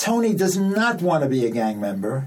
Tony 0.00 0.34
does 0.34 0.56
not 0.56 1.02
want 1.02 1.22
to 1.22 1.28
be 1.28 1.46
a 1.46 1.50
gang 1.50 1.80
member. 1.80 2.26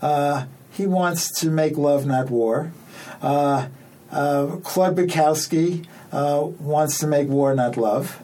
Uh, 0.00 0.44
he 0.70 0.86
wants 0.86 1.40
to 1.40 1.50
make 1.50 1.76
love, 1.76 2.06
not 2.06 2.30
war. 2.30 2.72
Uh, 3.20 3.68
uh, 4.10 4.56
Claude 4.62 4.96
Bukowski 4.96 5.86
uh, 6.12 6.42
wants 6.60 6.98
to 6.98 7.06
make 7.06 7.28
war, 7.28 7.54
not 7.54 7.76
love. 7.76 8.22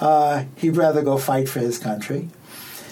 Uh, 0.00 0.44
he'd 0.56 0.76
rather 0.76 1.02
go 1.02 1.18
fight 1.18 1.48
for 1.48 1.58
his 1.58 1.78
country. 1.78 2.28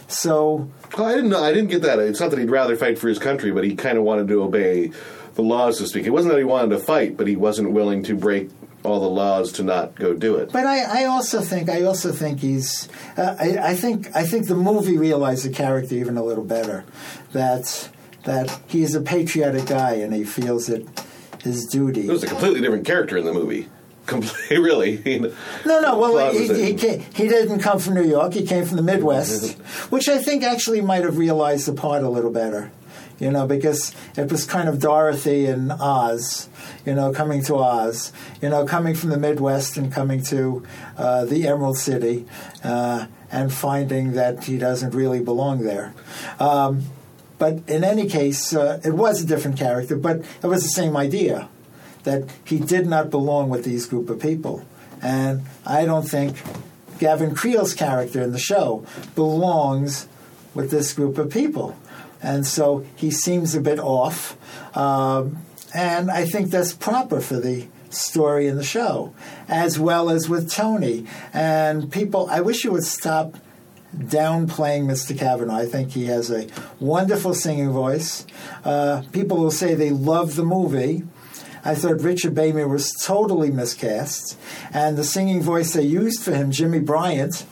So 0.08 0.68
Well, 0.96 1.06
I 1.06 1.14
didn't 1.14 1.30
know. 1.30 1.42
I 1.42 1.52
didn't 1.52 1.70
get 1.70 1.82
that. 1.82 1.98
It's 1.98 2.20
not 2.20 2.30
that 2.30 2.38
he'd 2.38 2.50
rather 2.50 2.76
fight 2.76 2.98
for 2.98 3.08
his 3.08 3.18
country, 3.18 3.52
but 3.52 3.64
he 3.64 3.76
kind 3.76 3.96
of 3.98 4.04
wanted 4.04 4.28
to 4.28 4.42
obey 4.42 4.90
the 5.34 5.42
laws, 5.42 5.78
to 5.78 5.86
speak. 5.86 6.06
It 6.06 6.10
wasn't 6.10 6.32
that 6.32 6.38
he 6.38 6.44
wanted 6.44 6.70
to 6.70 6.78
fight, 6.78 7.16
but 7.16 7.26
he 7.26 7.36
wasn't 7.36 7.70
willing 7.70 8.02
to 8.04 8.14
break 8.16 8.48
all 8.86 9.00
the 9.00 9.08
laws 9.10 9.52
to 9.52 9.62
not 9.62 9.94
go 9.96 10.14
do 10.14 10.36
it. 10.36 10.52
But 10.52 10.64
I, 10.66 11.02
I 11.02 11.04
also 11.06 11.40
think 11.40 11.68
I 11.68 11.82
also 11.82 12.12
think 12.12 12.40
he's 12.40 12.88
uh, 13.18 13.36
I, 13.38 13.58
I 13.70 13.74
think 13.74 14.08
I 14.14 14.24
think 14.24 14.46
the 14.46 14.54
movie 14.56 14.96
realized 14.96 15.44
the 15.44 15.50
character 15.52 15.94
even 15.96 16.16
a 16.16 16.22
little 16.24 16.44
better 16.44 16.84
that 17.32 17.90
that 18.24 18.58
he's 18.68 18.94
a 18.94 19.00
patriotic 19.00 19.66
guy 19.66 19.92
and 19.94 20.14
he 20.14 20.24
feels 20.24 20.68
it 20.68 20.86
his 21.42 21.66
duty. 21.66 22.08
It 22.08 22.12
was 22.12 22.24
a 22.24 22.26
completely 22.26 22.60
different 22.60 22.86
character 22.86 23.16
in 23.16 23.24
the 23.24 23.32
movie. 23.34 23.68
Completely, 24.06 24.58
really. 24.58 24.96
No, 25.66 25.80
no. 25.80 25.98
Well, 25.98 26.32
he, 26.32 26.46
he, 26.46 26.70
a- 26.70 26.78
ca- 26.78 27.04
he 27.12 27.26
didn't 27.26 27.58
come 27.58 27.80
from 27.80 27.94
New 27.94 28.04
York. 28.08 28.34
He 28.34 28.46
came 28.46 28.64
from 28.64 28.76
the 28.76 28.82
Midwest, 28.84 29.58
which 29.90 30.08
I 30.08 30.18
think 30.18 30.44
actually 30.44 30.80
might 30.80 31.02
have 31.02 31.18
realized 31.18 31.66
the 31.66 31.72
part 31.72 32.04
a 32.04 32.08
little 32.08 32.30
better. 32.30 32.70
you 33.18 33.32
know, 33.32 33.48
because 33.48 33.92
it 34.16 34.30
was 34.30 34.44
kind 34.44 34.68
of 34.68 34.78
Dorothy 34.78 35.46
and 35.46 35.72
Oz, 35.72 36.48
you 36.86 36.94
know, 36.94 37.12
coming 37.12 37.42
to 37.42 37.56
Oz, 37.56 38.12
you 38.40 38.48
know, 38.48 38.64
coming 38.64 38.94
from 38.94 39.10
the 39.10 39.18
Midwest 39.18 39.76
and 39.76 39.92
coming 39.92 40.22
to 40.24 40.64
uh, 40.96 41.24
the 41.24 41.46
Emerald 41.46 41.76
City 41.76 42.24
uh, 42.64 43.06
and 43.30 43.52
finding 43.52 44.12
that 44.12 44.44
he 44.44 44.56
doesn't 44.56 44.94
really 44.94 45.20
belong 45.20 45.64
there. 45.64 45.92
Um, 46.38 46.84
but 47.38 47.68
in 47.68 47.84
any 47.84 48.08
case, 48.08 48.54
uh, 48.54 48.80
it 48.84 48.94
was 48.94 49.20
a 49.20 49.26
different 49.26 49.58
character, 49.58 49.96
but 49.96 50.24
it 50.42 50.46
was 50.46 50.62
the 50.62 50.68
same 50.68 50.96
idea 50.96 51.48
that 52.04 52.30
he 52.44 52.58
did 52.58 52.86
not 52.86 53.10
belong 53.10 53.50
with 53.50 53.64
these 53.64 53.84
group 53.86 54.08
of 54.08 54.20
people. 54.20 54.64
And 55.02 55.42
I 55.66 55.84
don't 55.84 56.08
think 56.08 56.36
Gavin 56.98 57.34
Creel's 57.34 57.74
character 57.74 58.22
in 58.22 58.32
the 58.32 58.38
show 58.38 58.86
belongs 59.14 60.08
with 60.54 60.70
this 60.70 60.92
group 60.92 61.18
of 61.18 61.30
people. 61.30 61.76
And 62.22 62.46
so 62.46 62.86
he 62.94 63.10
seems 63.10 63.54
a 63.54 63.60
bit 63.60 63.78
off. 63.78 64.36
Um, 64.74 65.38
and 65.76 66.10
I 66.10 66.24
think 66.24 66.50
that's 66.50 66.72
proper 66.72 67.20
for 67.20 67.38
the 67.38 67.66
story 67.90 68.46
in 68.46 68.56
the 68.56 68.64
show, 68.64 69.12
as 69.46 69.78
well 69.78 70.08
as 70.08 70.26
with 70.26 70.50
Tony. 70.50 71.06
And 71.34 71.92
people, 71.92 72.28
I 72.30 72.40
wish 72.40 72.64
you 72.64 72.72
would 72.72 72.84
stop 72.84 73.36
downplaying 73.94 74.86
Mr. 74.86 75.14
Cavenaugh. 75.14 75.52
I 75.52 75.66
think 75.66 75.90
he 75.90 76.06
has 76.06 76.30
a 76.30 76.48
wonderful 76.80 77.34
singing 77.34 77.72
voice. 77.72 78.26
Uh, 78.64 79.02
people 79.12 79.36
will 79.36 79.50
say 79.50 79.74
they 79.74 79.90
love 79.90 80.36
the 80.36 80.44
movie. 80.44 81.02
I 81.62 81.74
thought 81.74 82.00
Richard 82.00 82.34
Bateman 82.34 82.70
was 82.70 82.92
totally 83.04 83.50
miscast, 83.50 84.38
and 84.72 84.96
the 84.96 85.04
singing 85.04 85.42
voice 85.42 85.74
they 85.74 85.82
used 85.82 86.22
for 86.22 86.32
him, 86.32 86.52
Jimmy 86.52 86.78
Bryant, 86.78 87.44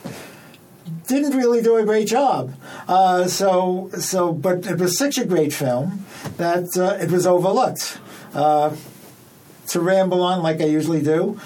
didn't 1.05 1.37
really 1.37 1.61
do 1.61 1.75
a 1.75 1.85
great 1.85 2.07
job. 2.07 2.55
Uh, 2.87 3.27
so, 3.27 3.91
so, 3.99 4.31
but 4.31 4.65
it 4.65 4.79
was 4.79 4.97
such 4.97 5.19
a 5.19 5.25
great 5.25 5.53
film 5.53 6.05
that 6.37 6.75
uh, 6.75 6.97
it 7.03 7.11
was 7.11 7.27
overlooked. 7.27 7.99
Uh, 8.35 8.75
to 9.67 9.79
ramble 9.79 10.21
on 10.21 10.43
like 10.43 10.61
I 10.61 10.65
usually 10.65 11.01
do, 11.01 11.39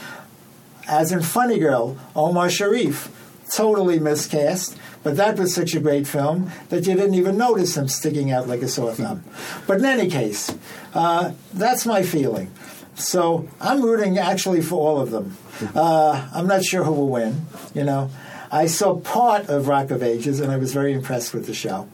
as 0.87 1.11
in 1.11 1.21
Funny 1.21 1.59
Girl, 1.59 1.97
Omar 2.15 2.49
Sharif, 2.49 3.09
totally 3.53 3.99
miscast. 3.99 4.77
But 5.01 5.15
that 5.15 5.37
was 5.37 5.55
such 5.55 5.73
a 5.75 5.79
great 5.79 6.07
film 6.07 6.51
that 6.67 6.85
you 6.85 6.93
didn't 6.95 7.13
even 7.13 7.37
notice 7.37 7.77
him 7.77 7.87
sticking 7.87 8.31
out 8.31 8.49
like 8.49 8.61
a 8.61 8.67
sore 8.67 8.93
thumb. 8.93 9.23
But 9.67 9.77
in 9.77 9.85
any 9.85 10.09
case, 10.09 10.53
uh, 10.93 11.31
that's 11.53 11.85
my 11.85 12.03
feeling. 12.03 12.51
So 12.95 13.47
I'm 13.61 13.81
rooting 13.81 14.17
actually 14.17 14.61
for 14.61 14.75
all 14.75 14.99
of 14.99 15.11
them. 15.11 15.37
Uh, 15.73 16.27
I'm 16.33 16.47
not 16.47 16.65
sure 16.65 16.83
who 16.83 16.91
will 16.91 17.07
win. 17.07 17.45
You 17.73 17.85
know, 17.85 18.09
I 18.51 18.65
saw 18.65 18.95
part 18.99 19.47
of 19.49 19.67
Rock 19.67 19.91
of 19.91 20.01
Ages 20.01 20.39
and 20.39 20.51
I 20.51 20.57
was 20.57 20.73
very 20.73 20.91
impressed 20.93 21.33
with 21.33 21.45
the 21.45 21.53
show. 21.53 21.87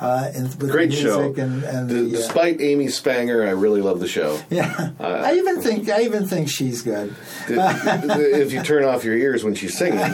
Uh, 0.00 0.30
and 0.34 0.44
with 0.60 0.70
Great 0.70 0.90
the 0.90 0.96
show. 0.96 1.32
and, 1.34 1.62
and 1.62 1.88
D- 1.88 1.94
the, 1.94 2.06
uh, 2.06 2.20
Despite 2.20 2.60
Amy 2.60 2.86
Spanger, 2.86 3.46
I 3.46 3.50
really 3.50 3.80
love 3.82 4.00
the 4.00 4.08
show. 4.08 4.40
yeah, 4.50 4.90
Uh, 4.98 5.04
I 5.24 5.34
even 5.34 5.60
think 5.62 5.88
I 5.88 6.02
even 6.02 6.26
think 6.26 6.48
she's 6.48 6.82
good. 6.82 7.14
if 7.48 8.52
you 8.52 8.62
turn 8.62 8.84
off 8.84 9.04
your 9.04 9.16
ears 9.16 9.44
when 9.44 9.54
she's 9.54 9.76
singing, 9.76 9.98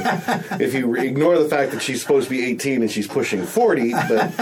if 0.60 0.74
you 0.74 0.94
ignore 0.97 1.39
the 1.39 1.48
fact 1.48 1.73
that 1.73 1.81
she's 1.82 2.01
supposed 2.02 2.24
to 2.28 2.31
be 2.31 2.44
18 2.44 2.82
and 2.82 2.90
she's 2.90 3.06
pushing 3.06 3.44
40, 3.44 3.93
but 3.93 4.35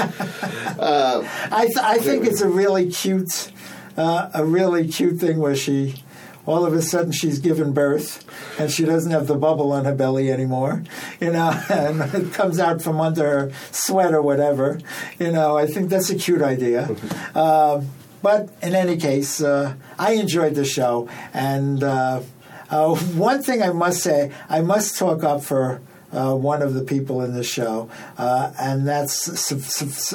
uh, 0.79 1.23
I, 1.53 1.67
th- 1.67 1.79
I 1.79 1.99
think 1.99 2.25
it's 2.27 2.41
a 2.41 2.49
really 2.49 2.91
cute, 2.91 3.53
uh, 3.97 4.31
a 4.35 4.45
really 4.45 4.89
cute 4.89 5.19
thing 5.19 5.39
where 5.39 5.55
she, 5.57 6.03
all 6.47 6.65
of 6.67 6.75
a 6.75 6.83
sudden, 6.83 7.13
she's 7.13 7.39
given 7.39 7.73
birth 7.73 8.25
and 8.59 8.71
she 8.71 8.85
doesn't 8.85 9.11
have 9.11 9.27
the 9.27 9.37
bubble 9.37 9.73
on 9.73 9.85
her 9.85 9.95
belly 9.95 10.31
anymore, 10.31 10.83
you 11.21 11.31
know, 11.33 11.51
and 11.71 12.01
it 12.15 12.33
comes 12.35 12.59
out 12.59 12.83
from 12.83 13.01
under 13.01 13.25
her 13.25 13.53
sweat 13.71 14.13
or 14.15 14.23
whatever. 14.23 14.79
You 15.19 15.33
know, 15.33 15.57
I 15.57 15.67
think 15.67 15.89
that's 15.91 16.11
a 16.11 16.15
cute 16.17 16.43
idea. 16.43 16.89
Um 17.35 17.89
but 18.23 18.49
in 18.63 18.75
any 18.75 18.97
case, 18.97 19.43
uh, 19.43 19.75
I 19.99 20.13
enjoyed 20.13 20.55
the 20.55 20.65
show, 20.65 21.11
and 21.35 21.83
uh, 21.83 22.23
uh, 22.71 22.95
one 22.95 23.43
thing 23.43 23.63
I 23.63 23.71
must 23.73 24.03
say, 24.03 24.33
I 24.49 24.63
must 24.63 24.97
talk 24.99 25.23
up 25.23 25.43
for. 25.45 25.83
Uh, 26.13 26.33
one 26.33 26.63
of 26.63 26.75
the 26.75 26.83
people 26.85 27.23
in 27.23 27.35
the 27.35 27.43
show, 27.43 27.91
uh, 28.17 28.53
and 28.57 28.87
that's 28.87 29.29
S- 29.29 29.51
S- 29.51 29.83
S- 29.83 30.13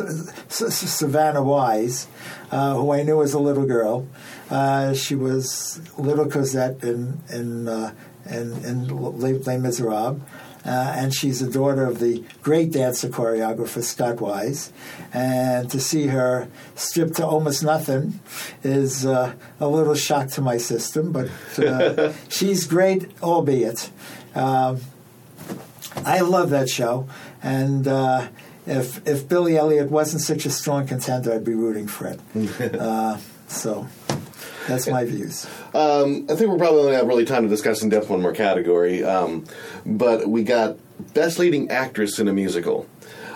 S- 0.62 0.90
Savannah 0.92 1.44
Wise, 1.44 2.08
uh, 2.52 2.76
who 2.76 2.94
I 2.94 3.04
knew 3.04 3.22
as 3.22 3.34
a 3.34 3.40
little 3.40 3.66
girl. 3.66 4.08
Uh, 4.50 4.94
she 4.94 5.16
was 5.16 5.82
little 5.98 6.28
Cosette 6.28 6.84
in 6.84 7.20
in 7.30 7.68
uh, 7.68 7.94
in, 8.26 8.54
in 8.66 8.88
Les, 9.20 9.34
Les 9.34 9.58
Miserables. 9.58 10.22
Uh, 10.66 10.94
and 10.98 11.16
she's 11.16 11.40
the 11.40 11.50
daughter 11.50 11.86
of 11.86 12.00
the 12.00 12.24
great 12.42 12.72
dancer 12.72 13.08
choreographer 13.08 13.82
Scott 13.82 14.20
Wise. 14.20 14.74
And 15.14 15.70
to 15.72 15.80
see 15.80 16.08
her 16.08 16.50
stripped 16.76 17.16
to 17.16 17.26
almost 17.26 17.64
nothing 17.64 18.20
is 18.62 19.06
uh, 19.06 19.36
a 19.60 19.68
little 19.68 19.96
shock 19.96 20.28
to 20.32 20.42
my 20.42 20.58
system, 20.58 21.12
but 21.12 21.30
uh, 21.60 22.12
she's 22.30 22.68
great, 22.68 23.10
albeit. 23.24 23.90
Um, 24.36 24.82
I 26.06 26.20
love 26.20 26.50
that 26.52 26.70
show, 26.70 27.08
and 27.42 27.88
uh, 27.88 28.28
if 28.68 29.06
if 29.08 29.28
Billy 29.28 29.58
Elliot 29.58 29.90
wasn't 29.90 30.22
such 30.22 30.46
a 30.46 30.50
strong 30.50 30.86
contender, 30.86 31.34
I'd 31.34 31.44
be 31.44 31.56
rooting 31.56 31.88
for 31.88 32.08
it. 32.08 32.76
uh, 32.80 33.18
so 33.48 33.88
that's 34.68 34.88
my 34.88 35.06
views. 35.06 35.46
Um, 35.74 36.26
I 36.30 36.36
think 36.36 36.50
we're 36.50 36.58
probably 36.58 36.94
have 36.94 37.08
really 37.08 37.26
time 37.26 37.44
to 37.44 37.50
discuss 37.50 37.82
in 37.82 37.90
depth 37.90 38.10
one 38.10 38.22
more 38.22 38.34
category. 38.34 39.04
Um, 39.04 39.46
but 39.86 40.28
we 40.28 40.44
got 40.44 40.78
best 41.14 41.40
leading 41.40 41.70
actress 41.70 42.20
in 42.20 42.28
a 42.28 42.34
musical. 42.34 42.88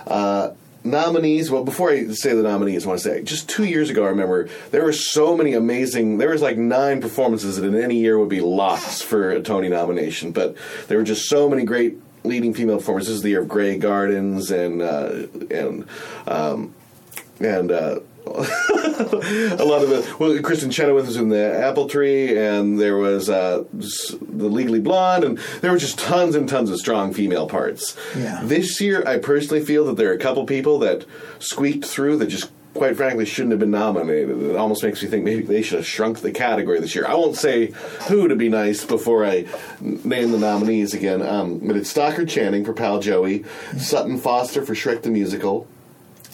Uh, 0.06 0.52
nominees. 0.84 1.50
Well, 1.50 1.64
before 1.64 1.92
I 1.92 2.08
say 2.08 2.34
the 2.34 2.44
nominees, 2.44 2.86
I 2.86 2.90
want 2.90 3.02
to 3.02 3.10
say 3.10 3.24
just 3.24 3.50
two 3.50 3.64
years 3.64 3.90
ago, 3.90 4.06
I 4.06 4.10
remember 4.10 4.50
there 4.72 4.84
were 4.84 4.94
so 4.94 5.36
many 5.36 5.54
amazing. 5.54 6.18
There 6.18 6.30
was 6.30 6.42
like 6.42 6.58
nine 6.58 7.02
performances 7.02 7.58
that 7.58 7.66
in 7.66 7.76
any 7.76 7.98
year 7.98 8.20
would 8.20 8.30
be 8.30 8.42
locks 8.42 9.02
for 9.02 9.32
a 9.32 9.42
Tony 9.42 9.70
nomination. 9.70 10.32
But 10.32 10.56
there 10.88 10.98
were 10.98 11.04
just 11.04 11.30
so 11.30 11.50
many 11.50 11.64
great 11.64 11.98
leading 12.24 12.54
female 12.54 12.78
performances. 12.78 13.10
This 13.10 13.18
is 13.18 13.24
the 13.24 13.30
year 13.30 13.42
of 13.42 13.48
Grey 13.48 13.78
Gardens 13.78 14.52
and 14.52 14.82
uh, 14.82 15.28
and 15.50 15.88
um, 16.28 16.74
and. 17.40 17.72
Uh, 17.72 18.00
a 19.60 19.64
lot 19.64 19.84
of 19.84 19.92
it. 19.92 20.20
Well, 20.20 20.32
Kristin 20.40 20.72
Chenoweth 20.72 21.06
was 21.06 21.18
in 21.18 21.30
the 21.30 21.60
Apple 21.60 21.88
Tree, 21.88 22.38
and 22.38 22.80
there 22.80 22.98
was 22.98 23.30
uh, 23.30 23.64
the 23.72 24.50
Legally 24.50 24.80
Blonde, 24.80 25.24
and 25.24 25.38
there 25.62 25.72
were 25.72 25.78
just 25.78 26.00
tons 26.00 26.36
and 26.36 26.50
tons 26.50 26.70
of 26.70 26.80
strong 26.80 27.14
female 27.14 27.48
parts. 27.48 27.96
Yeah. 28.16 28.42
This 28.44 28.82
year, 28.82 29.04
I 29.06 29.20
personally 29.20 29.64
feel 29.64 29.86
that 29.86 29.98
there 29.98 30.10
are 30.10 30.14
a 30.14 30.20
couple 30.20 30.46
people 30.46 30.80
that 30.80 31.06
squeaked 31.40 31.86
through 31.86 32.18
that 32.18 32.28
just. 32.28 32.52
Quite 32.74 32.98
frankly, 32.98 33.24
shouldn't 33.26 33.52
have 33.52 33.60
been 33.60 33.70
nominated. 33.70 34.42
It 34.42 34.56
almost 34.56 34.82
makes 34.82 35.04
me 35.04 35.08
think 35.08 35.24
maybe 35.24 35.44
they 35.44 35.62
should 35.62 35.78
have 35.78 35.86
shrunk 35.86 36.22
the 36.22 36.32
category 36.32 36.80
this 36.80 36.96
year. 36.96 37.06
I 37.06 37.14
won't 37.14 37.36
say 37.36 37.68
who 38.08 38.28
to 38.28 38.36
be 38.36 38.50
nice 38.50 38.84
before 38.84 39.24
I 39.24 39.46
name 39.80 40.32
the 40.32 40.40
nominees 40.40 40.96
again. 40.96 41.22
Um, 41.22 41.60
but 41.60 41.78
it's 41.78 41.92
Stockard 41.92 42.30
Channing 42.30 42.66
for 42.66 42.74
Pal 42.74 43.00
Joey, 43.00 43.46
Sutton 43.78 44.18
Foster 44.18 44.66
for 44.66 44.74
Shrek 44.74 45.04
the 45.04 45.12
Musical, 45.12 45.68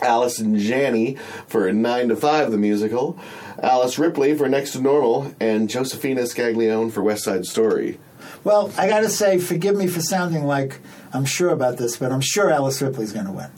Allison 0.01 0.57
Janney 0.57 1.15
for 1.47 1.71
Nine 1.71 2.09
to 2.09 2.15
Five 2.15 2.51
the 2.51 2.57
musical, 2.57 3.19
Alice 3.61 3.99
Ripley 3.99 4.35
for 4.35 4.47
Next 4.47 4.73
to 4.73 4.81
Normal, 4.81 5.34
and 5.39 5.69
Josefina 5.69 6.21
Scaglione 6.21 6.91
for 6.91 7.01
West 7.01 7.23
Side 7.23 7.45
Story. 7.45 7.99
Well, 8.43 8.71
I 8.77 8.88
got 8.88 9.01
to 9.01 9.09
say, 9.09 9.38
forgive 9.38 9.76
me 9.76 9.88
for 9.88 10.01
sounding 10.01 10.45
like 10.45 10.80
I'm 11.13 11.26
sure 11.26 11.49
about 11.49 11.77
this, 11.77 11.97
but 11.97 12.11
I'm 12.11 12.21
sure 12.21 12.49
Alice 12.49 12.81
Ripley's 12.81 13.11
going 13.11 13.26
to 13.26 13.31
win. 13.31 13.49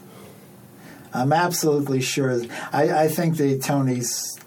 I'm 1.14 1.34
absolutely 1.34 2.02
sure. 2.02 2.42
I, 2.72 3.04
I 3.04 3.08
think 3.08 3.38
the 3.38 3.58
Tonys. 3.58 4.38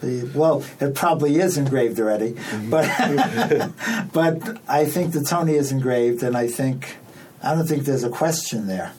The, 0.00 0.30
well, 0.32 0.64
it 0.80 0.94
probably 0.94 1.38
is 1.38 1.58
engraved 1.58 1.98
already, 1.98 2.34
mm-hmm. 2.34 2.70
but 2.70 4.12
but 4.12 4.60
I 4.68 4.84
think 4.84 5.12
the 5.12 5.24
Tony 5.24 5.54
is 5.54 5.72
engraved, 5.72 6.22
and 6.22 6.36
I 6.36 6.46
think 6.46 6.98
I 7.42 7.54
don't 7.54 7.66
think 7.66 7.84
there's 7.84 8.04
a 8.04 8.10
question 8.10 8.68
there. 8.68 8.92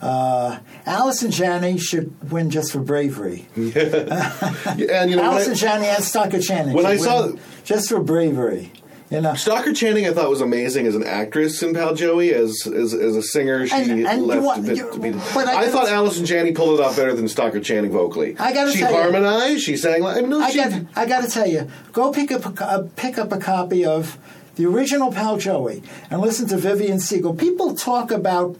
Uh, 0.00 0.58
and 0.86 1.32
Janney 1.32 1.78
should 1.78 2.30
win 2.32 2.48
just 2.50 2.72
for 2.72 2.80
bravery. 2.80 3.46
Yeah, 3.56 5.02
and 5.02 5.10
you 5.10 5.16
know, 5.16 5.22
Allison 5.24 5.52
I- 5.52 5.56
Janney 5.56 5.86
and 5.86 6.02
Stockard 6.04 6.42
Channing. 6.42 6.74
When 6.74 6.86
I 6.86 6.96
saw- 6.96 7.32
just 7.64 7.88
for 7.88 8.00
bravery, 8.00 8.72
you 9.10 9.20
know. 9.20 9.34
Stockard 9.34 9.76
Channing, 9.76 10.06
I 10.06 10.12
thought 10.12 10.30
was 10.30 10.40
amazing 10.40 10.86
as 10.86 10.94
an 10.94 11.04
actress 11.04 11.62
in 11.62 11.74
Pal 11.74 11.94
Joey. 11.94 12.32
As 12.32 12.66
as, 12.66 12.94
as 12.94 13.16
a 13.16 13.22
singer, 13.22 13.66
she 13.66 13.74
And- 13.74 14.06
and 14.06 14.22
left 14.26 14.42
want- 14.42 14.60
a 14.60 14.62
bit 14.74 14.92
to 14.92 14.98
be. 14.98 15.10
but 15.10 15.48
I 15.48 15.64
I, 15.64 15.68
thought 15.68 15.88
Allison 15.88 16.24
Janney 16.24 16.52
pulled 16.52 16.78
it 16.80 16.82
off 16.84 16.96
better 16.96 17.14
than 17.14 17.28
Stockard 17.28 17.64
Channing 17.64 17.90
vocally. 17.92 18.36
I 18.38 18.52
gotta 18.52 18.72
she 18.72 18.78
tell 18.78 18.92
you- 18.92 18.98
harmonized. 18.98 19.60
She 19.62 19.76
sang 19.76 20.02
like 20.02 20.24
no, 20.24 20.40
I 20.40 20.50
she, 20.50 20.56
got 20.58 20.72
I 20.96 21.06
got 21.06 21.22
to 21.24 21.28
tell 21.30 21.46
you, 21.46 21.68
go 21.92 22.10
pick 22.12 22.32
up 22.32 22.46
a, 22.60 22.64
uh, 22.64 22.88
pick 22.96 23.18
up 23.18 23.32
a 23.32 23.38
copy 23.38 23.84
of 23.84 24.16
the 24.56 24.66
original 24.66 25.12
Pal 25.12 25.36
Joey 25.36 25.82
and 26.10 26.20
listen 26.20 26.46
to 26.48 26.56
Vivienne 26.56 26.98
Segal. 26.98 27.38
People 27.38 27.74
talk 27.74 28.10
about 28.10 28.56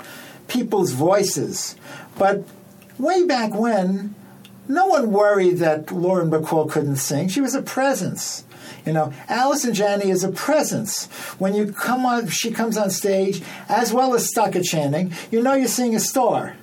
people's 0.51 0.93
voices, 0.93 1.77
but 2.19 2.45
way 2.99 3.25
back 3.25 3.55
when, 3.55 4.15
no 4.69 4.87
one 4.87 5.11
worried 5.11 5.59
that 5.59 5.91
Lauren 5.91 6.31
Bacall 6.31 6.71
couldn't 6.71 6.97
sing. 6.97 7.29
She 7.29 7.41
was 7.41 7.55
a 7.55 7.63
presence. 7.63 8.45
You 8.87 8.93
know, 8.93 9.13
Allison 9.29 9.75
Janney 9.75 10.11
is 10.11 10.23
a 10.23 10.31
presence. 10.31 11.07
When 11.39 11.55
you 11.55 11.73
come 11.73 12.07
on, 12.07 12.29
she 12.29 12.51
comes 12.51 12.77
on 12.77 12.91
stage, 12.91 13.43
as 13.69 13.93
well 13.93 14.15
as 14.15 14.29
Stockard 14.29 14.65
Channing. 14.65 15.13
You 15.31 15.43
know 15.43 15.55
you're 15.55 15.69
seeing 15.69 15.97
a 15.97 16.01
star. 16.01 16.57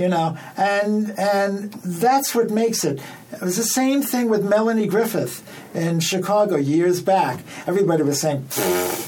You 0.00 0.08
know, 0.08 0.34
and 0.56 1.10
and 1.18 1.72
that's 1.74 2.34
what 2.34 2.50
makes 2.50 2.84
it. 2.84 3.02
It 3.32 3.42
was 3.42 3.58
the 3.58 3.62
same 3.62 4.00
thing 4.00 4.30
with 4.30 4.42
Melanie 4.42 4.86
Griffith 4.86 5.46
in 5.74 6.00
Chicago 6.00 6.56
years 6.56 7.02
back. 7.02 7.40
Everybody 7.66 8.02
was 8.02 8.18
saying, 8.18 8.46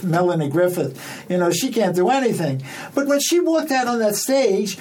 Melanie 0.03 0.51
Griffith, 0.51 1.25
you 1.31 1.39
know, 1.39 1.51
she 1.51 1.73
can't 1.73 1.97
do 1.97 2.11
anything. 2.11 2.63
But 2.95 3.07
when 3.07 3.21
she 3.21 3.41
walked 3.41 3.71
out 3.71 3.89
on 3.89 4.01
that 4.01 4.17
stage, 4.17 4.77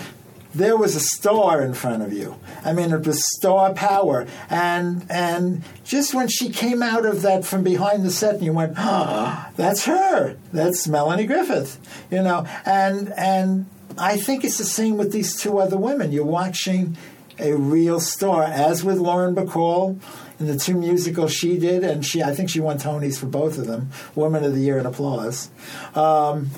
there 0.54 0.76
was 0.76 0.98
a 0.98 1.00
star 1.00 1.62
in 1.62 1.74
front 1.74 2.04
of 2.04 2.12
you. 2.12 2.36
I 2.66 2.74
mean, 2.74 2.92
it 2.92 3.08
was 3.08 3.24
star 3.38 3.74
power, 3.74 4.28
and 4.50 5.06
and 5.10 5.64
just 5.86 6.14
when 6.14 6.28
she 6.28 6.50
came 6.50 6.84
out 6.84 7.06
of 7.06 7.22
that 7.22 7.46
from 7.46 7.64
behind 7.64 8.04
the 8.04 8.12
set, 8.12 8.36
and 8.36 8.44
you 8.44 8.52
went, 8.52 8.74
"Ah, 8.76 9.50
that's 9.56 9.86
her. 9.86 10.36
That's 10.52 10.90
Melanie 10.90 11.26
Griffith," 11.26 11.80
you 12.12 12.22
know, 12.22 12.46
and 12.66 13.14
and 13.14 13.66
I 13.98 14.18
think 14.18 14.44
it's 14.44 14.58
the 14.58 14.64
same 14.66 14.98
with 14.98 15.12
these 15.12 15.40
two 15.40 15.60
other 15.60 15.78
women. 15.78 16.12
You're 16.12 16.26
watching 16.26 16.98
a 17.40 17.54
real 17.54 18.00
star, 18.00 18.44
as 18.44 18.84
with 18.84 18.98
Lauren 18.98 19.36
Bacall 19.36 20.00
in 20.40 20.48
the 20.48 20.58
two 20.58 20.76
musicals 20.76 21.34
she 21.34 21.58
did, 21.58 21.84
and 21.84 22.06
she 22.06 22.22
I 22.22 22.34
think 22.34 22.50
she 22.50 22.60
won 22.60 22.78
Tonys 22.78 23.20
for 23.20 23.26
both 23.28 23.58
of 23.58 23.68
them, 23.68 23.90
Woman 24.16 24.44
of 24.44 24.54
the 24.54 24.62
Year 24.62 24.78
and 24.78 24.88
Applause. 24.88 25.50
Um, 25.96 26.50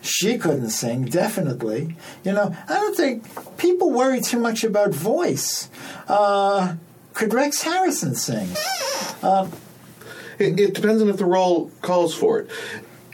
she 0.00 0.38
couldn't 0.38 0.70
sing, 0.70 1.04
definitely. 1.06 1.96
You 2.24 2.32
know, 2.32 2.54
I 2.68 2.74
don't 2.74 2.96
think 2.96 3.24
people 3.58 3.90
worry 3.90 4.20
too 4.20 4.38
much 4.38 4.62
about 4.64 4.92
voice. 4.94 5.68
Uh, 6.08 6.76
could 7.14 7.32
Rex 7.34 7.62
Harrison 7.62 8.14
sing? 8.14 8.48
Uh, 9.22 9.48
It, 10.38 10.60
it 10.60 10.74
depends 10.74 11.00
on 11.00 11.08
if 11.08 11.16
the 11.16 11.24
role 11.24 11.70
calls 11.80 12.14
for 12.14 12.40
it. 12.40 12.50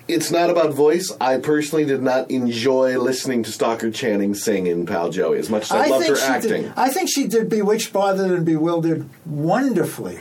It's 0.08 0.30
not 0.30 0.50
about 0.50 0.74
voice. 0.74 1.12
I 1.20 1.38
personally 1.38 1.84
did 1.84 2.02
not 2.02 2.30
enjoy 2.30 2.98
listening 2.98 3.42
to 3.44 3.52
Stockard 3.52 3.94
Channing 3.94 4.34
sing 4.34 4.66
in 4.66 4.86
Pal 4.86 5.10
Joey 5.10 5.38
as 5.38 5.48
much 5.48 5.64
as 5.64 5.72
I, 5.72 5.86
loved 5.86 6.08
her 6.08 6.18
acting. 6.18 6.62
Did, 6.62 6.72
I 6.76 6.88
think 6.88 7.08
she 7.08 7.26
did 7.26 7.48
Bewitched, 7.48 7.92
Bothered, 7.92 8.30
and 8.30 8.44
Bewildered 8.44 9.08
wonderfully. 9.24 10.18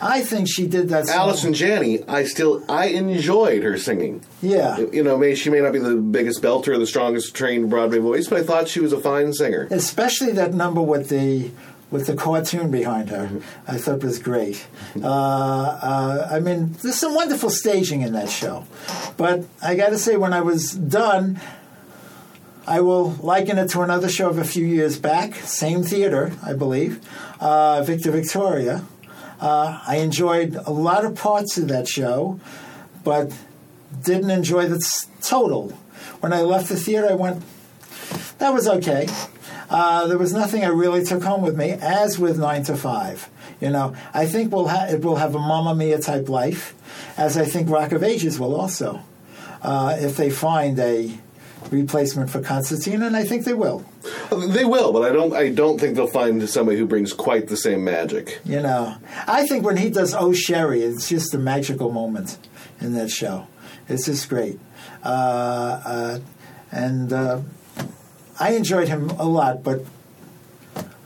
I 0.00 0.22
think 0.22 0.48
she 0.48 0.66
did 0.66 0.88
that. 0.90 1.06
Song. 1.06 1.16
Allison 1.16 1.54
Janney, 1.54 2.02
I 2.04 2.24
still 2.24 2.62
I 2.68 2.86
enjoyed 2.86 3.62
her 3.62 3.78
singing. 3.78 4.22
Yeah. 4.42 4.78
You 4.78 5.02
know, 5.02 5.16
may, 5.16 5.34
she 5.34 5.50
may 5.50 5.60
not 5.60 5.72
be 5.72 5.78
the 5.78 5.96
biggest 5.96 6.42
belter 6.42 6.68
or 6.68 6.78
the 6.78 6.86
strongest 6.86 7.34
trained 7.34 7.70
Broadway 7.70 7.98
voice, 7.98 8.28
but 8.28 8.40
I 8.40 8.42
thought 8.42 8.68
she 8.68 8.80
was 8.80 8.92
a 8.92 9.00
fine 9.00 9.32
singer. 9.32 9.68
Especially 9.70 10.32
that 10.32 10.54
number 10.54 10.82
with 10.82 11.08
the 11.08 11.50
with 11.90 12.06
the 12.06 12.16
cartoon 12.16 12.70
behind 12.70 13.10
her. 13.10 13.30
I 13.66 13.78
thought 13.78 14.02
was 14.02 14.18
great. 14.18 14.66
Uh, 15.00 15.06
uh, 15.06 16.28
I 16.30 16.40
mean, 16.40 16.72
there's 16.82 16.96
some 16.96 17.14
wonderful 17.14 17.50
staging 17.50 18.02
in 18.02 18.12
that 18.12 18.28
show, 18.28 18.66
but 19.16 19.44
I 19.62 19.74
got 19.76 19.90
to 19.90 19.98
say, 19.98 20.16
when 20.16 20.32
I 20.32 20.40
was 20.40 20.72
done, 20.72 21.40
I 22.66 22.80
will 22.80 23.10
liken 23.20 23.58
it 23.58 23.70
to 23.70 23.82
another 23.82 24.08
show 24.08 24.28
of 24.28 24.38
a 24.38 24.44
few 24.44 24.66
years 24.66 24.98
back, 24.98 25.34
same 25.36 25.84
theater, 25.84 26.32
I 26.44 26.52
believe, 26.52 27.00
uh, 27.40 27.82
Victor 27.82 28.10
Victoria. 28.10 28.84
Uh, 29.40 29.80
I 29.86 29.98
enjoyed 29.98 30.56
a 30.56 30.72
lot 30.72 31.04
of 31.04 31.14
parts 31.14 31.58
of 31.58 31.68
that 31.68 31.86
show, 31.86 32.40
but 33.04 33.32
didn't 34.02 34.30
enjoy 34.30 34.66
the 34.66 34.84
total. 35.22 35.70
When 36.20 36.32
I 36.32 36.42
left 36.42 36.68
the 36.68 36.76
theater, 36.76 37.08
I 37.08 37.14
went, 37.14 37.44
that 38.38 38.52
was 38.52 38.66
okay. 38.66 39.06
Uh, 39.68 40.06
there 40.06 40.18
was 40.18 40.32
nothing 40.32 40.64
I 40.64 40.68
really 40.68 41.04
took 41.04 41.22
home 41.22 41.42
with 41.42 41.56
me, 41.56 41.70
as 41.72 42.18
with 42.18 42.38
Nine 42.38 42.62
to 42.64 42.76
Five. 42.76 43.28
You 43.60 43.70
know, 43.70 43.94
I 44.14 44.26
think 44.26 44.52
we'll 44.52 44.68
ha- 44.68 44.86
it 44.88 45.02
will 45.02 45.16
have 45.16 45.34
a 45.34 45.38
Mamma 45.38 45.74
Mia 45.74 45.98
type 45.98 46.28
life, 46.28 46.74
as 47.16 47.36
I 47.36 47.44
think 47.44 47.68
Rock 47.70 47.92
of 47.92 48.02
Ages 48.02 48.38
will 48.38 48.54
also, 48.54 49.00
uh, 49.62 49.96
if 49.98 50.16
they 50.16 50.30
find 50.30 50.78
a 50.78 51.18
replacement 51.70 52.30
for 52.30 52.40
Constantine, 52.40 53.02
and 53.02 53.16
I 53.16 53.24
think 53.24 53.44
they 53.44 53.54
will. 53.54 53.84
They 54.30 54.64
will, 54.64 54.92
but 54.92 55.02
I 55.02 55.12
don't. 55.12 55.32
I 55.34 55.50
don't 55.50 55.80
think 55.80 55.96
they'll 55.96 56.06
find 56.06 56.48
somebody 56.48 56.78
who 56.78 56.86
brings 56.86 57.12
quite 57.12 57.48
the 57.48 57.56
same 57.56 57.82
magic. 57.84 58.40
You 58.44 58.60
know, 58.60 58.96
I 59.26 59.46
think 59.46 59.64
when 59.64 59.76
he 59.76 59.90
does 59.90 60.14
Oh 60.14 60.32
Sherrie, 60.32 60.82
it's 60.82 61.08
just 61.08 61.34
a 61.34 61.38
magical 61.38 61.90
moment 61.90 62.38
in 62.80 62.94
that 62.94 63.10
show. 63.10 63.46
It's 63.88 64.06
just 64.06 64.28
great. 64.28 64.58
Uh, 65.04 65.80
uh, 65.84 66.18
and 66.72 67.12
uh, 67.12 67.40
I 68.38 68.52
enjoyed 68.52 68.88
him 68.88 69.10
a 69.10 69.24
lot, 69.24 69.62
but 69.62 69.84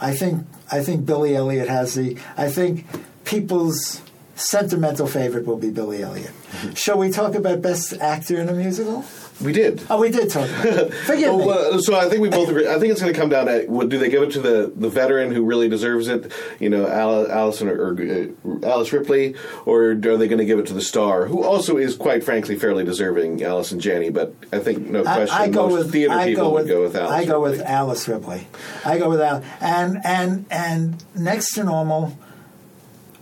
I 0.01 0.15
think 0.15 0.47
I 0.70 0.82
think 0.82 1.05
Billy 1.07 1.35
Elliot 1.36 1.69
has 1.69 1.94
the. 1.94 2.16
I 2.36 2.48
think 2.48 2.86
people's 3.24 4.02
sentimental 4.35 5.07
favorite 5.07 5.47
will 5.47 5.59
be 5.59 5.70
Billy 5.70 6.02
Elliot. 6.02 6.31
Mm-hmm. 6.31 6.74
Shall 6.74 6.98
we 6.98 7.11
talk 7.11 7.35
about 7.35 7.61
best 7.61 7.93
actor 7.94 8.40
in 8.40 8.48
a 8.48 8.52
musical? 8.52 9.05
We 9.43 9.53
did. 9.53 9.83
Oh, 9.89 9.99
we 9.99 10.11
did 10.11 10.31
talk. 10.31 10.49
About 10.49 10.67
it. 10.67 10.95
Forgive 10.95 11.35
me. 11.35 11.49
Uh, 11.49 11.79
so 11.79 11.99
I 11.99 12.09
think 12.09 12.21
we 12.21 12.29
both 12.29 12.49
agree. 12.49 12.69
I 12.69 12.79
think 12.79 12.93
it's 12.93 13.01
going 13.01 13.12
to 13.12 13.19
come 13.19 13.31
down 13.31 13.47
to 13.47 13.65
what, 13.67 13.89
do 13.89 13.99
they 13.99 14.11
give 14.11 14.23
it 14.23 14.33
to 14.33 14.41
the, 14.41 14.73
the 14.75 14.89
veteran 14.91 15.33
who 15.33 15.45
really 15.45 15.69
deserves 15.69 16.09
it, 16.09 16.31
you 16.59 16.69
know, 16.69 16.87
Al, 16.87 17.31
Allison 17.31 17.69
or, 17.69 17.95
or 17.95 18.01
uh, 18.01 18.67
Alice 18.67 18.93
Ripley, 18.93 19.35
or 19.65 19.93
are 19.93 19.95
they 19.95 20.29
going 20.29 20.39
to 20.39 20.45
give 20.45 20.59
it 20.59 20.67
to 20.67 20.75
the 20.75 20.83
star, 20.83 21.27
who 21.27 21.43
also 21.43 21.79
is 21.79 21.97
quite 21.97 22.23
frankly 22.23 22.57
fairly 22.57 22.85
deserving, 22.85 23.43
Allison 23.43 23.81
Janney? 23.81 24.11
But 24.11 24.35
I 24.53 24.59
think 24.59 24.87
no 24.87 25.03
question, 25.03 25.37
I, 25.37 25.49
go 25.49 25.69
most 25.69 25.85
with 25.85 25.93
theater 25.93 26.12
I 26.12 26.27
people 26.27 26.45
go 26.45 26.53
would 26.55 26.69
go 26.69 26.83
with 26.83 26.97
Alice. 26.97 27.11
I 27.11 27.25
go 27.25 27.43
Ripley. 27.43 27.59
with 27.59 27.67
Alice 27.67 28.09
Ripley. 28.09 28.49
I 28.85 28.99
go 28.99 29.09
with 29.09 29.21
Alice, 29.21 29.47
and 29.61 30.01
and 30.05 30.47
and 30.51 31.05
next 31.15 31.55
to 31.55 31.65
normal 31.65 32.17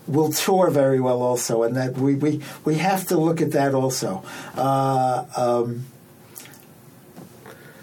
will 0.08 0.32
tour 0.32 0.70
very 0.70 1.00
well 1.00 1.22
also, 1.22 1.62
and 1.62 1.76
that 1.76 1.96
we 1.96 2.14
we, 2.14 2.40
we 2.64 2.76
have 2.76 3.06
to 3.06 3.18
look 3.18 3.40
at 3.40 3.52
that 3.52 3.74
also. 3.74 4.24
Uh, 4.56 5.24
um, 5.36 5.84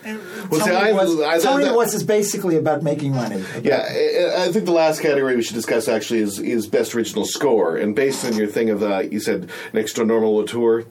Well, 0.05 0.61
see, 0.61 0.69
Tony 0.69 0.75
I- 0.75 0.91
Watts, 0.93 1.21
I- 1.21 1.39
Tony 1.39 1.63
that- 1.65 1.93
is 1.93 2.03
basically 2.03 2.57
about 2.57 2.83
making 2.83 3.13
money. 3.13 3.43
Yeah, 3.63 3.85
I 4.37 4.43
I 4.45 4.51
think 4.51 4.65
the 4.65 4.71
last 4.71 5.01
category 5.01 5.35
we 5.35 5.41
should 5.41 5.55
discuss 5.55 5.87
actually 5.87 6.19
is, 6.19 6.39
is 6.39 6.67
best 6.67 6.93
original 6.95 7.25
score. 7.25 7.77
And 7.77 7.95
based 7.95 8.23
on 8.25 8.33
your 8.33 8.47
thing 8.47 8.69
of 8.69 8.83
uh, 8.83 8.99
you 8.99 9.19
said 9.19 9.49
next 9.73 9.93
to 9.93 10.05
normal 10.05 10.45
tour, 10.45 10.85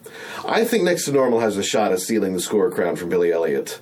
I 0.46 0.64
think 0.64 0.82
next 0.84 1.04
to 1.04 1.12
normal 1.12 1.40
has 1.40 1.56
a 1.56 1.62
shot 1.62 1.92
at 1.92 2.00
stealing 2.00 2.32
the 2.34 2.40
score 2.40 2.70
crown 2.70 2.96
from 2.96 3.08
Billy 3.08 3.30
Elliot. 3.32 3.80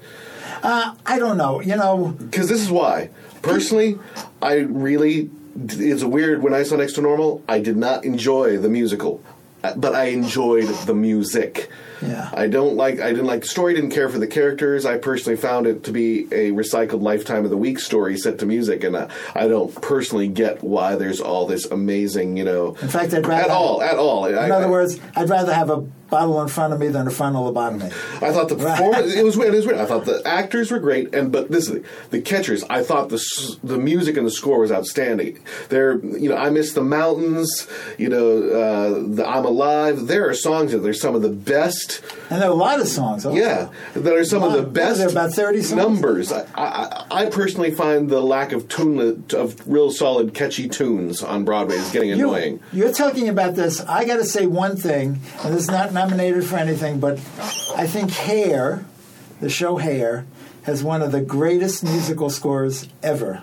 Uh, 0.63 0.95
I 1.07 1.19
don't 1.19 1.37
know. 1.39 1.61
You 1.61 1.77
know, 1.77 2.15
Because 2.19 2.49
this 2.49 2.61
is 2.61 2.71
why. 2.71 3.09
Personally, 3.43 3.99
I 4.41 4.55
really. 4.59 5.31
It's 5.69 6.03
weird 6.05 6.43
when 6.43 6.55
I 6.55 6.63
saw 6.63 6.77
Next 6.77 6.95
to 6.95 7.03
Normal, 7.03 7.43
I 7.49 7.59
did 7.61 7.77
not 7.77 8.05
enjoy 8.07 8.57
the 8.57 8.71
musical, 8.71 9.23
but 9.77 9.95
I 9.95 10.05
enjoyed 10.07 10.69
the 10.87 10.95
music. 10.95 11.69
Yeah. 12.03 12.29
I 12.33 12.49
don't 12.49 12.77
like. 12.77 13.01
I 13.01 13.11
didn't 13.11 13.27
like 13.27 13.43
the 13.43 13.49
story. 13.49 13.75
Didn't 13.75 13.91
care 13.91 14.09
for 14.09 14.19
the 14.19 14.27
characters. 14.27 14.85
I 14.85 14.99
personally 14.99 15.37
found 15.37 15.67
it 15.67 15.85
to 15.85 15.93
be 15.93 16.25
a 16.33 16.51
recycled 16.51 17.03
Lifetime 17.03 17.45
of 17.45 17.51
the 17.51 17.57
Week 17.57 17.79
story 17.79 18.17
set 18.19 18.39
to 18.41 18.47
music, 18.47 18.85
and 18.85 18.97
uh, 18.97 19.09
I 19.35 19.49
don't 19.49 19.73
personally 19.81 20.29
get 20.29 20.63
why 20.63 20.97
there's 20.97 21.21
all 21.21 21.47
this 21.47 21.67
amazing, 21.67 22.37
you 22.37 22.45
know. 22.45 22.75
in 22.83 22.89
fact, 22.89 23.15
I'd 23.15 23.27
rather 23.27 23.45
at 23.45 23.51
all, 23.51 23.83
at 23.83 23.97
all. 23.99 24.27
In 24.27 24.35
I- 24.37 24.51
other 24.51 24.67
I- 24.67 24.71
words, 24.71 24.99
I'd 25.17 25.29
rather 25.31 25.53
have 25.55 25.71
a 25.71 25.77
bottle 26.13 26.43
in 26.43 26.49
front 26.49 26.75
of 26.75 26.79
me 26.79 26.89
than 26.89 27.07
a 27.07 27.11
frontal 27.11 27.51
lobotomy. 27.51 27.87
I 28.23 28.33
thought 28.35 28.51
the 28.51 28.57
performance 28.57 29.15
it 29.15 29.25
was 29.25 29.37
weird. 29.39 29.55
It 29.55 29.57
was 29.57 29.67
weird. 29.67 29.79
I 29.79 29.87
thought 29.87 30.05
the 30.05 30.21
actors 30.27 30.71
were 30.71 30.79
great, 30.79 31.15
and 31.15 31.33
but 31.33 31.51
this 31.51 31.69
is 31.69 31.75
the, 31.81 31.85
the 32.11 32.21
catchers. 32.21 32.65
I 32.65 32.83
thought 32.83 33.09
the 33.09 33.59
the 33.63 33.79
music 33.79 34.17
and 34.17 34.27
the 34.27 34.31
score 34.31 34.59
was 34.61 34.71
outstanding. 34.73 35.39
There, 35.71 35.99
you 36.05 36.29
know, 36.29 36.37
I 36.37 36.51
miss 36.51 36.73
the 36.75 36.83
mountains. 36.83 37.67
You 37.99 38.09
know, 38.11 38.39
uh, 38.43 39.03
the 39.15 39.27
I'm 39.27 39.45
alive. 39.45 40.07
There 40.07 40.29
are 40.29 40.35
songs 40.35 40.73
that 40.73 40.79
they're 40.79 40.93
some 40.95 41.15
of 41.15 41.23
the 41.23 41.29
best. 41.31 41.92
And 42.31 42.41
there 42.41 42.49
are 42.49 42.53
a 42.53 42.55
lot 42.55 42.81
of 42.81 42.89
songs. 42.89 43.27
Also. 43.27 43.37
Yeah, 43.39 43.69
that 43.95 44.13
are 44.15 44.25
some 44.25 44.43
of 44.43 44.53
the 44.53 44.63
best. 44.63 44.99
There 44.99 45.09
are 45.09 45.11
about 45.11 45.33
30 45.33 45.63
songs? 45.63 45.77
numbers. 45.77 46.33
I, 46.33 46.47
I, 46.55 47.05
I 47.11 47.27
personally 47.27 47.71
find 47.73 48.09
the 48.09 48.21
lack 48.21 48.53
of 48.53 48.69
tune 48.69 49.25
of 49.35 49.69
real 49.69 49.91
solid 49.91 50.35
catchy 50.35 50.69
tunes 50.69 51.23
on 51.23 51.45
Broadway 51.45 51.77
is 51.77 51.91
getting 51.91 52.11
You- 52.11 52.15
annoying. 52.15 52.61
You're 52.73 52.93
talking 52.93 53.29
about 53.29 53.55
this. 53.55 53.81
I 53.81 54.05
got 54.05 54.17
to 54.17 54.25
say 54.25 54.47
one 54.47 54.77
thing, 54.77 55.21
and 55.45 55.55
it's 55.55 55.69
not 55.69 55.93
nominated 55.93 56.45
for 56.45 56.57
anything, 56.57 57.01
but 57.01 57.19
I 57.77 57.87
think 57.87 58.11
Hair, 58.13 58.85
the 59.41 59.49
show 59.51 59.77
Hair, 59.77 60.27
has 60.63 60.83
one 60.85 61.03
of 61.03 61.11
the 61.13 61.21
greatest 61.21 61.83
musical 61.83 62.31
scores 62.31 62.89
ever. 63.03 63.43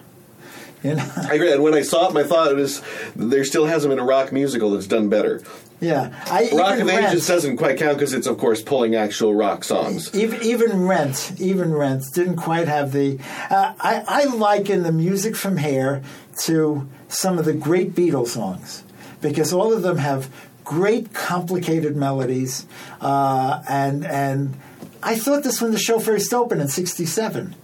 You 0.82 0.96
know? 0.96 1.12
I 1.18 1.34
agree. 1.34 1.52
And 1.52 1.62
when 1.62 1.74
I 1.74 1.82
saw 1.82 2.08
it, 2.08 2.14
my 2.14 2.24
thought 2.24 2.56
was 2.56 2.82
there 3.14 3.44
still 3.44 3.66
hasn't 3.66 3.92
been 3.92 4.00
a 4.00 4.06
rock 4.06 4.32
musical 4.32 4.72
that's 4.72 4.88
done 4.88 5.10
better. 5.10 5.42
Yeah, 5.82 6.14
I 6.26 6.50
Rock 6.54 6.80
of 6.80 6.88
Rent, 6.88 7.08
Ages 7.08 7.26
doesn't 7.26 7.56
quite 7.58 7.78
count 7.78 7.98
because 7.98 8.14
it's, 8.14 8.28
of 8.28 8.38
course, 8.38 8.62
pulling 8.62 8.96
actual 8.96 9.34
rock 9.34 9.64
songs. 9.64 10.14
even, 10.14 10.42
even 10.42 10.86
Rent, 10.86 11.34
even 11.40 11.74
Rent 11.74 12.04
didn't 12.14 12.36
quite 12.36 12.68
have 12.68 12.92
the. 12.92 13.18
Uh, 13.50 13.74
I, 13.80 14.04
I 14.08 14.26
liken 14.26 14.84
the 14.84 14.92
music 14.92 15.38
from 15.38 15.58
Hair 15.58 16.02
to 16.40 16.88
some 17.08 17.40
of 17.40 17.46
the 17.46 17.54
great 17.54 17.96
Beatles 17.96 18.28
songs 18.30 18.84
because 19.22 19.54
all 19.54 19.72
of 19.72 19.82
them 19.82 19.98
have 19.98 20.30
great, 20.66 21.14
complicated 21.14 21.96
melodies, 21.96 22.66
uh, 23.00 23.64
and 23.70 24.06
and 24.06 24.56
I 25.02 25.16
thought 25.16 25.44
this 25.44 25.62
when 25.62 25.72
the 25.72 25.80
show 25.80 26.00
first 26.00 26.34
opened 26.34 26.62
in 26.62 26.68
'67. 26.68 27.56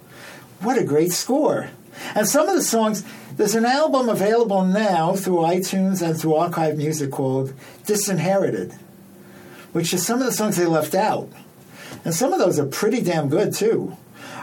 What 0.61 0.77
a 0.77 0.83
great 0.85 1.11
score! 1.11 1.69
And 2.13 2.27
some 2.27 2.47
of 2.47 2.55
the 2.55 2.63
songs. 2.63 3.03
There's 3.35 3.55
an 3.55 3.65
album 3.65 4.07
available 4.07 4.63
now 4.63 5.13
through 5.13 5.37
iTunes 5.37 6.01
and 6.01 6.17
through 6.17 6.33
ArkivMusic 6.33 7.11
called 7.11 7.53
Disinherited, 7.85 8.73
which 9.73 9.93
is 9.93 10.05
some 10.05 10.19
of 10.19 10.25
the 10.25 10.31
songs 10.31 10.55
they 10.55 10.65
left 10.65 10.95
out. 10.95 11.29
And 12.05 12.13
some 12.13 12.31
of 12.31 12.39
those 12.39 12.59
are 12.59 12.65
pretty 12.65 13.01
damn 13.01 13.27
good 13.27 13.53
too. 13.53 13.97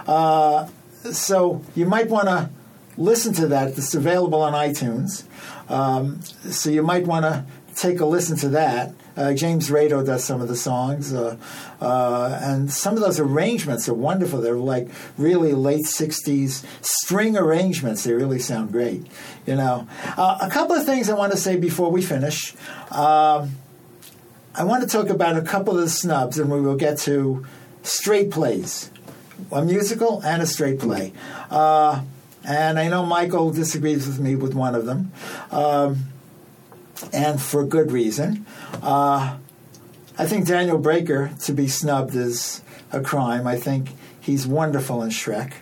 Uh, 0.06 0.68
so 1.10 1.62
you 1.74 1.86
might 1.86 2.08
want 2.08 2.28
to 2.28 2.50
listen 2.96 3.32
to 3.34 3.46
that. 3.48 3.68
It's 3.68 3.94
available 3.94 4.42
on 4.42 4.52
iTunes, 4.52 5.24
um, 5.70 6.20
so 6.22 6.68
you 6.70 6.82
might 6.82 7.06
want 7.06 7.24
to 7.24 7.44
take 7.74 8.00
a 8.00 8.04
listen 8.04 8.36
to 8.38 8.48
that. 8.50 8.92
Uh, 9.16 9.34
James 9.34 9.70
Rado 9.70 10.05
does 10.05 10.24
some 10.24 10.40
of 10.40 10.48
the 10.48 10.56
songs, 10.56 11.12
uh, 11.12 11.36
uh, 11.80 12.39
and 12.43 12.72
some 12.72 12.94
of 12.94 13.01
those 13.01 13.20
arrangements 13.20 13.89
are 13.89 13.94
wonderful. 13.94 14.40
They're 14.40 14.55
like 14.56 14.89
really 15.18 15.52
late 15.52 15.84
'60s 15.84 16.64
string 16.80 17.36
arrangements. 17.36 18.05
They 18.05 18.12
really 18.12 18.39
sound 18.39 18.72
great. 18.72 19.06
You 19.47 19.56
know, 19.56 19.86
uh, 20.16 20.39
a 20.40 20.48
couple 20.48 20.76
of 20.76 20.86
things 20.86 21.10
I 21.10 21.14
want 21.14 21.32
to 21.32 21.39
say 21.39 21.56
before 21.56 21.90
we 21.90 22.02
finish. 22.02 22.55
Um, 22.90 23.56
I 24.55 24.64
want 24.64 24.82
to 24.82 24.89
talk 24.89 25.09
about 25.09 25.36
a 25.36 25.43
couple 25.43 25.74
of 25.74 25.80
the 25.80 25.89
snubs, 25.89 26.39
and 26.39 26.51
we 26.51 26.60
will 26.60 26.76
get 26.76 26.98
to 27.01 27.47
straight 27.82 28.30
plays, 28.30 28.90
a 29.51 29.64
musical 29.64 30.20
and 30.22 30.43
a 30.43 30.47
straight 30.47 30.78
play. 30.78 31.12
Uh, 31.51 32.02
and 32.44 32.78
I 32.78 32.89
know 32.89 33.06
Michael 33.06 33.51
disagrees 33.51 34.06
with 34.06 34.18
me 34.18 34.36
with 34.36 34.55
one 34.55 34.74
of 34.74 34.84
them, 34.84 35.12
um, 35.51 36.11
and 37.12 37.40
for 37.40 37.64
good 37.64 37.92
reason. 37.92 38.46
Uh, 38.82 39.36
I 40.18 40.26
think 40.26 40.46
Daniel 40.46 40.78
Breaker 40.78 41.32
to 41.42 41.52
be 41.52 41.68
snubbed 41.68 42.14
is 42.14 42.62
a 42.92 43.00
crime. 43.00 43.46
I 43.46 43.56
think 43.56 43.90
he's 44.20 44.46
wonderful 44.46 45.02
in 45.02 45.10
Shrek. 45.10 45.54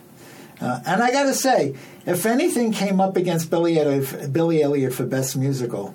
Uh, 0.61 0.81
and 0.87 1.03
I 1.03 1.11
got 1.11 1.25
to 1.25 1.35
say, 1.35 1.75
if 2.05 2.27
anything 2.27 2.73
came 2.73 3.01
up 3.01 3.17
against 3.17 3.51
Billy 3.51 3.79
Elliot, 3.79 4.33
Billy 4.33 4.63
Elliot 4.63 4.93
for 4.93 5.07
Best 5.07 5.37
Musical, 5.37 5.95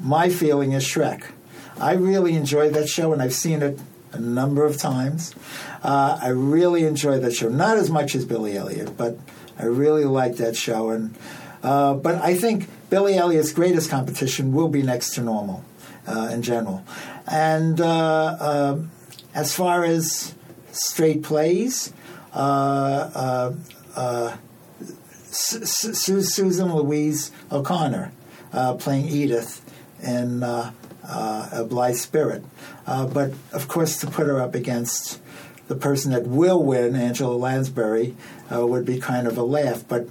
my 0.00 0.28
feeling 0.28 0.72
is 0.72 0.84
Shrek. 0.84 1.24
I 1.80 1.92
really 1.94 2.34
enjoyed 2.34 2.74
that 2.74 2.88
show, 2.88 3.12
and 3.12 3.22
I've 3.22 3.32
seen 3.32 3.62
it 3.62 3.78
a 4.12 4.18
number 4.18 4.64
of 4.64 4.76
times. 4.76 5.34
Uh, 5.82 6.18
I 6.20 6.28
really 6.28 6.84
enjoyed 6.84 7.22
that 7.22 7.34
show, 7.34 7.48
not 7.48 7.76
as 7.76 7.88
much 7.88 8.14
as 8.14 8.24
Billy 8.24 8.56
Elliot, 8.56 8.96
but 8.96 9.16
I 9.58 9.64
really 9.64 10.04
liked 10.04 10.38
that 10.38 10.56
show. 10.56 10.90
And 10.90 11.14
uh, 11.62 11.94
but 11.94 12.16
I 12.16 12.34
think 12.34 12.68
Billy 12.90 13.16
Elliot's 13.16 13.52
greatest 13.52 13.90
competition 13.90 14.52
will 14.52 14.68
be 14.68 14.82
Next 14.82 15.14
to 15.14 15.22
Normal 15.22 15.64
uh, 16.06 16.30
in 16.32 16.42
general. 16.42 16.84
And 17.26 17.80
uh, 17.80 18.36
um, 18.40 18.90
as 19.34 19.54
far 19.54 19.84
as 19.84 20.34
straight 20.72 21.22
plays, 21.22 21.92
uh, 22.34 23.10
uh, 23.14 23.52
uh, 23.96 24.36
Su- 25.30 25.66
Su- 25.66 26.22
Susan 26.22 26.74
Louise 26.74 27.30
O'Connor 27.52 28.12
uh, 28.52 28.74
playing 28.74 29.08
Edith 29.08 29.62
in 30.02 30.42
uh, 30.42 30.72
uh, 31.06 31.48
A 31.52 31.64
Blithe 31.64 31.96
Spirit. 31.96 32.44
Uh, 32.86 33.06
but 33.06 33.32
of 33.52 33.68
course, 33.68 33.98
to 33.98 34.06
put 34.06 34.26
her 34.26 34.40
up 34.40 34.54
against 34.54 35.20
the 35.68 35.74
person 35.74 36.12
that 36.12 36.26
will 36.26 36.62
win, 36.62 36.96
Angela 36.96 37.36
Lansbury, 37.36 38.16
uh, 38.50 38.66
would 38.66 38.86
be 38.86 38.98
kind 38.98 39.26
of 39.26 39.36
a 39.36 39.42
laugh. 39.42 39.84
But 39.86 40.08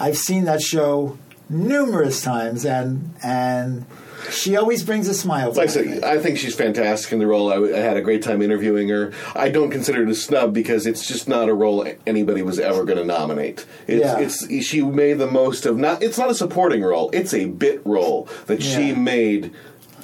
I've 0.00 0.16
seen 0.16 0.44
that 0.44 0.60
show 0.62 1.18
numerous 1.48 2.22
times, 2.22 2.64
and 2.64 3.14
and 3.22 3.84
she 4.30 4.56
always 4.56 4.82
brings 4.84 5.08
a 5.08 5.14
smile. 5.14 5.52
To 5.52 5.58
Like 5.58 5.70
I 5.70 5.80
my 5.82 5.86
said, 5.94 6.04
I 6.04 6.18
think 6.18 6.38
she's 6.38 6.54
fantastic 6.54 7.12
in 7.12 7.18
the 7.18 7.26
role. 7.26 7.50
I, 7.50 7.54
w- 7.54 7.74
I 7.74 7.78
had 7.78 7.96
a 7.96 8.02
great 8.02 8.22
time 8.22 8.42
interviewing 8.42 8.88
her. 8.90 9.12
I 9.34 9.48
don't 9.48 9.70
consider 9.70 10.02
it 10.02 10.08
a 10.08 10.14
snub 10.14 10.52
because 10.54 10.86
it's 10.86 11.06
just 11.08 11.26
not 11.28 11.48
a 11.48 11.54
role 11.54 11.86
anybody 12.06 12.42
was 12.42 12.58
ever 12.58 12.84
going 12.84 12.98
to 12.98 13.04
nominate. 13.04 13.64
It's, 13.86 14.04
Yeah. 14.04 14.18
it's 14.18 14.66
she 14.66 14.82
made 14.82 15.14
the 15.14 15.26
most 15.26 15.66
of 15.66 15.76
not. 15.78 16.02
It's 16.02 16.18
not 16.18 16.30
a 16.30 16.34
supporting 16.34 16.82
role. 16.82 17.10
It's 17.12 17.32
a 17.34 17.46
bit 17.46 17.80
role 17.84 18.28
that 18.46 18.62
she 18.62 18.88
Yeah. 18.88 18.94
made. 18.96 19.52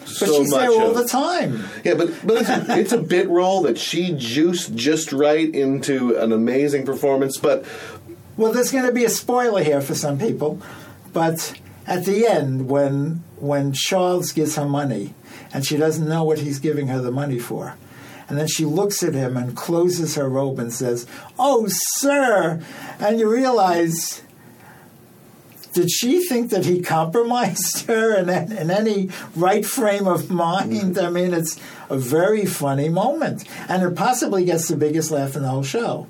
But 0.00 0.14
so 0.14 0.26
she's 0.42 0.50
much 0.52 0.60
there 0.60 0.70
all 0.70 0.90
of. 0.92 0.96
the 0.96 1.04
time. 1.04 1.64
Yeah, 1.84 1.94
but 1.94 2.10
but 2.24 2.36
it's 2.40 2.48
a, 2.48 2.78
it's 2.78 2.92
a 2.92 2.98
bit 3.02 3.28
role 3.28 3.62
that 3.62 3.76
she 3.76 4.12
juiced 4.16 4.76
just 4.76 5.12
right 5.12 5.52
into 5.52 6.16
an 6.16 6.30
amazing 6.32 6.86
performance. 6.86 7.38
But 7.38 7.64
Well, 8.36 8.52
there's 8.52 8.70
going 8.70 8.86
to 8.86 8.92
be 8.92 9.04
a 9.04 9.10
spoiler 9.10 9.62
here 9.62 9.80
for 9.80 9.94
some 9.94 10.18
people, 10.18 10.60
but 11.14 11.58
at 11.86 12.04
the 12.04 12.26
end, 12.26 12.68
when 12.68 13.22
when 13.38 13.72
Charles 13.72 14.32
gives 14.32 14.56
her 14.56 14.66
money, 14.66 15.14
and 15.54 15.64
she 15.64 15.78
doesn't 15.78 16.06
know 16.06 16.22
what 16.24 16.40
he's 16.40 16.58
giving 16.58 16.88
her 16.88 17.00
the 17.00 17.10
money 17.10 17.38
for, 17.38 17.76
and 18.28 18.36
then 18.36 18.46
she 18.46 18.66
looks 18.66 19.02
at 19.02 19.14
him 19.14 19.36
and 19.38 19.56
closes 19.56 20.16
her 20.16 20.28
robe 20.28 20.58
and 20.58 20.70
says, 20.70 21.06
"Oh, 21.38 21.66
sir," 21.68 22.60
and 23.00 23.18
you 23.18 23.30
realize. 23.30 24.22
Did 25.72 25.90
she 25.90 26.24
think 26.24 26.48
that 26.52 26.64
he 26.64 26.80
compromised 26.80 27.84
her 27.86 28.16
in, 28.16 28.30
in 28.30 28.70
any 28.70 29.10
right 29.34 29.64
frame 29.64 30.06
of 30.06 30.30
mind? 30.30 30.96
Mm. 30.96 31.04
I 31.04 31.10
mean, 31.10 31.34
it's 31.34 31.60
a 31.90 31.98
very 31.98 32.46
funny 32.46 32.88
moment, 32.88 33.44
and 33.68 33.82
it 33.82 33.94
possibly 33.94 34.46
gets 34.46 34.68
the 34.68 34.76
biggest 34.76 35.10
laugh 35.10 35.36
in 35.36 35.42
the 35.42 35.48
whole 35.48 35.62
show. 35.62 36.06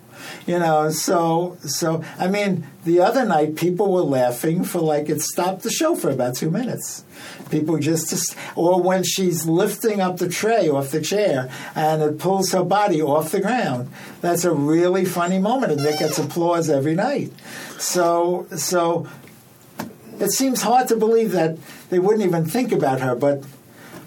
You 0.46 0.58
know, 0.58 0.90
so 0.90 1.58
so 1.62 2.02
I 2.18 2.28
mean, 2.28 2.66
the 2.84 3.00
other 3.00 3.24
night 3.24 3.56
people 3.56 3.92
were 3.92 4.02
laughing 4.02 4.64
for 4.64 4.80
like 4.80 5.08
it 5.08 5.20
stopped 5.20 5.62
the 5.62 5.70
show 5.70 5.96
for 5.96 6.10
about 6.10 6.36
two 6.36 6.50
minutes. 6.50 7.04
People 7.50 7.78
just, 7.78 8.36
or 8.56 8.82
when 8.82 9.04
she's 9.04 9.46
lifting 9.46 10.00
up 10.00 10.16
the 10.18 10.28
tray 10.28 10.68
off 10.68 10.90
the 10.90 11.00
chair 11.00 11.48
and 11.74 12.02
it 12.02 12.18
pulls 12.18 12.52
her 12.52 12.64
body 12.64 13.00
off 13.00 13.30
the 13.30 13.40
ground. 13.40 13.88
That's 14.20 14.44
a 14.44 14.52
really 14.52 15.04
funny 15.04 15.38
moment, 15.38 15.72
and 15.72 15.80
that 15.82 15.98
gets 15.98 16.18
applause 16.18 16.68
every 16.68 16.94
night. 16.94 17.32
So 17.78 18.46
so 18.56 19.06
it 20.18 20.30
seems 20.30 20.62
hard 20.62 20.88
to 20.88 20.96
believe 20.96 21.32
that 21.32 21.56
they 21.90 21.98
wouldn't 21.98 22.24
even 22.24 22.46
think 22.46 22.72
about 22.72 23.00
her, 23.00 23.14
but 23.14 23.44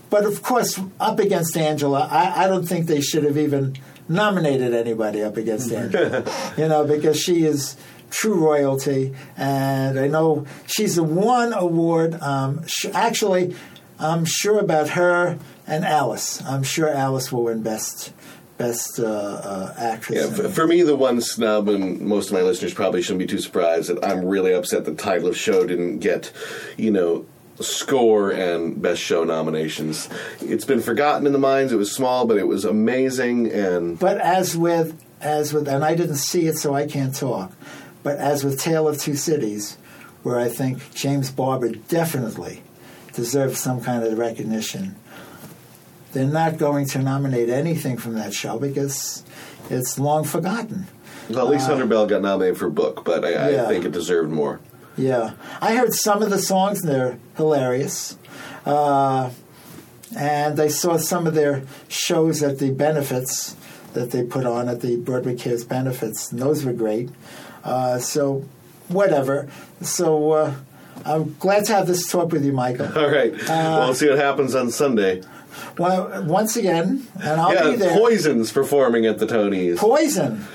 but 0.09 0.25
of 0.25 0.41
course, 0.41 0.79
up 0.99 1.19
against 1.19 1.55
Angela, 1.55 2.07
I, 2.11 2.45
I 2.45 2.47
don't 2.47 2.65
think 2.65 2.87
they 2.87 3.01
should 3.01 3.23
have 3.23 3.37
even 3.37 3.77
nominated 4.09 4.73
anybody 4.73 5.23
up 5.23 5.37
against 5.37 5.71
Angela. 5.73 6.23
you 6.57 6.67
know, 6.67 6.85
because 6.85 7.17
she 7.19 7.45
is 7.45 7.77
true 8.09 8.33
royalty, 8.43 9.13
and 9.37 9.99
I 9.99 10.07
know 10.07 10.45
she's 10.65 10.95
the 10.95 11.03
one 11.03 11.53
award. 11.53 12.19
Um, 12.21 12.65
sh- 12.65 12.87
actually, 12.93 13.55
I'm 13.99 14.25
sure 14.25 14.59
about 14.59 14.89
her 14.89 15.37
and 15.67 15.85
Alice. 15.85 16.41
I'm 16.43 16.63
sure 16.63 16.89
Alice 16.89 17.31
will 17.31 17.43
win 17.43 17.61
best 17.61 18.11
best 18.57 18.99
uh, 18.99 19.05
uh, 19.05 19.73
actress. 19.77 20.17
Yeah, 20.37 20.45
f- 20.45 20.51
for 20.53 20.67
me, 20.67 20.81
the 20.81 20.95
one 20.95 21.21
snub, 21.21 21.69
and 21.69 22.01
most 22.01 22.27
of 22.27 22.33
my 22.33 22.41
listeners 22.41 22.73
probably 22.73 23.01
shouldn't 23.01 23.19
be 23.19 23.25
too 23.27 23.39
surprised 23.39 23.89
that 23.89 24.03
I'm 24.03 24.25
really 24.25 24.53
upset 24.53 24.83
the 24.83 24.93
title 24.93 25.29
of 25.29 25.37
show 25.37 25.65
didn't 25.65 25.99
get, 25.99 26.33
you 26.77 26.91
know, 26.91 27.25
score 27.59 28.31
and 28.31 28.81
best 28.81 29.01
show 29.01 29.23
nominations. 29.23 30.09
It's 30.41 30.65
been 30.65 30.81
forgotten 30.81 31.25
in 31.27 31.33
the 31.33 31.39
minds. 31.39 31.71
It 31.71 31.77
was 31.77 31.91
small, 31.91 32.25
but 32.25 32.37
it 32.37 32.47
was 32.47 32.65
amazing, 32.65 33.51
and 33.51 33.99
But 33.99 34.19
as 34.19 34.55
with 34.57 35.01
as 35.21 35.53
with 35.53 35.67
and 35.67 35.83
I 35.83 35.95
didn't 35.95 36.15
see 36.15 36.47
it, 36.47 36.57
so 36.57 36.73
I 36.73 36.87
can't 36.87 37.13
talk. 37.15 37.51
But 38.03 38.17
as 38.17 38.43
with 38.43 38.59
Tale 38.59 38.87
of 38.87 38.97
Two 38.97 39.15
Cities, 39.15 39.77
where 40.23 40.39
I 40.39 40.47
think 40.49 40.93
James 40.93 41.31
Barbour 41.31 41.69
definitely 41.71 42.63
deserves 43.13 43.59
some 43.59 43.81
kind 43.81 44.03
of 44.03 44.17
recognition, 44.17 44.95
they're 46.13 46.25
not 46.25 46.57
going 46.57 46.85
to 46.87 46.99
nominate 46.99 47.49
anything 47.49 47.97
from 47.97 48.13
that 48.15 48.33
show 48.33 48.57
because 48.57 49.23
it's 49.69 49.99
long 49.99 50.23
forgotten. 50.23 50.87
well, 51.29 51.45
at 51.45 51.51
least 51.51 51.67
Hunter 51.67 51.85
Bell 51.85 52.07
got 52.07 52.21
nominated 52.21 52.57
for 52.57 52.69
book, 52.69 53.03
but 53.03 53.25
I, 53.25 53.33
Uh, 53.33 53.49
yeah. 53.49 53.63
I 53.65 53.67
think 53.67 53.83
it 53.85 53.91
deserved 53.91 54.31
more. 54.31 54.59
Yeah, 54.99 55.33
I 55.61 55.75
heard 55.75 55.93
some 55.93 56.21
of 56.21 56.29
the 56.29 56.39
songs 56.39 56.81
and 56.81 56.91
they're 56.91 57.17
hilarious. 57.37 58.17
Uh, 58.65 59.31
and 60.17 60.59
I 60.59 60.67
saw 60.67 60.97
some 60.97 61.25
of 61.25 61.33
their 61.35 61.63
shows 61.87 62.43
at 62.43 62.59
the 62.59 62.71
benefits 62.71 63.55
that 63.93 64.11
they 64.11 64.23
put 64.23 64.45
on 64.45 64.67
at 64.67 64.81
the 64.81 64.97
Broadway 64.97 65.35
Cares 65.35 65.63
benefits, 65.63 66.31
and 66.31 66.41
those 66.41 66.65
were 66.65 66.73
great. 66.73 67.09
Uh, 67.63 67.99
so, 67.99 68.45
whatever. 68.87 69.47
So, 69.81 70.31
uh, 70.31 70.55
I'm 71.05 71.35
glad 71.39 71.65
to 71.65 71.73
have 71.73 71.87
this 71.87 72.09
talk 72.09 72.31
with 72.31 72.43
you, 72.43 72.51
Michael. 72.51 72.87
All 72.97 73.09
right, 73.09 73.33
well, 73.47 73.87
let's 73.87 73.99
see 73.99 74.09
what 74.09 74.19
happens 74.19 74.53
on 74.53 74.69
Sunday. 74.69 75.23
Well, 75.77 76.23
once 76.25 76.55
again, 76.55 77.07
and 77.21 77.39
I'll 77.39 77.53
yeah, 77.53 77.69
be 77.71 77.75
there. 77.77 77.97
Poison's 77.97 78.51
performing 78.51 79.05
at 79.05 79.19
the 79.19 79.25
Tonys. 79.25 79.77
Poison. 79.77 80.45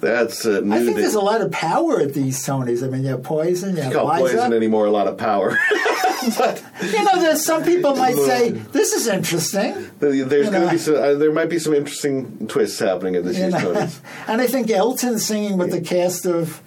That's 0.00 0.46
uh, 0.46 0.60
new. 0.60 0.74
I 0.74 0.84
think 0.84 0.96
there's 0.96 1.14
a 1.14 1.20
lot 1.20 1.40
of 1.40 1.50
power 1.50 2.00
at 2.00 2.14
these 2.14 2.38
Tonys. 2.44 2.82
I 2.82 2.88
mean, 2.88 3.02
you 3.02 3.08
have 3.10 3.22
Poison, 3.22 3.76
you 3.76 3.82
have 3.82 3.92
call 3.92 4.06
Liza. 4.08 4.36
poison 4.36 4.52
anymore 4.52 4.86
a 4.86 4.90
lot 4.90 5.06
of 5.06 5.16
power. 5.18 5.50
but, 6.38 6.62
You 6.82 7.04
know, 7.04 7.20
there's 7.20 7.44
some 7.44 7.64
people 7.64 7.94
might 7.96 8.16
say 8.16 8.50
this 8.50 8.92
is 8.92 9.06
interesting. 9.06 9.90
There's 9.98 10.50
going 10.50 10.64
to 10.66 10.70
be 10.70 10.78
some, 10.78 10.94
uh, 10.96 11.14
there 11.14 11.32
might 11.32 11.48
be 11.50 11.58
some 11.58 11.74
interesting 11.74 12.46
twists 12.48 12.78
happening 12.78 13.16
at 13.16 13.24
this 13.24 13.36
year's? 13.38 13.54
Tonys. 13.54 14.00
and 14.28 14.40
I 14.40 14.46
think 14.46 14.70
Elton 14.70 15.18
singing 15.18 15.58
with 15.58 15.70
the 15.70 15.80
cast 15.80 16.26
of. 16.26 16.62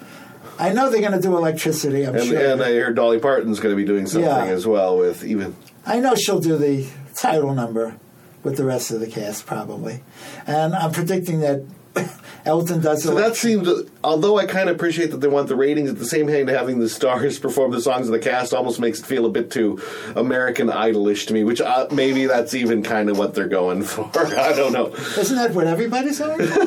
I 0.59 0.71
know 0.71 0.91
they're 0.91 1.01
going 1.01 1.13
to 1.13 1.19
do 1.19 1.35
electricity. 1.35 2.05
I'm 2.05 2.15
And, 2.15 2.25
sure. 2.25 2.51
and 2.53 2.61
I 2.61 2.69
hear 2.69 2.93
Dolly 2.93 3.19
Parton's 3.19 3.59
going 3.59 3.73
to 3.73 3.75
be 3.75 3.85
doing 3.85 4.05
something 4.05 4.29
Yeah. 4.29 4.45
as 4.45 4.67
well 4.67 4.97
with 4.97 5.23
even. 5.23 5.55
I 5.85 5.99
know 5.99 6.13
she'll 6.13 6.39
do 6.39 6.57
the 6.57 6.87
title 7.15 7.55
number 7.55 7.95
with 8.43 8.57
the 8.57 8.63
rest 8.63 8.91
of 8.91 8.99
the 8.99 9.07
cast 9.07 9.47
probably, 9.47 10.03
and 10.45 10.75
I'm 10.75 10.91
predicting 10.91 11.39
that 11.39 11.63
Elton 12.45 12.81
does 12.81 13.03
So 13.03 13.15
that 13.15 13.37
seems, 13.37 13.69
although 14.03 14.37
I 14.37 14.45
kind 14.45 14.67
of 14.69 14.75
appreciate 14.75 15.11
that 15.11 15.21
they 15.21 15.29
want 15.29 15.47
the 15.47 15.55
ratings, 15.55 15.89
at 15.89 15.97
the 15.97 16.05
same 16.05 16.27
time, 16.27 16.47
having 16.47 16.79
the 16.79 16.89
stars 16.89 17.39
perform 17.43 17.71
the 17.71 17.79
songs 17.81 18.07
of 18.07 18.13
the 18.13 18.19
cast 18.19 18.53
almost 18.53 18.79
makes 18.79 18.99
it 18.99 19.05
feel 19.05 19.25
a 19.25 19.29
bit 19.29 19.49
too 19.49 19.81
American 20.15 20.67
Idolish 20.67 21.27
to 21.27 21.33
me. 21.33 21.43
Which 21.43 21.61
uh, 21.61 21.87
maybe 21.91 22.25
that's 22.25 22.53
even 22.53 22.83
kind 22.83 23.09
of 23.09 23.17
what 23.17 23.33
they're 23.33 23.47
going 23.47 23.83
for. 23.83 24.09
I 24.15 24.53
don't 24.53 24.73
know. 24.73 24.93
Isn't 24.93 25.37
that 25.37 25.53
what 25.53 25.67
everybody's 25.67 26.19
going 26.19 26.45
for? 26.45 26.59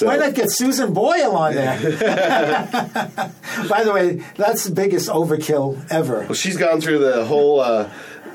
Why 0.06 0.16
not 0.16 0.34
get 0.34 0.50
Susan 0.50 0.92
Boyle 0.92 1.36
on 1.36 1.54
there? 1.54 1.78
By 3.68 3.84
the 3.84 3.92
way, 3.92 4.22
that's 4.36 4.64
the 4.64 4.72
biggest 4.74 5.08
overkill 5.08 5.84
ever. 5.90 6.20
Well, 6.20 6.34
she's 6.34 6.56
gone 6.56 6.80
through 6.80 6.98
the 7.00 7.24
whole. 7.24 7.60
Uh, 7.60 7.90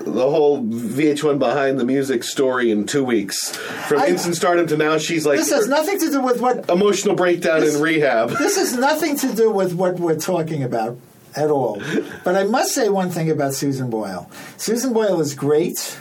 the 0.06 0.30
whole 0.30 0.61
VH1 0.64 1.40
behind 1.40 1.80
the 1.80 1.86
music 1.86 2.23
story 2.23 2.72
in 2.72 2.86
two 2.86 3.03
weeks. 3.03 3.56
From 3.88 4.02
I- 4.02 4.07
instant 4.07 4.36
stardom 4.36 4.68
to 4.68 4.77
now, 4.77 4.98
she's 4.98 5.26
like 5.26 5.38
This 5.40 5.52
has 5.52 5.68
nothing 5.68 5.99
to 5.99 6.10
do 6.11 6.22
with 6.22 6.40
what 6.41 6.69
emotional 6.69 7.15
breakdown 7.15 7.64
in 7.64 7.82
rehab. 7.82 8.30
this 8.30 8.56
has 8.57 8.76
nothing 8.77 9.18
to 9.18 9.34
do 9.34 9.49
with 9.52 9.73
what 9.73 9.99
we're 9.99 10.18
talking 10.19 10.64
about 10.64 10.98
at 11.36 11.49
all. 11.49 11.82
But 12.23 12.36
I 12.36 12.44
must 12.44 12.73
say 12.73 12.88
one 12.88 13.10
thing 13.10 13.30
about 13.30 13.53
Susan 13.53 13.90
Boyle. 13.90 14.30
Susan 14.57 14.94
Boyle 14.94 15.19
is 15.19 15.34
great, 15.34 15.98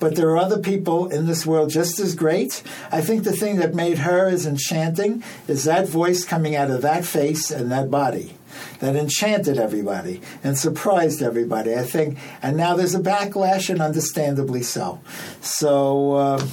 but 0.00 0.16
there 0.16 0.28
are 0.30 0.38
other 0.38 0.58
people 0.58 1.08
in 1.08 1.26
this 1.26 1.44
world 1.44 1.70
just 1.70 2.00
as 2.00 2.14
great. 2.14 2.62
I 2.90 3.00
think 3.00 3.24
the 3.24 3.32
thing 3.32 3.56
that 3.56 3.74
made 3.74 3.98
her 3.98 4.26
as 4.26 4.46
enchanting 4.46 5.22
is 5.46 5.64
that 5.64 5.86
voice 5.88 6.24
coming 6.24 6.56
out 6.56 6.70
of 6.70 6.82
that 6.82 7.04
face 7.04 7.50
and 7.50 7.70
that 7.70 7.90
body. 7.90 8.34
That 8.80 8.96
enchanted 8.96 9.58
everybody 9.58 10.20
and 10.44 10.56
surprised 10.56 11.22
everybody, 11.22 11.74
I 11.74 11.82
think. 11.82 12.18
And 12.42 12.56
now 12.56 12.76
there's 12.76 12.94
a 12.94 13.00
backlash, 13.00 13.70
and 13.70 13.80
understandably 13.80 14.62
so. 14.62 15.00
So, 15.40 16.12
uh, 16.12 16.46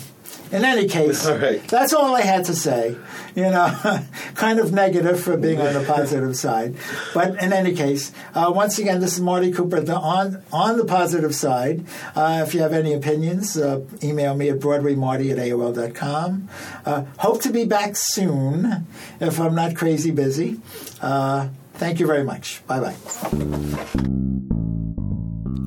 in 0.52 0.64
any 0.64 0.88
case, 0.88 1.26
All 1.28 1.38
right. 1.38 1.66
that's 1.68 1.94
all 1.94 2.16
I 2.16 2.22
had 2.22 2.46
to 2.46 2.56
say. 2.56 2.96
You 3.36 3.44
know, 3.44 4.02
kind 4.36 4.60
of 4.60 4.72
negative 4.72 5.20
for 5.20 5.36
being 5.38 5.60
on 5.60 5.74
the 5.74 5.84
positive 5.88 6.36
side. 6.38 6.76
But 7.14 7.42
in 7.42 7.52
any 7.52 7.74
case, 7.74 8.12
uh, 8.34 8.52
once 8.56 8.80
again, 8.80 9.02
this 9.02 9.16
is 9.16 9.22
Marty 9.22 9.52
Cooper 9.52 9.82
the, 9.82 9.96
on, 9.96 10.42
on 10.54 10.78
the 10.78 10.86
positive 10.86 11.36
side. 11.36 11.86
Uh, 12.16 12.44
if 12.48 12.54
you 12.54 12.62
have 12.62 12.74
any 12.74 12.94
opinions, 12.94 13.58
uh, 13.58 13.82
email 14.02 14.36
me 14.36 14.50
at 14.50 14.60
BroadwayMarty 14.60 15.32
at 15.32 15.38
AOL.com. 15.38 16.48
Uh, 16.86 17.04
hope 17.18 17.42
to 17.42 17.52
be 17.52 17.66
back 17.66 17.96
soon 17.96 18.86
if 19.20 19.40
I'm 19.40 19.56
not 19.56 19.76
crazy 19.76 20.12
busy. 20.12 20.60
Thank 21.76 22.00
you 22.00 22.08
very 22.08 22.24
much. 22.24 22.66
Bye 22.68 22.80
bye. 22.80 22.96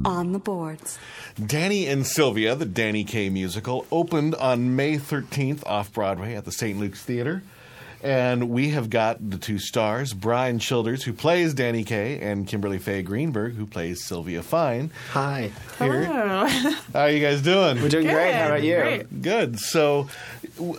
On 0.05 0.32
the 0.32 0.39
boards. 0.39 0.98
Danny 1.44 1.86
and 1.86 2.06
Sylvia, 2.06 2.55
the 2.55 2.64
Danny 2.64 3.05
Kaye 3.05 3.28
musical, 3.28 3.86
opened 3.90 4.35
on 4.36 4.74
May 4.74 4.97
13th 4.97 5.62
off 5.66 5.93
Broadway 5.93 6.35
at 6.35 6.44
the 6.44 6.52
St. 6.52 6.78
Luke's 6.78 7.02
Theater. 7.02 7.43
And 8.02 8.50
we 8.50 8.70
have 8.70 8.90
got 8.90 9.30
the 9.30 9.38
two 9.38 9.58
stars, 9.58 10.12
Brian 10.14 10.58
Childers, 10.60 11.02
who 11.02 11.12
plays 11.12 11.52
Danny 11.54 11.82
Kaye, 11.82 12.20
and 12.20 12.46
Kimberly 12.46 12.78
Faye 12.78 13.02
Greenberg, 13.02 13.54
who 13.54 13.66
plays 13.66 14.04
Sylvia 14.04 14.42
Fine. 14.42 14.90
Hi. 15.10 15.50
Here. 15.78 16.04
Hello. 16.04 16.46
How 16.92 17.00
are 17.00 17.10
you 17.10 17.20
guys 17.20 17.42
doing? 17.42 17.82
We're 17.82 17.88
doing 17.88 18.06
great. 18.06 18.34
How 18.34 18.46
about 18.46 18.62
you? 18.62 18.76
Great. 18.76 19.22
Good. 19.22 19.58
So, 19.58 20.08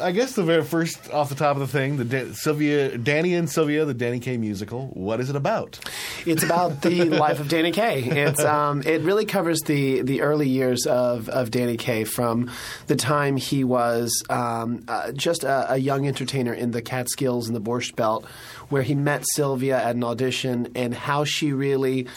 I 0.02 0.12
guess 0.12 0.34
the 0.34 0.44
very 0.44 0.64
first 0.64 1.12
off 1.12 1.30
the 1.30 1.36
top 1.36 1.56
of 1.56 1.60
the 1.62 1.68
thing, 1.68 1.98
the 1.98 2.06
da- 2.06 2.32
Sylvia, 2.34 2.98
Danny 2.98 3.34
and 3.34 3.50
Sylvia, 3.50 3.86
the 3.86 3.94
Danny 3.94 4.20
Kaye 4.20 4.38
musical. 4.38 4.88
What 4.94 5.20
is 5.20 5.30
it 5.30 5.36
about? 5.36 5.80
It's 6.26 6.44
about 6.44 6.82
the 6.82 7.06
life 7.10 7.40
of 7.40 7.50
Danny 7.50 7.72
Kaye. 7.72 8.04
It's 8.04 8.44
um, 8.44 8.82
it 8.84 9.02
really 9.02 9.26
covers 9.26 9.62
the 9.62 10.02
the 10.02 10.22
early 10.22 10.48
years 10.48 10.86
of, 10.86 11.28
of 11.30 11.52
Danny 11.52 11.78
Kaye 11.78 12.04
from 12.04 12.50
the 12.88 12.96
time 12.96 13.38
he 13.38 13.64
was 13.64 14.24
um, 14.30 14.84
uh, 14.88 15.12
just 15.12 15.44
a, 15.44 15.74
a 15.74 15.78
young 15.78 16.08
entertainer 16.08 16.54
in 16.54 16.72
the 16.72 16.82
Catskills 17.10 17.48
and 17.48 17.56
the 17.56 17.62
Borscht 17.62 17.96
Belt, 17.96 18.26
where 18.70 18.84
he 18.84 18.96
met 18.96 19.26
Sylvia 19.34 19.82
at 19.82 19.96
an 19.96 20.04
audition, 20.04 20.70
and 20.76 20.94
how 20.94 21.24
she 21.24 21.54
really 21.54 22.08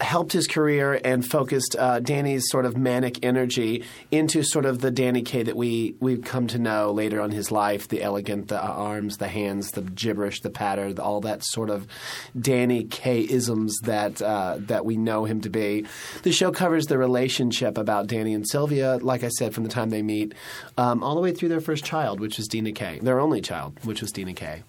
helped 0.00 0.32
his 0.32 0.46
career 0.46 1.00
and 1.04 1.26
focused 1.26 1.74
uh, 1.78 2.00
Danny's 2.00 2.44
sort 2.48 2.66
of 2.66 2.76
manic 2.76 3.24
energy 3.24 3.84
into 4.10 4.42
sort 4.42 4.66
of 4.66 4.80
the 4.80 4.90
Danny 4.90 5.22
Kaye 5.22 5.44
that 5.44 5.56
we 5.56 5.94
we've 6.00 6.22
come 6.22 6.46
to 6.48 6.58
know 6.58 6.92
later 6.92 7.20
on 7.20 7.30
his 7.30 7.50
life, 7.50 7.88
the 7.88 8.02
elegant, 8.02 8.48
the 8.48 8.60
arms, 8.60 9.16
the 9.16 9.28
hands, 9.28 9.70
the 9.72 9.82
gibberish, 9.82 10.40
the 10.40 10.50
patter, 10.50 10.92
the, 10.92 11.02
all 11.02 11.20
that 11.22 11.44
sort 11.44 11.70
of 11.70 11.86
Danny 12.38 12.84
Kaye 12.84 13.26
isms 13.28 13.76
that 13.84 14.20
uh, 14.20 14.56
that 14.60 14.84
we 14.84 14.96
know 14.96 15.24
him 15.24 15.40
to 15.40 15.50
be. 15.50 15.86
The 16.22 16.32
show 16.32 16.50
covers 16.52 16.86
the 16.86 16.98
relationship 16.98 17.78
about 17.78 18.06
Danny 18.06 18.34
and 18.34 18.46
Sylvia, 18.48 18.98
like 18.98 19.24
I 19.24 19.28
said, 19.28 19.54
from 19.54 19.64
the 19.64 19.70
time 19.70 19.90
they 19.90 20.02
meet, 20.02 20.34
um, 20.76 21.02
all 21.02 21.14
the 21.14 21.20
way 21.20 21.32
through 21.32 21.48
their 21.48 21.60
first 21.60 21.84
child, 21.84 22.20
which 22.20 22.36
was 22.36 22.48
Dena 22.48 22.72
Kaye, 22.72 22.98
their 23.00 23.20
only 23.20 23.40
child, 23.40 23.78
which 23.84 24.02
was 24.02 24.12
Dena 24.12 24.34
Kaye. 24.34 24.62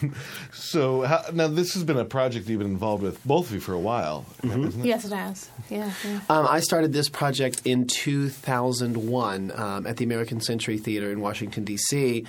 So 0.52 1.02
how, 1.02 1.24
now 1.32 1.48
this 1.48 1.74
has 1.74 1.84
been 1.84 1.98
a 1.98 2.04
project 2.04 2.48
you've 2.48 2.58
been 2.58 2.70
involved 2.70 3.02
with, 3.02 3.22
both 3.24 3.48
of 3.48 3.54
you, 3.54 3.60
for 3.60 3.72
a 3.72 3.78
while. 3.78 4.24
isn't 4.42 4.80
it? 4.80 4.86
Yes, 4.86 5.04
it 5.04 5.12
has. 5.12 5.50
Yeah. 5.70 5.92
yeah. 6.04 6.20
Um, 6.28 6.46
I 6.48 6.60
started 6.60 6.92
this 6.92 7.08
project 7.08 7.62
in 7.64 7.86
2001 7.86 9.52
um, 9.54 9.86
at 9.86 9.96
the 9.96 10.04
American 10.04 10.40
Century 10.40 10.78
Theater 10.78 11.10
in 11.10 11.20
Washington 11.20 11.64
D.C. 11.64 12.26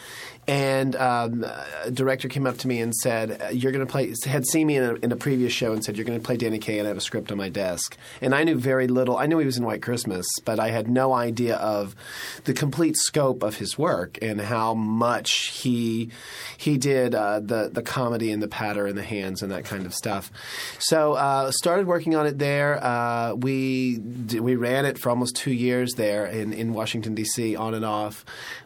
And 0.47 0.95
um, 0.97 1.45
a 1.83 1.91
director 1.91 2.27
came 2.27 2.45
up 2.45 2.57
to 2.59 2.67
me 2.67 2.81
and 2.81 2.93
said, 2.93 3.41
uh, 3.41 3.47
"You're 3.47 3.71
going 3.71 3.85
to 3.85 3.91
play." 3.91 4.13
Had 4.25 4.45
seen 4.45 4.67
me 4.67 4.75
in 4.75 4.83
a, 4.83 4.93
in 4.95 5.11
a 5.11 5.15
previous 5.15 5.53
show 5.53 5.71
and 5.71 5.83
said, 5.83 5.95
"You're 5.95 6.05
going 6.05 6.19
to 6.19 6.25
play 6.25 6.35
Danny 6.35 6.59
Kaye," 6.59 6.79
and 6.79 6.87
I 6.87 6.89
have 6.89 6.97
a 6.97 7.01
script 7.01 7.31
on 7.31 7.37
my 7.37 7.47
desk. 7.47 7.97
And 8.21 8.35
I 8.35 8.43
knew 8.43 8.57
very 8.57 8.87
little. 8.87 9.17
I 9.17 9.25
knew 9.25 9.39
he 9.39 9.45
was 9.45 9.57
in 9.57 9.63
White 9.63 9.81
Christmas, 9.81 10.25
but 10.43 10.59
I 10.59 10.69
had 10.69 10.89
no 10.89 11.13
idea 11.13 11.55
of 11.55 11.95
the 12.43 12.53
complete 12.53 12.97
scope 12.97 13.41
of 13.41 13.57
his 13.57 13.77
work 13.77 14.17
and 14.21 14.41
how 14.41 14.73
much 14.73 15.49
he 15.61 16.09
he 16.57 16.77
did 16.77 17.15
uh, 17.15 17.39
the 17.39 17.52
the 17.73 17.81
comedy 17.81 18.31
and 18.31 18.41
the 18.41 18.47
patter 18.47 18.85
and 18.87 18.97
the 18.97 19.03
hands 19.03 19.41
and 19.41 19.51
that 19.51 19.65
kind 19.65 19.85
of 19.85 19.93
stuff. 19.93 20.31
So 20.79 21.13
uh, 21.13 21.51
started 21.51 21.87
working 21.87 22.15
on 22.15 22.25
it 22.27 22.37
there. 22.39 22.83
Uh, 22.83 23.33
we 23.35 23.99
we 23.99 24.55
ran 24.55 24.85
it 24.85 24.97
for 24.97 25.09
almost 25.09 25.35
two 25.35 25.53
years 25.53 25.93
there 25.93 26.25
in 26.25 26.53
in 26.53 26.73
Washington 26.73 27.15
D.C. 27.15 27.55
on 27.55 27.73
and 27.73 27.85
off. 27.85 28.25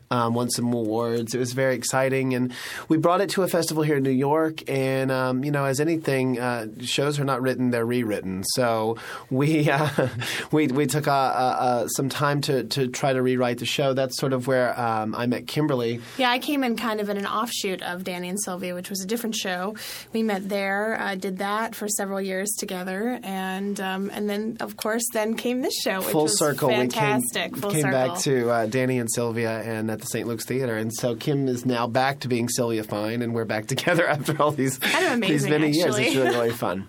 Um, 0.09 0.33
won 0.33 0.49
some 0.49 0.71
awards. 0.71 1.35
It 1.35 1.39
was 1.39 1.51
very 1.51 1.75
exciting, 1.75 2.33
and 2.33 2.53
we 2.87 2.95
brought 2.97 3.19
it 3.19 3.29
to 3.31 3.43
a 3.43 3.47
festival 3.49 3.83
here 3.83 3.97
in 3.97 4.03
New 4.03 4.09
York. 4.09 4.69
And 4.69 5.11
um, 5.11 5.43
you 5.43 5.51
know, 5.51 5.65
as 5.65 5.81
anything, 5.81 6.39
uh, 6.39 6.67
shows 6.81 7.19
are 7.19 7.25
not 7.25 7.41
written; 7.41 7.71
they're 7.71 7.85
rewritten. 7.85 8.45
So 8.55 8.95
we 9.29 9.69
uh, 9.69 9.89
we 10.53 10.67
we 10.67 10.85
took 10.85 11.09
uh, 11.09 11.11
uh, 11.11 11.57
uh, 11.59 11.87
some 11.89 12.07
time 12.07 12.39
to 12.41 12.63
to 12.63 12.87
try 12.87 13.11
to 13.11 13.21
rewrite 13.21 13.57
the 13.57 13.65
show. 13.65 13.93
That's 13.93 14.17
sort 14.17 14.31
of 14.31 14.47
where 14.47 14.79
um, 14.79 15.13
I 15.13 15.25
met 15.25 15.45
Kimberly. 15.45 15.99
Yeah, 16.17 16.29
I 16.29 16.39
came 16.39 16.63
in 16.63 16.77
kind 16.77 17.01
of 17.01 17.09
in 17.09 17.17
an 17.17 17.25
offshoot 17.27 17.81
of 17.81 18.05
Danny 18.05 18.29
and 18.29 18.39
Sylvia, 18.41 18.75
which 18.75 18.89
was 18.89 19.01
a 19.01 19.05
different 19.07 19.35
show. 19.35 19.75
We 20.13 20.23
met 20.23 20.47
there, 20.47 20.97
uh, 21.01 21.15
did 21.15 21.39
that 21.39 21.75
for 21.75 21.89
several 21.89 22.21
years 22.21 22.49
together, 22.57 23.19
and 23.23 23.77
um, 23.81 24.09
and 24.13 24.29
then 24.29 24.55
of 24.61 24.77
course 24.77 25.03
then 25.11 25.35
came 25.35 25.61
this 25.61 25.75
show, 25.83 25.97
which 25.99 26.07
full 26.11 26.23
was 26.23 26.39
circle. 26.39 26.69
fantastic. 26.69 27.47
We 27.47 27.51
came, 27.51 27.61
Full 27.61 27.71
came 27.71 27.81
circle. 27.81 28.07
back 28.13 28.19
to 28.21 28.67
Danny 28.69 28.99
and 28.99 29.11
Sylvia 29.11 29.61
and 29.61 29.96
at 29.97 30.01
the 30.01 30.07
St. 30.07 30.27
Luke's 30.27 30.45
Theater, 30.45 30.77
and 30.77 30.93
so 30.93 31.15
Kim 31.15 31.47
is 31.47 31.65
now 31.65 31.87
back 31.87 32.19
to 32.19 32.27
being 32.27 32.47
Sylvia 32.49 32.83
Fine, 32.83 33.23
and 33.23 33.33
we're 33.33 33.45
back 33.45 33.65
together 33.73 34.07
after 34.07 34.39
all 34.41 34.51
these 34.51 34.77
Kind 34.77 35.05
of 35.05 35.21
these 35.21 35.43
amazing, 35.45 35.49
many 35.49 35.71
years. 35.71 35.97
It's 35.97 36.15
really 36.15 36.29
really 36.29 36.51
fun. 36.51 36.87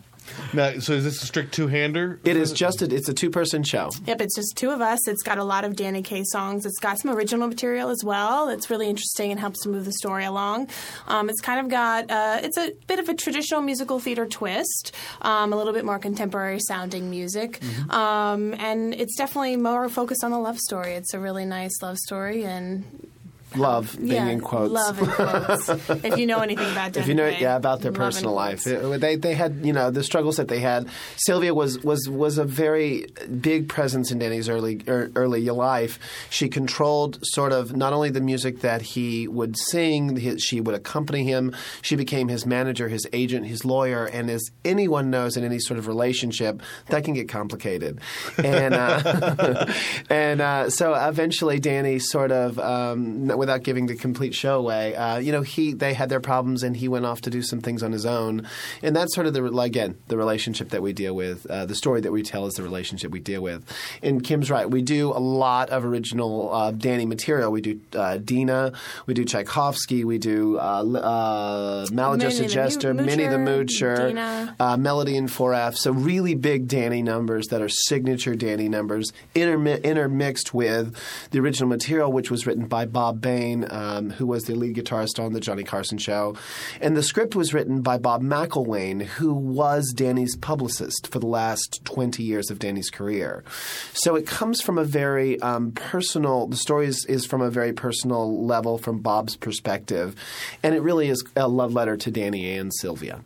Now, 0.52 0.78
so 0.78 0.94
is 0.94 1.05
this 1.05 1.22
a 1.22 1.26
strict 1.26 1.52
two-hander? 1.55 2.20
It 2.24 2.36
is 2.36 2.52
just 2.52 2.82
a, 2.82 2.86
it's 2.94 3.09
a 3.09 3.14
two 3.14 3.30
person 3.30 3.62
show. 3.62 3.90
Yep, 4.06 4.20
it's 4.20 4.34
just 4.36 4.56
two 4.56 4.70
of 4.70 4.80
us. 4.80 5.06
It's 5.09 5.22
got 5.22 5.38
a 5.38 5.44
lot 5.44 5.64
of 5.64 5.76
Danny 5.76 6.02
Kaye 6.02 6.24
songs. 6.24 6.64
It's 6.66 6.78
got 6.78 6.98
some 6.98 7.10
original 7.10 7.48
material 7.48 7.90
as 7.90 8.02
well. 8.05 8.48
It's 8.48 8.70
really 8.70 8.88
interesting 8.88 9.30
and 9.30 9.38
helps 9.40 9.62
to 9.62 9.68
move 9.68 9.84
the 9.84 9.92
story 9.92 10.24
along. 10.24 10.68
Um, 11.06 11.28
it's 11.30 11.40
kind 11.40 11.60
of 11.60 11.68
got 11.68 12.10
uh, 12.10 12.40
it's 12.42 12.56
a 12.56 12.72
bit 12.86 12.98
of 12.98 13.09
a 13.09 13.14
traditional 13.14 13.60
musical 13.60 13.98
theater 14.00 14.26
twist, 14.26 14.92
um, 15.22 15.52
a 15.52 15.56
little 15.56 15.72
bit 15.72 15.84
more 15.84 15.98
contemporary 15.98 16.60
sounding 16.60 17.10
music, 17.10 17.60
Mm-hmm. 17.60 17.90
um, 17.90 18.55
and 18.59 18.94
it's 18.94 19.16
definitely 19.16 19.56
more 19.56 19.88
focused 19.88 20.24
on 20.24 20.30
the 20.30 20.38
love 20.38 20.59
story. 20.59 20.92
It's 20.94 21.14
a 21.14 21.18
really 21.20 21.44
nice 21.44 21.82
love 21.82 21.98
story 21.98 22.44
and. 22.44 22.84
Love 23.57 23.97
being 23.97 24.09
yeah, 24.12 24.29
in 24.29 24.41
quotes. 24.41 24.73
Love 24.73 24.99
in 24.99 25.07
quotes. 25.07 25.69
if 26.05 26.19
you 26.19 26.27
know 26.27 26.41
anything 26.41 26.70
about 26.70 26.93
Danny 26.93 27.03
if 27.03 27.09
you 27.09 27.15
know, 27.15 27.27
yeah, 27.27 27.57
about 27.57 27.81
their 27.81 27.93
personal 27.93 28.35
life. 28.35 28.66
It- 28.66 29.01
they 29.01 29.16
they 29.16 29.35
had 29.35 29.65
you 29.65 29.73
know 29.73 29.91
the 29.91 30.05
struggles 30.05 30.37
that 30.37 30.49
they 30.49 30.61
had. 30.61 30.89
Sylvia 31.16 31.55
was 31.55 31.83
was 31.83 32.09
was 32.09 32.39
a 32.39 32.45
very 32.45 33.07
big 33.41 33.69
presence 33.69 34.11
in 34.11 34.19
Danny's 34.19 34.49
early 34.49 34.83
er, 34.87 35.11
early 35.15 35.49
life. 35.49 35.99
She 36.31 36.49
controlled 36.49 37.19
sort 37.23 37.53
of 37.53 37.75
not 37.75 37.93
only 37.93 38.11
the 38.11 38.20
music 38.20 38.61
that 38.61 38.83
he 38.83 39.27
would 39.29 39.57
sing, 39.57 40.16
his, 40.16 40.43
she 40.43 40.61
would 40.61 40.75
accompany 40.75 41.25
him. 41.25 41.55
She 41.83 41.97
became 41.97 42.29
his 42.29 42.45
manager, 42.45 42.89
his 42.89 43.07
agent, 43.12 43.47
his 43.47 43.65
lawyer, 43.65 44.05
and 44.05 44.31
as 44.31 44.51
anyone 44.65 45.11
knows 45.11 45.37
in 45.37 45.45
any 45.45 45.59
sort 45.59 45.79
of 45.79 45.87
relationship, 45.87 46.61
that 46.89 47.05
can 47.05 47.15
get 47.15 47.29
complicated. 47.29 48.01
And 48.37 48.75
uh, 48.75 49.66
and 50.11 50.41
uh, 50.41 50.70
so 50.70 50.95
eventually, 50.95 51.59
Danny 51.61 51.99
sort 51.99 52.33
of 52.33 52.59
um, 52.59 53.29
without 53.39 53.62
giving 53.62 53.86
the 53.86 53.97
complete 53.97 54.35
show 54.35 54.59
away, 54.59 54.94
uh, 54.94 55.19
you 55.19 55.32
know, 55.32 55.43
he 55.43 55.73
they 55.73 55.94
had 55.94 56.09
their 56.09 56.20
problems, 56.20 56.62
and 56.62 56.77
he 56.77 56.89
went 56.89 57.06
off 57.06 57.20
to 57.23 57.31
do 57.31 57.43
some 57.43 57.60
things 57.60 57.82
on 57.82 57.93
his 57.93 58.05
own, 58.05 58.47
and 58.82 58.94
that's 58.94 59.15
sort 59.15 59.27
of 59.27 59.35
the 59.35 59.44
again 59.59 59.97
the 60.09 60.16
relationship 60.16 60.70
that 60.70 60.82
we 60.82 60.93
deal 60.93 61.15
with. 61.15 61.47
Uh, 61.47 61.65
the 61.66 61.74
story 61.74 62.01
that 62.01 62.12
we 62.12 62.23
tell 62.23 62.47
is 62.47 62.55
the 62.55 62.62
relationship 62.62 63.10
we 63.10 63.20
deal 63.20 63.40
with. 63.40 63.65
And 64.02 64.23
Kim's 64.23 64.51
right. 64.51 64.69
We 64.69 64.82
do 64.82 65.10
a 65.10 65.19
lot 65.19 65.70
of 65.70 65.85
original 65.85 66.52
uh, 66.52 66.70
Danny 66.73 67.06
material. 67.06 67.51
We 67.51 67.60
do 67.60 67.81
uh, 67.94 68.19
Dinah, 68.19 68.73
we 69.06 69.15
do 69.15 69.24
Tchaikovsky, 69.24 70.05
we 70.05 70.19
do 70.19 70.59
uh, 70.59 70.82
uh, 70.82 71.86
Maladjusted 71.93 72.48
Jester, 72.51 72.94
Mo- 72.94 73.05
Minnie 73.05 73.27
the 73.27 73.36
Moocher, 73.36 74.55
uh, 74.59 74.77
Melody 74.77 75.16
in 75.16 75.27
4F. 75.27 75.77
So 75.77 75.93
really 75.93 76.35
big 76.35 76.69
Danny 76.69 77.02
numbers 77.02 77.48
that 77.48 77.62
are 77.62 77.69
signature 77.69 78.35
Danny 78.35 78.69
numbers 78.69 79.12
intermi- 79.35 79.82
intermixed 79.82 80.55
with 80.55 80.97
the 81.31 81.40
original 81.40 81.69
material, 81.69 82.12
which 82.12 82.31
was 82.31 82.47
written 82.47 82.66
by 82.66 82.86
Bob 82.86 83.20
Um, 83.28 84.10
who 84.10 84.26
was 84.26 84.44
the 84.44 84.55
lead 84.55 84.76
guitarist 84.76 85.22
on 85.22 85.32
the 85.32 85.40
Johnny 85.40 85.64
Carson 85.64 85.98
show. 85.98 86.36
And 86.80 86.96
the 86.96 87.02
script 87.02 87.34
was 87.34 87.52
written 87.52 87.82
by 87.82 87.98
Bob 87.98 88.22
McElwain, 88.22 89.02
who 89.02 89.34
was 89.34 89.92
Danny's 89.94 90.36
publicist 90.36 91.09
for 91.10 91.18
the 91.18 91.26
last 91.26 91.80
20 91.84 92.22
years 92.22 92.50
of 92.50 92.59
Danny's 92.59 92.90
career. 92.90 93.44
So 93.92 94.16
it 94.16 94.26
comes 94.26 94.60
from 94.60 94.78
a 94.78 94.84
very 94.84 95.40
um, 95.40 95.72
personal, 95.72 96.46
the 96.46 96.56
story 96.56 96.86
is, 96.86 97.05
is 97.09 97.26
from 97.26 97.40
a 97.40 97.50
very 97.50 97.72
personal 97.72 98.46
level 98.46 98.78
from 98.78 99.00
Bob's 99.00 99.36
perspective. 99.36 100.14
And 100.62 100.74
it 100.74 100.80
really 100.80 101.09
is 101.09 101.24
a 101.36 101.48
love 101.48 101.72
letter 101.72 101.96
to 101.96 102.10
Danny 102.10 102.56
and 102.56 102.72
Sylvia. 102.74 103.20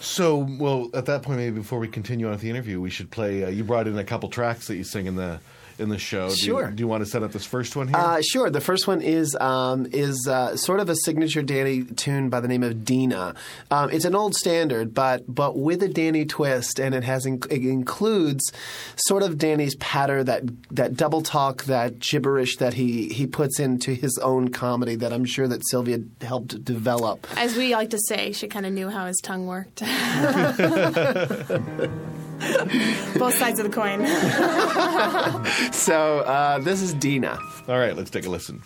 So, 0.00 0.46
well, 0.58 0.90
at 0.92 1.06
that 1.06 1.22
point, 1.22 1.38
maybe 1.38 1.56
before 1.56 1.78
we 1.78 1.88
continue 1.88 2.26
on 2.26 2.32
with 2.32 2.42
the 2.42 2.50
interview, 2.50 2.78
we 2.78 2.90
should 2.90 3.10
play. 3.10 3.42
Uh, 3.42 3.48
you 3.48 3.64
brought 3.64 3.86
in 3.86 3.96
a 3.96 4.04
couple 4.04 4.28
tracks 4.28 4.66
that 4.66 4.76
you 4.76 4.84
sing 4.84 5.06
in 5.06 5.16
the 5.16 5.40
in 5.78 5.88
the 5.88 5.98
show. 5.98 6.28
Do 6.28 6.34
you- 6.34 6.54
Sure. 6.54 6.70
Do 6.70 6.80
you, 6.80 6.88
want 6.88 7.04
to 7.04 7.10
set 7.10 7.22
up 7.22 7.32
this 7.32 7.44
first 7.44 7.76
one 7.76 7.88
here? 7.88 7.96
Uh, 7.96 8.20
sure. 8.22 8.50
The 8.50 8.60
first 8.60 8.86
one 8.86 9.00
is 9.02 9.36
um, 9.40 9.86
is 9.92 10.26
uh, 10.28 10.56
sort 10.56 10.80
of 10.80 10.88
a 10.88 10.94
signature 11.04 11.42
Danny 11.42 11.84
tune 11.84 12.28
by 12.28 12.40
the 12.40 12.48
name 12.48 12.62
of 12.62 12.84
Dinah. 12.84 13.34
Um, 13.70 13.90
it's 13.90 14.04
an 14.04 14.14
old 14.14 14.34
standard, 14.34 14.94
but 14.94 15.22
but 15.32 15.58
with 15.58 15.82
a 15.82 15.88
Danny 15.88 16.24
twist, 16.26 16.78
and 16.78 16.94
it 16.94 17.04
has 17.04 17.26
inc- 17.26 17.50
it 17.50 17.66
includes 17.68 18.52
sort 18.96 19.22
of 19.22 19.38
Danny's 19.38 19.74
patter 19.76 20.22
that 20.24 20.42
that 20.70 20.96
double 20.96 21.22
talk, 21.22 21.64
that 21.64 21.98
gibberish 21.98 22.56
that 22.58 22.74
he 22.74 23.08
he 23.08 23.26
puts 23.26 23.58
into 23.58 23.94
his 23.94 24.18
own 24.18 24.48
comedy 24.48 24.96
that 24.96 25.12
I'm 25.12 25.24
sure 25.24 25.48
that 25.48 25.62
Sylvia 25.68 25.98
helped 26.20 26.64
develop. 26.64 27.26
As 27.36 27.56
we 27.56 27.74
like 27.74 27.90
to 27.90 27.98
say, 28.08 28.32
she 28.32 28.48
kind 28.48 28.66
of 28.66 28.72
knew 28.72 28.90
how 28.90 29.06
his 29.06 29.20
tongue 29.22 29.46
worked. 29.46 29.82
Both 33.18 33.34
sides 33.34 33.60
of 33.60 33.66
the 33.66 33.72
coin. 33.72 34.04
so 35.72 36.20
uh, 36.20 36.58
this 36.58 36.82
is 36.82 36.94
Dinah. 36.94 37.38
All 37.68 37.78
right, 37.78 37.96
let's 37.96 38.10
take 38.10 38.26
a 38.26 38.30
listen. 38.30 38.62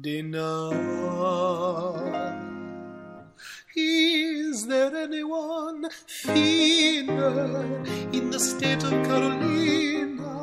Dinah. 0.00 0.70
Is 3.76 4.68
there 4.68 4.94
anyone 4.94 5.88
thinner 6.08 7.64
in 8.12 8.30
the 8.30 8.38
state 8.38 8.84
of 8.84 8.92
Carolina? 9.04 10.42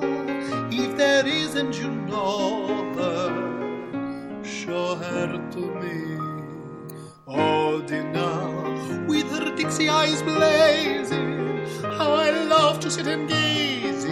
If 0.69 0.97
there 0.97 1.25
isn't, 1.25 1.79
you 1.79 1.89
know 1.89 2.93
her. 2.95 4.43
Show 4.43 4.95
her 4.95 5.27
to 5.51 5.59
me. 5.59 6.17
Oh, 7.25 7.81
Dinah, 7.81 8.21
with 8.21 8.51
her 8.51 8.60
Dixie 9.61 9.89
eyes 9.89 10.23
blazing, 10.23 11.67
how 11.83 12.13
I 12.13 12.31
love 12.31 12.79
to 12.79 12.89
sit 12.89 13.05
and 13.05 13.29
gaze 13.29 14.03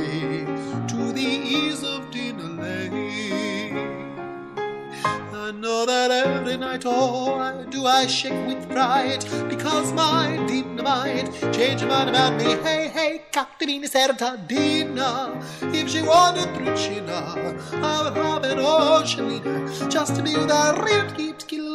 to 0.91 1.11
the 1.11 1.30
ease 1.55 1.84
of 1.84 2.11
dinner 2.11 2.43
Lane. 2.61 3.76
I 5.03 5.49
know 5.49 5.88
that 5.88 6.11
every 6.11 6.55
night, 6.55 6.84
oh, 6.85 7.34
I 7.34 7.63
do 7.63 7.88
I 7.88 8.05
shake 8.05 8.45
with 8.45 8.69
pride 8.69 9.26
because 9.49 9.91
my 9.91 10.38
dynamite 10.47 11.34
changed 11.51 11.81
her 11.81 11.89
mind 11.89 12.11
about 12.11 12.35
me. 12.38 12.49
Hey, 12.67 12.88
hey, 12.88 13.23
Captain 13.31 13.67
Caterina 13.67 13.88
Sertadina, 13.88 15.73
if 15.73 15.89
she 15.89 16.03
wanted 16.03 16.47
Trucina, 16.49 17.19
I 17.73 18.03
would 18.03 18.15
have 18.15 18.43
an 18.43 18.59
oceanina 18.59 19.89
just 19.89 20.15
to 20.15 20.21
be 20.21 20.38
with 20.38 20.51
her. 20.51 20.84
Real 20.85 21.09
keeps 21.15 21.43
kill, 21.43 21.69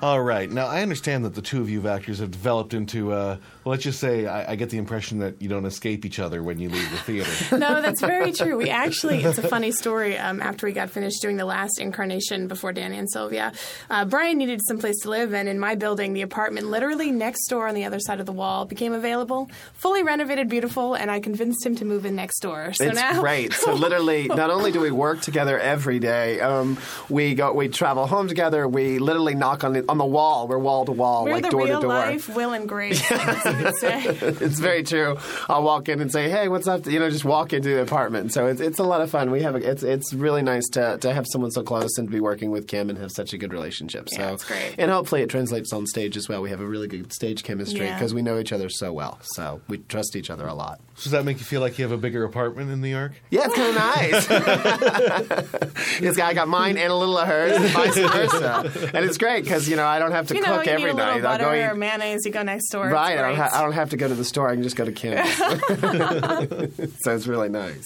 All 0.00 0.22
right. 0.22 0.48
Now, 0.48 0.66
I 0.66 0.82
understand 0.82 1.24
that 1.24 1.34
the 1.34 1.42
two 1.42 1.60
of 1.60 1.68
you 1.68 1.88
actors 1.88 2.20
have 2.20 2.30
developed 2.30 2.72
into, 2.72 3.12
uh, 3.12 3.38
let's 3.68 3.82
just 3.82 4.00
say 4.00 4.26
I, 4.26 4.52
I 4.52 4.56
get 4.56 4.70
the 4.70 4.78
impression 4.78 5.18
that 5.20 5.40
you 5.40 5.48
don't 5.48 5.64
escape 5.64 6.04
each 6.04 6.18
other 6.18 6.42
when 6.42 6.58
you 6.58 6.68
leave 6.68 6.90
the 6.90 6.96
theater. 6.98 7.56
no, 7.56 7.80
that's 7.80 8.00
very 8.00 8.32
true. 8.32 8.56
We 8.56 8.70
actually, 8.70 9.22
it's 9.22 9.38
a 9.38 9.48
funny 9.48 9.72
story. 9.72 10.18
Um, 10.18 10.40
after 10.40 10.66
we 10.66 10.72
got 10.72 10.90
finished 10.90 11.20
doing 11.22 11.36
the 11.36 11.44
last 11.44 11.78
incarnation 11.78 12.48
before 12.48 12.72
Danny 12.72 12.98
and 12.98 13.10
Sylvia, 13.10 13.52
uh, 13.90 14.04
Brian 14.04 14.38
needed 14.38 14.60
some 14.66 14.78
place 14.78 14.98
to 15.02 15.10
live, 15.10 15.34
and 15.34 15.48
in 15.48 15.58
my 15.58 15.74
building, 15.74 16.12
the 16.12 16.22
apartment 16.22 16.66
literally 16.66 17.10
next 17.10 17.46
door 17.48 17.68
on 17.68 17.74
the 17.74 17.84
other 17.84 18.00
side 18.00 18.20
of 18.20 18.26
the 18.26 18.32
wall 18.32 18.64
became 18.64 18.92
available, 18.92 19.50
fully 19.74 20.02
renovated, 20.02 20.48
beautiful, 20.48 20.94
and 20.94 21.10
I 21.10 21.20
convinced 21.20 21.64
him 21.64 21.76
to 21.76 21.84
move 21.84 22.04
in 22.04 22.16
next 22.16 22.40
door. 22.40 22.72
So 22.72 22.84
it's 22.84 22.94
now, 22.94 23.20
great. 23.20 23.52
So 23.52 23.74
literally, 23.74 24.28
not 24.28 24.50
only 24.50 24.72
do 24.72 24.80
we 24.80 24.90
work 24.90 25.20
together 25.20 25.58
every 25.58 25.98
day, 25.98 26.40
um, 26.40 26.78
we 27.08 27.34
go, 27.34 27.52
we 27.52 27.68
travel 27.68 28.06
home 28.06 28.28
together. 28.28 28.66
We 28.66 28.98
literally 28.98 29.34
knock 29.34 29.64
on 29.64 29.72
the 29.72 29.84
on 29.88 29.98
the 29.98 30.06
wall. 30.06 30.48
We're 30.48 30.58
wall 30.58 30.84
to 30.84 30.92
wall, 30.92 31.24
we're 31.24 31.34
like 31.34 31.44
the 31.44 31.50
door 31.50 31.64
real 31.64 31.80
to 31.80 31.86
door. 31.86 31.94
life 31.94 32.28
Will 32.28 32.52
and 32.52 32.68
Grace. 32.68 33.02
as 33.66 33.82
you 33.82 33.98
could 34.14 34.38
say. 34.38 34.44
it's 34.46 34.58
very 34.58 34.82
true. 34.82 35.16
I'll 35.48 35.62
walk 35.62 35.88
in 35.88 36.00
and 36.00 36.10
say, 36.12 36.28
"Hey, 36.30 36.48
what's 36.48 36.66
up?" 36.66 36.86
You 36.86 36.98
know, 37.00 37.10
just 37.10 37.24
walk 37.24 37.52
into 37.52 37.68
the 37.70 37.82
apartment. 37.82 38.32
So 38.32 38.46
it's, 38.46 38.60
it's 38.60 38.78
a 38.78 38.84
lot 38.84 39.00
of 39.00 39.10
fun. 39.10 39.30
We 39.30 39.42
have 39.42 39.54
a, 39.54 39.58
it's 39.70 39.82
it's 39.82 40.12
really 40.14 40.42
nice 40.42 40.68
to 40.70 40.98
to 40.98 41.12
have 41.12 41.26
someone 41.30 41.50
so 41.50 41.62
close 41.62 41.98
and 41.98 42.08
to 42.08 42.12
be 42.12 42.20
working 42.20 42.50
with 42.50 42.66
Kim 42.68 42.90
and 42.90 42.98
have 42.98 43.10
such 43.12 43.32
a 43.32 43.38
good 43.38 43.52
relationship. 43.52 44.08
So 44.10 44.20
Yeah, 44.20 44.32
it's 44.32 44.44
great. 44.44 44.74
and 44.78 44.90
hopefully 44.90 45.22
it 45.22 45.28
translates 45.30 45.72
on 45.72 45.86
stage 45.86 46.16
as 46.16 46.28
well. 46.28 46.42
We 46.42 46.50
have 46.50 46.60
a 46.60 46.66
really 46.66 46.88
good 46.88 47.12
stage 47.12 47.42
chemistry 47.44 47.86
Yeah. 47.86 47.94
because 47.94 48.14
we 48.14 48.22
know 48.22 48.38
each 48.38 48.52
other 48.52 48.68
so 48.68 48.92
well. 48.92 49.18
So 49.22 49.60
we 49.68 49.78
trust 49.78 50.16
each 50.16 50.30
other 50.30 50.46
a 50.46 50.54
lot. 50.54 50.80
So 50.96 51.04
does 51.04 51.12
that 51.12 51.24
make 51.24 51.38
you 51.38 51.44
feel 51.44 51.60
like 51.60 51.78
you 51.78 51.84
have 51.84 51.92
a 51.92 51.96
bigger 51.96 52.24
apartment 52.24 52.70
in 52.70 52.80
New 52.80 52.88
York? 52.88 53.12
Yeah, 53.30 53.42
it's 53.44 53.54
kind 53.54 53.68
of 53.68 53.74
nice. 53.76 54.26
this 56.00 56.16
guy 56.16 56.34
got 56.34 56.48
mine 56.48 56.76
and 56.76 56.90
a 56.92 56.94
little 56.94 57.16
of 57.18 57.26
hers, 57.28 57.56
and 57.56 57.64
vice 57.70 57.96
versa. 57.96 58.90
And 58.94 59.04
it's 59.04 59.18
great 59.18 59.44
because 59.44 59.68
you 59.68 59.76
know 59.76 59.86
I 59.86 59.98
don't 59.98 60.12
have 60.12 60.26
to 60.28 60.34
you 60.34 60.40
know, 60.42 60.56
cook 60.58 60.66
you 60.66 60.72
every 60.72 60.84
need 60.84 60.90
a 60.90 60.94
little 60.94 61.20
night. 61.20 61.24
I'll 61.24 61.38
go 61.38 61.54
eat. 61.54 61.62
or 61.62 61.74
mayonnaise. 61.74 62.24
You 62.24 62.32
go 62.32 62.42
next 62.42 62.68
door. 62.70 62.88
Right, 62.88 63.18
I 63.18 63.22
don't, 63.28 63.36
ha- 63.36 63.47
I 63.52 63.62
don't 63.62 63.72
have 63.72 63.90
to 63.90 63.96
go 63.96 64.08
to 64.08 64.14
the 64.14 64.24
store. 64.24 64.48
I 64.48 64.54
can 64.54 64.62
just 64.62 64.76
go 64.76 64.84
to 64.84 64.92
Kim's. 64.92 65.34
so 67.00 67.14
it's 67.14 67.26
really 67.26 67.48
nice. 67.48 67.84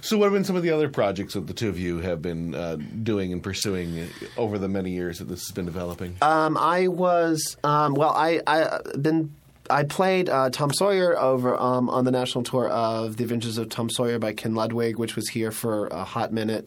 So, 0.00 0.16
what 0.16 0.24
have 0.24 0.32
been 0.32 0.44
some 0.44 0.56
of 0.56 0.62
the 0.62 0.70
other 0.70 0.88
projects 0.88 1.34
that 1.34 1.46
the 1.46 1.52
two 1.52 1.68
of 1.68 1.78
you 1.78 1.98
have 1.98 2.22
been 2.22 2.54
uh, 2.54 2.76
doing 3.02 3.32
and 3.32 3.42
pursuing 3.42 4.08
over 4.36 4.58
the 4.58 4.68
many 4.68 4.92
years 4.92 5.18
that 5.18 5.26
this 5.26 5.46
has 5.46 5.52
been 5.52 5.66
developing? 5.66 6.16
Um, 6.22 6.56
I 6.56 6.88
was 6.88 7.56
um, 7.64 7.94
well. 7.94 8.10
I 8.10 8.40
I 8.46 8.80
been. 8.96 9.34
I 9.70 9.82
played 9.82 10.30
uh, 10.30 10.48
Tom 10.48 10.72
Sawyer 10.72 11.18
over 11.18 11.54
um, 11.54 11.90
on 11.90 12.06
the 12.06 12.10
national 12.10 12.42
tour 12.42 12.70
of 12.70 13.18
The 13.18 13.24
Adventures 13.24 13.58
of 13.58 13.68
Tom 13.68 13.90
Sawyer 13.90 14.18
by 14.18 14.32
Ken 14.32 14.54
Ludwig, 14.54 14.98
which 14.98 15.14
was 15.14 15.28
here 15.28 15.50
for 15.50 15.88
a 15.88 16.04
hot 16.04 16.32
minute 16.32 16.66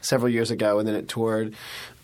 several 0.00 0.28
years 0.28 0.52
ago, 0.52 0.78
and 0.78 0.86
then 0.86 0.94
it 0.94 1.08
toured. 1.08 1.56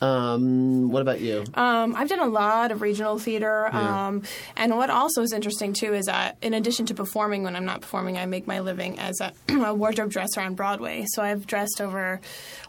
Um, 0.02 0.90
what 0.90 1.00
about 1.00 1.20
you? 1.20 1.44
Um, 1.54 1.94
I've 1.96 2.08
done 2.08 2.18
a 2.18 2.26
lot 2.26 2.72
of 2.72 2.82
regional 2.82 3.18
theater, 3.18 3.70
Yeah. 3.72 4.08
um, 4.08 4.22
and 4.56 4.76
what 4.76 4.90
also 4.90 5.22
is 5.22 5.32
interesting 5.32 5.72
too 5.72 5.94
is 5.94 6.06
that 6.06 6.36
in 6.42 6.54
addition 6.54 6.86
to 6.86 6.94
performing, 6.94 7.44
when 7.44 7.54
I'm 7.54 7.64
not 7.64 7.80
performing, 7.82 8.18
I 8.18 8.26
make 8.26 8.46
my 8.48 8.58
living 8.60 8.98
as 8.98 9.20
a, 9.20 9.32
a 9.64 9.72
wardrobe 9.72 10.10
dresser 10.10 10.40
on 10.40 10.54
Broadway. 10.54 11.04
So 11.12 11.22
I've 11.22 11.46
dressed 11.46 11.80
over 11.80 12.20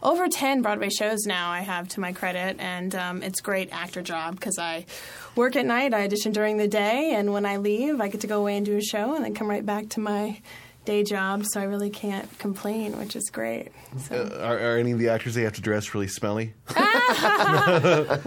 over 0.02 0.28
ten 0.28 0.62
Broadway 0.62 0.90
shows 0.90 1.26
now. 1.26 1.50
I 1.50 1.60
have 1.60 1.88
to 1.90 2.00
my 2.00 2.12
credit, 2.12 2.56
and 2.60 2.94
um, 2.94 3.22
it's 3.22 3.40
great 3.40 3.68
actor 3.72 4.00
job 4.00 4.36
because 4.36 4.58
I 4.58 4.86
work 5.34 5.56
at 5.56 5.66
night, 5.66 5.92
I 5.92 6.04
audition 6.04 6.30
during 6.32 6.56
the 6.56 6.68
day, 6.68 7.14
and 7.14 7.32
when 7.32 7.44
I 7.46 7.56
leave, 7.56 8.00
I 8.00 8.08
get 8.08 8.20
to 8.20 8.26
go 8.28 8.38
away 8.40 8.56
and 8.56 8.64
do 8.64 8.76
a 8.76 8.80
show, 8.80 9.14
and 9.16 9.24
then 9.24 9.34
come 9.34 9.50
right 9.50 9.66
back 9.66 9.88
to 9.90 10.00
my 10.00 10.40
day 10.84 11.02
job. 11.02 11.44
So 11.46 11.60
I 11.60 11.64
really 11.64 11.90
can't 11.90 12.28
complain, 12.38 12.98
which 12.98 13.16
is 13.16 13.30
great. 13.30 13.68
Uh, 14.10 14.28
are, 14.40 14.58
are 14.58 14.78
any 14.78 14.92
of 14.92 14.98
the 14.98 15.08
actors 15.08 15.34
they 15.34 15.42
have 15.42 15.54
to 15.54 15.60
dress 15.60 15.94
really 15.94 16.08
smelly? 16.08 16.54
well, 16.76 16.76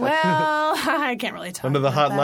I 0.00 1.16
can't 1.18 1.34
really 1.34 1.52
talk 1.52 1.64
Under 1.64 1.78
the 1.78 1.90
hot 1.90 2.14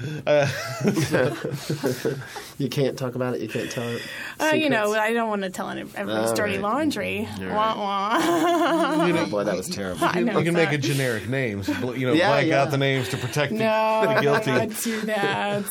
about 0.00 0.48
that. 0.84 2.18
you 2.58 2.68
can't 2.68 2.98
talk 2.98 3.14
about 3.14 3.34
it. 3.34 3.40
You 3.40 3.48
can't 3.48 3.70
tell 3.70 3.88
it. 3.88 4.02
Uh, 4.40 4.46
you 4.54 4.68
know. 4.70 4.94
I 4.94 5.12
don't 5.12 5.28
want 5.28 5.42
to 5.42 5.50
tell 5.50 5.68
any- 5.70 5.82
everyone's 5.94 6.30
All 6.30 6.36
dirty 6.36 6.54
right. 6.54 6.62
laundry. 6.62 7.28
All 7.40 7.46
Wah, 7.48 7.76
wah. 7.76 9.06
You 9.06 9.12
know, 9.12 9.26
boy, 9.26 9.44
that 9.44 9.56
was 9.56 9.68
terrible. 9.68 10.04
I 10.06 10.20
know, 10.20 10.38
you 10.38 10.44
can 10.44 10.54
make 10.54 10.64
sorry. 10.64 10.76
it 10.76 10.80
generic 10.82 11.28
names. 11.28 11.68
You 11.68 11.74
know, 11.74 12.12
Yeah, 12.12 12.28
blank 12.28 12.48
yeah. 12.48 12.62
out 12.62 12.70
the 12.70 12.78
names 12.78 13.08
to 13.10 13.16
protect 13.16 13.52
the, 13.52 13.58
No, 13.58 13.64
the 14.02 14.08
I 14.10 14.20
guilty. 14.20 14.44
can't 14.44 14.82
do 14.82 15.00
that. 15.02 15.64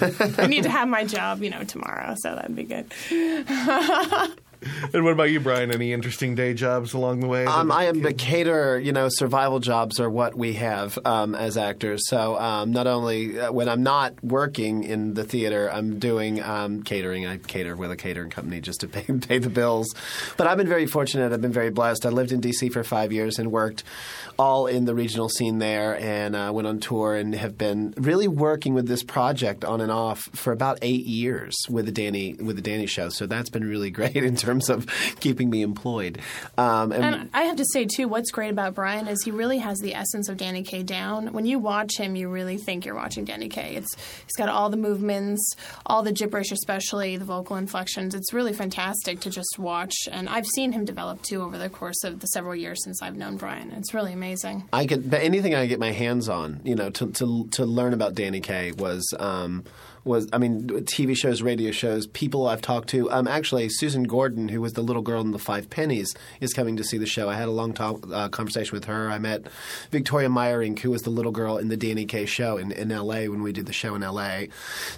I 0.38 0.46
need 0.46 0.62
to 0.64 0.70
have 0.70 0.88
my 0.88 1.04
job, 1.04 1.42
you 1.42 1.50
know, 1.50 1.64
tomorrow, 1.64 2.14
so 2.18 2.34
that'd 2.34 2.54
be 2.54 2.64
good. 2.64 2.92
And 4.92 5.04
what 5.04 5.12
about 5.12 5.30
you, 5.30 5.40
Brian? 5.40 5.70
Any 5.70 5.92
interesting 5.92 6.34
day 6.34 6.54
jobs 6.54 6.94
along 6.94 7.20
the 7.20 7.26
way? 7.26 7.46
Um, 7.46 7.70
I 7.70 7.84
am 7.84 8.04
a 8.04 8.12
caterer. 8.12 8.78
You 8.78 8.92
know, 8.92 9.08
survival 9.08 9.60
jobs 9.60 10.00
are 10.00 10.10
what 10.10 10.34
we 10.34 10.54
have 10.54 10.98
um, 11.04 11.34
as 11.34 11.56
actors. 11.56 12.08
So 12.08 12.38
um, 12.38 12.72
not 12.72 12.86
only 12.86 13.38
uh, 13.38 13.52
when 13.52 13.68
I'm 13.68 13.82
not 13.82 14.22
working 14.22 14.84
in 14.84 15.14
the 15.14 15.24
theater, 15.24 15.70
I'm 15.70 15.98
doing 15.98 16.42
um, 16.42 16.82
catering. 16.82 17.26
I 17.26 17.38
cater 17.38 17.76
with 17.76 17.90
a 17.90 17.96
catering 17.96 18.30
company 18.30 18.60
just 18.60 18.80
to 18.80 18.88
pay, 18.94 19.02
pay 19.02 19.38
the 19.38 19.50
bills. 19.50 19.94
But 20.36 20.46
I've 20.46 20.58
been 20.58 20.68
very 20.68 20.86
fortunate. 20.86 21.32
I've 21.32 21.42
been 21.42 21.52
very 21.52 21.70
blessed. 21.70 22.06
I 22.06 22.10
lived 22.10 22.32
in 22.32 22.40
D.C. 22.40 22.68
for 22.68 22.84
five 22.84 23.12
years 23.12 23.38
and 23.38 23.50
worked 23.50 23.84
all 24.38 24.66
in 24.66 24.84
the 24.84 24.94
regional 24.94 25.28
scene 25.28 25.58
there, 25.58 25.98
and 25.98 26.34
uh, 26.34 26.50
went 26.52 26.66
on 26.66 26.80
tour 26.80 27.14
and 27.14 27.34
have 27.34 27.56
been 27.56 27.94
really 27.96 28.28
working 28.28 28.74
with 28.74 28.88
this 28.88 29.02
project 29.02 29.64
on 29.64 29.80
and 29.80 29.92
off 29.92 30.28
for 30.32 30.52
about 30.52 30.78
eight 30.82 31.06
years 31.06 31.54
with 31.70 31.86
the 31.86 31.92
Danny 31.92 32.34
with 32.34 32.56
the 32.56 32.62
Danny 32.62 32.86
Show. 32.86 33.08
So 33.08 33.26
that's 33.26 33.50
been 33.50 33.64
really 33.64 33.90
great 33.94 34.16
in 34.16 34.36
terms 34.36 34.53
of 34.68 34.86
keeping 35.20 35.50
me 35.50 35.62
employed. 35.62 36.20
Um, 36.56 36.92
and, 36.92 37.04
And 37.04 37.30
I 37.32 37.42
have 37.44 37.56
to 37.56 37.64
say 37.72 37.84
too, 37.84 38.08
what's 38.08 38.30
great 38.30 38.50
about 38.50 38.74
Brian 38.74 39.08
is 39.08 39.22
he 39.24 39.30
really 39.30 39.58
has 39.58 39.78
the 39.78 39.94
essence 39.94 40.28
of 40.28 40.36
Danny 40.36 40.62
Kaye 40.62 40.82
down. 40.82 41.32
When 41.32 41.46
you 41.46 41.58
watch 41.58 41.96
him, 41.98 42.16
you 42.16 42.28
really 42.28 42.56
think 42.56 42.84
you're 42.84 42.94
watching 42.94 43.24
Danny 43.24 43.48
Kaye. 43.48 43.76
It's 43.76 43.94
he's 43.94 44.36
got 44.36 44.48
all 44.48 44.70
the 44.70 44.76
movements, 44.76 45.54
all 45.86 46.02
the 46.02 46.12
gibberish, 46.12 46.52
especially 46.52 47.16
the 47.16 47.24
vocal 47.24 47.56
inflections. 47.56 48.14
It's 48.14 48.32
really 48.32 48.52
fantastic 48.52 49.20
to 49.20 49.30
just 49.30 49.58
watch. 49.58 49.94
And 50.10 50.28
I've 50.28 50.46
seen 50.46 50.72
him 50.72 50.84
develop 50.84 51.22
too 51.22 51.42
over 51.42 51.58
the 51.58 51.68
course 51.68 52.04
of 52.04 52.20
the 52.20 52.26
several 52.28 52.54
years 52.54 52.82
since 52.84 53.02
I've 53.02 53.16
known 53.16 53.36
Brian. 53.36 53.72
It's 53.72 53.94
really 53.94 54.12
amazing. 54.12 54.68
I 54.72 54.86
could 54.86 55.10
but 55.10 55.22
anything 55.22 55.54
I 55.54 55.66
get 55.66 55.78
my 55.78 55.92
hands 55.92 56.28
on, 56.28 56.60
you 56.64 56.74
know, 56.74 56.90
to 56.90 57.10
to 57.12 57.48
to 57.52 57.64
learn 57.64 57.92
about 57.92 58.14
Danny 58.14 58.40
Kaye 58.40 58.72
was 58.72 59.06
um, 59.18 59.64
was 60.04 60.28
I 60.32 60.38
mean 60.38 60.68
TV 60.68 61.16
shows, 61.16 61.42
radio 61.42 61.70
shows, 61.70 62.06
people 62.06 62.46
I've 62.46 62.62
talked 62.62 62.88
to. 62.90 63.10
Um, 63.10 63.26
actually, 63.26 63.68
Susan 63.68 64.04
Gordon, 64.04 64.48
who 64.48 64.60
was 64.60 64.74
the 64.74 64.82
little 64.82 65.02
girl 65.02 65.20
in 65.20 65.30
the 65.30 65.38
Five 65.38 65.70
Pennies, 65.70 66.14
is 66.40 66.52
coming 66.52 66.76
to 66.76 66.84
see 66.84 66.98
the 66.98 67.06
show. 67.06 67.28
I 67.28 67.34
had 67.34 67.48
a 67.48 67.52
long 67.52 67.72
talk, 67.72 68.06
uh, 68.12 68.28
conversation 68.28 68.74
with 68.74 68.84
her. 68.84 69.10
I 69.10 69.18
met 69.18 69.46
Victoria 69.90 70.28
Meyerink, 70.28 70.80
who 70.80 70.90
was 70.90 71.02
the 71.02 71.10
little 71.10 71.32
girl 71.32 71.58
in 71.58 71.68
the 71.68 71.76
Danny 71.76 72.04
Kaye 72.04 72.26
show 72.26 72.56
in, 72.56 72.72
in 72.72 72.92
L.A. 72.92 73.28
when 73.28 73.42
we 73.42 73.52
did 73.52 73.66
the 73.66 73.72
show 73.72 73.94
in 73.94 74.02
L.A. 74.02 74.48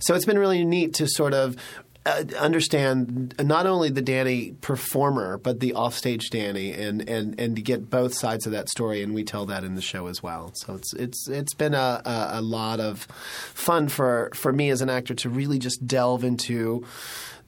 So 0.00 0.14
it's 0.14 0.26
been 0.26 0.38
really 0.38 0.64
neat 0.64 0.94
to 0.94 1.06
sort 1.06 1.34
of 1.34 1.56
uh, 2.06 2.24
understand 2.38 3.34
not 3.40 3.66
only 3.66 3.90
the 3.90 4.02
Danny 4.02 4.52
performer, 4.60 5.38
but 5.38 5.60
the 5.60 5.74
offstage 5.74 6.30
Danny, 6.30 6.72
and, 6.72 7.06
and, 7.08 7.38
and 7.40 7.56
to 7.56 7.62
get 7.62 7.90
both 7.90 8.14
sides 8.14 8.46
of 8.46 8.52
that 8.52 8.68
story, 8.68 9.02
and 9.02 9.12
we 9.12 9.24
tell 9.24 9.46
that 9.46 9.64
in 9.64 9.74
the 9.74 9.82
show 9.82 10.06
as 10.06 10.22
well. 10.22 10.52
So 10.54 10.74
it's 10.74 10.94
it's 10.94 11.28
it's 11.28 11.54
been 11.54 11.74
a, 11.74 12.00
a, 12.04 12.28
a 12.34 12.40
lot 12.40 12.78
of 12.80 13.02
fun 13.54 13.88
for 13.88 14.30
for 14.34 14.52
me 14.52 14.70
as 14.70 14.80
an 14.80 14.88
actor 14.88 15.14
to 15.14 15.28
really 15.28 15.58
just 15.58 15.86
delve 15.86 16.24
into. 16.24 16.86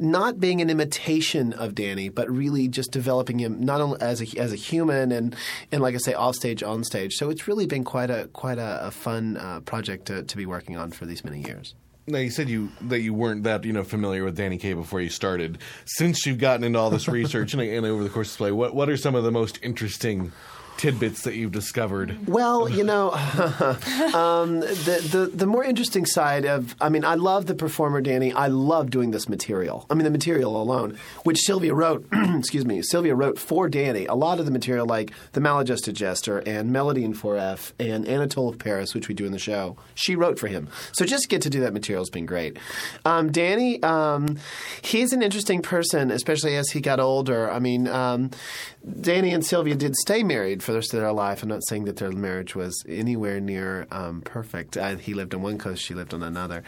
Not 0.01 0.39
being 0.39 0.61
an 0.61 0.71
imitation 0.71 1.53
of 1.53 1.75
Danny, 1.75 2.09
but 2.09 2.31
really 2.31 2.69
just 2.69 2.93
developing 2.93 3.41
him 3.41 3.61
not 3.61 3.81
only 3.81 4.01
as 4.01 4.23
a 4.23 4.39
as 4.39 4.53
a 4.53 4.57
human 4.57 5.11
and 5.11 5.35
and 5.73 5.83
like 5.83 5.95
I 5.95 5.99
say, 5.99 6.15
offstage, 6.15 6.61
onstage. 6.61 7.13
So 7.15 7.31
it's 7.31 7.49
really 7.49 7.67
been 7.67 7.83
quite 7.83 8.11
a 8.11 8.29
quite 8.33 8.59
a, 8.59 8.87
a 8.87 8.91
fun 8.93 9.37
uh, 9.37 9.61
project 9.61 10.07
to, 10.07 10.23
to 10.23 10.37
be 10.37 10.47
working 10.47 10.77
on 10.77 10.93
for 10.93 11.05
these 11.05 11.25
many 11.25 11.41
years. 11.43 11.75
Now 12.09 12.19
you 12.19 12.31
said 12.31 12.49
you 12.49 12.71
that 12.83 13.01
you 13.01 13.15
weren't 13.15 13.45
that 13.45 13.65
you 13.65 13.73
know 13.73 13.85
familiar 13.85 14.25
with 14.25 14.37
Danny 14.37 14.59
Kaye 14.59 14.73
before 14.73 15.01
you 15.01 15.11
started. 15.11 15.59
Since 15.85 16.27
you've 16.27 16.39
gotten 16.39 16.65
into 16.65 16.79
all 16.79 16.91
this 16.91 17.09
research 17.09 17.53
and, 17.53 17.63
and 17.63 17.87
over 17.87 18.03
the 18.03 18.11
course 18.11 18.31
of 18.33 18.35
the 18.35 18.39
play, 18.39 18.53
what 18.53 18.75
what 18.75 18.89
are 18.89 18.97
some 18.97 19.15
of 19.15 19.25
the 19.25 19.31
most 19.31 19.59
interesting 19.63 20.33
tidbits 20.79 21.23
that 21.23 21.35
you've 21.35 21.53
discovered? 21.53 22.27
Well, 22.27 22.69
you 22.69 22.85
know, 22.85 23.11
um, 24.15 24.61
the, 24.61 25.09
the 25.11 25.31
the 25.35 25.47
more 25.47 25.65
interesting 25.65 26.07
side 26.07 26.47
of, 26.47 26.75
I 26.81 26.89
mean, 26.89 27.05
I 27.05 27.17
love 27.17 27.47
the 27.47 27.55
performer 27.55 28.01
Danny. 28.01 28.33
I 28.33 28.47
love 28.47 28.91
doing 28.91 29.11
this 29.11 29.29
material. 29.29 29.85
I 29.91 29.95
mean, 29.95 30.05
the 30.05 30.11
material 30.11 30.61
alone, 30.61 30.97
which 31.25 31.39
Sylvia 31.41 31.75
wrote. 31.75 32.07
excuse 32.13 32.65
me, 32.65 32.81
Sylvia 32.83 33.15
wrote 33.15 33.39
for 33.39 33.69
Danny. 33.69 34.07
A 34.07 34.15
lot 34.15 34.39
of 34.39 34.47
the 34.47 34.53
material, 34.53 34.87
like 34.87 35.13
the 35.33 35.41
Maladjusted 35.41 35.95
Jester 35.95 36.39
and 36.47 36.73
Melody 36.73 37.05
in 37.05 37.13
4F 37.13 37.73
and 37.79 38.07
Anatole 38.07 38.49
of 38.49 38.59
Paris, 38.59 38.95
which 38.95 39.09
we 39.09 39.15
do 39.15 39.27
in 39.27 39.33
the 39.33 39.39
show, 39.39 39.77
she 39.95 40.15
wrote 40.15 40.39
for 40.39 40.47
him. 40.47 40.69
So 40.93 41.05
just 41.05 41.29
get 41.29 41.43
to 41.43 41.51
do 41.51 41.61
that 41.61 41.73
material 41.73 42.03
has 42.03 42.11
been 42.11 42.27
great. 42.27 42.57
Um, 43.05 43.33
Danny, 43.33 43.83
um, 43.83 44.39
he's 44.83 45.13
an 45.13 45.23
interesting 45.23 45.61
person, 45.61 46.11
especially 46.11 46.57
as 46.57 46.71
he 46.71 46.81
got 46.81 47.01
older. 47.01 47.51
I 47.51 47.59
mean, 47.59 47.89
um, 47.89 48.31
Danny 49.01 49.33
and 49.33 49.45
Sylvia 49.45 49.75
did 49.75 49.97
stay 49.97 50.23
married 50.23 50.63
for 50.69 50.73
the 50.73 50.79
rest 50.81 50.93
of 50.93 51.01
their 51.01 51.11
life. 51.13 51.43
I'm 51.43 51.49
not 51.49 51.67
saying 51.67 51.87
that 51.87 51.97
their 51.97 52.13
marriage 52.13 52.55
was 52.55 52.85
anywhere 52.87 53.41
near 53.41 53.87
um, 53.91 54.21
perfect. 54.21 54.77
Uh, 54.77 54.97
he 54.97 55.15
lived 55.15 55.35
on 55.35 55.41
one 55.41 55.57
coast, 55.57 55.83
she 55.83 55.95
lived 55.95 56.13
on 56.13 56.23
another. 56.23 56.63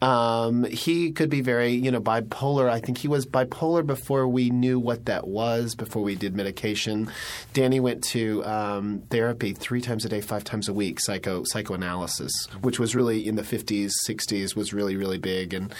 Um, 0.00 0.64
he 0.64 1.12
could 1.12 1.28
be 1.28 1.42
very, 1.42 1.72
you 1.72 1.90
know, 1.90 2.00
bipolar. 2.00 2.70
I 2.70 2.80
think 2.80 2.96
he 2.96 3.08
was 3.08 3.26
bipolar 3.26 3.86
before 3.86 4.26
we 4.26 4.48
knew 4.48 4.80
what 4.80 5.04
that 5.04 5.28
was, 5.28 5.74
before 5.74 6.02
we 6.02 6.14
did 6.14 6.34
medication. 6.34 7.10
Danny 7.52 7.78
went 7.78 8.02
to 8.04 8.42
um, 8.46 9.02
therapy 9.10 9.52
three 9.52 9.82
times 9.82 10.06
a 10.06 10.08
day, 10.08 10.22
five 10.22 10.44
times 10.44 10.66
a 10.66 10.72
week, 10.72 10.98
psycho 10.98 11.44
psychoanalysis, 11.44 12.32
which 12.62 12.80
was 12.80 12.96
really 12.96 13.28
in 13.28 13.34
the 13.34 13.42
50s, 13.42 13.90
60s, 14.08 14.56
was 14.56 14.72
really, 14.72 14.96
really 14.96 15.18
big. 15.18 15.52
And 15.52 15.74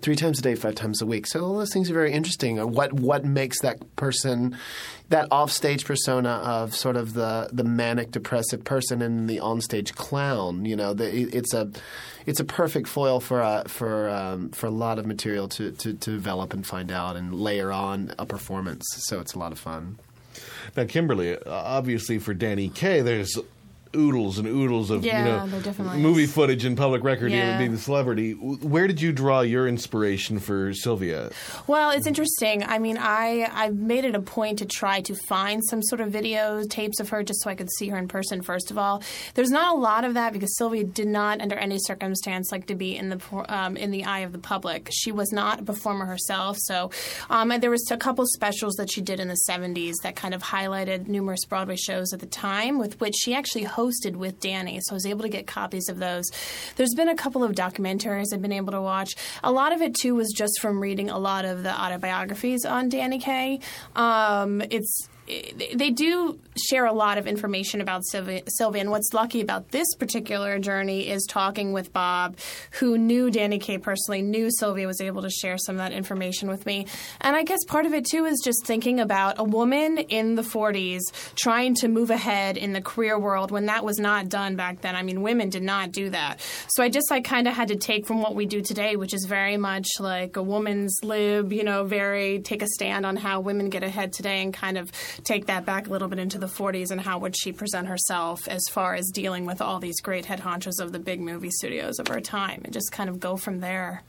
three 0.00 0.14
times 0.14 0.38
a 0.38 0.42
day, 0.42 0.54
five 0.54 0.76
times 0.76 1.02
a 1.02 1.06
week. 1.06 1.26
So 1.26 1.44
all 1.44 1.58
those 1.58 1.72
things 1.72 1.90
are 1.90 1.94
very 1.94 2.12
interesting. 2.12 2.58
What 2.70 2.92
what 2.92 3.24
makes 3.24 3.60
that 3.62 3.96
person 3.96 4.56
that 5.08 5.28
offstage 5.30 5.84
persona 5.84 6.30
of 6.30 6.74
sort 6.74 6.96
of 6.96 7.14
the 7.14 7.48
the 7.52 7.64
manic 7.64 8.10
depressive 8.10 8.64
person 8.64 9.02
and 9.02 9.28
the 9.28 9.38
onstage 9.38 9.94
clown. 9.94 10.64
You 10.64 10.76
know, 10.76 10.94
the, 10.94 11.08
it's 11.36 11.54
a 11.54 11.70
it's 12.26 12.40
a 12.40 12.44
perfect 12.44 12.88
foil 12.88 13.20
for 13.20 13.40
a, 13.40 13.64
for 13.68 14.08
um, 14.08 14.50
for 14.50 14.66
a 14.66 14.70
lot 14.70 14.98
of 14.98 15.06
material 15.06 15.48
to, 15.48 15.70
to, 15.72 15.92
to 15.94 16.10
develop 16.12 16.52
and 16.52 16.66
find 16.66 16.90
out 16.90 17.16
and 17.16 17.32
layer 17.32 17.70
on 17.70 18.12
a 18.18 18.26
performance. 18.26 18.84
So 19.06 19.20
it's 19.20 19.34
a 19.34 19.38
lot 19.38 19.52
of 19.52 19.58
fun. 19.58 19.98
Now, 20.76 20.84
Kimberly, 20.84 21.36
uh, 21.36 21.40
obviously 21.46 22.18
for 22.18 22.34
Danny 22.34 22.68
Kaye, 22.68 23.00
there's 23.00 23.38
oodles 23.96 24.38
and 24.38 24.46
oodles 24.46 24.90
of 24.90 25.04
Yeah, 25.04 25.18
you 25.18 25.24
know 25.52 25.96
movie 25.96 26.24
is. 26.24 26.32
footage 26.32 26.64
and 26.64 26.76
public 26.76 27.02
record 27.02 27.32
Yeah. 27.32 27.46
even 27.46 27.58
being 27.58 27.72
the 27.72 27.78
celebrity. 27.78 28.32
Where 28.32 28.86
did 28.86 29.00
you 29.00 29.12
draw 29.12 29.40
your 29.40 29.66
inspiration 29.66 30.38
for 30.38 30.72
Sylvia? 30.74 31.30
Well, 31.66 31.90
it's 31.90 32.06
interesting. 32.06 32.62
I 32.64 32.78
mean, 32.78 32.98
I 32.98 33.48
I 33.52 33.70
made 33.70 34.04
it 34.04 34.14
a 34.14 34.20
point 34.20 34.58
to 34.58 34.64
try 34.66 35.00
to 35.02 35.14
find 35.28 35.62
some 35.64 35.82
sort 35.82 36.00
of 36.00 36.10
video 36.10 36.62
tapes 36.64 37.00
of 37.00 37.08
her, 37.10 37.22
just 37.22 37.42
so 37.42 37.50
I 37.50 37.54
could 37.54 37.70
see 37.78 37.88
her 37.88 37.96
in 37.98 38.08
person. 38.08 38.42
First 38.42 38.70
of 38.70 38.78
all, 38.78 39.02
there's 39.34 39.50
not 39.50 39.74
a 39.74 39.78
lot 39.78 40.04
of 40.04 40.14
that 40.14 40.32
because 40.32 40.56
Sylvia 40.56 40.84
did 40.84 41.08
not, 41.08 41.40
under 41.40 41.56
any 41.56 41.78
circumstance, 41.78 42.50
like 42.52 42.66
to 42.66 42.74
be 42.74 42.96
in 42.96 43.08
the 43.08 43.20
um, 43.48 43.76
in 43.76 43.90
the 43.90 44.04
eye 44.04 44.20
of 44.20 44.32
the 44.32 44.38
public. 44.38 44.88
She 44.92 45.12
was 45.12 45.32
not 45.32 45.60
a 45.60 45.62
performer 45.64 46.06
herself, 46.06 46.56
so 46.60 46.90
um, 47.30 47.50
and 47.50 47.62
there 47.62 47.70
was 47.70 47.88
a 47.90 47.96
couple 47.96 48.24
specials 48.26 48.74
that 48.74 48.90
she 48.92 49.00
did 49.00 49.20
in 49.20 49.28
the 49.28 49.38
70s 49.48 49.94
that 50.02 50.16
kind 50.16 50.34
of 50.34 50.42
highlighted 50.42 51.06
numerous 51.08 51.44
Broadway 51.44 51.76
shows 51.76 52.12
at 52.12 52.20
the 52.20 52.26
time, 52.26 52.78
with 52.78 53.00
which 53.00 53.14
she 53.16 53.34
actually 53.34 53.64
hosted 53.64 53.85
with 54.16 54.40
Danny. 54.40 54.80
So 54.82 54.92
I 54.92 54.94
was 54.94 55.06
able 55.06 55.22
to 55.22 55.28
get 55.28 55.46
copies 55.46 55.88
of 55.88 55.98
those. 55.98 56.24
There's 56.76 56.94
been 56.94 57.08
a 57.08 57.16
couple 57.16 57.44
of 57.44 57.52
documentaries 57.52 58.26
I've 58.32 58.42
been 58.42 58.52
able 58.52 58.72
to 58.72 58.82
watch. 58.82 59.14
A 59.42 59.52
lot 59.52 59.72
of 59.72 59.82
it 59.82 59.94
too 59.94 60.14
was 60.14 60.32
just 60.36 60.60
from 60.60 60.80
reading 60.80 61.10
a 61.10 61.18
lot 61.18 61.44
of 61.44 61.62
the 61.62 61.72
autobiographies 61.72 62.64
on 62.64 62.88
Danny 62.88 63.18
Kaye. 63.18 63.60
Um, 63.94 64.62
it's 64.70 65.08
they 65.26 65.90
do 65.90 66.38
share 66.68 66.86
a 66.86 66.92
lot 66.92 67.18
of 67.18 67.26
information 67.26 67.80
about 67.80 68.02
Sylvia, 68.06 68.42
and 68.80 68.90
what's 68.90 69.12
lucky 69.12 69.40
about 69.40 69.70
this 69.70 69.86
particular 69.98 70.58
journey 70.58 71.08
is 71.08 71.24
talking 71.24 71.72
with 71.72 71.92
Bob, 71.92 72.36
who 72.72 72.96
knew 72.96 73.30
Danny 73.30 73.58
Kaye 73.58 73.78
personally, 73.78 74.22
knew 74.22 74.48
Sylvia, 74.50 74.86
was 74.86 75.00
able 75.00 75.22
to 75.22 75.30
share 75.30 75.58
some 75.58 75.76
of 75.76 75.78
that 75.78 75.92
information 75.92 76.48
with 76.48 76.64
me. 76.66 76.86
And 77.20 77.34
I 77.34 77.42
guess 77.42 77.58
part 77.66 77.86
of 77.86 77.92
it 77.92 78.06
too 78.06 78.24
is 78.24 78.40
just 78.44 78.64
thinking 78.64 79.00
about 79.00 79.38
a 79.38 79.44
woman 79.44 79.98
in 79.98 80.34
the 80.36 80.42
40s 80.42 81.00
trying 81.34 81.74
to 81.76 81.88
move 81.88 82.10
ahead 82.10 82.56
in 82.56 82.72
the 82.72 82.80
career 82.80 83.18
world 83.18 83.50
when 83.50 83.66
that 83.66 83.84
was 83.84 83.98
not 83.98 84.28
done 84.28 84.56
back 84.56 84.80
then. 84.80 84.94
I 84.94 85.02
mean, 85.02 85.22
women 85.22 85.50
did 85.50 85.62
not 85.62 85.92
do 85.92 86.10
that. 86.10 86.40
So 86.68 86.82
I 86.82 86.88
just 86.88 87.10
like 87.10 87.24
kind 87.24 87.48
of 87.48 87.54
had 87.54 87.68
to 87.68 87.76
take 87.76 88.06
from 88.06 88.22
what 88.22 88.34
we 88.34 88.46
do 88.46 88.60
today, 88.60 88.96
which 88.96 89.14
is 89.14 89.24
very 89.24 89.56
much 89.56 89.88
like 89.98 90.36
a 90.36 90.42
woman's 90.42 90.96
lib, 91.02 91.52
you 91.52 91.64
know, 91.64 91.84
very 91.84 92.40
take 92.40 92.62
a 92.62 92.68
stand 92.68 93.04
on 93.04 93.16
how 93.16 93.40
women 93.40 93.70
get 93.70 93.82
ahead 93.82 94.12
today 94.12 94.42
and 94.42 94.54
kind 94.54 94.78
of 94.78 94.90
take 95.24 95.46
that 95.46 95.64
back 95.64 95.86
a 95.86 95.90
little 95.90 96.08
bit 96.08 96.18
into 96.18 96.38
the 96.38 96.46
40s 96.46 96.90
and 96.90 97.00
how 97.00 97.18
would 97.18 97.36
she 97.36 97.52
present 97.52 97.88
herself 97.88 98.46
as 98.48 98.62
far 98.70 98.94
as 98.94 99.10
dealing 99.12 99.46
with 99.46 99.60
all 99.60 99.78
these 99.78 100.00
great 100.00 100.26
head 100.26 100.40
honchos 100.40 100.80
of 100.80 100.92
the 100.92 100.98
big 100.98 101.20
movie 101.20 101.50
studios 101.50 101.98
of 101.98 102.08
her 102.08 102.20
time 102.20 102.62
and 102.64 102.72
just 102.72 102.92
kind 102.92 103.08
of 103.08 103.20
go 103.20 103.36
from 103.36 103.60
there. 103.60 104.02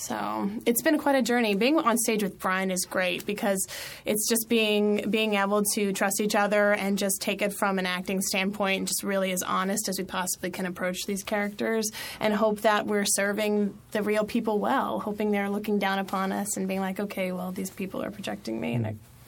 So 0.00 0.50
it's 0.64 0.80
been 0.80 0.98
quite 0.98 1.16
a 1.16 1.22
journey. 1.22 1.54
Being 1.54 1.78
on 1.78 1.98
stage 1.98 2.22
with 2.22 2.38
Brian 2.38 2.70
is 2.70 2.86
great 2.86 3.26
because 3.26 3.66
it's 4.06 4.26
just 4.28 4.48
being 4.48 5.10
being 5.10 5.34
able 5.34 5.62
to 5.74 5.92
trust 5.92 6.20
each 6.20 6.34
other 6.34 6.72
and 6.72 6.96
just 6.96 7.20
take 7.20 7.42
it 7.42 7.52
from 7.52 7.78
an 7.78 7.84
acting 7.84 8.22
standpoint 8.22 8.78
and 8.78 8.86
just 8.88 9.02
really 9.02 9.30
as 9.32 9.42
honest 9.42 9.88
as 9.88 9.98
we 9.98 10.04
possibly 10.04 10.50
can 10.50 10.64
approach 10.64 11.04
these 11.06 11.22
characters 11.22 11.90
and 12.18 12.32
hope 12.32 12.62
that 12.62 12.86
we're 12.86 13.04
serving 13.04 13.76
the 13.90 14.02
real 14.02 14.24
people 14.24 14.58
well, 14.58 15.00
hoping 15.00 15.32
they're 15.32 15.50
looking 15.50 15.78
down 15.78 15.98
upon 15.98 16.32
us 16.32 16.56
and 16.56 16.66
being 16.66 16.80
like, 16.80 16.98
okay, 16.98 17.32
well, 17.32 17.52
these 17.52 17.70
people 17.70 18.02
are 18.02 18.10
projecting 18.10 18.58
me 18.58 18.78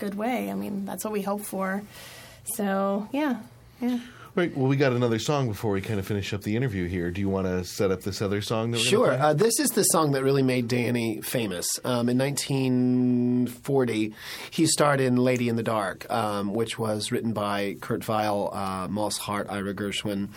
good 0.03 0.15
way. 0.16 0.51
I 0.51 0.55
mean, 0.55 0.85
that's 0.85 1.05
what 1.05 1.12
we 1.12 1.23
hope 1.23 1.43
for. 1.43 1.83
So 2.57 3.09
yeah, 3.12 3.41
yeah. 3.81 4.01
Right. 4.35 4.57
Well, 4.57 4.66
we 4.66 4.77
got 4.77 4.93
another 4.93 5.19
song 5.19 5.47
before 5.47 5.73
we 5.73 5.83
kind 5.83 6.01
of 6.01 6.07
finish 6.07 6.33
up 6.33 6.41
the 6.41 6.57
interview 6.57 6.89
here. 6.89 7.11
Do 7.11 7.20
you 7.20 7.29
want 7.29 7.47
to 7.47 7.65
set 7.65 7.91
up 7.91 8.01
this 8.01 8.23
other 8.23 8.41
song? 8.41 8.70
That 8.70 8.79
we're 8.79 8.85
Sure. 8.85 9.09
Play? 9.09 9.19
Uh, 9.19 9.35
this 9.35 9.61
is 9.61 9.69
the 9.70 9.83
song 9.83 10.12
that 10.12 10.24
really 10.24 10.43
made 10.43 10.69
Danny 10.69 11.20
famous. 11.20 11.66
Um, 11.85 12.09
in 12.09 12.16
1940, 12.16 14.15
he 14.51 14.66
starred 14.66 15.03
in 15.03 15.16
Lady 15.16 15.51
in 15.51 15.57
the 15.57 15.62
Dark, 15.62 16.11
um, 16.11 16.55
which 16.55 16.79
was 16.79 17.12
written 17.12 17.35
by 17.35 17.77
Kurt 17.83 18.09
Weill, 18.09 18.51
uh, 18.55 18.89
Moss 18.89 19.19
Hart, 19.19 19.49
Ira 19.51 19.74
Gershwin. 19.74 20.31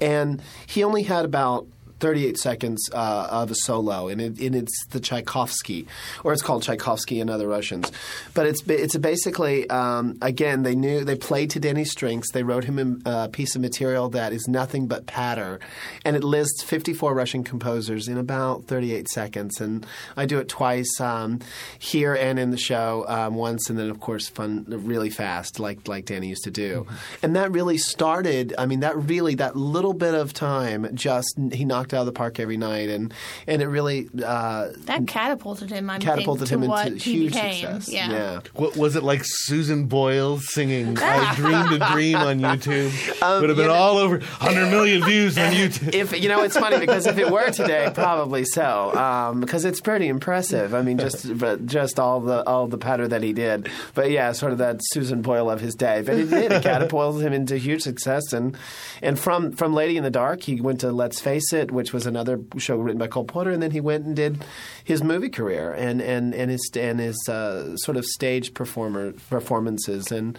And 0.00 0.42
he 0.66 0.82
only 0.82 1.02
had 1.02 1.26
about 1.26 1.66
38 2.04 2.36
seconds 2.36 2.90
uh, 2.92 3.28
of 3.30 3.50
a 3.50 3.54
solo, 3.54 4.08
and, 4.08 4.20
it, 4.20 4.38
and 4.38 4.54
it's 4.54 4.84
the 4.90 5.00
Tchaikovsky, 5.00 5.86
or 6.22 6.34
it's 6.34 6.42
called 6.42 6.62
Tchaikovsky 6.62 7.18
and 7.18 7.30
other 7.30 7.48
Russians. 7.48 7.90
But 8.34 8.44
it's 8.44 8.62
it's 8.68 8.94
basically 8.98 9.70
um, 9.70 10.18
again 10.20 10.64
they 10.64 10.74
knew 10.74 11.02
they 11.02 11.16
played 11.16 11.48
to 11.52 11.60
Denny's 11.60 11.90
strengths. 11.90 12.30
They 12.32 12.42
wrote 12.42 12.64
him 12.64 13.00
a 13.06 13.30
piece 13.30 13.56
of 13.56 13.62
material 13.62 14.10
that 14.10 14.34
is 14.34 14.46
nothing 14.46 14.86
but 14.86 15.06
patter, 15.06 15.60
and 16.04 16.14
it 16.14 16.22
lists 16.22 16.62
54 16.62 17.14
Russian 17.14 17.42
composers 17.42 18.06
in 18.06 18.18
about 18.18 18.64
38 18.66 19.08
seconds. 19.08 19.58
And 19.62 19.86
I 20.14 20.26
do 20.26 20.40
it 20.40 20.48
twice 20.50 21.00
um, 21.00 21.38
here 21.78 22.14
and 22.14 22.38
in 22.38 22.50
the 22.50 22.58
show 22.58 23.06
um, 23.08 23.34
once, 23.34 23.70
and 23.70 23.78
then 23.78 23.88
of 23.88 24.00
course 24.00 24.28
fun 24.28 24.66
really 24.68 25.08
fast, 25.08 25.58
like 25.58 25.88
like 25.88 26.04
Danny 26.04 26.28
used 26.28 26.44
to 26.44 26.50
do. 26.50 26.86
And 27.22 27.34
that 27.36 27.50
really 27.50 27.78
started. 27.78 28.54
I 28.58 28.66
mean, 28.66 28.80
that 28.80 28.94
really 28.94 29.36
that 29.36 29.56
little 29.56 29.94
bit 29.94 30.12
of 30.12 30.34
time 30.34 30.94
just 30.94 31.38
he 31.50 31.64
knocked 31.64 31.93
out 31.94 32.00
of 32.00 32.06
the 32.06 32.12
park 32.12 32.38
every 32.40 32.56
night, 32.56 32.88
and 32.88 33.12
and 33.46 33.62
it 33.62 33.66
really 33.68 34.08
uh, 34.24 34.68
That 34.86 35.06
catapulted 35.06 35.70
him. 35.70 35.88
I 35.90 35.98
catapulted 35.98 36.48
think, 36.48 36.62
him 36.64 36.70
to 36.70 36.86
into 36.86 36.98
he 37.04 37.12
huge 37.12 37.32
became. 37.32 37.80
success. 37.80 37.92
Yeah. 37.92 38.40
What 38.54 38.76
was 38.76 38.96
it 38.96 39.02
like? 39.02 39.22
Susan 39.24 39.86
Boyle 39.86 40.38
singing 40.38 40.98
"I 41.00 41.34
Dreamed 41.34 41.80
a 41.82 41.92
Dream" 41.92 42.16
on 42.16 42.40
YouTube 42.40 43.40
would 43.40 43.48
have 43.48 43.58
been 43.58 43.70
all 43.70 43.98
over 43.98 44.18
100 44.18 44.70
million 44.70 45.02
views 45.04 45.36
on 45.38 45.52
YouTube. 45.52 45.94
If 45.94 46.20
you 46.20 46.28
know, 46.28 46.42
it's 46.42 46.56
funny 46.56 46.78
because 46.78 47.06
if 47.06 47.18
it 47.18 47.30
were 47.30 47.50
today, 47.50 47.90
probably 47.94 48.44
so, 48.44 48.94
um, 48.94 49.40
because 49.40 49.64
it's 49.64 49.80
pretty 49.80 50.08
impressive. 50.08 50.74
I 50.74 50.82
mean, 50.82 50.98
just 50.98 51.38
but 51.38 51.66
just 51.66 51.98
all 51.98 52.20
the 52.20 52.44
all 52.46 52.66
the 52.66 52.78
patter 52.78 53.06
that 53.08 53.22
he 53.22 53.32
did. 53.32 53.68
But 53.94 54.10
yeah, 54.10 54.32
sort 54.32 54.52
of 54.52 54.58
that 54.58 54.80
Susan 54.82 55.22
Boyle 55.22 55.50
of 55.50 55.60
his 55.60 55.74
day. 55.74 56.02
But 56.04 56.16
it 56.16 56.30
did. 56.30 56.52
It 56.52 56.62
catapulted 56.74 57.22
him 57.26 57.32
into 57.32 57.56
huge 57.56 57.82
success, 57.82 58.32
and 58.32 58.56
and 59.02 59.18
from 59.18 59.52
from 59.52 59.74
Lady 59.74 59.96
in 59.96 60.04
the 60.04 60.10
Dark, 60.10 60.42
he 60.42 60.60
went 60.60 60.80
to 60.80 60.92
Let's 60.92 61.20
Face 61.20 61.52
It, 61.52 61.70
which 61.74 61.92
was 61.92 62.06
another 62.06 62.40
show 62.58 62.76
written 62.76 62.98
by 62.98 63.06
Cole 63.06 63.24
Porter, 63.24 63.50
and 63.50 63.62
then 63.62 63.72
he 63.72 63.80
went 63.80 64.06
and 64.06 64.16
did 64.16 64.44
his 64.82 65.02
movie 65.02 65.28
career 65.28 65.72
and 65.72 66.00
and 66.00 66.34
and 66.34 66.50
his 66.50 66.70
and 66.74 67.00
his 67.00 67.16
uh, 67.28 67.76
sort 67.76 67.96
of 67.96 68.04
stage 68.04 68.54
performer 68.54 69.12
performances, 69.28 70.10
and 70.10 70.38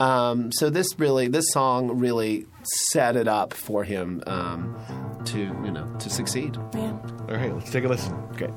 um, 0.00 0.50
so 0.52 0.70
this 0.70 0.98
really 0.98 1.28
this 1.28 1.46
song 1.52 1.98
really 1.98 2.46
set 2.66 3.16
it 3.16 3.28
up 3.28 3.52
for 3.52 3.84
him 3.84 4.22
um, 4.26 4.76
to 5.26 5.38
you 5.38 5.70
know 5.70 5.86
to 5.98 6.10
succeed. 6.10 6.56
All 6.56 7.34
right, 7.34 7.54
let's 7.54 7.70
take 7.70 7.84
a 7.84 7.88
listen. 7.88 8.14
Great. 8.36 8.50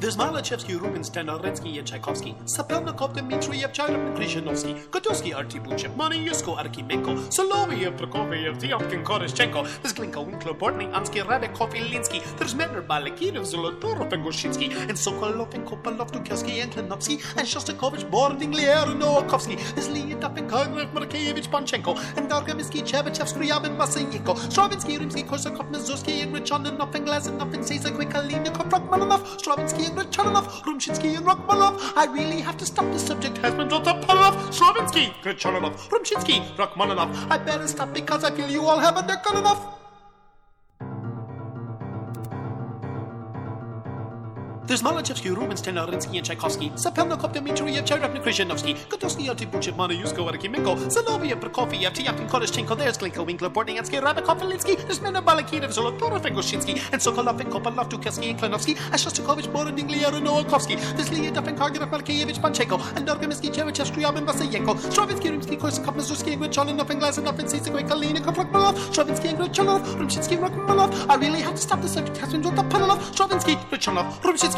There's 0.00 0.16
Malachevsky, 0.18 0.78
Rubinstein, 0.78 1.28
Arensky, 1.28 1.78
and 1.78 1.86
Tchaikovsky. 1.86 2.34
Sapelnikov, 2.44 3.14
Dmitriev, 3.14 3.72
Chayrin, 3.72 4.14
Krishnanovsky, 4.14 4.74
Godowsky, 4.88 5.32
Artibuchev, 5.32 5.94
Maniusko, 5.96 6.58
Arkimenko, 6.58 7.16
Soloviev, 7.32 7.96
Prokofiev, 7.96 8.60
Tiomkin, 8.60 9.02
Koreshchenko. 9.02 9.62
There's 9.80 9.94
Glinko, 9.94 10.26
Winkler, 10.26 10.52
Bortniansky, 10.52 11.22
Rabekov, 11.22 11.72
Ilinsky. 11.72 12.22
There's 12.36 12.54
Medtner, 12.54 12.86
Balakirov, 12.86 13.46
Zolotorov, 13.46 14.12
and 14.12 14.24
Goshinsky, 14.24 14.76
and 14.76 14.90
Sokolov, 14.90 15.54
and 15.54 15.66
Kopalov, 15.66 16.10
Dukowski, 16.10 16.62
and 16.62 16.72
Klinovsky, 16.72 17.14
and 17.38 17.46
Shostakovich, 17.46 18.10
Bording, 18.10 18.52
Lier, 18.52 18.84
and 18.86 19.00
Nowakovsky. 19.00 19.56
There's 19.74 19.88
Leonov, 19.88 20.36
and 20.36 20.50
Kagrev, 20.50 20.92
Markevich, 20.92 21.48
Panchenko, 21.48 21.96
and 22.18 22.28
Dargaminsky, 22.28 22.82
Chebachev, 22.82 23.32
Skryab, 23.32 23.53
and 23.62 23.78
Masenyenko. 23.78 24.36
Stravinsky, 24.50 24.98
Rimsky, 24.98 25.24
Korsakov, 25.24 25.70
Mazurski, 25.70 26.22
and 26.22 26.34
Richanov, 26.34 26.94
and 26.94 27.06
Glazunov, 27.06 27.54
and 27.54 28.12
Kalinikov, 28.12 28.70
Rachmaninoff, 28.70 29.38
Stravinsky, 29.38 29.86
and 29.86 29.96
Richanov, 29.96 30.44
Rumshinsky, 30.62 31.16
and 31.16 31.26
Rachmaninoff. 31.26 31.96
I 31.96 32.06
really 32.06 32.40
have 32.40 32.56
to 32.58 32.66
stop. 32.66 32.90
The 32.92 32.98
subject 32.98 33.38
has 33.38 33.54
been 33.54 33.70
upon 33.72 34.16
enough. 34.16 34.52
Stravinsky, 34.52 35.14
Richanov, 35.22 35.74
Rumshinsky, 35.90 36.56
Rachmaninoff. 36.56 37.30
I 37.30 37.38
better 37.38 37.68
stop 37.68 37.92
because 37.94 38.24
I 38.24 38.30
feel 38.32 38.50
you 38.50 38.62
all 38.66 38.78
haven't 38.78 39.06
done 39.06 39.20
good 39.24 39.38
enough. 39.38 39.83
There's 44.66 44.80
Malachevsky, 44.82 45.36
Rubinstein, 45.36 45.74
Arensky, 45.74 46.16
and 46.16 46.24
Tchaikovsky. 46.24 46.70
Sapelnikov, 46.70 47.34
Dmitriev, 47.34 47.84
Cherevnik, 47.84 48.22
Krishnanovsky. 48.22 48.74
Godowsky, 48.88 49.28
Artibuchev, 49.28 49.74
Manayusko, 49.74 50.24
Arkimenko. 50.30 50.74
Soloviev, 50.88 51.38
Prokofiev, 51.38 51.92
Tiapkin, 51.92 52.26
Koreshchenko. 52.26 52.74
There's 52.74 52.96
Glinko, 52.96 53.26
Winkler, 53.26 53.50
Bortniansky, 53.50 54.00
Rabakov, 54.00 54.40
Ilinsky. 54.40 54.82
There's 54.86 55.02
Mena 55.02 55.20
Balakirov, 55.20 55.68
Zolotorov, 55.68 56.24
and 56.24 56.34
Goshinsky. 56.34 56.80
And 56.92 57.02
Sokolov, 57.02 57.38
and 57.40 57.52
Kopalov, 57.52 57.90
Dukowski, 57.90 58.30
and 58.30 58.38
Klinovsky. 58.38 58.74
And 58.90 58.94
Shostakovich, 58.94 59.52
Borodin, 59.52 59.86
Lier, 59.86 60.08
and 60.08 60.26
Nowakovsky. 60.26 60.80
There's 60.96 61.10
Leonov, 61.10 61.46
and 61.46 61.58
Karganov, 61.58 61.90
Malkievich, 61.90 62.40
Panchenko. 62.40 62.80
And 62.96 63.06
Dorgaminsky, 63.06 63.52
Cherechev, 63.52 63.90
Skryab, 63.92 64.16
and 64.16 64.26
Vasayenko. 64.26 64.78
Stravinsky, 64.90 65.28
Rimsky, 65.28 65.58
Korsakov, 65.58 65.94
Mazurski, 65.94 66.32
and 66.32 66.42
Gritchanov, 66.42 66.88
and 66.88 67.02
Glazunov, 67.02 67.38
and 67.38 67.48
Sisek, 67.48 67.86
Kalinikov, 67.86 68.34
Rachmanov. 68.34 68.78
Stravinsky, 68.94 69.28
and 69.28 69.38
Gritchanov, 69.40 69.84
Rumshinsky, 69.96 70.38
Rachmanov. 70.38 71.10
I 71.10 71.16
really 71.16 71.42
have 71.42 71.54
to 71.54 71.60
stop. 71.60 71.82
The 71.82 71.88
subject 71.88 72.16
has 72.16 72.32
been 72.32 72.40
dropped 72.40 72.58
upon 72.58 72.82
enough. 72.84 73.12
Stravinsky, 73.12 73.56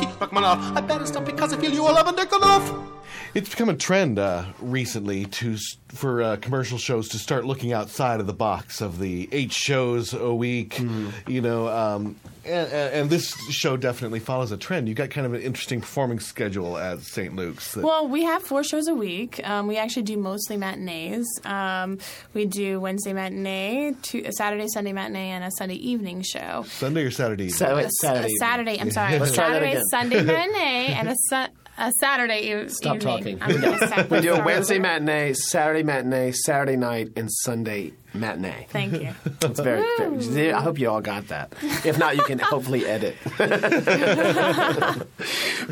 Rachmanov. 0.05 0.77
I 0.77 0.81
better 0.81 1.07
stop 1.07 1.25
because 1.25 1.53
I 1.53 1.57
feel 1.59 1.73
you 1.73 1.87
all 1.87 1.95
haven't 1.95 2.17
good 2.17 2.43
enough. 2.43 2.96
It's 3.35 3.49
become 3.51 3.69
a 3.69 3.75
trend 3.77 4.19
uh, 4.19 4.45
recently 4.61 5.27
to 5.27 5.57
for 5.89 6.23
uh, 6.23 6.37
commercial 6.37 6.79
shows 6.79 7.09
to 7.11 7.19
start 7.19 7.45
looking 7.45 7.73
outside 7.73 8.21
of 8.21 8.27
the 8.27 8.33
box 8.35 8.81
of 8.81 8.99
the 8.99 9.29
eight 9.33 9.53
shows 9.53 10.13
a 10.15 10.35
week. 10.35 10.79
You 11.27 11.41
know, 11.41 11.69
um, 11.69 12.17
and, 12.45 12.71
and 12.73 12.95
and 12.95 13.11
this 13.11 13.35
show 13.51 13.77
definitely 13.77 14.21
follows 14.21 14.53
a 14.53 14.57
trend. 14.57 14.89
You 14.89 14.95
got 14.95 15.11
kind 15.11 15.27
of 15.27 15.35
an 15.35 15.43
interesting 15.43 15.81
performing 15.81 16.21
schedule 16.21 16.77
at 16.79 17.01
St. 17.01 17.35
Luke's. 17.37 17.73
that- 17.75 17.85
Well, 17.85 18.09
we 18.09 18.25
have 18.25 18.43
four 18.43 18.63
shows 18.65 18.89
a 18.89 18.95
week. 18.95 19.41
Um, 19.47 19.67
we 19.67 19.77
actually 19.77 20.03
do 20.05 20.17
mostly 20.17 20.57
matinees. 20.57 21.27
Um, 21.45 21.99
we 22.35 22.47
do 22.47 22.81
Wednesday 22.81 23.13
matinee, 23.13 23.93
two, 24.03 24.23
a 24.27 24.33
Saturday, 24.33 24.67
Sunday 24.69 24.93
matinee, 24.93 25.31
and 25.31 25.45
a 25.45 25.51
Sunday 25.59 25.77
evening 25.77 26.23
show. 26.23 26.65
Sunday 26.69 27.03
or 27.05 27.11
Saturday? 27.11 27.49
So 27.51 27.67
A 27.77 27.79
it's 27.79 27.87
s- 27.87 27.93
a 28.05 28.07
Saturday. 28.07 28.35
Saturday. 28.39 28.81
I'm 28.81 28.91
sorry. 28.91 29.19
Let's 29.19 29.33
try 29.35 29.49
that 29.51 29.55
Saturday, 29.55 29.71
again. 29.73 29.85
Sunday 29.91 30.23
matinee, 30.57 30.95
and 30.95 31.09
a, 31.09 31.15
su- 31.29 31.53
a 31.79 31.93
Saturday 32.01 32.65
e- 32.65 32.69
Stop 32.69 32.97
evening. 32.97 33.39
talking. 33.39 33.43
I'm 33.43 33.61
gonna 33.61 33.87
stop. 33.87 34.11
we 34.11 34.21
do 34.21 34.33
a 34.33 34.37
Sorry. 34.37 34.45
Wednesday 34.47 34.79
matinee, 34.79 35.33
Saturday 35.35 35.83
matinee, 35.83 36.33
Saturday 36.33 36.77
night, 36.77 37.13
and 37.17 37.31
Sunday 37.31 37.93
matinee. 38.17 38.67
Thank 38.71 39.01
you. 39.01 39.15
It's 39.43 39.61
very, 39.61 39.85
very. 39.99 40.53
I 40.53 40.61
hope 40.61 40.79
you 40.79 40.91
all 40.91 41.01
got 41.01 41.29
that. 41.29 41.53
If 41.85 41.99
not, 41.99 42.17
you 42.17 42.23
can 42.23 42.39
hopefully 42.39 42.85
edit. 42.85 43.17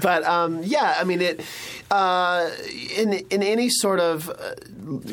but 0.01 0.25
um, 0.25 0.63
yeah, 0.63 0.97
I 0.99 1.05
mean 1.05 1.21
it. 1.21 1.41
Uh, 1.91 2.51
in 2.97 3.13
in 3.31 3.43
any 3.43 3.69
sort 3.69 4.01
of 4.01 4.31
uh, 4.31 4.55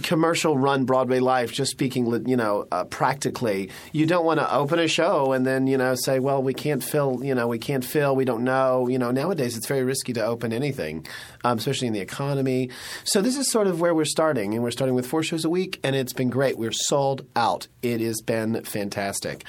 commercial 0.03 0.57
run 0.57 0.85
Broadway 0.85 1.19
life, 1.19 1.51
just 1.51 1.71
speaking, 1.71 2.27
you 2.27 2.37
know, 2.37 2.67
uh, 2.71 2.83
practically, 2.85 3.69
you 3.91 4.05
don't 4.05 4.25
want 4.25 4.39
to 4.39 4.53
open 4.53 4.79
a 4.79 4.87
show 4.87 5.33
and 5.33 5.45
then 5.45 5.67
you 5.67 5.77
know 5.77 5.95
say, 5.95 6.19
well, 6.19 6.41
we 6.41 6.53
can't 6.53 6.83
fill, 6.83 7.23
you 7.23 7.35
know, 7.35 7.47
we 7.47 7.59
can't 7.59 7.83
fill, 7.83 8.15
we 8.15 8.25
don't 8.25 8.43
know, 8.43 8.87
you 8.87 8.97
know. 8.97 9.11
Nowadays, 9.11 9.57
it's 9.57 9.67
very 9.67 9.83
risky 9.83 10.13
to 10.13 10.23
open 10.23 10.53
anything, 10.53 11.05
um, 11.43 11.57
especially 11.57 11.87
in 11.87 11.93
the 11.93 11.99
economy. 11.99 12.69
So 13.03 13.21
this 13.21 13.37
is 13.37 13.51
sort 13.51 13.67
of 13.67 13.81
where 13.81 13.93
we're 13.93 14.05
starting, 14.05 14.53
and 14.53 14.63
we're 14.63 14.71
starting 14.71 14.95
with 14.95 15.07
four 15.07 15.23
shows 15.23 15.45
a 15.45 15.49
week, 15.49 15.79
and 15.83 15.95
it's 15.95 16.13
been 16.13 16.29
great. 16.29 16.57
We're 16.57 16.71
sold 16.71 17.20
out. 17.35 17.67
It 17.81 17.99
has 18.01 18.21
been 18.21 18.63
fantastic, 18.63 19.43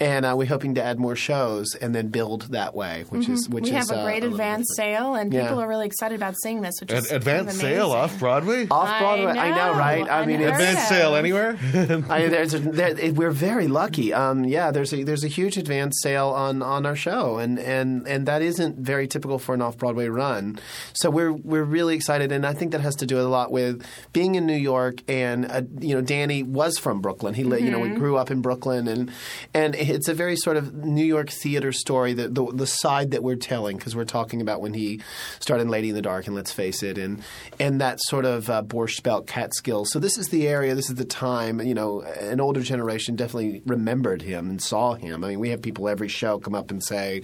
and 0.00 0.24
uh, 0.26 0.34
we're 0.36 0.46
hoping 0.48 0.74
to 0.74 0.82
add 0.82 0.98
more 0.98 1.14
shows 1.16 1.74
and 1.80 1.94
then 1.94 2.08
build 2.08 2.52
that 2.52 2.74
way, 2.74 3.04
which 3.10 3.28
is 3.28 3.46
Mhm. 3.48 3.54
which 3.54 3.64
we 3.64 3.70
is 3.70 3.88
have 3.88 3.96
a 3.96 4.00
uh, 4.00 4.04
great 4.04 4.22
little 4.22 4.34
advance 4.36 4.66
sale, 4.76 5.14
and 5.14 5.32
Yeah. 5.32 5.42
people 5.42 5.60
are 5.60 5.68
really 5.68 5.86
excited 5.86 6.16
about 6.16 6.34
seeing 6.42 6.60
this. 6.62 6.74
Which 6.80 6.92
is 6.92 7.06
Ad- 7.10 7.16
advanced 7.16 7.60
kind 7.60 7.72
of 7.72 7.78
sale 7.78 7.92
off 7.92 8.18
Broadway? 8.18 8.66
Off 8.70 8.98
Broadway, 8.98 9.32
I 9.38 9.50
know, 9.50 9.78
right? 9.78 10.08
I 10.10 10.26
mean, 10.26 10.40
advance 10.42 10.88
sale 10.88 11.14
anywhere? 11.14 11.56
I, 12.10 12.26
there's 12.28 12.54
a, 12.54 12.58
there, 12.58 12.98
it- 12.98 13.14
we're 13.14 13.30
very 13.30 13.68
lucky. 13.68 14.12
Um, 14.12 14.44
yeah, 14.44 14.70
there's 14.70 14.92
a 14.92 15.04
there's 15.04 15.24
a 15.24 15.28
huge 15.28 15.56
advance 15.56 15.98
sale 16.02 16.28
on, 16.28 16.62
on 16.62 16.84
our 16.86 16.96
show, 16.96 17.38
and, 17.38 17.58
and 17.58 18.06
and 18.08 18.26
that 18.26 18.42
isn't 18.42 18.78
very 18.78 19.06
typical 19.06 19.38
for 19.38 19.54
an 19.54 19.62
off 19.62 19.78
Broadway 19.78 20.08
run. 20.08 20.58
So 20.94 21.10
we're 21.10 21.32
we're 21.32 21.62
really 21.64 21.94
excited, 21.94 22.32
and 22.32 22.44
I 22.46 22.52
think 22.52 22.72
that 22.72 22.80
has 22.80 22.94
to 22.96 23.06
do 23.06 23.20
a 23.20 23.22
lot 23.22 23.52
with 23.52 23.84
being 24.12 24.34
in 24.34 24.46
New 24.46 24.56
York. 24.56 25.02
And 25.08 25.46
uh, 25.50 25.62
you 25.80 25.94
know, 25.94 26.00
Danny 26.00 26.42
was 26.42 26.78
from 26.78 27.00
Brooklyn. 27.00 27.15
Brooklyn. 27.16 27.34
He, 27.34 27.44
li- 27.44 27.62
you 27.64 27.70
know, 27.70 27.80
Mhm. 27.80 27.96
grew 27.96 28.16
up 28.18 28.30
in 28.30 28.42
Brooklyn, 28.42 28.86
and 28.88 29.10
and 29.54 29.74
it's 29.74 30.06
a 30.08 30.14
very 30.14 30.36
sort 30.36 30.56
of 30.58 30.74
New 30.74 31.04
York 31.04 31.30
theater 31.30 31.72
story. 31.72 32.12
That 32.12 32.34
the 32.34 32.44
the 32.52 32.66
side 32.66 33.12
that 33.12 33.22
we're 33.22 33.36
telling 33.36 33.78
because 33.78 33.96
we're 33.96 34.04
talking 34.04 34.42
about 34.42 34.60
when 34.60 34.74
he 34.74 35.00
started 35.40 35.68
Lady 35.70 35.88
in 35.88 35.94
the 35.94 36.02
Dark, 36.02 36.26
and 36.26 36.36
let's 36.36 36.52
face 36.52 36.82
it, 36.82 36.98
and 36.98 37.22
and 37.58 37.80
that 37.80 37.98
sort 38.02 38.26
of 38.26 38.50
uh, 38.50 38.62
Borscht 38.62 39.02
Belt 39.02 39.26
Catskills. 39.26 39.90
So 39.92 39.98
this 39.98 40.18
is 40.18 40.28
the 40.28 40.46
area, 40.46 40.74
this 40.74 40.90
is 40.90 40.96
the 40.96 41.04
time. 41.06 41.60
You 41.62 41.74
know, 41.74 42.02
an 42.02 42.38
older 42.40 42.60
generation 42.60 43.16
definitely 43.16 43.62
remembered 43.64 44.20
him 44.22 44.50
and 44.50 44.60
saw 44.62 44.94
him. 44.94 45.24
I 45.24 45.28
mean, 45.28 45.40
we 45.40 45.48
have 45.50 45.62
people 45.62 45.88
every 45.88 46.08
show 46.08 46.38
come 46.38 46.54
up 46.54 46.70
and 46.70 46.84
say, 46.84 47.22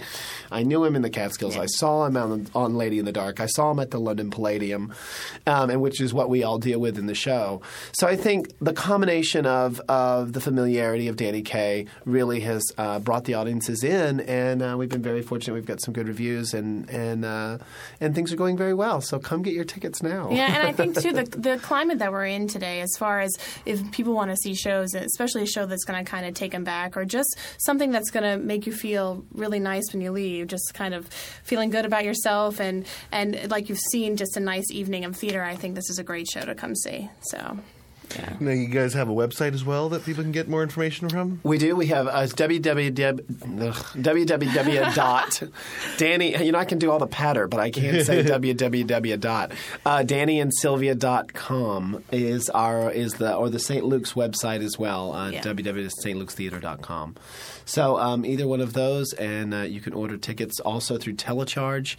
"I 0.51 0.63
knew 0.63 0.83
him 0.83 0.95
in 0.95 1.03
the 1.03 1.09
Catskills. 1.11 1.55
I 1.55 1.67
saw 1.67 2.05
him 2.05 2.17
on, 2.17 2.47
on 2.55 2.75
Lady 2.75 2.97
in 2.97 3.05
the 3.05 3.11
Dark. 3.11 3.39
I 3.39 3.45
saw 3.45 3.69
him 3.71 3.79
at 3.79 3.91
the 3.91 3.99
London 3.99 4.31
Palladium," 4.31 4.91
um, 5.45 5.69
and 5.69 5.81
which 5.81 6.01
is 6.01 6.13
what 6.15 6.29
we 6.31 6.41
all 6.43 6.57
deal 6.57 6.79
with 6.79 6.97
in 6.97 7.05
the 7.05 7.13
show. 7.15 7.61
So 7.93 8.07
I 8.07 8.15
think 8.15 8.47
the 8.59 8.73
combination 8.73 9.45
of 9.45 9.81
of 9.87 10.33
the 10.33 10.41
familiarity 10.41 11.07
of 11.07 11.15
Danny 11.15 11.41
Kaye 11.41 11.87
really 12.05 12.41
has 12.41 12.63
uh, 12.77 12.99
brought 12.99 13.25
the 13.25 13.35
audiences 13.35 13.83
in, 13.83 14.21
and 14.21 14.61
uh, 14.61 14.75
we've 14.77 14.89
been 14.89 15.01
very 15.01 15.21
fortunate. 15.21 15.53
We've 15.53 15.65
got 15.65 15.81
some 15.81 15.93
good 15.93 16.07
reviews, 16.07 16.53
and 16.53 16.89
and 16.89 17.25
uh, 17.25 17.57
and 17.99 18.15
things 18.15 18.33
are 18.33 18.35
going 18.35 18.57
very 18.57 18.73
well. 18.73 19.01
So 19.01 19.19
come 19.19 19.41
get 19.41 19.53
your 19.53 19.63
tickets 19.63 20.01
now. 20.01 20.29
Yeah, 20.31 20.55
and 20.55 20.67
I 20.67 20.71
think 20.73 20.99
too 20.99 21.13
the 21.13 21.23
the 21.23 21.59
climate 21.61 21.99
that 21.99 22.11
we're 22.11 22.25
in 22.25 22.47
today, 22.47 22.81
as 22.81 22.95
far 22.97 23.21
as 23.21 23.31
if 23.65 23.91
people 23.91 24.13
want 24.13 24.31
to 24.31 24.37
see 24.37 24.55
shows, 24.55 24.93
especially 24.93 25.43
a 25.43 25.47
show 25.47 25.65
that's 25.65 25.85
going 25.85 26.03
to 26.03 26.09
kind 26.09 26.25
of 26.25 26.33
take 26.33 26.51
them 26.51 26.63
back, 26.63 26.97
or 26.97 27.05
just 27.05 27.37
something 27.57 27.91
that's 27.91 28.11
going 28.11 28.23
to 28.23 28.43
make 28.43 28.65
you 28.65 28.73
feel 28.73 29.25
really 29.33 29.59
nice 29.59 29.91
when 29.91 30.01
you 30.01 30.11
leave, 30.11 30.47
just 30.47 30.73
kind 30.73 30.93
of 30.93 31.07
feeling 31.43 31.69
good 31.69 31.85
about 31.85 32.05
yourself, 32.05 32.59
and 32.59 32.85
and 33.11 33.49
like 33.51 33.69
you've 33.69 33.79
seen 33.91 34.17
just 34.17 34.37
a 34.37 34.39
nice 34.39 34.69
evening 34.71 35.05
of 35.05 35.15
theater. 35.15 35.43
I 35.43 35.55
think 35.55 35.75
this 35.75 35.89
is 35.89 35.99
a 35.99 36.03
great 36.03 36.27
show 36.27 36.41
to 36.41 36.55
come 36.55 36.75
see. 36.75 37.09
So. 37.21 37.57
Now, 38.39 38.51
you 38.51 38.67
guys 38.67 38.93
have 38.93 39.09
a 39.09 39.13
website 39.13 39.53
as 39.53 39.65
well 39.65 39.89
that 39.89 40.05
people 40.05 40.23
can 40.23 40.31
get 40.31 40.47
more 40.47 40.63
information 40.63 41.09
from? 41.09 41.39
We 41.43 41.57
do. 41.57 41.75
We 41.75 41.87
have 41.87 42.07
uh, 42.07 42.21
www, 42.23 42.93
dot 44.95 45.43
Danny. 45.97 46.43
You 46.43 46.51
know, 46.51 46.59
I 46.59 46.65
can 46.65 46.77
do 46.79 46.91
all 46.91 46.99
the 46.99 47.07
patter, 47.07 47.47
but 47.47 47.59
I 47.59 47.69
can't 47.71 48.05
say 48.05 48.23
www 48.23 49.19
dot. 49.19 49.51
Uh, 49.85 49.97
DannyandSylvia.com 49.99 52.03
is 52.11 52.49
our 52.49 52.91
is 52.91 53.13
the 53.15 53.35
or 53.35 53.49
the 53.49 53.59
St. 53.59 53.85
Luke's 53.85 54.13
website 54.13 54.63
as 54.63 54.77
well. 54.77 55.13
Uh, 55.13 55.31
Yeah. 55.31 55.41
www.stluketheater.com. 55.41 57.15
So 57.65 57.97
um, 57.97 58.25
either 58.25 58.47
one 58.47 58.61
of 58.61 58.73
those, 58.73 59.13
and 59.13 59.53
uh, 59.53 59.57
you 59.61 59.79
can 59.81 59.93
order 59.93 60.17
tickets 60.17 60.59
also 60.59 60.97
through 60.97 61.13
Telecharge. 61.15 61.95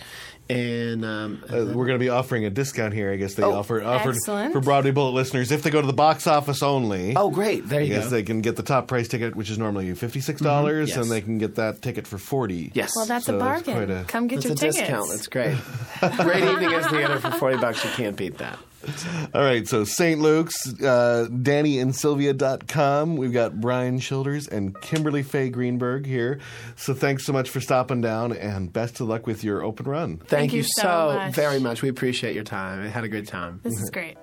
And 0.50 1.06
um, 1.06 1.42
Uh, 1.48 1.72
we're 1.74 1.86
going 1.86 1.98
to 1.98 1.98
be 1.98 2.10
offering 2.10 2.44
a 2.44 2.50
discount 2.50 2.92
here. 2.92 3.10
I 3.10 3.16
guess 3.16 3.32
they 3.34 3.42
Oh, 3.42 3.52
offer 3.54 3.82
offered 3.82 4.16
excellent. 4.16 4.52
for 4.52 4.60
Broadway 4.60 4.90
Bullet 4.90 5.12
listeners 5.12 5.50
if 5.50 5.62
they 5.62 5.70
go 5.70 5.80
to 5.80 5.86
the 5.86 5.94
box 5.94 6.26
office 6.26 6.62
only. 6.62 7.16
Oh, 7.16 7.30
great! 7.30 7.66
There 7.66 7.80
you 7.80 7.94
I 7.94 7.96
guess 7.96 8.04
go. 8.04 8.10
they 8.10 8.22
can 8.22 8.42
get 8.42 8.56
the 8.56 8.62
top 8.62 8.86
price 8.86 9.08
ticket, 9.08 9.34
which 9.36 9.48
is 9.48 9.56
normally 9.58 9.94
fifty 9.94 10.20
six 10.20 10.42
dollars, 10.42 10.90
Mhm, 10.90 10.96
yes. 10.96 11.02
and 11.02 11.10
they 11.10 11.22
can 11.22 11.38
get 11.38 11.54
that 11.54 11.80
ticket 11.80 12.06
for 12.06 12.18
forty. 12.18 12.70
Yes. 12.74 12.92
Well, 12.94 13.06
that's 13.06 13.24
So 13.24 13.36
a 13.36 13.38
bargain. 13.38 13.74
quite 13.74 13.90
a- 13.90 14.04
Come 14.06 14.26
get 14.26 14.42
That's 14.42 14.44
your 14.44 14.52
a 14.52 14.56
tickets. 14.56 14.78
discount. 14.80 15.08
That's 15.08 15.28
great. 15.28 15.56
great 16.24 16.44
evening 16.44 16.74
at 16.74 16.90
theater 16.90 17.18
for 17.20 17.30
forty 17.32 17.56
bucks. 17.56 17.82
You 17.82 17.90
can't 17.92 18.16
beat 18.16 18.36
that. 18.36 18.58
All 19.34 19.42
right, 19.42 19.66
so 19.66 19.84
St. 19.84 20.20
Luke's, 20.20 20.54
uh, 20.82 21.28
DannyandSylvia.com. 21.30 23.16
We've 23.16 23.32
got 23.32 23.60
Brian 23.60 23.98
Childers 23.98 24.48
and 24.48 24.78
Kimberly 24.80 25.22
Faye 25.22 25.48
Greenberg 25.48 26.06
here. 26.06 26.40
So 26.76 26.94
thanks 26.94 27.24
so 27.24 27.32
much 27.32 27.50
for 27.50 27.60
stopping 27.60 28.00
down, 28.00 28.32
and 28.32 28.72
best 28.72 29.00
of 29.00 29.08
luck 29.08 29.26
with 29.26 29.44
your 29.44 29.62
open 29.62 29.86
run. 29.86 30.18
Thank, 30.18 30.52
you, 30.52 30.62
so 30.62 30.82
so 30.82 31.14
much. 31.14 31.34
very 31.34 31.60
much. 31.60 31.82
We 31.82 31.88
appreciate 31.88 32.34
your 32.34 32.44
time. 32.44 32.84
I 32.84 32.88
had 32.88 33.04
a 33.04 33.08
great 33.08 33.26
time. 33.26 33.60
This 33.62 33.80
is 33.80 33.90
great. 33.90 34.16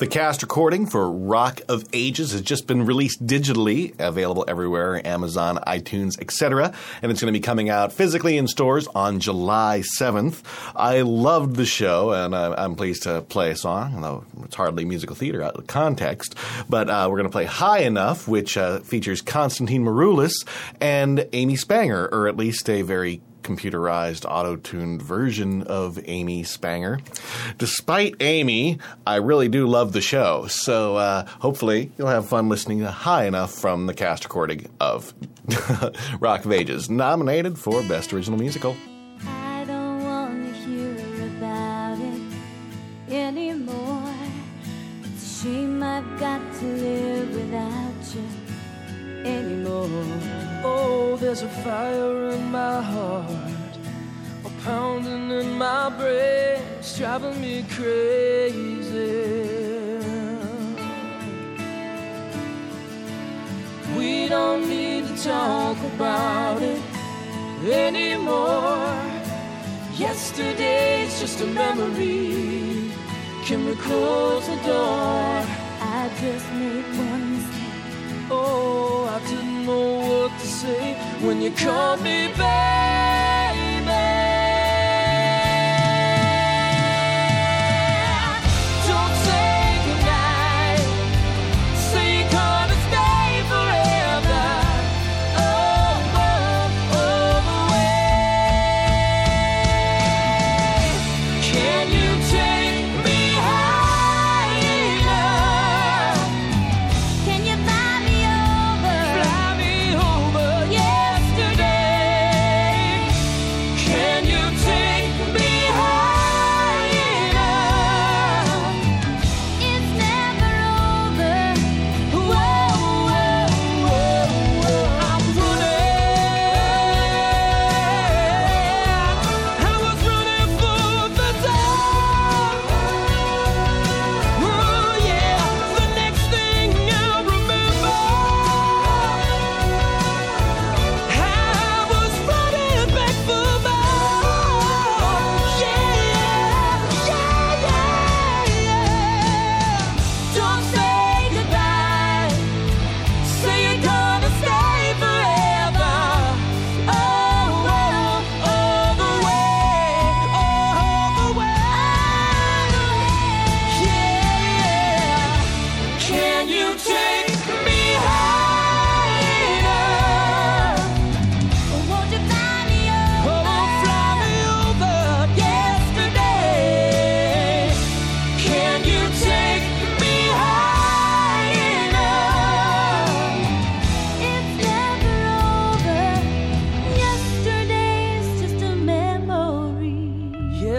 The 0.00 0.06
cast 0.06 0.40
recording 0.40 0.86
for 0.86 1.10
Rock 1.10 1.60
of 1.68 1.84
Ages 1.92 2.32
has 2.32 2.40
just 2.40 2.66
been 2.66 2.86
released 2.86 3.26
digitally, 3.26 3.92
available 4.00 4.46
everywhere 4.48 5.06
Amazon, 5.06 5.58
iTunes, 5.66 6.18
etc. 6.18 6.72
And 7.02 7.12
it's 7.12 7.20
going 7.20 7.30
to 7.30 7.38
be 7.38 7.42
coming 7.42 7.68
out 7.68 7.92
physically 7.92 8.38
in 8.38 8.48
stores 8.48 8.88
on 8.94 9.20
July 9.20 9.82
7th. 10.00 10.40
I 10.74 11.02
loved 11.02 11.56
the 11.56 11.66
show, 11.66 12.12
and 12.12 12.34
I'm 12.34 12.76
pleased 12.76 13.02
to 13.02 13.20
play 13.20 13.50
a 13.50 13.56
song, 13.56 13.96
although 13.96 14.24
it's 14.42 14.54
hardly 14.54 14.86
musical 14.86 15.14
theater 15.14 15.42
out 15.42 15.56
of 15.56 15.66
context. 15.66 16.34
But 16.66 16.88
uh, 16.88 17.06
we're 17.10 17.18
going 17.18 17.28
to 17.28 17.30
play 17.30 17.44
High 17.44 17.80
Enough, 17.80 18.26
which 18.26 18.56
uh, 18.56 18.78
features 18.78 19.20
Constantine 19.20 19.84
Maroulis 19.84 20.46
and 20.80 21.28
Amy 21.34 21.56
Spanger, 21.56 22.10
or 22.10 22.26
at 22.26 22.38
least 22.38 22.70
a 22.70 22.80
very 22.80 23.20
computerized, 23.56 24.24
auto-tuned 24.28 25.02
version 25.02 25.62
of 25.62 25.98
Amy 26.06 26.42
Spanger. 26.44 27.00
Despite 27.58 28.16
Amy, 28.20 28.78
I 29.06 29.16
really 29.16 29.48
do 29.48 29.66
love 29.66 29.92
the 29.92 30.00
show, 30.00 30.46
so 30.46 30.96
uh, 30.96 31.26
hopefully 31.26 31.90
you'll 31.98 32.08
have 32.08 32.28
fun 32.28 32.48
listening 32.48 32.80
High 32.80 33.26
Enough 33.26 33.52
from 33.52 33.86
the 33.86 33.94
cast 33.94 34.24
recording 34.24 34.70
of 34.80 35.12
Rock 36.20 36.44
of 36.44 36.52
Ages, 36.52 36.88
nominated 36.88 37.58
for 37.58 37.82
Best 37.82 38.12
Original 38.12 38.38
Musical. 38.38 38.76
I've 46.00 46.18
got 46.18 46.40
to 46.54 46.64
live 46.64 47.34
without 47.34 48.14
you 48.14 49.26
anymore. 49.26 50.49
Oh, 50.62 51.16
there's 51.16 51.40
a 51.40 51.48
fire 51.48 52.28
in 52.30 52.50
my 52.50 52.82
heart, 52.82 53.78
a 54.44 54.50
pounding 54.62 55.30
in 55.30 55.56
my 55.56 55.88
brain, 55.88 56.62
it's 56.78 56.98
driving 56.98 57.40
me 57.40 57.64
crazy. 57.70 59.40
We 63.96 64.28
don't 64.28 64.68
need 64.68 65.06
to 65.08 65.22
talk 65.22 65.78
about 65.94 66.60
it 66.60 66.82
anymore. 67.64 69.00
Yesterday's 69.94 71.18
just 71.20 71.40
a 71.40 71.46
memory. 71.46 72.92
Can 73.46 73.64
we 73.64 73.74
close 73.76 74.46
the 74.46 74.56
door? 74.56 75.44
I 75.82 76.10
just 76.20 76.52
made 76.52 76.84
one. 76.98 77.59
Oh, 78.32 79.06
I 79.06 79.18
didn't 79.28 79.66
know 79.66 79.98
what 80.08 80.38
to 80.40 80.46
say 80.46 80.94
when 81.20 81.42
you 81.42 81.50
called 81.50 82.00
me 82.02 82.28
baby. 82.28 83.39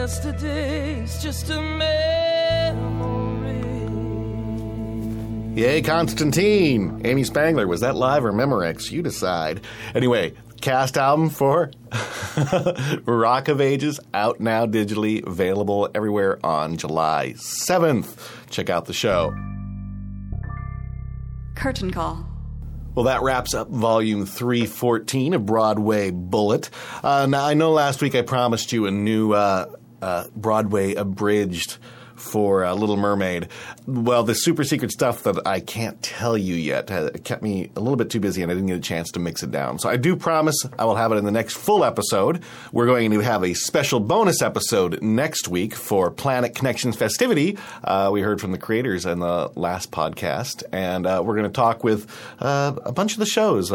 Yesterday's 0.01 1.21
just 1.21 1.51
a 1.51 1.61
memory. 1.61 1.91
Yay, 5.53 5.83
Constantine! 5.83 7.03
Amy 7.05 7.23
Spangler, 7.23 7.67
was 7.67 7.81
that 7.81 7.95
live 7.95 8.25
or 8.25 8.33
Memorex? 8.33 8.89
You 8.89 9.03
decide. 9.03 9.61
Anyway, 9.93 10.33
cast 10.59 10.97
album 10.97 11.29
for 11.29 11.69
Rock 13.05 13.47
of 13.47 13.61
Ages, 13.61 13.99
out 14.11 14.39
now 14.39 14.65
digitally, 14.65 15.23
available 15.23 15.87
everywhere 15.93 16.43
on 16.43 16.77
July 16.77 17.35
7th. 17.37 18.17
Check 18.49 18.71
out 18.71 18.85
the 18.85 18.93
show. 18.93 19.35
Curtain 21.53 21.91
call. 21.91 22.25
Well, 22.95 23.05
that 23.05 23.21
wraps 23.21 23.53
up 23.53 23.69
volume 23.69 24.25
314 24.25 25.35
of 25.35 25.45
Broadway 25.45 26.11
Bullet. 26.11 26.69
Uh, 27.03 27.25
now, 27.29 27.45
I 27.45 27.53
know 27.53 27.71
last 27.71 28.01
week 28.01 28.15
I 28.15 28.21
promised 28.21 28.73
you 28.73 28.85
a 28.85 28.91
new 28.91 29.31
uh, 29.31 29.67
uh, 30.01 30.25
Broadway 30.35 30.93
abridged 30.95 31.77
for 32.21 32.63
uh, 32.63 32.73
Little 32.73 32.97
Mermaid. 32.97 33.47
Well, 33.87 34.23
the 34.23 34.35
super 34.35 34.63
secret 34.63 34.91
stuff 34.91 35.23
that 35.23 35.45
I 35.45 35.59
can't 35.59 36.01
tell 36.01 36.37
you 36.37 36.55
yet 36.55 36.91
uh, 36.91 37.09
kept 37.23 37.41
me 37.41 37.71
a 37.75 37.79
little 37.79 37.95
bit 37.97 38.09
too 38.09 38.19
busy 38.19 38.41
and 38.41 38.51
I 38.51 38.55
didn't 38.55 38.67
get 38.67 38.77
a 38.77 38.81
chance 38.81 39.11
to 39.11 39.19
mix 39.19 39.43
it 39.43 39.51
down. 39.51 39.79
So 39.79 39.89
I 39.89 39.97
do 39.97 40.15
promise 40.15 40.55
I 40.77 40.85
will 40.85 40.95
have 40.95 41.11
it 41.11 41.15
in 41.15 41.25
the 41.25 41.31
next 41.31 41.55
full 41.57 41.83
episode. 41.83 42.43
We're 42.71 42.85
going 42.85 43.11
to 43.11 43.19
have 43.19 43.43
a 43.43 43.53
special 43.53 43.99
bonus 43.99 44.41
episode 44.41 45.01
next 45.01 45.47
week 45.47 45.75
for 45.75 46.11
Planet 46.11 46.55
Connections 46.55 46.95
festivity. 46.95 47.57
Uh, 47.83 48.09
we 48.13 48.21
heard 48.21 48.39
from 48.39 48.51
the 48.51 48.57
creators 48.57 49.05
in 49.05 49.19
the 49.19 49.51
last 49.55 49.91
podcast, 49.91 50.63
and 50.71 51.05
uh, 51.05 51.21
we're 51.25 51.35
going 51.35 51.47
to 51.47 51.53
talk 51.53 51.83
with 51.83 52.07
uh, 52.39 52.73
a 52.83 52.91
bunch 52.91 53.13
of 53.13 53.19
the 53.19 53.25
shows. 53.25 53.71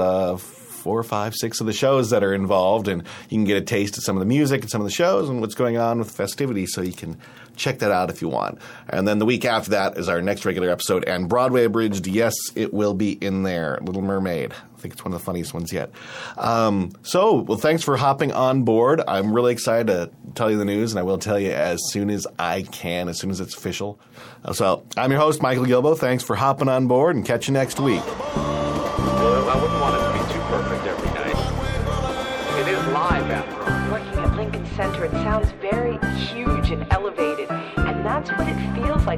Four, 0.87 1.03
five, 1.03 1.35
six 1.35 1.61
of 1.61 1.67
the 1.67 1.73
shows 1.73 2.11
that 2.11 2.23
are 2.23 2.33
involved, 2.33 2.87
and 2.87 3.03
you 3.29 3.39
can 3.39 3.43
get 3.43 3.57
a 3.57 3.61
taste 3.61 3.99
of 3.99 4.05
some 4.05 4.15
of 4.15 4.21
the 4.21 4.25
music 4.27 4.61
and 4.61 4.71
some 4.71 4.81
of 4.81 4.87
the 4.87 4.93
shows 4.93 5.29
and 5.29 5.41
what's 5.41 5.57
going 5.57 5.77
on 5.77 5.99
with 5.99 6.13
festivities, 6.13 6.73
so 6.73 6.81
you 6.81 6.93
can 6.93 7.19
check 7.57 7.81
that 7.81 7.91
out 7.91 8.09
if 8.09 8.23
you 8.23 8.29
want. 8.29 8.61
And 8.89 9.09
then 9.09 9.19
the 9.19 9.27
week 9.27 9.45
after 9.45 9.73
that 9.73 9.99
is 9.99 10.09
our 10.09 10.23
next 10.23 10.45
regular 10.45 10.71
episode, 10.71 11.03
and 11.05 11.29
Broadway 11.29 11.65
Abridged, 11.65 12.07
yes, 12.07 12.35
it 12.55 12.73
will 12.73 12.95
be 12.95 13.11
in 13.15 13.43
there. 13.43 13.81
Little 13.83 14.01
Mermaid. 14.01 14.53
I 14.53 14.79
think 14.79 14.95
it's 14.95 15.05
one 15.05 15.13
of 15.13 15.19
the 15.19 15.25
funniest 15.25 15.55
ones 15.55 15.73
yet. 15.73 15.91
Um, 16.37 16.93
so, 17.03 17.35
well, 17.35 17.59
thanks 17.59 17.83
for 17.83 17.97
hopping 17.97 18.31
on 18.31 18.63
board. 18.63 19.03
I'm 19.09 19.33
really 19.33 19.53
excited 19.53 19.89
to 19.89 20.11
tell 20.37 20.53
you 20.53 20.57
the 20.57 20.65
news, 20.65 20.93
and 20.93 21.01
I 21.01 21.03
will 21.03 21.19
tell 21.19 21.41
you 21.41 21.51
as 21.51 21.81
soon 21.91 22.11
as 22.11 22.29
I 22.39 22.63
can, 22.63 23.09
as 23.09 23.19
soon 23.19 23.31
as 23.31 23.41
it's 23.41 23.57
official. 23.57 23.99
Uh, 24.45 24.53
So, 24.53 24.85
I'm 24.97 25.11
your 25.11 25.19
host, 25.19 25.43
Michael 25.43 25.65
Gilboe. 25.65 25.97
Thanks 25.97 26.23
for 26.23 26.37
hopping 26.37 26.69
on 26.69 26.87
board, 26.87 27.17
and 27.17 27.25
catch 27.25 27.49
you 27.49 27.55
next 27.55 27.81
week. 27.81 28.03